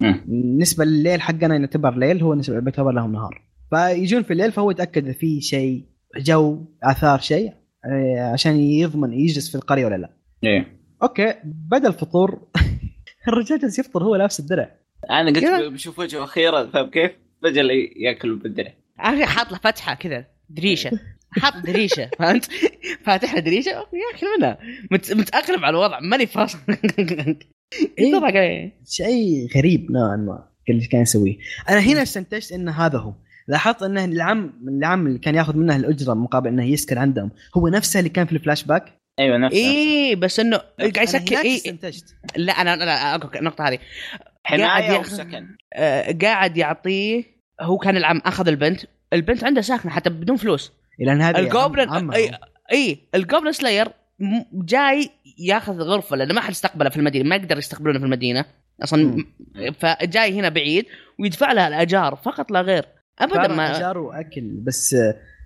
مم. 0.00 0.24
بالنسبة 0.26 0.84
لليل 0.84 1.20
حقنا 1.22 1.56
يعتبر 1.56 1.96
ليل 1.98 2.22
هو 2.22 2.42
نسبة- 2.42 2.50
يعتبر 2.50 2.90
لهم 2.92 3.12
نهار. 3.12 3.42
فيجون 3.70 4.22
في 4.22 4.32
الليل 4.32 4.52
فهو 4.52 4.70
يتأكد 4.70 5.04
اذا 5.04 5.12
في 5.12 5.40
شيء 5.40 5.84
جو 6.18 6.64
آثار 6.82 7.18
شيء 7.18 7.52
آه، 7.84 8.32
عشان 8.32 8.56
يضمن 8.56 9.12
يجلس 9.12 9.48
في 9.48 9.54
القرية 9.54 9.86
ولا 9.86 9.96
لا. 9.96 10.10
إيه. 10.44 10.78
أوكي 11.02 11.34
بدا 11.44 11.88
الفطور 11.88 12.48
الرجال 13.28 13.58
جالس 13.58 13.78
يفطر 13.78 14.04
هو 14.04 14.16
لابس 14.16 14.40
الدرع. 14.40 14.70
أنا 15.10 15.30
قلت. 15.30 15.72
بشوف 15.72 15.98
وجهه 15.98 16.24
أخيرا 16.24 16.66
فاهم 16.66 16.90
كيف؟ 16.90 17.10
فجأة 17.42 17.64
يأكل 17.96 18.36
بالدرع. 18.36 18.72
أخي 19.00 19.24
حاط 19.24 19.52
له 19.52 19.58
فتحة 19.58 19.94
كذا 19.94 20.24
دريشة. 20.50 20.90
حاط 21.30 21.56
دريشه 21.66 22.10
فهمت؟ 22.18 22.50
فاتح 23.04 23.34
له 23.34 23.40
دريشه 23.40 23.68
يا 23.70 23.84
أخي 24.14 24.26
منها 24.38 24.58
مت... 24.90 25.12
متأقلم 25.12 25.64
على 25.64 25.70
الوضع 25.76 26.00
ماني 26.00 26.26
فاصل 26.26 26.58
يضحك 27.98 28.36
عليه 28.36 28.80
شيء 28.88 29.48
غريب 29.56 29.92
نوعا 29.92 30.16
ما 30.16 30.48
اللي 30.70 30.86
كان 30.86 31.02
يسويه 31.02 31.36
أنا 31.68 31.78
هنا 31.80 32.02
استنتجت 32.02 32.52
إن 32.52 32.68
هذا 32.68 32.98
هو. 32.98 33.14
لاحظت 33.48 33.82
إنه 33.82 34.04
العم 34.04 34.52
العم 34.68 35.06
اللي 35.06 35.18
كان 35.18 35.34
ياخذ 35.34 35.56
منه 35.56 35.76
الأجرة 35.76 36.14
مقابل 36.14 36.48
إنه 36.48 36.64
يسكن 36.64 36.98
عندهم 36.98 37.30
هو 37.56 37.68
نفسه 37.68 37.98
اللي 37.98 38.10
كان 38.10 38.26
في 38.26 38.32
الفلاش 38.32 38.64
باك؟ 38.64 38.98
أيوه 39.18 39.38
نفسه. 39.38 39.58
إيه 39.58 40.16
بس 40.16 40.40
إنه 40.40 40.56
قاعد 40.80 41.08
هناك 41.08 41.32
إيه. 41.32 41.56
استنتجت. 41.56 42.14
لا 42.36 42.52
أنا 42.52 42.76
لا 42.76 43.14
أقولك 43.14 43.36
النقطة 43.36 43.68
هذه. 43.68 43.78
قاعد 44.48 44.60
حمايه 44.62 44.98
ياخذ- 44.98 45.12
وسكن 45.12 45.46
آه، 45.74 46.12
قاعد 46.22 46.56
يعطيه 46.56 47.24
هو 47.60 47.78
كان 47.78 47.96
العم 47.96 48.18
أخذ 48.24 48.48
البنت. 48.48 48.80
البنت 49.12 49.44
عندها 49.44 49.62
ساكنة 49.62 49.90
حتى 49.92 50.10
بدون 50.10 50.36
فلوس. 50.36 50.72
لأن 50.98 51.22
هذا 51.22 51.38
ال 51.38 51.45
Goblin 51.45 51.88
عم-. 51.88 52.12
اي 52.12 52.30
أي 52.72 52.98
ال 53.14 53.19
Goblin 53.19 53.52
Slayer 53.52 53.88
جاي 54.52 55.10
ياخذ 55.38 55.80
غرفة 55.80 56.16
لأنه 56.16 56.34
ما 56.34 56.40
حد 56.40 56.50
استقبله 56.50 56.90
في 56.90 56.96
المدينة 56.96 57.28
ما 57.28 57.36
يقدر 57.36 57.58
يستقبلونه 57.58 57.98
في 57.98 58.04
المدينة 58.04 58.44
أصلا. 58.82 59.24
فجاي 59.78 60.40
هنا 60.40 60.48
بعيد 60.48 60.86
ويدفع 61.20 61.52
لها 61.52 61.68
الأجار 61.68 62.16
فقط 62.16 62.50
لا 62.50 62.60
غير. 62.60 62.84
ابدا 63.18 63.48
ما 63.48 63.76
أجار 63.76 63.98
وأكل 63.98 64.42
بس 64.42 64.94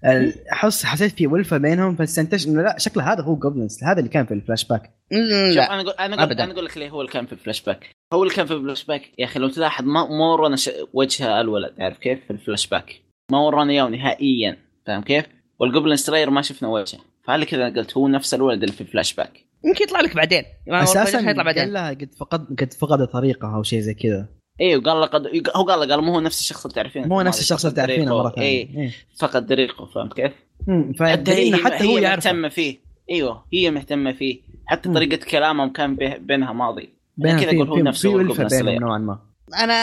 آه، 0.05 0.33
احس 0.53 0.85
حسيت 0.85 1.13
في 1.13 1.27
ولفة 1.27 1.59
بينهم 1.59 1.97
فاستنتجت 1.97 2.47
إنه 2.47 2.63
لا 2.63 2.79
شكله 2.79 3.13
هذا 3.13 3.23
هو 3.23 3.37
goblins 3.37 3.85
هذا 3.85 3.99
اللي 3.99 4.11
كان 4.11 4.27
في 4.27 4.35
الفلاش 4.35 4.65
باك. 4.65 4.91
لا. 5.11 5.75
أنا 5.75 5.81
أقول 5.81 5.95
أنا 6.01 6.15
أقول 6.15 6.31
أبداً. 6.31 6.45
أنا 6.45 6.53
أقول 6.53 6.65
لك 6.65 6.79
ليه 6.79 6.91
هو 6.91 7.01
اللي 7.01 7.13
كان 7.13 7.27
في 7.27 7.33
الفلاش 7.33 7.63
باك. 7.63 7.91
هو 8.13 8.23
اللي 8.23 8.35
كان 8.35 8.47
في 8.47 8.53
الفلاش 8.53 8.85
باك 8.85 9.03
يا 9.19 9.25
أخي 9.25 9.39
لو 9.39 9.49
تلاحظ 9.49 9.85
ما 9.85 10.09
ما 10.09 10.33
ورانا 10.33 10.57
ش... 10.57 10.71
وجه 10.93 11.41
الولد 11.41 11.75
عارف 11.79 11.99
كيف؟ 11.99 12.19
في 12.25 12.31
الفلاش 12.31 12.67
باك. 12.67 13.01
ما 13.33 13.39
ورانا 13.39 13.73
اياه 13.73 13.89
نهائيا 13.89 14.57
فاهم 14.87 15.03
كيف؟ 15.03 15.25
وال 15.63 15.71
Goblin 15.71 15.97
Slayer 15.97 16.31
ما 16.31 16.43
شفنا 16.43 16.69
وجهه 16.69 17.01
فعلى 17.25 17.47
كذا 17.47 17.69
قلت 17.69 17.97
هو 17.97 18.09
نفس 18.09 18.35
الولد 18.35 18.63
اللي 18.63 18.75
في 18.75 18.81
الفلاش 18.81 19.15
باك. 19.15 19.45
يمكن 19.65 19.85
يطلع 19.85 20.01
لك 20.01 20.17
بعدين. 20.17 20.43
أساسا 20.69 21.19
يطلع 21.19 21.33
قال 21.33 21.45
بعدين. 21.45 21.73
لها 21.73 21.91
قد 21.91 22.15
فقد 22.21 22.61
قد 22.61 22.73
فقد 22.73 23.07
طريقة 23.07 23.55
أو 23.55 23.63
شيء 23.63 23.81
زي 23.81 23.95
كذا. 23.95 24.29
أيوه 24.61 24.83
قال 24.83 25.01
له 25.01 25.07
قد... 25.07 25.27
هو 25.57 25.63
قال 25.63 25.81
له 25.81 25.95
قال 25.95 26.05
مو 26.05 26.15
هو 26.15 26.21
نفس 26.21 26.41
الشخص 26.41 26.65
اللي 26.65 26.75
تعرفينه. 26.75 27.07
مو 27.07 27.23
نفس 27.23 27.41
الشخص 27.41 27.65
اللي 27.65 27.77
تعرفينه 27.77 28.19
مرة 28.19 28.31
ثانية. 28.31 28.49
اي 28.49 28.69
إيه. 28.77 28.91
فقد 29.19 29.47
طريقه 29.47 29.87
فهمت 29.87 30.13
كيف؟ 30.13 30.33
مم، 30.67 30.89
حتى 30.89 30.99
فالدليل 30.99 31.55
هي 31.55 31.89
هو 31.89 31.97
هي 31.97 32.03
يعرف 32.03 32.27
مهتمة 32.27 32.49
فيه. 32.49 32.79
إيوه 33.11 33.45
هي 33.53 33.71
مهتمة 33.71 34.13
فيه. 34.13 34.41
حتى 34.67 34.89
مم. 34.89 34.95
طريقة 34.95 35.17
كلامهم 35.17 35.73
كان 35.73 35.97
بينها 36.21 36.53
ماضي. 36.53 36.89
بينهم 37.17 37.41
كذا 37.41 37.57
أقول 37.57 37.69
هو 37.69 37.77
نفسه 37.77 38.19
بينهم 38.19 38.49
Slayer. 38.49 38.81
نوعا 38.81 38.99
ما. 38.99 39.19
أنا 39.63 39.75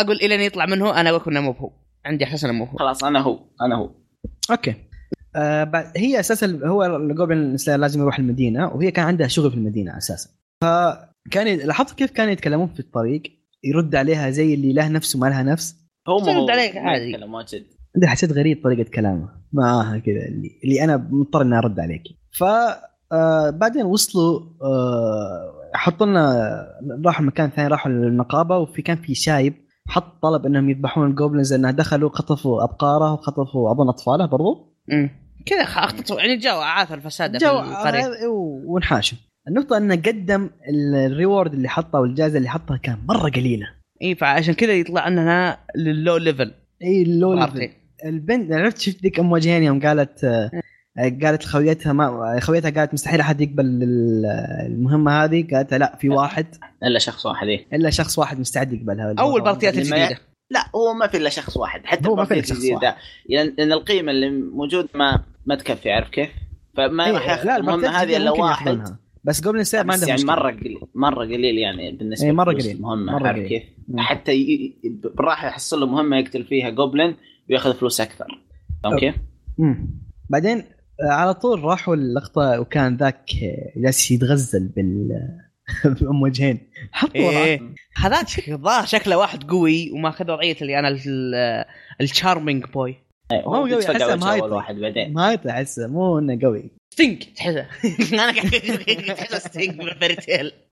أقول 0.00 0.16
إلى 0.16 0.34
أن 0.34 0.40
يطلع 0.40 0.66
منه 0.66 1.00
أنا 1.00 1.10
أقول 1.10 1.22
إنه 1.36 1.40
مو 1.40 1.50
هو. 1.50 1.72
عندي 2.04 2.24
احساس 2.24 2.44
إنه 2.44 2.52
مو 2.52 2.64
هو. 2.64 2.78
خلاص 2.78 3.04
أنا 3.04 3.20
هو. 3.20 3.38
أنا 3.62 3.76
هو. 3.76 3.90
أوكي. 4.50 4.74
آه 5.36 5.64
بعد 5.64 5.92
هي 5.96 6.20
أساسا 6.20 6.60
هو 6.64 6.96
ال 6.96 7.05
Goblin 7.05 7.56
Slayer 7.56 7.80
لازم 7.80 8.00
يروح 8.00 8.18
المدينة 8.18 8.68
وهي 8.68 8.90
كان 8.90 9.04
عندها 9.04 9.26
شغل 9.26 9.50
في 9.50 9.56
المدينة 9.56 9.96
أساسا. 9.96 10.30
فكان 10.60 11.58
لاحظت 11.58 11.98
كيف 11.98 12.10
كانوا 12.10 12.32
يتكلمون 12.32 12.68
في 12.68 12.80
الطريق 12.80 13.22
يرد 13.64 13.94
عليها 13.94 14.30
زي 14.30 14.54
اللي 14.54 14.72
له 14.72 14.88
نفس 14.88 15.16
وما 15.16 15.26
لها 15.26 15.42
نفس؟ 15.42 15.76
هو 16.08 16.18
ترد 16.18 16.50
عليك 16.50 16.76
عادي. 16.76 17.16
عندي 17.96 18.06
حسيت 18.06 18.32
غريب 18.32 18.62
طريقة 18.64 18.90
كلامه. 18.90 19.28
معاها 19.52 19.98
كذا 19.98 20.26
اللي, 20.28 20.50
اللي 20.64 20.84
أنا 20.84 21.08
مضطر 21.10 21.42
إني 21.42 21.58
أرد 21.58 21.80
عليك. 21.80 22.02
ف 22.32 22.44
آه 23.12 23.50
بعدين 23.50 23.84
وصلوا 23.84 24.40
آه 24.62 25.52
حطوا 25.74 26.06
لنا 26.06 26.66
راحوا 27.06 27.24
مكان 27.24 27.50
ثاني 27.50 27.68
راحوا 27.68 27.92
للنقابة 27.92 28.58
وفي 28.58 28.82
كان 28.82 28.96
في 28.96 29.14
شايب 29.14 29.54
حط 29.86 30.22
طلب 30.22 30.46
إنهم 30.46 30.70
يذبحون 30.70 31.10
ال 31.10 31.16
goblins 31.16 31.54
لأنه 31.54 31.70
دخلوا 31.70 32.10
خطفوا 32.10 32.64
أبقارة 32.64 33.12
وخطفوا 33.12 33.72
اظن 33.72 33.88
أطفاله 33.88 34.26
برضو. 34.26 34.76
مم. 34.88 35.21
كذا 35.46 35.62
اخطط 35.62 36.18
يعني 36.18 36.36
جو 36.36 36.50
عاثر 36.60 36.94
الفساد 36.94 37.32
في 37.38 37.44
جو 37.44 37.58
القريه 37.58 38.04
آه، 38.04 38.28
وانحاشوا 38.66 39.18
النقطة 39.48 39.76
إنه 39.76 39.94
قدم 39.96 40.50
ال 41.06 41.13
reward 41.13 41.54
اللي 41.54 41.68
حطه 41.68 41.98
والجائزة 42.00 42.38
اللي 42.38 42.48
حطها 42.48 42.76
كان 42.76 42.98
مرة 43.08 43.30
قليلة. 43.30 43.66
إي 44.02 44.14
فعشان 44.14 44.54
كذا 44.54 44.72
يطلع 44.72 45.08
إننا 45.08 45.58
لل 45.76 46.16
low 46.16 46.29
level. 46.29 46.54
إي 46.82 47.02
ال 47.02 47.34
low. 47.34 47.48
level. 47.48 47.68
البنت 48.04 48.52
عرفت 48.52 48.78
شفت 48.78 49.02
ذيك 49.02 49.20
أم 49.20 49.32
وجهين 49.32 49.62
يوم 49.62 49.80
قالت 49.80 50.24
آه، 50.24 50.50
قالت 51.22 51.44
لخويتها 51.44 51.92
ما 51.92 52.38
خويتها 52.40 52.70
قالت 52.70 52.94
مستحيل 52.94 53.20
أحد 53.20 53.40
يقبل 53.40 53.64
ال- 53.64 54.26
المهمة 54.66 55.24
هذه. 55.24 55.46
قالت 55.54 55.74
لا 55.74 55.96
في 56.00 56.08
واحد. 56.08 56.46
إلا 56.82 56.98
شخص 56.98 57.26
واحد 57.26 57.46
إيه. 57.46 57.66
إلا 57.72 57.90
شخص 57.90 58.18
واحد 58.18 58.40
مستعد 58.40 58.72
يقبلها. 58.72 59.14
أول 59.18 59.42
بارتيات 59.42 59.74
الجديده 59.78 60.18
لا 60.52 60.66
هو 60.74 60.94
ما 60.94 61.06
في 61.06 61.16
إلا 61.16 61.28
شخص 61.28 61.56
واحد 61.56 61.80
حتى 61.84 62.08
هو 62.08 62.16
ما 62.16 62.24
في 62.24 62.30
البارتيات 62.30 62.56
شخص 62.56 62.64
الجديده 62.64 62.96
لأن 63.28 63.54
لأن 63.58 63.72
القيمة 63.72 64.12
اللي 64.12 64.30
موجود 64.30 64.88
ما 64.94 65.24
ما 65.46 65.54
تكفي 65.54 65.90
عارف 65.90 66.08
كيف؟ 66.08 66.30
فما 66.76 67.06
إيه، 67.06 67.12
راح 67.12 67.28
ياخذ 67.28 67.46
لا 67.46 67.56
المهمه 67.56 67.88
هذه 67.88 68.16
إلا 68.16 68.30
واحد. 68.30 68.96
بس 69.24 69.40
جوبلن 69.40 69.64
سلاير 69.64 69.86
ما 69.86 69.92
عنده 69.92 70.06
يعني. 70.06 70.24
مرة 70.24 70.50
قليل 70.50 70.80
مرة 70.94 71.24
قليل 71.24 71.58
يعني 71.58 71.92
بالنسبة 71.92 72.26
إيه، 72.26 72.32
مرة 72.32 72.52
قليل. 72.52 72.82
مهمه 72.82 73.12
مرة 73.12 73.26
عارف. 73.26 73.46
كيف؟ 73.46 73.62
حتى 73.98 74.32
ي... 74.32 74.76
بالراحه 74.84 75.48
يحصل 75.48 75.80
له 75.80 75.86
مهمة 75.86 76.16
يقتل 76.16 76.44
فيها 76.44 76.70
جوبلن 76.70 77.14
وياخذ 77.50 77.74
فلوس 77.74 78.00
أكثر 78.00 78.42
فاهم 78.82 78.98
كيف؟ 78.98 79.14
بعدين 80.30 80.58
آه، 81.02 81.12
على 81.12 81.34
طول 81.34 81.64
راحوا 81.64 81.94
اللقطه 81.94 82.60
وكان 82.60 82.96
ذاك 82.96 83.30
جالس 83.76 84.10
يتغزل 84.10 84.68
بال 84.68 85.08
بام 86.00 86.22
وجهين. 86.22 86.70
حطوا 86.92 87.20
وراه. 87.20 87.44
إيه. 87.44 87.60
هذاك 87.96 88.48
الظاهر 88.48 88.86
شكله 88.86 89.16
واحد 89.18 89.50
قوي 89.50 89.90
وماخذ 89.90 90.30
وضعية 90.30 90.56
اللي 90.62 90.78
أنا 90.78 90.88
ال- 90.88 91.64
ال 92.00 92.07
charming 92.07 92.64
boy 92.64 92.96
إيه، 93.32 93.40
هو 93.42 93.54
قوي، 93.54 93.70
ما 95.14 95.32
يطلع. 95.32 95.52
أحسه 95.52 95.86
مو 95.86 96.18
إنه 96.18 96.38
قوي. 96.42 96.70
ستينج 96.92 97.22
تحسه. 97.36 97.66
أنا 98.14 98.32
قاعد 98.32 99.16
تحسه 99.16 99.38
ستينج 99.38 99.82
من 99.82 99.94
fairy 100.00 100.14
tale 100.16 100.52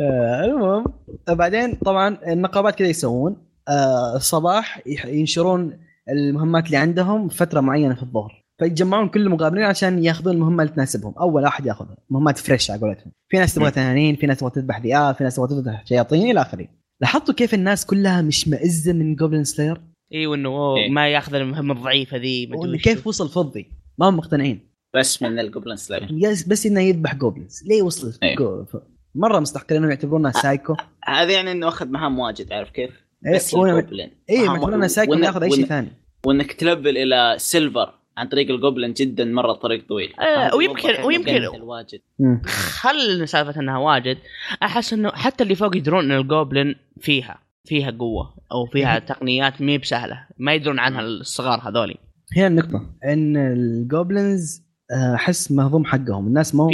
آه 0.00 0.44
المهم 0.44 0.84
آه، 1.28 1.32
بعدين 1.32 1.74
طبعا 1.74 2.18
النقابات 2.26 2.74
كذا 2.74 2.88
يسوون. 2.88 3.36
آه 3.68 4.16
الصباح 4.16 4.80
يح- 4.86 5.06
ينشرون 5.06 5.78
المهمات 6.08 6.66
اللي 6.66 6.76
عندهم 6.76 7.28
فترة 7.28 7.60
معينة 7.60 7.94
في 7.94 8.02
الظهر. 8.02 8.39
فيتجمعون 8.60 9.08
كل 9.08 9.20
المقابلين 9.20 9.64
عشان 9.64 10.04
ياخذون 10.04 10.34
المهمة 10.34 10.62
اللي 10.62 10.74
تناسبهم. 10.74 11.14
أول 11.20 11.42
واحد 11.42 11.66
ياخذها. 11.66 11.96
مهمات 12.10 12.38
fresh 12.38 12.70
على 12.70 12.80
قولتهم. 12.80 13.12
في 13.28 13.36
ناس 13.38 13.54
تبغى 13.54 13.70
تنانين 13.70 14.16
في 14.16 14.26
ناس 14.26 14.38
تبغى 14.38 14.50
تذبح 14.50 14.80
ذئاب 14.80 15.14
في 15.14 15.24
ناس 15.24 15.36
تبغى 15.36 15.48
تذبح 15.48 15.86
شياطين 15.86 16.30
إلى 16.30 16.40
آخره. 16.40 16.68
لاحظتوا 17.00 17.34
كيف 17.34 17.54
الناس 17.54 17.86
كلها 17.86 18.22
مشمئزه 18.22 18.92
من 18.92 19.14
Goblin 19.14 19.44
Slayer 19.44 19.80
اي 20.14 20.26
وإنه 20.26 20.76
إيه. 20.76 20.90
ما 20.90 21.08
ياخذ 21.08 21.34
المهمة 21.34 21.74
الضعيفة 21.74 22.16
ذي. 22.16 22.50
كيف 22.82 23.06
وصل 23.06 23.28
فضي؟ 23.28 23.66
ما 23.98 24.08
هم 24.08 24.16
مقتنعين. 24.16 24.70
بس 24.96 25.22
من 25.22 25.38
ال 25.38 25.43
Goblin 25.43 25.76
Slayer 25.76 26.08
بس 26.46 26.66
إنه 26.66 26.80
يذبح 26.80 27.14
goblins 27.14 27.62
ليه 27.66 27.82
وصل 27.82 28.18
إيه. 28.22 28.36
جو- 28.36 28.64
ف- 28.64 28.76
مرة 29.14 29.40
مستحقرين 29.40 29.76
إنهم 29.78 29.90
يعتبرونه 29.90 30.30
سايكو 30.30 30.76
هذا 31.04 31.32
يعني 31.32 31.52
إنه 31.52 31.68
أخذ 31.68 31.88
مهام 31.88 32.18
واجد 32.18 32.52
عارف 32.52 32.70
كيف؟ 32.70 32.90
إيه، 33.26 33.34
بس 33.34 33.54
هو- 33.54 33.66
ال 33.66 33.72
goblin 33.72 34.10
إيه 34.30 34.38
مهام- 34.38 34.46
معتبرونه 34.56 34.86
سايكو 34.86 35.14
ياخذ 35.14 35.42
أي 35.42 35.50
شيء 35.50 35.64
ثاني. 35.66 35.88
وإنك 36.26 36.52
تلفل 36.52 36.88
إلى 36.98 37.34
silver 37.38 37.94
عن 38.20 38.28
طريق 38.28 38.50
ال 38.50 38.56
goblin 38.56 38.92
جدا 38.92 39.24
مرة 39.24 39.52
طريق 39.52 39.88
طويل. 39.88 40.12
آه، 40.20 40.54
ويمكن- 40.56 41.02
ويمكن- 41.04 41.54
الواجد. 41.54 42.00
مم. 42.18 42.42
خل 42.46 43.28
سالفة 43.28 43.60
إنها 43.60 43.78
واجد. 43.78 44.18
أحس 44.62 44.92
إنه 44.92 45.10
حتى 45.10 45.44
اللي 45.44 45.54
فوق 45.54 45.76
يدرون 45.76 46.04
إن 46.12 46.20
ال 46.20 46.28
goblin 46.28 46.74
فيها 47.00 47.38
فيها 47.64 47.90
قوة 47.90 48.34
أو 48.52 48.66
فيها 48.66 48.98
تقنيات 48.98 49.60
مي 49.60 49.78
بسهلة. 49.78 50.26
ما 50.38 50.54
يدرون 50.54 50.78
عنها 50.78 51.00
الصغار 51.00 51.60
هذولي. 51.68 51.96
هي 52.36 52.46
النقطة. 52.46 52.86
إن 53.04 53.36
ال 53.36 53.52
goblins 53.52 54.62
آه، 54.92 55.14
أحس 55.14 55.52
مهضوم 55.52 55.84
حقهم. 55.84 56.26
الناس 56.26 56.54
ما 56.54 56.64
هو. 56.64 56.70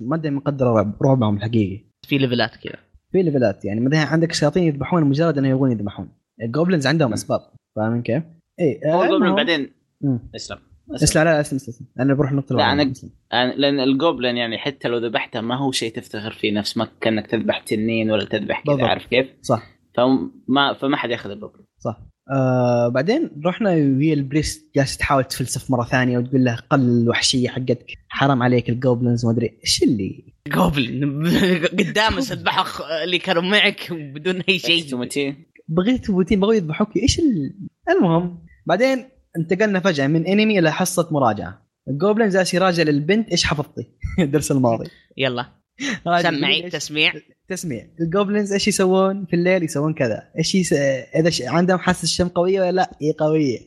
ما 0.00 0.16
أدري 0.16 0.30
مقدرة 0.30 0.68
رعب 0.74 1.02
رعبهم 1.02 1.36
الحقيقي. 1.36 1.84
في 2.06 2.18
ليفلات 2.18 2.56
كذا. 2.56 2.76
في 3.12 3.22
ليفلات 3.22 3.64
يعني 3.64 3.80
مثلا 3.80 4.04
عندك 4.04 4.32
شياطين 4.32 4.62
يذبحون 4.62 5.04
مجرد 5.04 5.38
انهم 5.38 5.50
يبغون 5.50 5.72
يذبحون. 5.72 6.08
ال 6.42 6.47
goblins 6.47 6.86
عندهم 6.86 7.12
أسباب. 7.12 7.40
فاهمين 7.76 8.02
كيف؟ 8.02 8.22
اي 8.60 8.80
هو 8.86 9.04
ال 9.04 9.08
goblin 9.08 9.34
بعدين. 9.34 9.70
اسلم. 10.36 10.58
اسلم 10.94 11.24
لا 11.24 11.30
لا 11.30 11.40
اسلم 11.40 11.56
اسلم 11.56 11.86
أنا 12.00 12.14
بروح 12.14 12.30
النقطة 12.30 12.56
لا، 12.56 12.62
أنا- 13.32 13.56
لأن 13.58 13.80
ال 13.80 13.88
goblin 13.88 14.36
يعني 14.36 14.58
حتى 14.58 14.88
لو 14.88 14.98
ذبحته 14.98 15.40
ما 15.40 15.56
هو 15.58 15.72
شيء 15.72 15.92
تفتخر 15.94 16.30
فيه 16.32 16.52
نفس 16.52 16.76
ما 16.76 16.88
كأنك 17.00 17.26
تذبح 17.26 17.58
تنين 17.58 18.10
ولا 18.10 18.24
تذبح 18.24 18.62
كذا. 18.78 18.86
عارف 18.86 19.06
كيف؟ 19.06 19.26
صح. 19.42 19.62
فما 19.96 20.74
فما 20.80 20.96
حد 20.96 21.10
ياخذ 21.10 21.30
ال 21.30 21.35
goblin 21.35 21.64
صح. 21.78 22.00
آه 22.32 22.88
بعدين 22.88 23.30
رحنا 23.46 23.70
وهي 23.70 24.12
ال 24.12 24.20
priest 24.20 24.70
جالسة 24.76 24.98
تحاول 24.98 25.24
تفلسف 25.24 25.70
مرة 25.70 25.84
ثانية 25.84 26.18
وتقول 26.18 26.44
له 26.44 26.54
قل 26.70 26.80
الوحشية 26.80 27.48
حقتك. 27.48 27.86
حرام 28.08 28.42
عليك 28.42 28.68
ال 28.70 28.77
goblins 28.77 29.26
ما 29.26 29.32
أدري. 29.32 29.58
إيش 29.64 29.82
اللي؟ 29.82 30.34
goblin 30.48 31.26
قدام 31.78 32.20
تذبح 32.20 32.64
أخ- 32.64 32.92
اللي 33.04 33.18
كانوا 33.18 33.42
معك 33.42 33.92
بدون 33.92 34.40
أي 34.40 34.58
شيء. 34.58 35.36
بغيتي 35.68 36.10
تموتين 36.10 36.40
بغوا 36.40 36.54
يذبحوك. 36.54 36.96
إيش 36.96 37.18
ال... 37.18 37.54
المهم. 37.90 38.44
بعدين 38.66 39.04
انتقلنا 39.36 39.80
فجأة 39.80 40.06
من 40.06 40.26
انمي 40.26 40.58
إلى 40.58 40.72
حصة 40.72 41.08
مراجعة. 41.10 41.66
ال 41.88 41.94
goblin 41.94 42.28
جالس 42.28 42.54
يراجع 42.54 42.82
للبنت 42.82 43.28
إيش 43.30 43.44
حفظتي؟ 43.44 43.90
الدرس 44.18 44.52
الماضي. 44.52 44.90
يلا. 45.16 45.46
سمعي 46.22 46.70
تسميع. 46.70 47.12
تسميع. 47.48 47.86
ال 48.00 48.07
goblins 48.07 48.52
إيش 48.52 48.68
يسوون؟ 48.68 49.26
في 49.26 49.36
الليل 49.36 49.62
يسوون 49.62 49.94
كذا. 49.94 50.22
إيش 50.38 50.54
يس... 50.54 50.72
إذا 51.16 51.30
ش... 51.30 51.42
عندهم 51.42 51.78
حاسة 51.78 52.02
الشم 52.02 52.28
قوية 52.28 52.60
ولا 52.60 52.72
لا؟ 52.72 52.90
اي 53.02 53.12
قوية. 53.18 53.58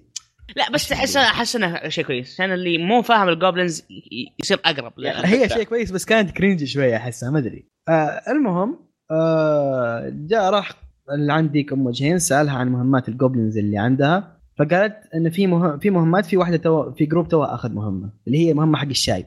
لا 0.55 0.72
بس 0.72 0.91
أحس 0.91 1.18
أحس 1.18 1.55
إنه 1.55 1.89
شيء 1.89 2.05
كويس. 2.05 2.34
عشان 2.34 2.53
اللي 2.53 2.78
مو 2.78 3.01
فاهم 3.01 3.30
ال 3.30 3.36
goblins 3.36 3.80
ي- 3.80 4.34
يصير 4.39 4.59
أقرب. 4.66 4.93
هي 4.99 5.49
شيء 5.49 5.64
كويس 5.64 5.91
بس 5.91 6.05
كانت 6.05 6.32
cringe 6.32 6.64
شوية 6.64 6.95
أحسها 6.95 7.30
ما 7.30 7.39
أدري. 7.39 7.70
آه 7.89 8.22
المهم 8.32 8.80
آه 9.11 10.09
جاء 10.14 10.49
راح 10.49 10.72
اللي 11.14 11.34
عندك 11.34 11.74
أم 11.74 11.86
وجهين 11.86 12.20
سألها 12.20 12.53
عن 12.53 12.70
مهمات 12.70 13.09
ال 13.09 13.16
goblins 13.16 13.57
اللي 13.57 13.78
عندها. 13.78 14.38
فقالت 14.60 14.95
إن 15.16 15.30
في 15.30 15.47
مه... 15.47 15.78
في 15.78 15.89
مهمات 15.89 16.26
في 16.26 16.38
واحدة 16.38 16.58
تو... 16.58 16.91
في 16.91 17.06
group 17.05 17.28
تو 17.28 17.43
أخذ 17.43 17.72
مهمة 17.74 18.10
اللي 18.28 18.38
هي 18.47 18.54
مهمة 18.54 18.78
حق 18.78 18.88
الشايب. 18.88 19.26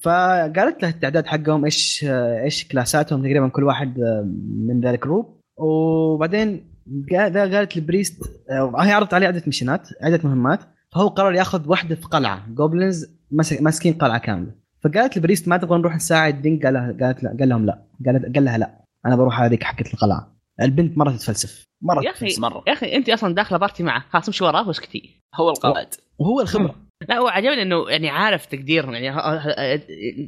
فقالت 0.00 0.82
له 0.82 0.88
التعداد 0.88 1.26
حقهم 1.26 1.64
إيش 1.64 2.04
إيش 2.44 2.68
كلاساتهم 2.68 3.20
تقريبا 3.22 3.48
كل 3.48 3.64
واحد 3.64 4.00
آه، 4.00 4.22
من 4.68 4.80
ذا 4.80 4.90
ال 4.90 4.98
group 4.98 5.40
وبعدين 5.58 6.64
قالت 7.12 7.76
ال 7.76 7.83
priest 7.83 8.22
آه، 8.50 8.72
هي 8.82 8.92
عرضت 8.92 9.14
عليه 9.14 9.26
عدة 9.26 9.42
مشينات 9.46 9.88
عدة 10.02 10.20
مهمات. 10.24 10.60
فهو 10.92 11.08
قرر 11.08 11.32
ياخذ 11.34 11.68
واحدة 11.68 11.94
في 11.94 12.06
قلعة 12.06 12.46
goblins 12.54 13.06
ماسك- 13.30 13.62
ماسكين 13.62 13.92
قلعة 13.92 14.18
كاملة. 14.18 14.50
فقالت 14.80 15.16
ال 15.16 15.21
priest 15.21 15.48
ما 15.48 15.56
تبغى 15.56 15.78
نروح 15.78 15.94
نساعد 15.96 16.42
دينك؟ 16.42 16.64
قال 16.64 16.74
لها 16.74 16.96
قالت 17.00 17.22
لا 17.22 17.36
قال 17.40 17.48
لهم 17.48 17.66
لا. 17.66 17.82
قالت 18.06 18.34
قال 18.34 18.44
لها 18.44 18.58
لا 18.58 18.80
أنا 19.06 19.16
بروح 19.16 19.40
هذيك 19.40 19.62
حقت 19.62 19.94
القلعة. 19.94 20.33
البنت 20.62 20.98
مرة 20.98 21.10
تتفلسف. 21.10 21.64
مرة 21.82 22.04
يا 22.04 22.10
أخي. 22.10 22.26
مرة. 22.38 22.64
يا 22.66 22.72
أخي 22.72 22.96
انت 22.96 23.08
أصلا 23.10 23.34
داخلة 23.34 23.58
party 23.58 23.82
معه. 23.82 24.04
خلاص 24.12 24.26
امشي 24.28 24.44
وراه 24.44 24.68
واسكتي. 24.68 25.20
هو 25.34 25.50
القائد. 25.50 25.88
وهو 26.18 26.40
الخبرة. 26.40 26.74
لا 27.08 27.18
هو 27.18 27.28
عجبني 27.28 27.62
إنه 27.62 27.90
يعني 27.90 28.08
عارف 28.10 28.46
تقدير 28.46 28.92
يعني 28.92 29.78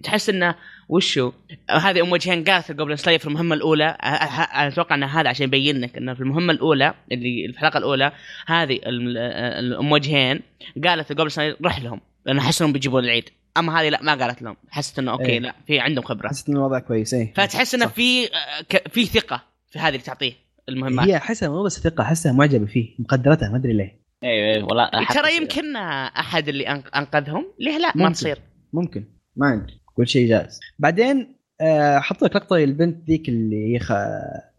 تحس 0.03 0.29
إنه 0.29 0.55
وشو؟ 0.89 1.33
هذه 1.71 2.01
أم 2.03 2.13
وجهين 2.13 2.45
قالت 2.45 2.71
ل 2.71 2.74
Goblin 2.74 2.97
Slayer 2.97 3.19
في 3.19 3.27
المهمة 3.27 3.55
الأولى. 3.55 3.85
أنا 3.85 4.69
أتوقع 4.69 4.95
إن 4.95 5.03
هذا 5.03 5.29
عشان 5.29 5.45
يبين 5.47 5.81
لك 5.81 5.97
إنه 5.97 6.15
في 6.15 6.21
المهمة 6.21 6.53
الأولى 6.53 6.95
اللي 7.13 7.49
في 7.49 7.53
الحلقة 7.53 7.79
الأولى 7.79 8.13
هذه 8.47 8.81
الأم 8.85 9.93
وجهين 9.93 10.41
قالت 10.85 11.11
ل 11.11 11.14
Goblin 11.14 11.31
Slayer 11.31 11.57
روح 11.65 11.83
لهم 11.83 12.01
لأن 12.27 12.39
أحس 12.39 12.63
إنهم 12.63 12.73
بيجيبون 12.73 13.05
العيد. 13.05 13.29
أما 13.57 13.81
هذه 13.81 13.89
لا 13.89 14.03
ما 14.03 14.15
قالت 14.15 14.43
لهم. 14.43 14.57
حست 14.71 14.99
إنه 14.99 15.13
okay 15.13 15.25
إيه. 15.27 15.39
لا 15.39 15.55
في 15.67 15.81
عندهم 15.81 16.05
خبرة. 16.05 16.29
حسيت 16.29 16.49
ان 16.49 16.57
الوضع 16.57 16.79
كويس 16.79 17.15
إيه. 17.15 17.33
فتحس 17.35 17.75
إنه. 17.75 17.87
في 17.87 18.27
ك- 18.69 18.89
في 18.89 19.05
ثقة. 19.05 19.56
في 19.77 19.83
هذه 19.83 19.89
اللي 19.89 19.99
تعطيه 19.99 20.33
المهمات. 20.69 21.09
هي 21.09 21.17
احسها 21.17 21.49
مو 21.49 21.63
بس 21.63 21.81
ثقة 21.81 22.03
احسها 22.03 22.33
معجبة 22.33 22.67
فيه 22.67 22.95
مقدرتها 22.99 23.49
ما 23.51 23.57
أدري 23.57 23.73
ليه. 23.73 24.01
أيوه 24.25 24.55
أيوه 24.55 24.69
ولا 24.73 24.91
حتى 25.05 25.19
ترى. 25.19 25.37
يمكن 25.37 25.77
أحد 25.77 26.49
اللي 26.49 26.69
أنقذهم 26.69 27.47
ليه 27.61 27.79
لا؟ 27.79 27.93
ما. 27.95 28.13
تصير. 28.13 28.39
ممكن 28.73 29.05
ما 29.37 29.47
عندي 29.47 29.81
كل 29.95 30.07
شيء 30.09 30.29
جائز 30.29 30.61
بعدين 30.79 31.37
آه، 31.61 31.99
حط 31.99 32.23
لك 32.25 32.37
لقطة 32.37 32.57
البنت 32.57 33.07
ذيك 33.11 33.29
اللي 33.29 33.75
هي 33.75 33.79
خ... 33.79 33.93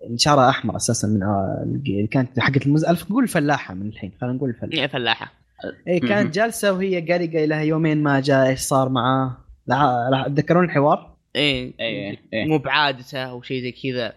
اللي 0.05 0.17
شعرها 0.17 0.49
أحمر 0.49 0.75
أساسا 0.75 1.07
من 1.07 1.23
آه، 1.23 1.63
اللي 1.65 2.07
كانت 2.07 2.39
حقت 2.39 2.65
المز 2.65 2.85
ألف 2.85 3.11
نقول 3.11 3.27
فلاحه 3.27 3.73
من 3.73 3.87
الحين 3.87 4.11
خلينا 4.21 4.35
نقول 4.35 4.53
فلاحه 4.53 4.81
إيه، 4.81 4.87
فلاحة. 4.87 5.33
اي 5.87 5.99
مهم. 5.99 6.09
كانت 6.09 6.35
جالسة 6.35 6.73
وهي 6.73 7.01
قارقه 7.11 7.45
لها 7.45 7.61
يومين 7.61 8.03
ما 8.03 8.19
جاء 8.19 8.47
إيش 8.47 8.59
صار 8.59 8.89
معاه؟ 8.89 9.37
لا- 9.67 10.09
لا- 10.11 10.27
تذكرون 10.27 10.65
الحوار؟ 10.65 11.17
إيه. 11.35 11.73
إيه 11.79 12.17
إيه. 12.33 12.45
مو 12.47 12.57
بعادته 12.57 13.17
أو 13.23 13.41
شيء 13.41 13.61
زي 13.61 13.71
كذا. 13.71 14.13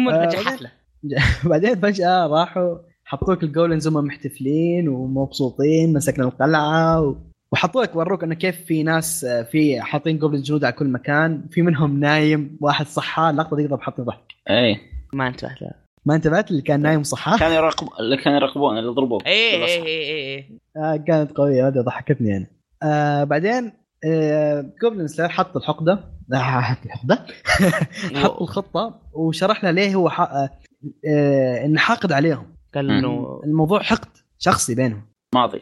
مم. 0.00 0.04
مو 0.04 0.10
آه، 0.10 0.26
نجحت 0.26 0.62
له 0.62 0.70
بعدين 1.50 1.80
فجأة 1.80 2.26
راحوا 2.26 2.78
حطوا 3.04 3.34
لك 3.34 3.42
الجولنز 3.42 3.88
هم 3.88 4.04
محتفلين 4.04 4.88
ومبسوطين 4.88 5.92
مسكنا 5.92 6.24
القلعة 6.24 7.00
و... 7.00 7.16
وحطوا 7.52 7.82
لك 7.82 7.96
وروك 7.96 8.24
إنه 8.24 8.34
كيف 8.34 8.64
في 8.64 8.82
ناس 8.82 9.24
آه، 9.24 9.42
في 9.42 9.80
حاطين 9.80 10.18
جوبلز 10.18 10.42
جنود 10.42 10.64
على 10.64 10.72
كل 10.72 10.88
مكان 10.88 11.46
في 11.50 11.62
منهم 11.62 12.00
نايم 12.00 12.58
واحد 12.60 12.86
صحاه 12.86 13.30
اللقطه 13.30 13.56
دي 13.56 13.66
ضحك 13.66 14.00
ضحك. 14.00 14.32
إيه. 14.50 14.80
ما 15.12 15.28
انتبهت 15.28 15.62
له. 15.62 15.70
ما 16.06 16.14
انتبهت؟ 16.14 16.50
اللي 16.50 16.62
كان 16.62 16.82
نايم 16.82 17.02
صحاه 17.02 17.38
كانوا 17.38 17.54
يراقب 17.54 17.88
اللي 18.00 18.16
كانوا 18.16 18.38
يراقبون 18.38 18.78
اللي 18.78 18.90
ضربوه 18.90 19.18
إيه 19.26 19.32
إيه 19.32 19.56
بالأصحى. 19.58 19.86
إيه 19.86 20.36
إيه. 20.36 20.48
آه 20.76 20.96
كانت 20.96 21.32
قوية 21.32 21.68
هذه 21.68 21.80
ضحكتني 21.80 22.36
أنا. 22.36 22.46
آه 22.82 23.24
بعدين 23.24 23.72
جوبلن 24.82 25.06
سلاير 25.06 25.30
حط 25.30 25.56
الحقده 25.56 26.04
آه، 26.34 26.36
حط 26.36 26.78
الحقده 26.86 27.26
حط 28.22 28.42
الخطة 28.42 29.00
وشرح 29.12 29.64
لها 29.64 29.72
ليه 29.72 29.94
هو 29.94 30.08
ح... 30.08 30.20
آه، 30.20 30.50
آه، 31.08 31.64
إنه 31.64 31.78
حاقد 31.78 32.12
عليهم. 32.12 32.46
قال 32.74 32.90
إنه 32.90 33.40
الموضوع 33.44 33.82
حقد 33.82 34.08
شخصي 34.38 34.74
بينهم. 34.74 35.02
ماضي. 35.34 35.60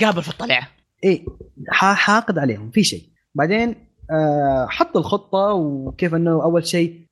قابل 0.00 0.22
في 0.22 0.28
الطلعه 0.28 0.68
إيه 1.04 1.24
ح- 1.68 1.94
حاقد 1.94 2.38
عليهم 2.38 2.70
في 2.70 2.84
شيء. 2.84 3.02
بعدين 3.34 3.74
آه، 4.10 4.66
حط 4.70 4.96
الخطة 4.96 5.52
وكيف 5.52 6.14
إنه 6.14 6.42
أول 6.42 6.66
شيء 6.66 7.08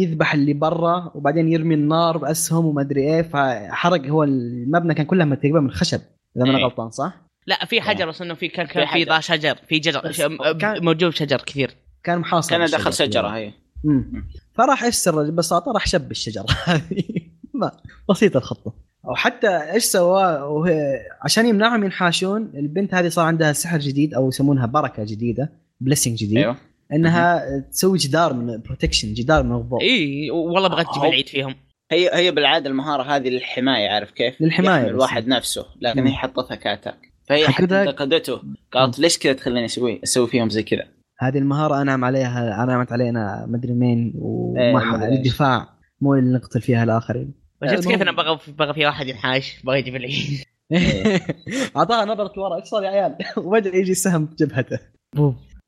يذبح 0.00 0.34
اللي 0.34 0.52
برا 0.52 1.12
وبعدين 1.14 1.48
يرمي 1.48 1.74
النار 1.74 2.18
بأسهم 2.18 2.66
وما 2.66 2.82
أدري 2.82 3.00
إيه 3.00 3.22
فحرق. 3.22 4.06
هو 4.06 4.22
المبنى 4.24 4.94
كان 4.94 5.06
كلها 5.06 5.34
تقريبا 5.34 5.60
من 5.60 5.66
الخشب 5.66 6.00
إذا 6.36 6.44
ما 6.44 6.50
أنا 6.50 6.58
إيه. 6.58 6.64
غلطان 6.64 6.90
صح؟ 6.90 7.27
لا 7.48 7.64
في 7.64 7.80
حجر 7.80 8.08
بس 8.08 8.22
إنه 8.22 8.34
في 8.34 8.48
كان 8.48 8.66
كان 8.66 8.86
في. 8.86 9.04
ذا 9.04 9.20
شجر 9.20 9.54
في 9.68 9.82
ش- 10.12 10.20
كان- 10.60 10.84
موجود 10.84 11.14
شجر 11.14 11.36
كثير 11.36 11.70
كان 12.04 12.18
محاصر 12.18 12.50
كان 12.50 12.66
دخل 12.66 12.92
شجرة. 12.92 13.28
هي. 13.28 13.52
فراح 14.54 14.82
يفسر 14.84 15.22
ببساطة 15.30 15.72
راح 15.72 15.86
شب 15.86 16.10
الشجره 16.10 16.46
هذه 16.64 17.02
ما 17.54 17.70
بسيطة 18.10 18.38
الخطة 18.38 18.74
أو 19.04 19.14
حتى 19.14 19.48
إيش 19.48 19.84
سوى 19.84 20.24
وهي- 20.40 21.00
عشان 21.22 21.46
يمنعهم 21.46 21.84
ينحاشون 21.84 22.52
البنت 22.54 22.94
هذه 22.94 23.08
صار 23.08 23.24
عندها 23.24 23.52
سحر 23.52 23.78
جديد 23.78 24.14
أو 24.14 24.28
يسمونها 24.28 24.66
بركة 24.66 25.04
جديدة 25.04 25.52
blessing 25.80 26.18
جديد 26.18 26.36
أيوه 26.38 26.56
إنها 26.92 27.42
تسوي 27.72 27.98
جدار 27.98 28.32
من 28.34 28.60
protection 28.60 29.14
جدار 29.14 29.42
من 29.42 29.56
الضوء 29.56 29.82
إي 29.82 30.30
والله 30.30 30.68
بغيت 30.68 30.86
تجيب 30.86 31.04
العيد 31.04 31.26
فيهم 31.28 31.54
هي 31.90 32.10
هي 32.14 32.30
بالعادة 32.30 32.70
المهارة 32.70 33.02
هذه 33.02 33.28
للحماية 33.28 33.88
عارف 33.88 34.10
كيف؟ 34.10 34.34
بس. 34.84 34.90
الواحد 34.90 35.28
نفسه 35.28 35.66
لكن. 35.80 36.06
هي 36.06 36.14
حطتها 36.14 36.54
ك 36.54 36.62
attack 36.62 37.07
فهي 37.28 37.48
حتى 37.48 37.82
انتقدته. 37.82 38.42
قالت 38.72 38.98
ليش 38.98 39.18
كذا 39.18 39.32
تخليني 39.32 39.64
أسوي 39.64 40.00
أسوي 40.04 40.26
فيهم 40.26 40.48
زي 40.48 40.62
كذا؟ 40.62 40.84
هذه 41.18 41.38
المهارة 41.38 41.82
أنعم 41.82 42.04
عليها 42.04 42.64
أنعمت 42.64 42.92
علينا 42.92 43.46
مدري 43.48 43.72
مين 43.72 44.12
وما 44.16 45.06
إيش. 45.06 45.18
الدفاع 45.18 45.68
مو 46.00 46.14
اللي 46.14 46.38
نقتل 46.38 46.60
فيها 46.60 46.84
الآخرين. 46.84 47.34
شفت 47.66 47.88
كيف. 47.88 48.02
أنا 48.02 48.12
بغى 48.12 48.38
بغى 48.58 48.74
في 48.74 48.86
واحد 48.86 49.06
ينحاش؟ 49.06 49.62
بغى 49.64 49.78
يجيب 49.78 49.96
العيد 49.96 50.42
أعطاها 51.76 52.04
نظرة 52.04 52.32
لورا 52.36 52.56
إيش 52.56 52.64
صار 52.64 52.82
يا 52.84 52.88
عيال؟ 52.88 53.16
وبدا 53.36 53.76
يجي 53.76 53.94
سهم 53.94 54.26
في 54.26 54.34
جبهته. 54.44 54.78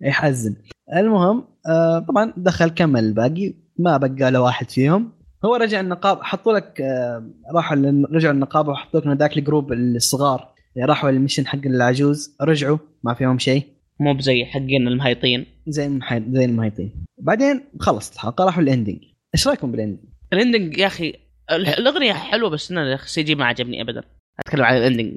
يحزن. 0.00 0.56
المهم 0.96 1.44
آه 1.68 1.98
طبعا 1.98 2.32
دخل 2.36 2.68
كمل 2.68 3.04
الباقي. 3.04 3.54
ما 3.78 3.96
بقى 3.96 4.30
له 4.30 4.40
واحد 4.40 4.70
فيهم. 4.70 5.12
هو 5.44 5.56
رجع 5.56 5.80
النقابة 5.80 6.22
حطوا 6.22 6.52
لك 6.52 6.80
آه 6.80 7.30
راحوا 7.54 7.76
رجعوا 8.12 8.34
النقابه 8.34 8.72
وحطوا 8.72 9.00
لك 9.00 9.06
إنه 9.06 9.14
ذاك 9.14 9.38
ال 9.38 9.44
group 9.44 9.72
الصغار. 9.72 10.54
راحوا 10.78 11.10
ال 11.10 11.15
mission 11.15 11.46
حق 11.46 11.66
العجوز 11.66 12.36
رجعوا 12.40 12.78
ما 13.02 13.14
فيهم 13.14 13.38
شيء. 13.38 13.64
مو 14.00 14.14
بزي 14.14 14.44
حقين 14.44 14.88
المهيطين. 14.88 15.46
زي 15.66 15.86
المحي... 15.86 16.22
زي 16.30 16.44
المهيطين. 16.44 17.06
بعدين 17.18 17.60
خلصت 17.80 18.14
الحلقة 18.14 18.44
راحوا 18.44 18.62
ال 18.62 18.67
ending 18.67 18.98
إيش 19.34 19.48
رأيكم 19.48 19.72
بال 19.72 19.78
ending؟ 19.78 19.98
ال 20.32 20.39
ending 20.39 20.78
يا 20.78 20.86
أخي 20.86 21.08
ال- 21.50 21.66
الأغنية 21.66 22.12
حلوة 22.12 22.50
بس 22.50 22.70
أنا 22.70 22.94
ال 22.94 23.22
CG 23.22 23.34
ما 23.34 23.44
عجبني 23.44 23.82
ابدا. 23.82 24.02
أتكلم 24.40 24.64
عن 24.64 24.76
ال 24.76 24.82
ending 24.82 25.16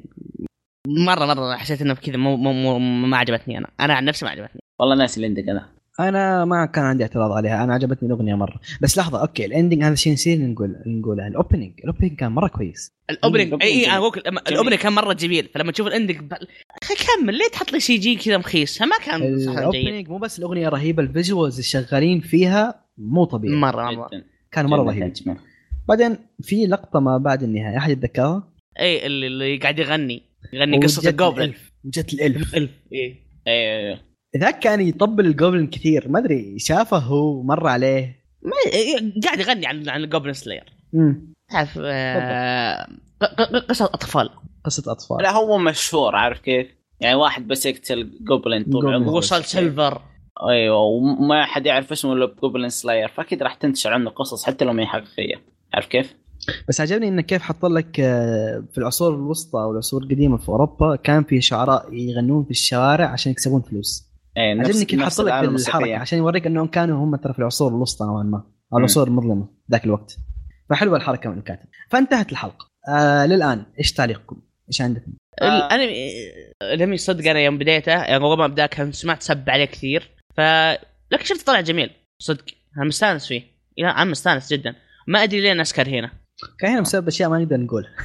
مرة 0.88 1.26
مرة 1.26 1.56
حسيت 1.56 1.82
إنه 1.82 1.94
كذا 1.94 2.16
مو 2.16 2.36
مو 2.36 2.52
مو 2.52 2.78
ما 2.78 3.16
عجبتني 3.16 3.58
أنا. 3.58 3.68
أنا 3.80 3.94
عن 3.94 4.04
نفسي 4.04 4.24
ما 4.24 4.30
عجبتني. 4.30 4.60
والله 4.80 4.96
ناسي 4.96 5.26
اللي 5.26 5.52
أنا. 5.52 5.73
أنا 6.00 6.44
ما 6.44 6.66
كان 6.66 6.84
عندي 6.84 7.02
اعتراض 7.02 7.32
عليها 7.32 7.64
أنا 7.64 7.74
عجبتني 7.74 8.08
الأغنية 8.08 8.34
مرة. 8.34 8.60
بس 8.80 8.98
لحظة 8.98 9.20
okay 9.20 9.44
ال 9.44 9.49
ending 9.49 9.82
هذا 9.82 9.94
شيء 9.94 10.12
نسينا 10.12 10.46
نقول 10.46 10.76
نقوله. 10.86 11.26
ال 11.26 11.32
opening 11.32 11.72
ال 11.80 11.85
opening 11.85 12.16
كان 12.16 12.32
مرة 12.32 12.48
كويس. 12.48 12.92
ال 13.10 13.14
opening 13.14 13.46
ال 13.46 13.49
opening 13.49 13.70
إي 13.70 13.86
أنا. 13.86 13.96
أقول 13.96 14.22
ال 14.48 14.52
opening 14.52 14.78
كان 14.78 14.92
مرة 14.92 15.12
جميل. 15.12 15.48
فلما 15.54 15.72
تشوف 15.72 15.86
ال 15.86 15.90
ending. 15.90 16.16
أخي 16.82 16.94
كمل 16.94 17.38
ليه 17.38 17.48
تحط 17.52 17.72
لي 17.72 17.80
CG 17.80 18.16
كذا 18.16 18.38
مخيس؟ 18.38 18.82
ما 18.82 18.98
كان 19.04 19.22
ال 19.22 19.33
opening 19.33 20.08
مو 20.08 20.18
بس 20.18 20.38
الأغنية 20.38 20.68
رهيبة 20.68 21.02
ال 21.02 21.09
visuals 21.09 21.58
الشغالين 21.58 22.20
فيها 22.20 22.84
مو 22.98 23.24
طبيعي. 23.24 23.54
مرة 23.54 23.90
مرة. 23.90 24.10
كان 24.52 24.66
مرة 24.66 24.82
رهيب. 24.82 25.12
بعدين 25.88 26.16
في 26.42 26.66
لقطة 26.66 27.00
ما 27.00 27.18
بعد 27.18 27.42
النهاية 27.42 27.76
أحد 27.76 27.90
يتذكرها؟ 27.90 28.52
إي 28.80 29.06
اللي, 29.06 29.26
اللي 29.26 29.56
قاعد 29.56 29.78
يغني. 29.78 30.22
يغني 30.52 30.78
قصة 30.78 31.00
وجت 31.00 31.08
ال 31.08 31.14
goblin. 31.14 31.52
جت 31.84 32.14
ال 32.14 32.22
elf. 32.22 32.54
elf 32.54 32.70
إي. 32.92 33.16
أيوه 33.46 34.13
ذاك 34.36 34.58
كان 34.58 34.80
يطبل 34.80 35.26
ال 35.26 35.32
goblin 35.32 35.66
كثير 35.66 36.08
ما 36.08 36.18
أدري 36.18 36.58
شافه 36.58 36.96
هو 36.98 37.42
مر 37.42 37.66
عليه. 37.66 38.24
ما 38.42 38.52
قاعد 39.24 39.40
يغني 39.40 39.66
عن 39.66 39.88
عن 39.88 40.04
ال 40.04 40.08
Goblin 40.08 40.32
Slayer. 40.32 40.72
تعرف 41.50 41.78
آه... 41.82 42.86
ق- 43.20 43.24
ق- 43.42 43.66
قصة 43.68 43.84
أطفال. 43.84 44.30
قصة 44.64 44.92
أطفال. 44.92 45.22
لا 45.22 45.32
هو 45.32 45.58
مشهور 45.58 46.16
عارف 46.16 46.40
كيف؟ 46.40 46.66
يعني 47.00 47.14
واحد 47.14 47.48
بس 47.48 47.66
يقتل 47.66 48.10
goblin 48.20 48.64
طول. 48.64 48.94
عمره. 48.94 49.10
وصل 49.10 49.44
silver 49.44 50.02
أيوه 50.48 50.76
وما 50.78 51.44
حد 51.44 51.66
يعرف 51.66 51.92
اسمه 51.92 52.12
إلا 52.12 52.34
جوبلين 52.42 52.68
سلاير 52.68 53.08
فأكيد 53.08 53.42
راح 53.42 53.54
تنتشر 53.54 53.92
عنه 53.92 54.10
قصص 54.10 54.44
حتى 54.44 54.64
لو 54.64 54.72
ما 54.72 54.82
هي 54.82 54.86
حقيقية. 54.86 55.42
عارف 55.74 55.86
كيف؟ 55.86 56.14
بس 56.68 56.80
عجبني 56.80 57.08
إنه 57.08 57.22
كيف 57.22 57.42
حط 57.42 57.64
لك 57.64 58.00
آه، 58.00 58.64
في 58.72 58.78
العصور 58.78 59.14
الوسطى 59.14 59.58
والعصور 59.58 60.02
القديمة 60.02 60.36
في 60.36 60.48
أوروبا 60.48 60.96
كان 60.96 61.24
في 61.24 61.40
شعراء 61.40 61.94
يغنون 61.94 62.44
في 62.44 62.50
الشوارع 62.50 63.06
عشان 63.06 63.32
يكسبون 63.32 63.62
فلوس. 63.62 64.13
إيه 64.36 64.54
نفس 64.54 64.68
عجبني 64.68 64.84
كيف 64.84 65.02
حط 65.02 65.20
لك 65.20 65.32
الموسيقية. 65.32 65.96
عشان 65.96 66.18
يوريك 66.18 66.46
إنهم 66.46 66.66
كانوا 66.66 67.04
هم 67.04 67.16
ترى 67.16 67.32
في 67.32 67.38
العصور 67.38 67.68
الوسطى 67.68 68.04
نوعا 68.04 68.22
ما. 68.22 68.44
أو. 68.72 68.78
العصور 68.78 69.08
المظلمة 69.08 69.48
ذاك 69.72 69.84
الوقت. 69.84 70.16
فحلوة 70.70 70.96
الحركة 70.96 71.30
من 71.30 71.38
الكاتب. 71.38 71.68
فانتهت 71.90 72.32
الحلقة. 72.32 72.70
آه 72.88 73.26
للآن 73.26 73.66
إيش 73.78 73.92
تعليقكم؟ 73.92 74.36
إيش 74.68 74.82
عندكم؟ 74.82 75.12
آه. 75.42 75.66
الانمي 75.66 76.10
الانمي 76.62 76.96
صدق 76.96 77.30
أنا 77.30 77.40
يوم 77.40 77.58
بديته 77.58 77.90
يعني 77.90 78.24
اول 78.24 78.38
ما 78.38 78.46
بدا 78.46 78.66
كان 78.66 78.92
سمعت 78.92 79.22
سب 79.22 79.50
عليه 79.50 79.64
كثير. 79.64 80.10
ف 80.36 80.40
لكن 81.10 81.24
شفت 81.24 81.46
طلع 81.46 81.60
جميل. 81.60 81.90
صدق. 82.18 82.44
أنا 82.76 82.84
مستانس 82.84 83.26
فيه. 83.26 83.42
لا 83.78 83.88
أنا 83.88 84.10
مستانس 84.10 84.52
جدا. 84.52 84.74
ما 85.08 85.22
أدري 85.22 85.40
ليه 85.40 85.52
الناس 85.52 85.72
كارهينه 85.72 86.10
كان 86.58 86.70
هنا 86.70 86.80
بسبب 86.80 87.08
أشياء 87.08 87.30
ما 87.30 87.38
نقدر 87.38 87.56
نقولها. 87.56 87.90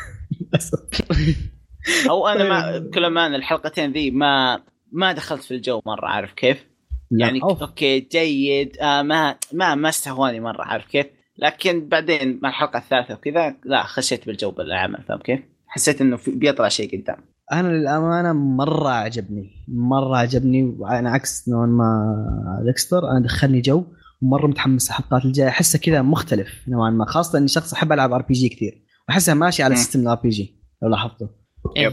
أو 2.10 2.27
أنا 2.27 2.49
ما 2.49 2.77
بكل 2.77 3.06
امانه 3.06 3.35
الحلقتين 3.35 3.91
ذي 3.91 4.11
ما 4.11 4.61
ما 4.91 5.11
دخلت 5.14 5.44
في 5.44 5.53
الجو 5.53 5.82
مرة 5.86 6.07
عارف 6.07 6.34
كيف؟ 6.34 6.66
يعني 7.11 7.41
أوف. 7.44 7.61
okay 7.61 7.99
جيد 7.99 8.78
آه 8.82 9.02
ما 9.02 9.36
ما 9.53 9.76
ما 9.76 9.90
استهواني 9.90 10.40
مرة 10.40 10.61
عارف 10.64 10.86
كيف؟ 10.86 11.06
لكن 11.38 11.88
بعدين 11.90 12.40
مع 12.44 12.49
الحلقة 12.49 12.78
الثالثة 12.80 13.14
وكذا 13.14 13.56
لا 13.66 13.84
خشيت 13.84 14.26
بالجو 14.28 14.52
بالعمل 14.52 15.03
فاهم 15.07 15.20
كيف؟ 15.20 15.40
حسيت 15.68 16.02
إنه 16.02 16.18
في- 16.18 16.32
بيطلع 16.32 16.68
شيء 16.68 17.02
قدام 17.02 17.18
أنا 17.52 17.68
للأمانة 17.68 18.34
مرة 18.34 18.90
عجبني 18.90 19.66
مرة 19.68 20.18
عجبني 20.18 20.64
وأنا 20.80 21.10
عكس 21.11 21.49
نوعا 21.49 21.66
ما 21.66 22.61
ديكستر 22.66 23.11
أنا 23.11 23.20
دخلني 23.20 23.61
جو 23.61 23.84
ومرة 24.22 24.48
متحمس 24.48 24.90
الحلقات 24.90 25.26
الجاية 25.26 25.48
أحسه 25.48 25.80
كذا 25.80 26.02
مختلف 26.02 26.68
نوعا 26.68 26.90
ما 26.90 27.06
خاصة 27.06 27.38
إني 27.40 27.48
شخص 27.48 27.74
أحب 27.74 27.91
ألعب 27.91 28.14
RPG 28.14 28.49
كثير 28.49 28.84
وأحسها 29.10 29.34
ماشي 29.34 29.64
على. 29.64 29.76
system 29.76 29.99
ال 29.99 30.15
RPG 30.15 30.56
لو 30.84 30.90
لاحظتوا 30.90 31.28
إيه. 31.77 31.90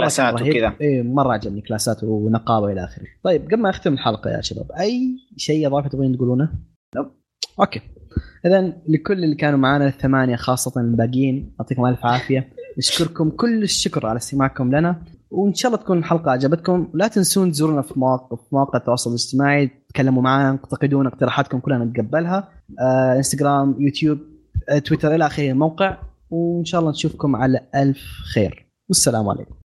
كلاسات. 0.00 0.34
وكذا. 0.42 0.72
إيه 0.80 1.02
مرة 1.02 1.32
عجبني 1.32 1.60
كلاسات 1.60 2.04
ونقابه 2.04 2.72
إلى 2.72 2.84
آخره 2.84 3.06
طيب 3.22 3.44
قبل 3.44 3.56
ما 3.56 3.70
أختم 3.70 3.92
الحلقة 3.92 4.30
يا 4.30 4.40
شباب 4.40 4.72
أي 4.72 5.16
شيء 5.36 5.66
اضافي 5.66 5.88
تبغين 5.88 6.16
تقولونه؟ 6.16 6.52
nope. 6.96 7.06
okay 7.60 7.80
اذا 8.46 8.72
لكل 8.88 9.24
اللي 9.24 9.34
كانوا 9.34 9.58
معنا 9.58 9.86
الثمانية 9.86 10.36
خاصة 10.36 10.80
الباقيين 10.80 11.54
يعطيكم 11.58 11.86
ألف 11.86 12.06
عافية 12.06 12.48
نشكركم 12.78 13.30
كل 13.30 13.62
الشكر 13.62 14.06
على 14.06 14.16
استماعكم 14.16 14.76
لنا 14.76 15.02
وإن 15.30 15.54
شاء 15.54 15.72
الله 15.72 15.84
تكون 15.84 15.98
الحلقة 15.98 16.30
عجبتكم 16.30 16.88
لا 16.94 17.08
تنسون 17.08 17.52
تزورونا 17.52 17.82
في 17.82 18.00
مواقع 18.00 18.36
في 18.36 18.42
مواقع 18.52 18.78
التواصل 18.78 19.10
الاجتماعي 19.10 19.70
تكلموا 19.88 20.22
معنا 20.22 20.50
انتقدونا 20.50 21.08
اقتراحاتكم 21.08 21.58
كلها 21.58 21.78
نتقبلها 21.78 22.48
آه 22.80 23.16
إنستغرام 23.16 23.76
يوتيوب 23.78 24.18
آه 24.68 24.78
تويتر 24.78 25.14
إلى 25.14 25.26
آخره 25.26 25.50
الموقع 25.50 25.96
وإن 26.30 26.64
شاء 26.64 26.80
الله 26.80 26.90
نشوفكم 26.90 27.36
على 27.36 27.60
ألف 27.74 27.98
خير 28.34 28.65
والسلام 28.88 29.28
عليكم. 29.28 29.65